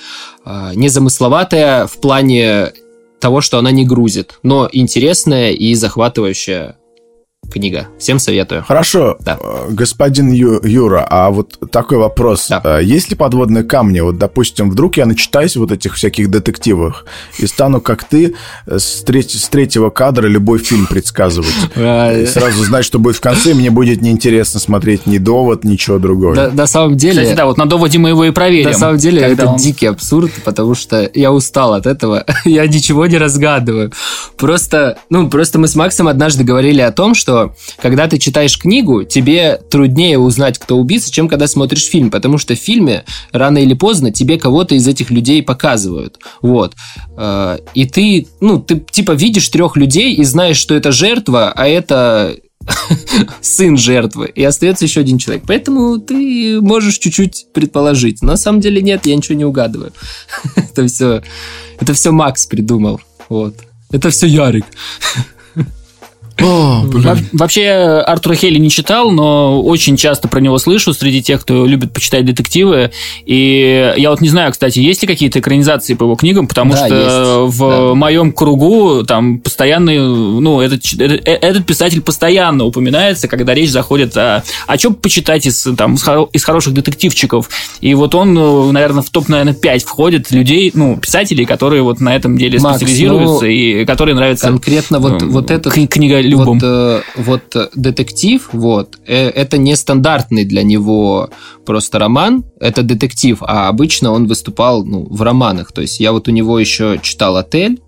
э, 0.45 0.73
незамысловатая 0.75 1.87
в 1.87 1.97
плане 1.97 2.73
того, 3.19 3.41
что 3.41 3.59
она 3.59 3.71
не 3.71 3.85
грузит, 3.85 4.39
но 4.43 4.69
интересная 4.71 5.51
и 5.51 5.75
захватывающая 5.75 6.77
книга. 7.51 7.89
Всем 7.99 8.19
советую. 8.19 8.65
Хорошо. 8.67 9.17
Да. 9.21 9.39
Э, 9.41 9.67
господин 9.71 10.31
Ю, 10.33 10.61
Юра, 10.65 11.07
а 11.09 11.31
вот 11.31 11.59
такой 11.71 11.99
вопрос. 11.99 12.49
Да. 12.49 12.61
А 12.65 12.79
есть 12.81 13.11
ли 13.11 13.17
подводные 13.17 13.65
камни? 13.65 14.01
Вот, 14.01 14.19
допустим, 14.19 14.71
вдруг 14.71 14.97
я 14.97 15.07
начитаюсь 15.07 15.57
вот 15.57 15.73
этих 15.73 15.95
всяких 15.95 16.31
детективов 16.31 17.05
и 17.39 17.47
стану, 17.47 17.81
как 17.81 18.05
ты, 18.05 18.35
с, 18.67 19.03
треть, 19.03 19.33
с 19.33 19.49
третьего 19.49 19.91
кадра 19.91 20.27
любой 20.27 20.59
фильм 20.59 20.87
предсказывать. 20.87 21.55
И 21.77 22.27
сразу 22.27 22.65
знать, 22.65 22.85
что 22.85 22.99
будет 22.99 23.17
в 23.17 23.21
конце, 23.21 23.55
мне 23.55 23.71
будет 23.71 24.03
неинтересно 24.03 24.61
смотреть 24.61 25.07
ни 25.07 25.19
довод, 25.19 25.65
ничего 25.65 25.99
другого. 25.99 26.51
На 26.53 26.67
самом 26.67 26.97
деле... 26.97 27.23
Кстати, 27.23 27.37
да, 27.37 27.47
вот 27.47 27.59
на 27.59 27.67
доводе 27.67 27.99
мы 27.99 28.11
его 28.11 28.25
и 28.25 28.31
проверим. 28.31 28.71
На 28.71 28.75
самом 28.75 28.99
деле 28.99 29.23
это 29.23 29.49
он... 29.49 29.57
дикий 29.57 29.87
абсурд, 29.87 30.31
потому 30.45 30.75
что 30.75 31.11
я 31.15 31.33
устал 31.33 31.75
от 31.75 31.87
этого. 31.87 32.25
я 32.45 32.67
ничего 32.67 33.07
не 33.07 33.19
разгадываю. 33.19 33.93
Просто, 34.37 34.99
ну, 35.11 35.29
просто 35.29 35.59
мы 35.59 35.69
с 35.69 35.75
Максом 35.75 36.09
однажды 36.09 36.45
говорили 36.45 36.81
о 36.81 36.93
том, 36.93 37.15
что 37.15 37.36
когда 37.81 38.09
ты 38.09 38.19
читаешь 38.19 38.59
книгу, 38.59 39.05
тебе 39.05 39.61
труднее 39.71 40.19
узнать, 40.19 40.59
кто 40.59 40.77
убийца, 40.77 41.11
чем 41.11 41.29
когда 41.29 41.47
смотришь 41.47 41.85
фильм, 41.85 42.11
потому 42.11 42.39
что 42.39 42.55
в 42.55 42.59
фильме 42.59 43.05
рано 43.33 43.59
или 43.59 43.75
поздно 43.75 44.13
тебе 44.13 44.39
кого-то 44.39 44.75
из 44.75 44.87
этих 44.87 45.11
людей 45.11 45.43
показывают. 45.43 46.19
Вот. 46.43 46.75
Э, 47.17 47.59
и 47.75 47.87
ты, 47.87 48.27
ну, 48.41 48.61
ты 48.61 48.79
типа 48.79 49.13
видишь 49.13 49.49
трех 49.49 49.77
людей 49.77 50.15
и 50.15 50.25
знаешь, 50.25 50.57
что 50.57 50.75
это 50.75 50.93
жертва, 50.93 51.53
а 51.55 51.67
это 51.67 52.37
сын 53.41 53.77
жертвы, 53.77 54.27
и 54.35 54.43
остается 54.43 54.85
еще 54.85 55.01
один 55.01 55.19
человек. 55.19 55.45
Поэтому 55.47 55.99
ты 55.99 56.61
можешь 56.61 56.99
чуть-чуть 56.99 57.47
предположить. 57.53 58.23
На 58.23 58.37
самом 58.37 58.61
деле 58.61 58.83
нет, 58.83 59.07
я 59.07 59.17
ничего 59.17 59.37
не 59.37 59.45
угадываю. 59.45 59.93
это 60.57 60.87
все, 60.87 61.23
это 61.81 61.95
все 61.95 62.13
Макс 62.13 62.47
придумал. 62.47 63.01
Вот. 63.29 63.57
Это 63.91 64.11
все 64.11 64.27
Ярик. 64.27 64.67
О, 66.43 66.85
Вообще, 67.33 67.71
Артура 68.07 68.35
Хелли 68.35 68.59
не 68.59 68.69
читал, 68.71 69.11
но 69.11 69.63
очень 69.63 69.97
часто 69.97 70.29
про 70.29 70.41
него 70.41 70.59
слышу 70.59 70.93
среди 70.93 71.23
тех, 71.23 71.41
кто 71.41 71.65
любит 71.67 71.93
почитать 71.93 72.25
детективы. 72.27 72.91
И 73.25 73.95
я 73.97 74.11
вот 74.11 74.21
не 74.21 74.29
знаю, 74.29 74.53
кстати, 74.53 74.79
есть 74.79 75.03
ли 75.03 75.09
какие-то 75.09 75.39
экранизации 75.39 75.95
по 75.95 76.05
его 76.05 76.15
книгам, 76.15 76.47
потому 76.47 76.73
да, 76.73 76.87
что 76.87 76.95
есть. 76.95 77.57
в 77.57 77.59
да. 77.59 77.95
моем 77.95 78.33
кругу 78.33 79.03
там 79.05 79.39
постоянно, 79.39 79.93
ну, 79.93 80.61
этот, 80.61 80.83
э, 80.99 81.21
этот 81.25 81.65
писатель 81.65 82.03
постоянно 82.03 82.65
упоминается, 82.65 83.29
когда 83.29 83.55
речь 83.55 83.71
заходит 83.71 84.17
о, 84.17 84.43
о 84.67 84.77
чем 84.77 84.95
почитать 84.95 85.47
из, 85.47 85.67
там, 85.77 85.95
из 85.95 86.45
хороших 86.45 86.75
детективчиков. 86.75 87.49
И 87.81 87.95
вот 87.95 88.15
он, 88.15 88.35
ну, 88.35 88.73
наверное, 88.73 89.03
в 89.03 89.09
топ, 89.09 89.29
наверное, 89.29 89.55
5 89.55 89.85
входит 89.85 90.31
людей, 90.31 90.71
ну, 90.75 90.99
писателей, 90.99 91.47
которые 91.47 91.83
вот 91.83 92.01
на 92.01 92.15
этом 92.15 92.37
деле 92.37 92.59
Макс, 92.59 92.77
специализируются 92.77 93.45
ну, 93.45 93.51
и 93.51 93.85
которые 93.87 94.15
нравятся. 94.15 94.49
Конкретно 94.49 94.99
вот, 94.99 95.23
вот 95.23 95.51
эта 95.51 95.71
книга 95.71 96.26
любом. 96.27 96.59
Вот, 96.59 96.63
э, 96.63 97.03
вот 97.17 97.57
э, 97.57 97.69
детектив, 97.75 98.49
вот, 98.53 98.99
э, 99.07 99.29
это 99.29 99.59
не 99.59 99.77
стандартный 99.77 100.45
для 100.45 100.63
него 100.63 101.31
просто 101.65 101.99
роман, 101.99 102.45
это 102.61 102.83
детектив, 102.83 103.39
а 103.43 103.69
обычно 103.69 104.13
он 104.13 104.27
выступал 104.27 104.85
ну, 104.85 105.07
в 105.11 105.23
романах. 105.23 105.73
То 105.73 105.83
есть 105.83 106.01
я 106.01 106.13
вот 106.13 106.29
у 106.29 106.31
него 106.31 106.59
еще 106.59 106.99
читал 107.03 107.37
«Отель», 107.37 107.81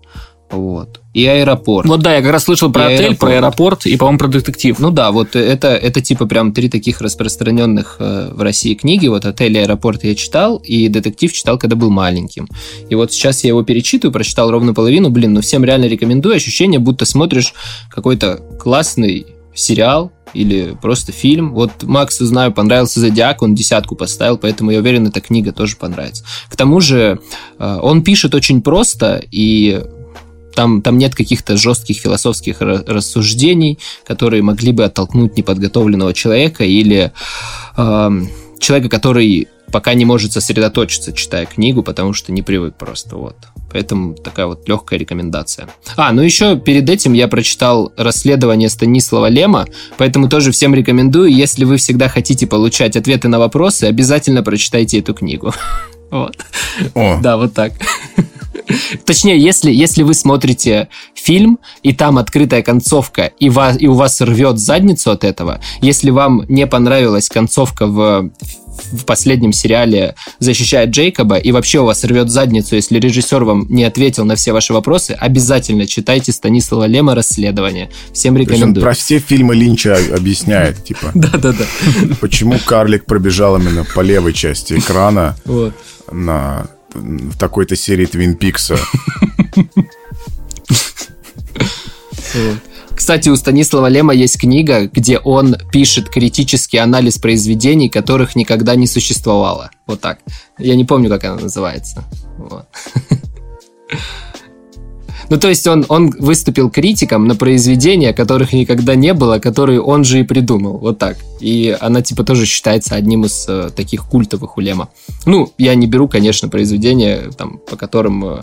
вот. 0.51 1.01
И 1.19 1.25
аэропорт. 1.25 1.85
Вот 1.87 2.01
да, 2.01 2.15
я 2.15 2.21
как 2.21 2.31
раз 2.31 2.45
слышал 2.45 2.71
про 2.71 2.91
и 2.91 2.93
отель, 2.93 3.05
аэропорт. 3.07 3.19
про 3.19 3.29
аэропорт 3.31 3.85
и, 3.85 3.97
по-моему, 3.97 4.19
про 4.19 4.27
детектив. 4.29 4.79
Ну 4.79 4.89
да, 4.91 5.11
вот 5.11 5.35
это, 5.35 5.67
это 5.67 6.01
типа 6.01 6.25
прям 6.25 6.53
три 6.53 6.69
таких 6.69 7.01
распространенных 7.01 7.97
э, 7.99 8.31
в 8.33 8.41
России 8.41 8.73
книги. 8.73 9.07
Вот 9.07 9.25
отель 9.25 9.57
и 9.57 9.59
аэропорт 9.59 10.03
я 10.05 10.15
читал, 10.15 10.57
и 10.57 10.87
детектив 10.87 11.33
читал, 11.33 11.57
когда 11.57 11.75
был 11.75 11.89
маленьким. 11.89 12.47
И 12.89 12.95
вот 12.95 13.11
сейчас 13.11 13.43
я 13.43 13.49
его 13.49 13.63
перечитываю, 13.63 14.13
прочитал 14.13 14.49
ровно 14.49 14.73
половину. 14.73 15.09
Блин, 15.09 15.33
ну 15.33 15.41
всем 15.41 15.65
реально 15.65 15.85
рекомендую. 15.85 16.35
Ощущение, 16.35 16.79
будто 16.79 17.03
смотришь 17.03 17.53
какой-то 17.89 18.39
классный 18.59 19.25
сериал, 19.53 20.13
или 20.33 20.77
просто 20.81 21.11
фильм. 21.11 21.53
Вот 21.53 21.83
Максу 21.83 22.25
знаю, 22.25 22.51
понравился 22.51 22.99
Зодиак, 22.99 23.41
он 23.41 23.55
десятку 23.55 23.95
поставил, 23.95 24.37
поэтому 24.37 24.71
я 24.71 24.79
уверен, 24.79 25.07
эта 25.07 25.21
книга 25.21 25.51
тоже 25.51 25.75
понравится. 25.75 26.23
К 26.49 26.55
тому 26.55 26.79
же 26.81 27.19
э, 27.57 27.79
он 27.81 28.03
пишет 28.03 28.35
очень 28.35 28.61
просто, 28.61 29.21
и 29.31 29.83
там, 30.59 30.81
там 30.81 30.97
нет 30.97 31.15
каких-то 31.15 31.55
жестких 31.55 31.95
философских 31.99 32.57
рассуждений, 32.59 33.79
которые 34.05 34.43
могли 34.43 34.73
бы 34.73 34.83
оттолкнуть 34.83 35.37
неподготовленного 35.37 36.13
человека 36.13 36.65
или 36.65 37.13
э, 37.77 38.21
человека, 38.59 38.89
который 38.89 39.47
пока 39.71 39.93
не 39.93 40.03
может 40.03 40.33
сосредоточиться, 40.33 41.13
читая 41.13 41.45
книгу, 41.45 41.81
потому 41.81 42.11
что 42.11 42.33
не 42.33 42.41
привык 42.41 42.75
просто. 42.75 43.15
Вот. 43.15 43.37
Поэтому 43.71 44.15
такая 44.15 44.47
вот 44.47 44.67
легкая 44.67 44.99
рекомендация. 44.99 45.69
А, 45.95 46.11
ну 46.11 46.21
еще 46.21 46.59
перед 46.59 46.89
этим 46.89 47.13
я 47.13 47.29
прочитал 47.29 47.93
расследование 47.95 48.67
Станислава 48.67 49.29
Лема, 49.29 49.65
поэтому 49.97 50.27
тоже 50.27 50.51
всем 50.51 50.75
рекомендую. 50.75 51.31
Если 51.31 51.63
вы 51.63 51.77
всегда 51.77 52.09
хотите 52.09 52.47
получать 52.47 52.97
ответы 52.97 53.29
на 53.29 53.39
вопросы, 53.39 53.85
обязательно 53.85 54.43
прочитайте 54.43 54.99
эту 54.99 55.13
книгу. 55.13 55.53
Вот. 56.11 56.37
О. 56.95 57.19
Да, 57.21 57.37
вот 57.37 57.53
так. 57.53 57.73
Точнее, 59.05 59.39
если, 59.39 59.71
если 59.71 60.03
вы 60.03 60.13
смотрите 60.13 60.89
фильм, 61.13 61.59
и 61.83 61.93
там 61.93 62.17
открытая 62.17 62.61
концовка, 62.61 63.31
и, 63.39 63.49
вас, 63.49 63.77
и 63.79 63.87
у 63.87 63.93
вас 63.93 64.21
рвет 64.21 64.59
задницу 64.59 65.11
от 65.11 65.23
этого, 65.23 65.59
если 65.81 66.11
вам 66.11 66.45
не 66.47 66.67
понравилась 66.67 67.29
концовка 67.29 67.87
в 67.87 68.29
в 68.91 69.05
последнем 69.05 69.53
сериале 69.53 70.15
защищает 70.39 70.89
Джейкоба, 70.89 71.37
и 71.37 71.51
вообще 71.51 71.79
у 71.79 71.85
вас 71.85 72.03
рвет 72.03 72.29
задницу, 72.29 72.75
если 72.75 72.99
режиссер 72.99 73.43
вам 73.43 73.65
не 73.69 73.83
ответил 73.83 74.25
на 74.25 74.35
все 74.35 74.51
ваши 74.51 74.73
вопросы, 74.73 75.11
обязательно 75.11 75.85
читайте 75.87 76.31
Станислава 76.31 76.85
Лема 76.85 77.15
«Расследование». 77.15 77.89
Всем 78.13 78.37
рекомендую. 78.37 78.83
Про 78.83 78.93
все 78.93 79.19
фильмы 79.19 79.55
Линча 79.55 79.97
объясняет, 80.13 80.83
типа. 80.83 81.11
Да-да-да. 81.15 81.65
Почему 82.21 82.57
карлик 82.65 83.05
пробежал 83.05 83.57
именно 83.57 83.85
по 83.95 84.01
левой 84.01 84.33
части 84.33 84.73
экрана 84.73 85.35
на 86.11 86.67
в 86.93 87.37
такой-то 87.37 87.75
серии 87.75 88.05
Твин 88.05 88.35
Пикса. 88.35 88.77
Кстати, 92.99 93.29
у 93.29 93.35
Станислава 93.37 93.87
Лема 93.87 94.13
есть 94.13 94.37
книга, 94.37 94.85
где 94.87 95.19
он 95.19 95.55
пишет 95.71 96.09
критический 96.09 96.79
анализ 96.79 97.17
произведений, 97.17 97.87
которых 97.87 98.35
никогда 98.35 98.75
не 98.75 98.87
существовало. 98.87 99.71
Вот 99.87 100.01
так. 100.01 100.19
Я 100.57 100.75
не 100.75 100.83
помню, 100.83 101.09
как 101.09 101.23
она 101.23 101.37
называется. 101.37 102.03
Вот. 102.37 102.67
Ну, 105.29 105.37
то 105.37 105.47
есть 105.47 105.67
он, 105.67 105.85
он 105.89 106.09
выступил 106.09 106.69
критиком 106.69 107.27
на 107.27 107.35
произведения, 107.35 108.13
которых 108.13 108.53
никогда 108.53 108.95
не 108.95 109.13
было, 109.13 109.39
которые 109.39 109.81
он 109.81 110.03
же 110.03 110.19
и 110.19 110.23
придумал. 110.23 110.77
Вот 110.77 110.97
так. 110.97 111.17
И 111.39 111.75
она, 111.79 112.01
типа, 112.01 112.23
тоже 112.23 112.45
считается 112.45 112.95
одним 112.95 113.25
из 113.25 113.45
э, 113.47 113.69
таких 113.75 114.05
культовых 114.05 114.57
у 114.57 114.61
Лема. 114.61 114.89
Ну, 115.25 115.53
я 115.57 115.75
не 115.75 115.87
беру, 115.87 116.07
конечно, 116.07 116.49
произведения, 116.49 117.29
там, 117.37 117.59
по 117.59 117.75
которым 117.75 118.25
э, 118.25 118.41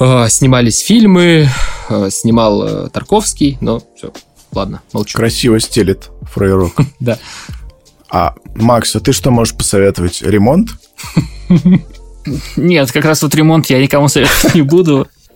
э, 0.00 0.28
снимались 0.28 0.80
фильмы, 0.80 1.48
э, 1.90 2.08
снимал 2.10 2.62
э, 2.62 2.88
Тарковский, 2.88 3.58
но 3.60 3.82
все, 3.96 4.12
ладно, 4.52 4.80
молчу. 4.92 5.18
Красиво 5.18 5.60
стелит 5.60 6.10
фрейрок. 6.22 6.72
Да. 7.00 7.18
А, 8.10 8.34
Макс, 8.54 8.94
а 8.96 9.00
ты 9.00 9.12
что 9.12 9.30
можешь 9.30 9.54
посоветовать? 9.54 10.22
Ремонт? 10.22 10.70
Нет, 12.56 12.92
как 12.92 13.04
раз 13.04 13.22
вот 13.22 13.34
ремонт 13.34 13.66
я 13.66 13.82
никому 13.82 14.08
советовать 14.08 14.54
не 14.54 14.62
буду. 14.62 15.08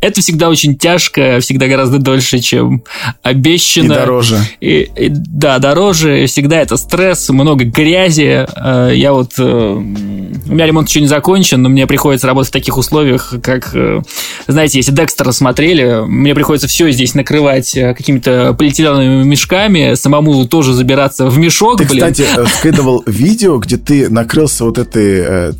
Это 0.00 0.20
всегда 0.20 0.48
очень 0.48 0.76
тяжко, 0.76 1.38
всегда 1.40 1.66
гораздо 1.66 1.98
дольше, 1.98 2.38
чем 2.38 2.82
обещано. 3.22 3.92
И 3.92 3.96
дороже. 3.96 4.38
И, 4.60 4.90
и, 4.96 5.08
да, 5.08 5.58
дороже. 5.58 6.26
Всегда 6.26 6.60
это 6.60 6.76
стресс, 6.76 7.28
много 7.30 7.64
грязи. 7.64 8.46
Э, 8.56 8.92
я 8.94 9.12
вот... 9.12 9.32
Э, 9.38 9.74
у 9.74 10.54
меня 10.54 10.66
ремонт 10.66 10.88
еще 10.88 11.00
не 11.00 11.06
закончен, 11.06 11.62
но 11.62 11.68
мне 11.68 11.86
приходится 11.86 12.26
работать 12.26 12.50
в 12.50 12.52
таких 12.52 12.76
условиях, 12.78 13.34
как... 13.42 13.70
Э, 13.74 14.02
знаете, 14.46 14.78
если 14.78 14.92
Декстера 14.92 15.32
смотрели, 15.32 16.04
мне 16.06 16.34
приходится 16.34 16.68
все 16.68 16.90
здесь 16.90 17.14
накрывать 17.14 17.72
какими-то 17.72 18.54
полиэтиленовыми 18.54 19.24
мешками, 19.24 19.94
самому 19.94 20.46
тоже 20.46 20.74
забираться 20.74 21.26
в 21.26 21.38
мешок, 21.38 21.78
Ты, 21.78 21.84
блин. 21.84 22.12
кстати, 22.12 22.26
скидывал 22.58 23.02
видео, 23.06 23.58
где 23.58 23.76
ты 23.76 24.08
накрылся 24.10 24.64
вот 24.64 24.78
этой... 24.78 25.52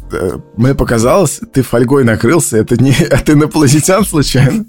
Мне 0.57 0.75
показалось, 0.75 1.41
ты 1.53 1.63
фольгой 1.63 2.05
накрылся, 2.05 2.59
это 2.59 2.77
не 2.83 2.93
от 3.11 3.31
инопланетян 3.31 4.05
случайно? 4.13 4.65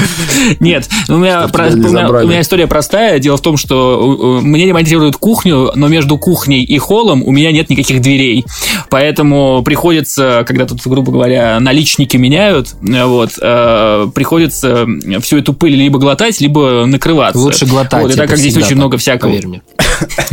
Нет, 0.60 0.88
у 1.08 1.16
меня, 1.16 1.48
про, 1.48 1.68
у, 1.68 1.76
меня, 1.76 2.08
у 2.08 2.26
меня 2.26 2.40
история 2.40 2.66
простая. 2.66 3.18
Дело 3.18 3.36
в 3.36 3.40
том, 3.40 3.56
что 3.56 4.40
мне 4.42 4.66
ремонтируют 4.66 5.16
кухню, 5.16 5.72
но 5.74 5.88
между 5.88 6.18
кухней 6.18 6.62
и 6.64 6.78
холлом 6.78 7.22
у 7.22 7.30
меня 7.30 7.52
нет 7.52 7.70
никаких 7.70 8.00
дверей. 8.00 8.44
Поэтому 8.90 9.62
приходится, 9.62 10.44
когда 10.46 10.66
тут, 10.66 10.80
грубо 10.86 11.12
говоря, 11.12 11.58
наличники 11.60 12.16
меняют, 12.16 12.74
вот, 12.80 13.38
э, 13.40 14.08
приходится 14.14 14.86
всю 15.22 15.38
эту 15.38 15.54
пыль 15.54 15.74
либо 15.74 15.98
глотать, 15.98 16.40
либо 16.40 16.86
накрываться. 16.86 17.38
Лучше 17.38 17.66
глотать. 17.66 18.02
Вот, 18.02 18.12
и 18.12 18.16
так 18.16 18.28
как 18.28 18.38
здесь 18.38 18.56
очень 18.56 18.68
так, 18.68 18.76
много 18.76 18.98
всякого. 18.98 19.30
Поверь 19.30 19.46
мне. 19.46 19.62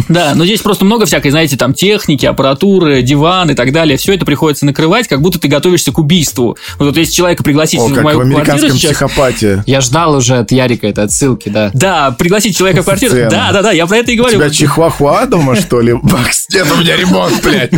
Да, 0.09 0.33
но 0.35 0.45
здесь 0.45 0.61
просто 0.61 0.85
много 0.85 1.05
всякой, 1.05 1.31
знаете, 1.31 1.57
там 1.57 1.73
техники, 1.73 2.25
аппаратуры, 2.25 3.01
диван 3.01 3.51
и 3.51 3.53
так 3.53 3.71
далее. 3.71 3.97
Все 3.97 4.13
это 4.13 4.25
приходится 4.25 4.65
накрывать, 4.65 5.07
как 5.07 5.21
будто 5.21 5.39
ты 5.39 5.47
готовишься 5.47 5.91
к 5.91 5.97
убийству. 5.97 6.57
Вот, 6.79 6.87
вот 6.87 6.97
если 6.97 7.13
человека 7.13 7.43
пригласить 7.43 7.79
О, 7.79 7.87
в 7.87 7.93
как 7.93 8.03
мою 8.03 8.17
в 8.17 8.21
американском 8.21 8.57
квартиру 8.57 8.77
сейчас... 8.77 8.91
психопате. 8.91 9.63
Я 9.65 9.81
ждал 9.81 10.15
уже 10.15 10.37
от 10.37 10.51
Ярика 10.51 10.87
это 10.87 11.03
отсылки, 11.03 11.49
да. 11.49 11.71
Да, 11.73 12.11
пригласить 12.11 12.57
человека 12.57 12.81
в 12.81 12.85
квартиру. 12.85 13.15
Да, 13.29 13.51
да, 13.51 13.61
да, 13.61 13.71
я 13.71 13.85
про 13.87 13.97
это 13.97 14.11
и 14.11 14.15
говорю. 14.15 14.37
У 14.37 14.41
тебя 14.41 14.49
чихуахуа 14.49 15.25
дома, 15.25 15.55
что 15.55 15.81
ли? 15.81 15.93
Макс, 15.93 16.47
нет, 16.53 16.67
у 16.71 16.79
меня 16.79 16.95
ремонт, 16.97 17.41
блядь. 17.43 17.71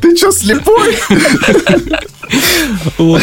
Ты 0.00 0.16
что, 0.16 0.32
слепой? 0.32 0.96
Вот. 2.98 3.22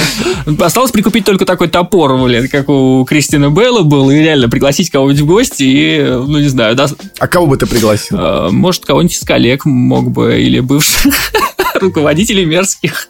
Осталось 0.60 0.92
прикупить 0.92 1.26
только 1.26 1.46
такой 1.46 1.68
топор, 1.68 2.18
блин, 2.18 2.48
как 2.48 2.70
у 2.70 3.06
Кристины 3.06 3.50
Белла 3.50 3.82
был, 3.82 4.10
и 4.10 4.16
реально 4.16 4.50
пригласить 4.50 4.90
кого-нибудь 4.90 5.22
в 5.22 5.26
гости, 5.26 5.64
и, 5.64 6.02
ну, 6.04 6.40
не 6.40 6.48
знаю, 6.48 6.76
да... 6.76 6.88
А 7.20 7.28
кого 7.28 7.48
бы 7.48 7.58
ты 7.58 7.66
пригласил? 7.66 8.03
А, 8.12 8.50
может, 8.50 8.86
кого-нибудь 8.86 9.16
из 9.16 9.22
коллег 9.22 9.66
мог 9.66 10.12
бы, 10.12 10.42
или 10.42 10.60
бывших 10.60 11.14
руководителей 11.76 12.46
мерзких. 12.46 13.08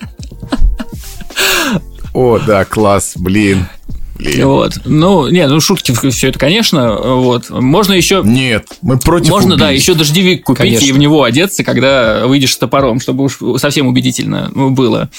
О, 2.13 2.39
да, 2.39 2.65
класс, 2.65 3.13
блин. 3.15 3.67
Блин. 4.15 4.45
Вот. 4.45 4.73
Ну, 4.85 5.27
не, 5.27 5.45
ну 5.47 5.59
шутки 5.59 5.91
все 5.91 6.29
это, 6.29 6.37
конечно. 6.37 6.93
Вот. 6.93 7.49
Можно 7.49 7.93
еще. 7.93 8.21
Нет, 8.23 8.67
мы 8.81 8.99
против. 8.99 9.29
Можно, 9.29 9.55
убийств. 9.55 9.59
да, 9.59 9.71
еще 9.71 9.93
дождевик 9.95 10.43
купить 10.43 10.59
конечно. 10.59 10.85
и 10.85 10.91
в 10.91 10.97
него 10.97 11.23
одеться, 11.23 11.63
когда 11.63 12.27
выйдешь 12.27 12.53
с 12.53 12.57
топором, 12.57 12.99
чтобы 12.99 13.23
уж 13.23 13.39
совсем 13.57 13.87
убедительно 13.87 14.51
было 14.53 15.09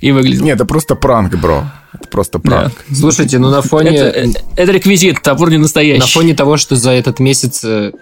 и 0.00 0.12
выглядело. 0.12 0.44
Нет, 0.44 0.56
это 0.56 0.64
просто 0.64 0.94
пранк, 0.94 1.34
бро. 1.34 1.64
Это 1.92 2.08
просто 2.08 2.38
пранк. 2.38 2.72
Да. 2.88 2.94
Слушайте, 2.94 3.38
ну 3.38 3.50
на 3.50 3.60
фоне. 3.60 3.90
Это, 3.90 4.38
это 4.56 4.72
реквизит, 4.72 5.20
топор 5.20 5.50
не 5.50 5.58
настоящий. 5.58 6.00
На 6.00 6.06
фоне 6.06 6.34
того, 6.34 6.56
что 6.56 6.76
за 6.76 6.92
этот 6.92 7.18
месяц 7.18 7.62
э, 7.64 7.92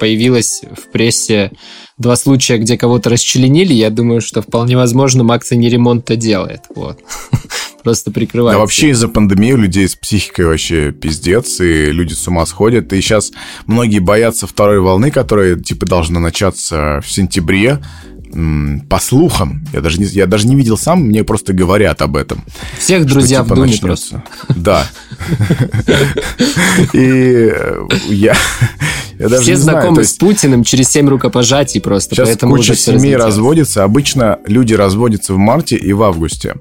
появилось 0.00 0.62
в 0.74 0.90
прессе 0.90 1.52
два 1.98 2.16
случая, 2.16 2.56
где 2.56 2.78
кого-то 2.78 3.10
расчленили, 3.10 3.74
я 3.74 3.90
думаю, 3.90 4.22
что 4.22 4.40
вполне 4.40 4.76
возможно 4.76 5.22
Макс 5.22 5.52
и 5.52 5.56
не 5.56 5.68
ремонт-то 5.68 6.16
делает. 6.16 6.62
Вот. 6.74 6.98
Просто 7.84 8.10
прикрывается. 8.10 8.56
Да 8.56 8.60
вообще 8.60 8.90
из-за 8.90 9.08
пандемии 9.08 9.52
у 9.52 9.56
людей 9.58 9.86
с 9.86 9.94
психикой 9.94 10.46
вообще 10.46 10.92
пиздец, 10.92 11.60
и 11.60 11.92
люди 11.92 12.14
с 12.14 12.26
ума 12.26 12.44
сходят. 12.46 12.92
И 12.92 13.00
сейчас 13.00 13.32
многие 13.66 14.00
боятся 14.00 14.46
второй 14.46 14.80
волны, 14.80 15.10
которая 15.10 15.56
типа 15.56 15.86
должна 15.86 16.20
начаться 16.20 17.00
в 17.04 17.10
сентябре 17.10 17.78
по 18.88 18.98
слухам, 19.00 19.64
я 19.72 19.80
даже, 19.80 19.98
не, 19.98 20.06
я 20.06 20.26
даже 20.26 20.46
не 20.46 20.56
видел 20.56 20.76
сам, 20.76 21.02
мне 21.02 21.24
просто 21.24 21.52
говорят 21.52 22.02
об 22.02 22.16
этом. 22.16 22.44
Всех 22.78 23.06
друзья 23.06 23.42
типа, 23.42 23.54
в 23.54 23.58
Думе 23.58 23.76
просто. 23.80 24.22
Да. 24.48 24.86
И 26.92 27.50
э, 27.52 27.86
я, 28.08 28.36
я 29.18 29.28
даже 29.28 29.42
Все 29.42 29.52
не 29.52 29.56
знакомы 29.58 29.94
знаю, 29.96 30.06
с 30.06 30.12
Путиным 30.14 30.64
через 30.64 30.88
семь 30.88 31.08
рукопожатий 31.08 31.80
просто. 31.80 32.14
Сейчас 32.14 32.28
поэтому 32.28 32.56
куча 32.56 32.74
семей 32.74 33.16
разводится. 33.16 33.84
Обычно 33.84 34.38
люди 34.46 34.74
разводятся 34.74 35.34
в 35.34 35.38
марте 35.38 35.76
и 35.76 35.92
в 35.92 36.02
августе. 36.02 36.54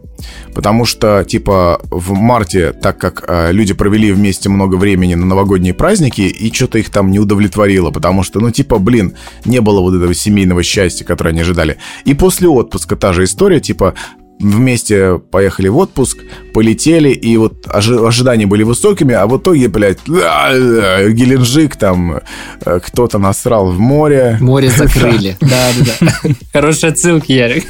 Потому 0.54 0.86
что, 0.86 1.24
типа, 1.24 1.80
в 1.90 2.12
марте, 2.14 2.74
так 2.74 2.98
как 2.98 3.24
э, 3.28 3.54
люди 3.54 3.74
провели 3.74 4.12
вместе 4.12 4.50
много 4.50 4.76
времени 4.76 5.16
на 5.16 5.26
новогодние 5.26 5.74
праздники, 5.74 6.22
и 6.22 6.54
что-то 6.54 6.80
их 6.80 6.90
там 6.90 7.12
не 7.12 7.20
удовлетворило. 7.20 7.92
Потому 7.92 8.24
что, 8.24 8.40
ну, 8.42 8.52
типа, 8.52 8.78
блин, 8.78 9.14
не 9.46 9.62
было 9.62 9.80
вот 9.80 9.96
этого 9.96 10.14
семейного 10.14 10.64
счастья, 10.64 11.06
которое 11.06 11.30
они 11.30 11.42
ожидали. 11.42 11.59
И 12.06 12.14
после 12.14 12.48
отпуска 12.48 12.96
та 12.96 13.14
же 13.14 13.24
история, 13.24 13.60
типа, 13.60 13.94
вместе 14.40 15.20
поехали 15.32 15.68
в 15.68 15.78
отпуск, 15.78 16.18
полетели, 16.54 17.10
и 17.10 17.38
вот 17.38 17.68
ожи- 17.68 18.08
ожидания 18.08 18.46
были 18.46 18.64
высокими, 18.64 19.14
а 19.14 19.28
в 19.28 19.38
итоге, 19.38 19.68
блядь, 19.68 20.00
Геленджик, 20.08 21.76
там 21.76 22.22
э, 22.66 22.80
кто-то 22.80 23.20
насрал 23.20 23.72
в 23.72 23.80
море. 23.80 24.38
Море 24.40 24.70
закрыли. 24.76 25.38
Да, 25.42 25.70
да, 25.80 25.94
да. 26.24 26.30
Хорошая 26.54 26.92
отсылка, 26.92 27.32
Ярик. 27.32 27.66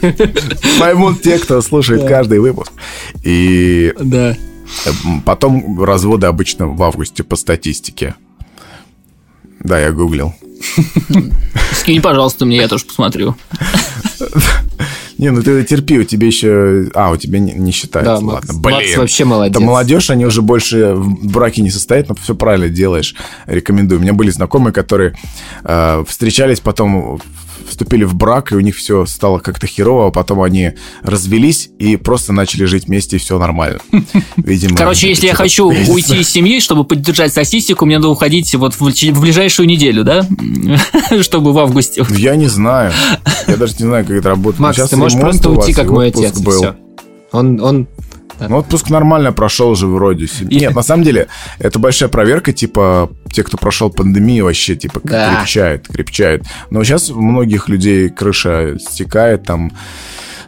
Поймут 0.80 1.22
те, 1.22 1.40
кто 1.40 1.62
слушает 1.62 2.08
каждый 2.08 2.40
выпуск. 2.40 2.72
И 3.24 3.94
да. 4.00 4.36
потом 5.26 5.82
разводы 5.82 6.28
обычно 6.28 6.68
в 6.68 6.82
августе 6.84 7.24
по 7.24 7.36
статистике. 7.36 8.16
Да, 9.60 9.80
я 9.80 9.92
гуглил. 9.92 10.34
Скинь, 11.74 12.02
пожалуйста, 12.02 12.46
мне, 12.46 12.58
я 12.58 12.68
тоже 12.68 12.86
посмотрю. 12.86 13.36
Не, 15.18 15.32
ну 15.32 15.44
ты 15.44 15.66
терпи, 15.66 16.00
у 16.00 16.04
тебя 16.06 16.28
еще... 16.28 16.90
А, 16.94 17.12
у 17.12 17.18
тебя 17.18 17.40
не, 17.40 17.52
не 17.52 17.72
считается. 17.72 18.16
Да, 18.16 18.22
Макс, 18.22 18.48
Ладно, 18.48 18.62
блин. 18.62 18.78
Макс 18.78 18.98
вообще 18.98 19.26
молодец. 19.26 19.58
Это 19.58 19.66
молодежь, 19.66 20.10
они 20.10 20.26
уже 20.26 20.42
больше 20.42 20.94
в 20.94 21.30
браке 21.30 21.62
не 21.62 21.70
состоят, 21.72 22.08
но 22.08 22.16
все 22.16 22.36
правильно 22.36 22.70
делаешь. 22.70 23.16
Рекомендую. 23.46 24.00
У 24.00 24.02
меня 24.02 24.14
были 24.14 24.30
знакомые, 24.30 24.72
которые 24.72 25.18
э, 25.66 26.06
встречались, 26.08 26.62
потом 26.62 27.20
вступили 27.70 28.04
в 28.04 28.16
брак, 28.16 28.52
и 28.52 28.56
у 28.56 28.60
них 28.60 28.76
все 28.76 29.06
стало 29.06 29.40
как-то 29.40 29.68
херово, 29.68 30.08
а 30.08 30.12
потом 30.12 30.42
они 30.42 30.74
развелись 31.02 31.70
и 31.80 31.96
просто 31.96 32.34
начали 32.34 32.66
жить 32.66 32.88
вместе, 32.88 33.16
и 33.16 33.20
все 33.20 33.38
нормально. 33.40 33.80
Видимо, 34.38 34.76
Короче, 34.76 35.10
если 35.10 35.28
я 35.28 35.36
хочу 35.36 35.68
уйти 35.92 36.20
из 36.20 36.30
семьи, 36.30 36.60
чтобы 36.60 36.84
поддержать 36.84 37.32
статистику, 37.32 37.86
мне 37.86 37.98
надо 37.98 38.10
уходить 38.10 38.54
вот 38.56 38.74
в, 38.74 38.82
в 38.82 39.22
ближайшую 39.22 39.68
неделю, 39.68 40.04
да? 40.04 40.28
чтобы 41.22 41.54
в 41.54 41.60
августе. 41.60 42.06
Я 42.10 42.36
не 42.36 42.48
знаю. 42.48 42.92
Я 43.48 43.58
даже 43.58 43.74
не 43.80 43.86
знаю, 43.86 44.06
как 44.06 44.18
это 44.18 44.30
работает. 44.30 44.60
Макс, 44.60 44.90
ты 44.90 44.98
можешь 44.98 45.20
просто 45.20 45.50
уйти, 45.50 45.74
как 45.74 45.90
мой 45.90 46.08
отец, 46.08 46.40
был. 46.40 46.58
все. 46.58 46.76
Он, 47.32 47.62
он 47.62 47.88
Ну, 48.48 48.58
отпуск 48.58 48.90
нормально 48.90 49.32
прошел 49.32 49.76
же 49.76 49.88
вроде. 49.88 50.28
Нет, 50.42 50.76
на 50.76 50.84
самом 50.84 51.04
деле, 51.04 51.28
это 51.60 51.80
большая 51.80 52.10
проверка, 52.10 52.54
типа, 52.54 53.10
те, 53.32 53.44
кто 53.44 53.58
прошел 53.58 53.90
пандемию, 53.90 54.46
вообще, 54.46 54.76
типа, 54.76 55.02
да. 55.04 55.36
крепчает, 55.36 55.88
крепчает. 55.88 56.44
Но 56.70 56.84
сейчас 56.84 57.10
у 57.10 57.22
многих 57.22 57.70
людей 57.70 58.10
крыша 58.10 58.78
стекает, 58.80 59.44
там, 59.44 59.72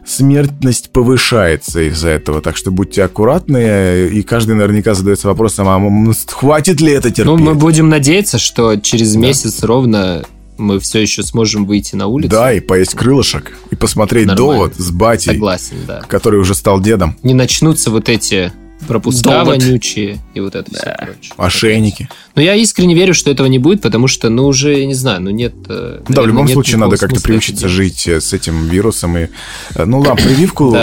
смертность 0.06 0.92
повышается 0.92 1.82
из-за 1.90 2.10
этого. 2.10 2.42
Так 2.42 2.58
что 2.58 2.72
будьте 2.72 3.04
аккуратны, 3.04 4.08
и 4.12 4.24
каждый 4.24 4.56
наверняка 4.56 4.94
задается 4.94 5.28
вопросом, 5.28 5.68
а 5.70 6.14
хватит 6.28 6.82
ли 6.82 6.92
это 6.92 7.10
терпеть? 7.12 7.26
Ну, 7.26 7.38
мы 7.38 7.56
будем 7.56 7.90
надеяться, 7.90 8.40
что 8.40 8.76
через 8.78 9.16
месяц 9.16 9.64
ровно 9.64 10.24
мы 10.58 10.80
все 10.80 11.00
еще 11.00 11.24
сможем 11.24 11.66
выйти 11.66 11.96
на 11.96 12.08
улицу. 12.08 12.30
Да, 12.30 12.54
и 12.54 12.60
поесть 12.60 12.94
крылышек, 12.96 13.58
и 13.72 13.76
посмотреть 13.76 14.28
Нормально. 14.28 14.54
довод 14.54 14.76
с 14.76 14.92
батей, 14.92 15.34
Согласен, 15.34 15.78
да. 15.88 16.02
который 16.02 16.40
уже 16.40 16.56
стал 16.56 16.80
дедом. 16.80 17.18
Не 17.24 17.34
начнутся 17.34 17.92
вот 17.92 18.10
эти 18.10 18.52
пропуска 18.88 19.44
Довод. 19.44 19.64
вонючие 19.64 20.20
и 20.34 20.40
вот 20.40 20.56
это 20.56 20.72
да. 20.72 20.78
все 20.78 20.96
прочее. 20.98 21.34
Ошейники. 21.38 22.10
Но 22.36 22.42
я 22.42 22.56
искренне 22.56 22.96
верю, 22.96 23.14
что 23.14 23.30
этого 23.32 23.48
не 23.48 23.60
будет, 23.60 23.82
потому 23.82 24.08
что, 24.08 24.30
ну, 24.30 24.46
уже, 24.46 24.80
я 24.80 24.86
не 24.86 24.94
знаю, 24.94 25.22
ну, 25.22 25.30
нет... 25.30 25.54
Наверное, 25.68 26.02
да, 26.08 26.22
в 26.22 26.28
любом 26.28 26.48
случае 26.48 26.78
надо 26.78 26.98
как-то 26.98 27.22
приучиться 27.22 27.68
жить 27.68 28.08
э, 28.08 28.20
с 28.20 28.34
этим 28.34 28.68
вирусом. 28.68 29.18
И, 29.18 29.28
э, 29.76 29.86
ну, 29.86 30.00
ладно, 30.00 30.16
прививку 30.16 30.76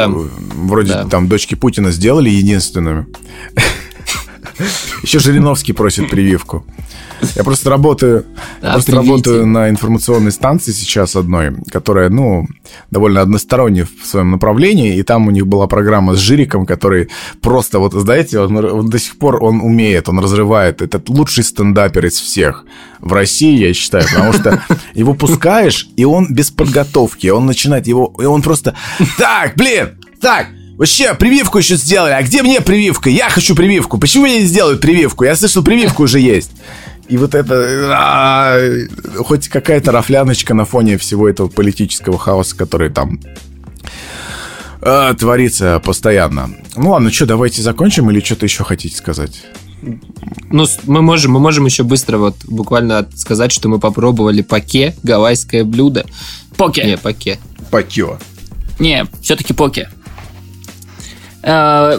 вроде 0.55 1.05
там 1.11 1.28
дочки 1.28 1.55
Путина 1.55 1.90
сделали 1.90 2.31
единственную. 2.31 3.09
Еще 5.02 5.18
Жириновский 5.18 5.72
просит 5.72 6.10
прививку. 6.10 6.64
Я 7.35 7.44
просто 7.44 7.70
работаю, 7.70 8.24
да, 8.62 8.74
просто 8.74 8.94
работаю 8.94 9.47
на 9.47 9.68
информационной 9.68 10.30
станции 10.30 10.72
сейчас 10.72 11.16
одной, 11.16 11.56
которая, 11.70 12.10
ну, 12.10 12.47
довольно 12.90 13.20
односторонняя 13.20 13.86
в 13.86 14.06
своем 14.06 14.30
направлении, 14.30 14.97
и 14.97 15.02
там 15.02 15.26
у 15.26 15.30
них 15.30 15.47
была 15.47 15.66
программа 15.66 16.14
с 16.14 16.18
Жириком, 16.18 16.64
который 16.64 17.09
просто, 17.40 17.80
вот, 17.80 17.93
знаете, 17.93 18.40
он, 18.40 18.56
он 18.56 18.89
до 18.89 18.98
сих 18.98 19.18
пор 19.18 19.43
он 19.43 19.60
умеет, 19.60 20.09
он 20.09 20.20
разрывает. 20.20 20.80
Это 20.80 21.02
лучший 21.09 21.44
стендапер 21.44 22.06
из 22.06 22.20
всех 22.20 22.64
в 23.01 23.12
России, 23.12 23.66
я 23.66 23.74
считаю, 23.74 24.05
потому 24.09 24.32
что 24.32 24.62
его 24.94 25.14
пускаешь, 25.14 25.89
и 25.97 26.05
он 26.05 26.32
без 26.32 26.51
подготовки, 26.51 27.26
он 27.28 27.47
начинает 27.47 27.86
его, 27.86 28.14
и 28.20 28.24
он 28.24 28.43
просто, 28.43 28.74
так, 29.18 29.55
блин, 29.56 29.98
так, 30.20 30.48
Вообще, 30.78 31.12
прививку 31.14 31.59
еще 31.59 31.74
сделали. 31.74 32.12
А 32.12 32.22
где 32.22 32.40
мне 32.44 32.60
прививка? 32.60 33.10
Я 33.10 33.28
хочу 33.30 33.56
прививку. 33.56 33.98
Почему 33.98 34.26
мне 34.26 34.42
не 34.42 34.46
сделают 34.46 34.80
прививку? 34.80 35.24
Я 35.24 35.34
слышал, 35.34 35.64
прививка 35.64 36.02
уже 36.02 36.20
есть. 36.20 36.52
И 37.09 37.16
вот 37.16 37.34
это... 37.34 37.90
А, 37.92 38.59
хоть 39.16 39.48
какая-то 39.48 39.90
рафляночка 39.90 40.55
на 40.55 40.64
фоне 40.64 40.96
всего 40.96 41.28
этого 41.28 41.48
политического 41.48 42.16
хаоса, 42.16 42.56
который 42.56 42.90
там 42.90 43.18
а, 44.80 45.14
творится 45.14 45.82
постоянно. 45.84 46.50
Ну 46.76 46.90
ладно, 46.90 47.10
что, 47.10 47.26
давайте 47.26 47.60
закончим 47.60 48.09
или 48.10 48.20
что-то 48.20 48.46
еще 48.46 48.62
хотите 48.62 48.96
сказать? 48.96 49.42
Ну, 50.50 50.66
мы 50.84 51.02
можем, 51.02 51.32
мы 51.32 51.40
можем 51.40 51.66
еще 51.66 51.82
быстро 51.82 52.18
вот 52.18 52.36
буквально 52.44 53.09
сказать, 53.16 53.50
что 53.50 53.68
мы 53.68 53.80
попробовали 53.80 54.42
паке, 54.42 54.94
гавайское 55.02 55.64
блюдо. 55.64 56.06
Поке. 56.56 56.84
Не, 56.84 56.98
паке. 56.98 57.40
Пакё. 57.72 58.18
Не, 58.78 59.06
все-таки 59.22 59.52
поке. 59.55 59.88
Э, 61.43 61.97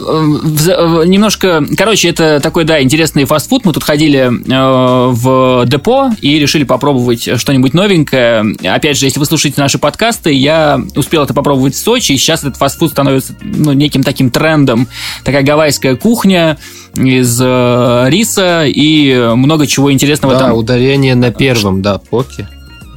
немножко, 1.05 1.63
короче, 1.77 2.09
это 2.09 2.39
такой, 2.41 2.65
да, 2.65 2.81
интересный 2.81 3.25
фастфуд. 3.25 3.63
Мы 3.65 3.73
тут 3.73 3.83
ходили 3.83 4.29
э, 4.29 5.11
в 5.11 5.65
депо 5.65 6.11
и 6.21 6.39
решили 6.39 6.65
попробовать 6.65 7.39
что-нибудь 7.39 7.73
новенькое. 7.73 8.55
Опять 8.63 8.97
же, 8.97 9.05
если 9.05 9.19
вы 9.19 9.25
слушаете 9.25 9.61
наши 9.61 9.77
подкасты, 9.77 10.33
я 10.33 10.81
успел 10.95 11.23
это 11.23 11.33
попробовать 11.33 11.75
в 11.75 11.79
Сочи, 11.79 12.11
и 12.11 12.17
сейчас 12.17 12.41
этот 12.41 12.57
фастфуд 12.57 12.91
становится 12.91 13.33
ну, 13.41 13.71
неким 13.71 14.03
таким 14.03 14.29
трендом. 14.29 14.87
Такая 15.23 15.43
гавайская 15.43 15.95
кухня 15.95 16.57
из 16.95 17.39
э, 17.41 18.05
риса 18.09 18.65
и 18.65 19.31
много 19.35 19.67
чего 19.67 19.91
интересного 19.91 20.33
да, 20.33 20.39
там. 20.39 20.53
ударение 20.53 21.15
на 21.15 21.31
первом, 21.31 21.81
да, 21.81 21.97
поки. 21.97 22.47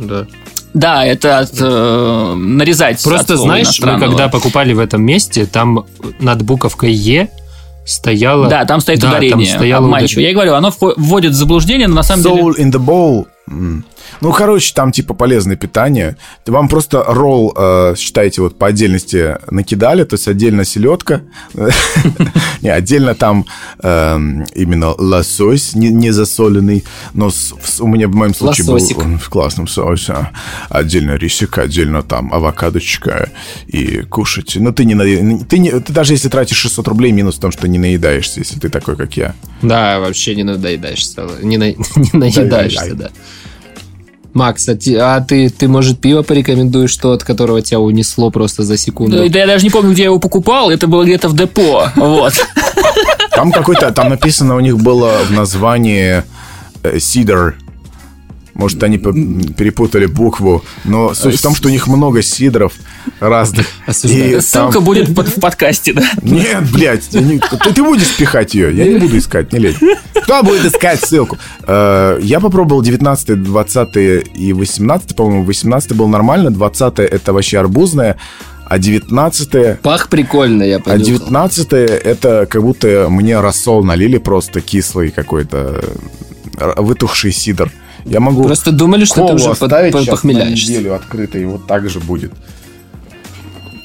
Да. 0.00 0.26
Да, 0.74 1.04
это 1.04 1.40
от, 1.40 1.52
э, 1.58 2.34
нарезать. 2.34 3.02
Просто 3.02 3.36
знаешь, 3.36 3.78
мы 3.80 3.98
когда 3.98 4.28
покупали 4.28 4.72
в 4.72 4.78
этом 4.78 5.02
месте, 5.02 5.46
там 5.46 5.84
над 6.18 6.42
буковкой 6.42 6.92
Е 6.92 7.28
стояло... 7.84 8.48
Да, 8.48 8.64
там 8.64 8.80
стоит 8.80 9.00
да, 9.00 9.10
ударение. 9.10 9.46
Там 9.46 9.56
стояло 9.56 9.84
обманчиво. 9.84 10.20
Ударение. 10.20 10.30
Я 10.30 10.34
говорю, 10.34 10.54
оно 10.54 10.72
вводит 10.96 11.32
в 11.32 11.34
заблуждение, 11.34 11.88
но 11.88 11.96
на 11.96 12.02
самом 12.02 12.24
Soul 12.24 12.54
деле... 12.54 12.68
in 12.68 12.72
the 12.72 12.84
bowl. 12.84 13.26
Ну, 13.46 14.32
короче, 14.32 14.72
там 14.74 14.92
типа 14.92 15.14
полезное 15.14 15.56
питание. 15.56 16.16
Вам 16.46 16.68
просто 16.68 17.02
ролл, 17.06 17.52
э, 17.56 17.94
считайте, 17.96 18.40
вот 18.40 18.56
по 18.56 18.68
отдельности 18.68 19.36
накидали, 19.50 20.04
то 20.04 20.14
есть 20.14 20.28
отдельно 20.28 20.64
селедка, 20.64 21.22
не, 22.62 22.68
отдельно 22.68 23.14
там 23.14 23.44
эм, 23.82 24.44
именно 24.54 24.94
лосось, 24.96 25.74
не 25.74 26.10
засоленный, 26.12 26.84
но 27.14 27.30
у 27.80 27.86
меня 27.88 28.08
в 28.08 28.14
моем 28.14 28.34
случае 28.34 28.66
был 28.66 28.78
в 29.18 29.28
классном 29.28 29.66
соусе. 29.66 30.30
Отдельно 30.68 31.16
рисик, 31.16 31.58
отдельно 31.58 32.02
там 32.02 32.32
авокадочка 32.32 33.30
и 33.66 34.02
кушать. 34.02 34.56
Но 34.56 34.72
ты 34.72 34.84
не 34.84 34.94
ты 35.44 35.58
не 35.58 35.70
ты 35.70 35.92
даже 35.92 36.12
если 36.12 36.28
тратишь 36.28 36.58
600 36.58 36.88
рублей, 36.88 37.12
минус 37.12 37.36
в 37.36 37.40
том, 37.40 37.50
что 37.50 37.66
не 37.68 37.78
наедаешься, 37.78 38.40
если 38.40 38.58
ты 38.58 38.68
такой, 38.68 38.96
как 38.96 39.16
я. 39.16 39.34
Да, 39.62 40.00
вообще 40.00 40.34
не 40.34 40.44
наедаешься, 40.44 41.26
не, 41.42 41.56
на, 41.56 41.72
не 41.96 42.10
наедаешься, 42.12 42.94
да. 42.94 43.10
Макс, 44.34 44.68
а, 44.68 44.74
ты, 44.74 44.96
а 44.96 45.20
ты, 45.20 45.50
ты, 45.50 45.68
может, 45.68 46.00
пиво 46.00 46.22
порекомендуешь, 46.22 46.96
то, 46.96 47.12
от 47.12 47.22
которого 47.22 47.60
тебя 47.60 47.80
унесло 47.80 48.30
просто 48.30 48.62
за 48.62 48.76
секунду? 48.76 49.16
Да, 49.18 49.28
да 49.28 49.38
я 49.40 49.46
даже 49.46 49.64
не 49.64 49.70
помню, 49.70 49.92
где 49.92 50.02
я 50.02 50.08
его 50.08 50.18
покупал, 50.18 50.70
это 50.70 50.86
было 50.86 51.04
где-то 51.04 51.28
в 51.28 51.36
депо, 51.36 51.88
вот. 51.96 52.34
Там 53.34 53.50
какой-то, 53.52 53.92
там 53.92 54.10
написано 54.10 54.56
у 54.56 54.60
них 54.60 54.78
было 54.78 55.18
в 55.26 55.32
названии 55.32 56.22
Сидор 56.98 57.56
э, 57.56 57.71
может, 58.54 58.82
они 58.82 58.98
перепутали 58.98 60.06
букву, 60.06 60.64
но 60.84 61.14
суть 61.14 61.36
в 61.36 61.42
том, 61.42 61.54
что 61.54 61.68
у 61.68 61.70
них 61.70 61.86
много 61.86 62.22
сидров 62.22 62.72
разных. 63.20 63.66
И 64.04 64.40
Ссылка 64.40 64.74
там... 64.74 64.84
будет 64.84 65.08
в 65.08 65.40
подкасте, 65.40 65.94
да? 65.94 66.02
Нет, 66.22 66.70
блядь, 66.70 67.12
не... 67.12 67.38
ты, 67.38 67.72
ты 67.72 67.82
будешь 67.82 68.14
пихать 68.16 68.54
ее, 68.54 68.74
я 68.74 68.86
не 68.86 68.98
буду 68.98 69.16
искать, 69.18 69.52
не 69.52 69.58
лезь. 69.58 69.76
Кто 70.22 70.42
будет 70.42 70.64
искать 70.64 71.00
ссылку? 71.00 71.38
Э, 71.66 72.18
я 72.22 72.40
попробовал 72.40 72.82
19, 72.82 73.42
20 73.42 73.96
и 74.34 74.52
18, 74.52 75.16
по-моему, 75.16 75.44
18 75.44 75.94
был 75.94 76.08
нормально, 76.08 76.50
20 76.50 76.98
это 76.98 77.32
вообще 77.32 77.58
арбузное, 77.58 78.18
а 78.66 78.78
19 78.78 79.80
Пах 79.80 80.08
прикольно, 80.08 80.62
я 80.62 80.78
понял. 80.78 80.96
А 80.96 80.98
19 80.98 81.72
это 81.72 82.46
как 82.48 82.62
будто 82.62 83.06
мне 83.10 83.40
рассол 83.40 83.82
налили 83.82 84.18
просто 84.18 84.60
кислый 84.60 85.10
какой-то 85.10 85.84
вытухший 86.76 87.32
сидр. 87.32 87.70
Я 88.04 88.20
могу 88.20 88.42
Просто 88.44 88.72
думали, 88.72 89.04
что 89.04 89.26
ты 89.26 89.34
уже 89.34 89.50
оставить 89.50 89.92
под, 89.92 90.06
похмеляешься. 90.06 90.66
на 90.66 90.70
неделю 90.70 90.94
открыто, 90.94 91.38
и 91.38 91.44
вот 91.44 91.66
так 91.66 91.88
же 91.88 92.00
будет. 92.00 92.32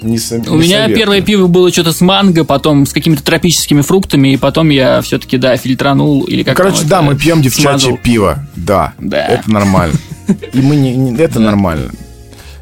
Не 0.02 0.20
со... 0.20 0.36
У 0.36 0.40
не 0.40 0.64
меня 0.64 0.78
советую. 0.84 0.98
первое 0.98 1.22
пиво 1.22 1.48
было 1.48 1.72
что-то 1.72 1.92
с 1.92 2.02
манго, 2.02 2.44
потом 2.44 2.86
с 2.86 2.94
какими-то 2.94 3.24
тропическими 3.24 3.82
фруктами, 3.82 4.34
и 4.34 4.38
потом 4.38 4.70
я 4.70 5.02
все-таки, 5.02 5.38
да, 5.38 5.58
фильтранул 5.58 6.24
или 6.24 6.44
как 6.44 6.58
ну, 6.58 6.66
Короче, 6.66 6.86
да, 6.86 7.02
мы 7.02 7.16
пьем 7.16 7.42
девчачье 7.42 7.98
пиво. 7.98 8.46
Да, 8.56 8.94
да, 9.00 9.26
это 9.26 9.52
нормально. 9.52 9.96
И 10.54 10.62
мы 10.62 10.76
не, 10.76 10.96
не 10.96 11.18
это 11.18 11.40
нормально. 11.40 11.92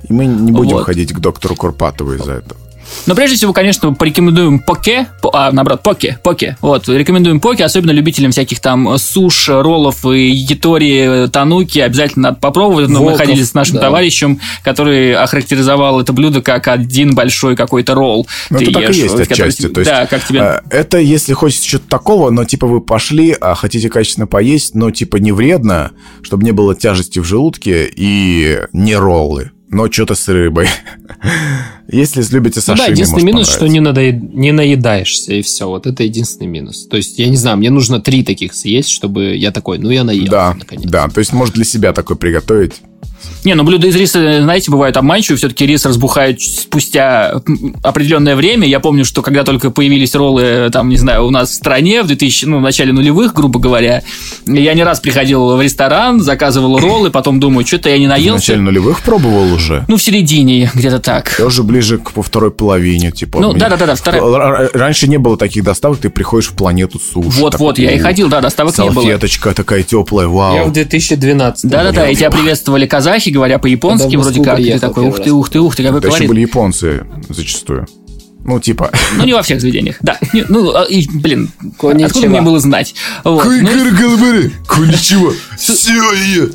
И 0.07 0.13
мы 0.13 0.25
не 0.25 0.51
будем 0.51 0.77
вот. 0.77 0.85
ходить 0.85 1.13
к 1.13 1.19
доктору 1.19 1.55
Курпатову 1.55 2.13
из-за 2.13 2.33
этого. 2.33 2.59
Но 3.05 3.15
прежде 3.15 3.37
всего, 3.37 3.53
конечно, 3.53 3.93
порекомендуем 3.93 4.59
поке, 4.59 5.07
а, 5.33 5.51
наоборот, 5.51 5.83
поке, 5.83 6.19
поке. 6.23 6.57
Вот, 6.61 6.87
рекомендуем 6.87 7.39
поке, 7.39 7.65
особенно 7.65 7.91
любителям 7.91 8.31
всяких 8.31 8.59
там 8.59 8.97
суш, 8.97 9.49
роллов 9.49 10.05
и 10.05 10.29
ятори, 10.29 11.27
тануки. 11.29 11.79
Обязательно 11.79 12.29
надо 12.29 12.39
попробовать. 12.39 12.89
Но 12.89 12.99
Волков, 12.99 13.19
мы 13.19 13.25
ходили 13.25 13.43
с 13.43 13.53
нашим 13.53 13.75
да. 13.75 13.81
товарищем, 13.81 14.39
который 14.63 15.13
охарактеризовал 15.13 16.01
это 16.01 16.13
блюдо 16.13 16.41
как 16.41 16.67
один 16.67 17.15
большой 17.15 17.55
какой-то 17.55 17.93
ролл. 17.93 18.27
Ну, 18.49 18.59
это 18.59 18.71
так 18.71 18.89
и 18.89 18.93
есть 18.93 19.19
отчасти. 19.19 19.67
То 19.67 19.81
есть, 19.81 19.91
да, 19.91 20.05
как 20.07 20.25
тебе... 20.25 20.39
Э, 20.39 20.59
это 20.69 20.97
если 20.97 21.33
хочется 21.33 21.67
что-то 21.67 21.87
такого, 21.87 22.29
но 22.31 22.45
типа 22.45 22.67
вы 22.67 22.81
пошли, 22.81 23.35
а 23.39 23.55
хотите 23.55 23.89
качественно 23.89 24.27
поесть, 24.27 24.75
но 24.75 24.91
типа 24.91 25.17
не 25.17 25.31
вредно, 25.31 25.91
чтобы 26.21 26.43
не 26.43 26.51
было 26.51 26.75
тяжести 26.75 27.19
в 27.19 27.23
желудке 27.23 27.89
и 27.95 28.59
не 28.73 28.95
роллы 28.95 29.51
но 29.69 29.91
что-то 29.91 30.15
с 30.15 30.27
рыбой. 30.29 30.69
Если 31.87 32.23
любите 32.31 32.61
сашими, 32.61 32.81
ну, 32.81 32.87
да, 32.87 32.91
единственный 32.91 33.23
минус, 33.23 33.49
что 33.49 33.67
не, 33.67 33.79
надо, 33.79 34.11
не 34.11 34.51
наедаешься, 34.51 35.33
и 35.33 35.41
все. 35.41 35.67
Вот 35.67 35.85
это 35.85 36.03
единственный 36.03 36.47
минус. 36.47 36.87
То 36.87 36.97
есть, 36.97 37.19
я 37.19 37.27
не 37.27 37.37
знаю, 37.37 37.57
мне 37.57 37.69
нужно 37.69 38.01
три 38.01 38.23
таких 38.23 38.55
съесть, 38.55 38.89
чтобы 38.89 39.35
я 39.35 39.51
такой, 39.51 39.77
ну, 39.77 39.89
я 39.89 40.03
наел. 40.03 40.27
Да, 40.27 40.55
наконец. 40.57 40.89
да. 40.89 41.07
То 41.09 41.19
есть, 41.19 41.31
может 41.33 41.53
для 41.53 41.65
себя 41.65 41.93
такой 41.93 42.15
приготовить 42.15 42.73
Не, 43.43 43.53
ну 43.53 43.63
блюда 43.63 43.87
из 43.87 43.95
риса, 43.95 44.41
знаете, 44.41 44.71
бывают 44.71 44.97
обманчивые. 44.97 45.37
Все-таки 45.37 45.65
рис 45.65 45.85
разбухает 45.85 46.41
спустя 46.41 47.41
определенное 47.83 48.35
время. 48.35 48.67
Я 48.67 48.79
помню, 48.79 49.05
что 49.05 49.21
когда 49.21 49.43
только 49.43 49.69
появились 49.69 50.15
роллы, 50.15 50.69
там, 50.71 50.89
не 50.89 50.97
знаю, 50.97 51.25
у 51.25 51.29
нас 51.29 51.51
в 51.51 51.53
стране 51.53 52.03
в 52.03 52.07
2000, 52.07 52.45
ну, 52.45 52.57
в 52.59 52.61
начале 52.61 52.91
нулевых, 52.91 53.33
грубо 53.33 53.59
говоря, 53.59 54.03
я 54.47 54.73
не 54.73 54.83
раз 54.83 54.99
приходил 54.99 55.55
в 55.55 55.61
ресторан, 55.61 56.21
заказывал 56.21 56.79
роллы, 56.79 57.11
потом 57.11 57.39
думаю, 57.39 57.65
что-то 57.65 57.89
я 57.89 57.97
не 57.97 58.07
наелся. 58.07 58.31
В 58.31 58.47
начале 58.47 58.61
нулевых 58.61 59.01
пробовал 59.01 59.53
уже? 59.53 59.85
Ну, 59.87 59.97
в 59.97 60.03
середине, 60.03 60.71
где-то 60.73 60.99
так. 60.99 61.35
Я 61.39 61.45
уже 61.45 61.63
ближе 61.63 61.97
к 61.97 62.11
второй 62.21 62.51
половине, 62.51 63.11
типа. 63.11 63.39
Ну, 63.39 63.53
да-да-да, 63.53 63.95
вторая. 63.95 64.69
Раньше 64.73 65.07
не 65.07 65.17
было 65.17 65.37
таких 65.37 65.63
доставок, 65.63 65.99
ты 65.99 66.09
приходишь 66.09 66.49
в 66.49 66.53
планету 66.53 66.99
суши. 66.99 67.39
Вот-вот, 67.39 67.77
я 67.77 67.91
и 67.91 67.99
ходил, 67.99 68.27
да, 68.27 68.41
доставок 68.41 68.77
не 68.77 68.89
было. 68.89 68.93
Салфеточка 68.93 69.53
такая 69.53 69.83
теплая, 69.83 70.27
вау. 70.27 70.55
Я 70.55 70.63
в 70.63 70.73
2012. 70.73 71.69
Да-да-да, 71.69 72.09
и 72.09 72.15
тебя 72.15 72.31
приветствовали 72.31 72.85
казахи, 72.85 73.14
говоря 73.31 73.59
по-японски 73.59 74.15
вроде 74.15 74.43
как. 74.43 74.57
Ты 74.57 74.79
такой, 74.79 75.07
ух 75.07 75.21
ты, 75.21 75.31
ух 75.31 75.49
ты, 75.49 75.59
ух 75.59 75.75
ты, 75.75 75.83
какой 75.83 76.01
колорит. 76.01 76.27
были 76.27 76.41
японцы 76.41 77.05
зачастую. 77.29 77.87
Ну, 78.45 78.59
типа... 78.59 78.91
Ну, 79.17 79.25
не 79.25 79.33
во 79.33 79.41
всех 79.41 79.59
заведениях, 79.59 79.97
да. 80.01 80.19
Ну, 80.49 80.71
а, 80.75 80.83
и, 80.83 81.07
блин, 81.11 81.49
Коничева. 81.79 82.05
откуда 82.07 82.27
мне 82.27 82.41
было 82.41 82.59
знать? 82.59 82.93
Вот. 83.23 83.43
Ну... 83.43 84.51
Коничева. 84.67 85.33
Все, 85.57 86.49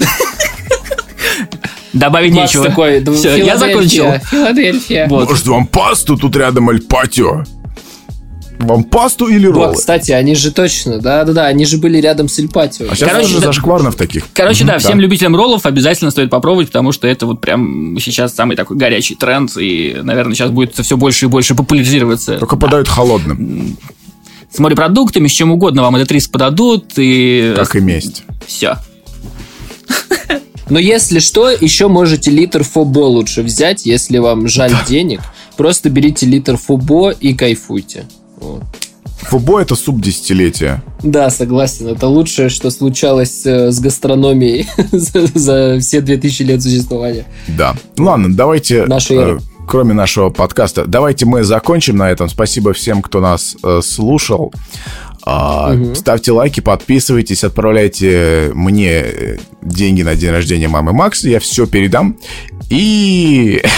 Добавить 1.93 2.33
Макс 2.33 2.55
нечего. 2.55 2.67
такой, 2.67 3.05
Все, 3.17 3.37
я 3.37 3.57
закончил. 3.57 4.13
Филадельфия. 4.31 5.09
Вот. 5.09 5.29
Может, 5.29 5.47
вам 5.49 5.67
пасту? 5.67 6.17
Тут 6.17 6.37
рядом 6.37 6.69
Аль 6.69 6.81
Патио. 6.81 7.43
Вам 8.61 8.85
пасту 8.85 9.27
или 9.27 9.47
роллы? 9.47 9.69
Вот, 9.69 9.79
кстати, 9.79 10.13
они 10.13 10.35
же 10.35 10.53
точно, 10.53 10.99
да-да-да, 10.99 11.47
они 11.47 11.65
же 11.65 11.79
были 11.79 11.99
рядом 11.99 12.29
с 12.29 12.39
Эльпатио. 12.39 12.87
А 12.91 12.95
сейчас 12.95 13.09
Короче, 13.09 13.29
тоже 13.29 13.41
да, 13.41 13.47
зашкварно 13.47 13.91
в 13.91 13.97
таких. 13.97 14.25
Короче, 14.35 14.65
да, 14.65 14.79
всем 14.79 15.01
любителям 15.01 15.35
роллов 15.35 15.65
обязательно 15.65 16.11
стоит 16.11 16.29
попробовать, 16.29 16.69
потому 16.69 16.93
что 16.93 17.09
это 17.09 17.27
вот 17.27 17.41
прям 17.41 17.97
сейчас 17.99 18.35
самый 18.35 18.57
такой 18.57 18.77
горячий 18.77 19.15
тренд, 19.15 19.51
и, 19.57 19.99
наверное, 20.03 20.35
сейчас 20.35 20.51
будет 20.51 20.75
все 20.77 20.97
больше 20.99 21.27
и 21.27 21.29
больше 21.29 21.55
популяризироваться. 21.55 22.37
Только 22.39 22.57
подают 22.57 22.89
холодным. 22.89 23.79
С 24.53 24.59
морепродуктами, 24.59 25.27
с 25.27 25.33
чем 25.33 25.53
угодно 25.53 25.83
вам 25.83 25.97
этот 25.97 26.13
риск 26.13 26.31
подадут, 26.31 26.93
и... 26.97 27.55
Как 27.57 27.75
и 27.77 27.81
месть. 27.81 28.25
Все. 28.47 28.77
Но 30.69 30.79
если 30.79 31.19
что, 31.19 31.49
еще 31.49 31.89
можете 31.89 32.31
литр 32.31 32.63
фобо 32.63 33.01
лучше 33.01 33.43
взять, 33.43 33.87
если 33.87 34.19
вам 34.19 34.49
жаль 34.49 34.73
денег. 34.87 35.21
Просто 35.57 35.89
берите 35.89 36.27
литр 36.27 36.57
фобо 36.57 37.11
и 37.11 37.35
кайфуйте. 37.35 38.05
Вот. 38.41 38.63
Фубо 39.23 39.61
это 39.61 39.77
суп 39.77 40.01
десятилетия. 40.01 40.83
Да, 41.03 41.31
согласен. 41.31 41.89
Это 41.89 42.07
лучшее, 42.09 42.49
что 42.49 42.71
случалось 42.71 43.45
э, 43.45 43.71
с 43.71 43.79
гастрономией 43.79 44.67
за, 44.93 45.79
все 45.79 46.01
2000 46.01 46.43
лет 46.43 46.63
существования. 46.63 47.27
Да. 47.47 47.77
Ладно, 47.99 48.35
давайте... 48.35 48.87
Нашей 48.87 49.37
э, 49.37 49.39
кроме 49.69 49.95
нашего 49.95 50.31
подкаста. 50.31 50.85
Давайте 50.87 51.27
мы 51.27 51.45
закончим 51.45 51.97
на 51.97 52.11
этом. 52.11 52.29
Спасибо 52.29 52.73
всем, 52.73 53.03
кто 53.03 53.21
нас 53.21 53.57
э, 53.63 53.81
слушал. 53.85 54.53
А, 55.23 55.75
угу. 55.75 55.95
Ставьте 55.95 56.33
лайки, 56.33 56.61
подписывайтесь, 56.61 57.45
отправляйте 57.45 58.51
мне 58.55 58.91
э, 58.91 59.37
деньги 59.63 60.03
на 60.03 60.17
день 60.17 60.31
рождения 60.31 60.69
мамы 60.69 60.93
Макс. 60.93 61.25
Я 61.25 61.41
все 61.41 61.67
передам. 61.67 62.17
И... 62.69 63.63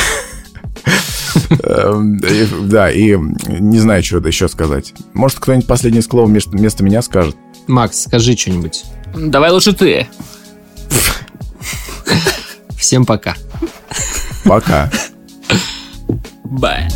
Эм, 1.62 2.20
да, 2.68 2.90
и 2.90 3.16
не 3.16 3.78
знаю, 3.78 4.02
что 4.02 4.18
еще 4.18 4.48
сказать. 4.48 4.94
Может, 5.12 5.38
кто-нибудь 5.40 5.66
последнее 5.66 6.02
слово 6.02 6.26
вместо 6.26 6.84
меня 6.84 7.02
скажет? 7.02 7.36
Макс, 7.66 8.02
скажи 8.04 8.36
что-нибудь. 8.36 8.84
Давай 9.14 9.50
лучше 9.50 9.72
ты. 9.72 10.08
Всем 12.76 13.04
пока. 13.04 13.36
Пока. 14.44 14.90
Bye. 16.44 16.88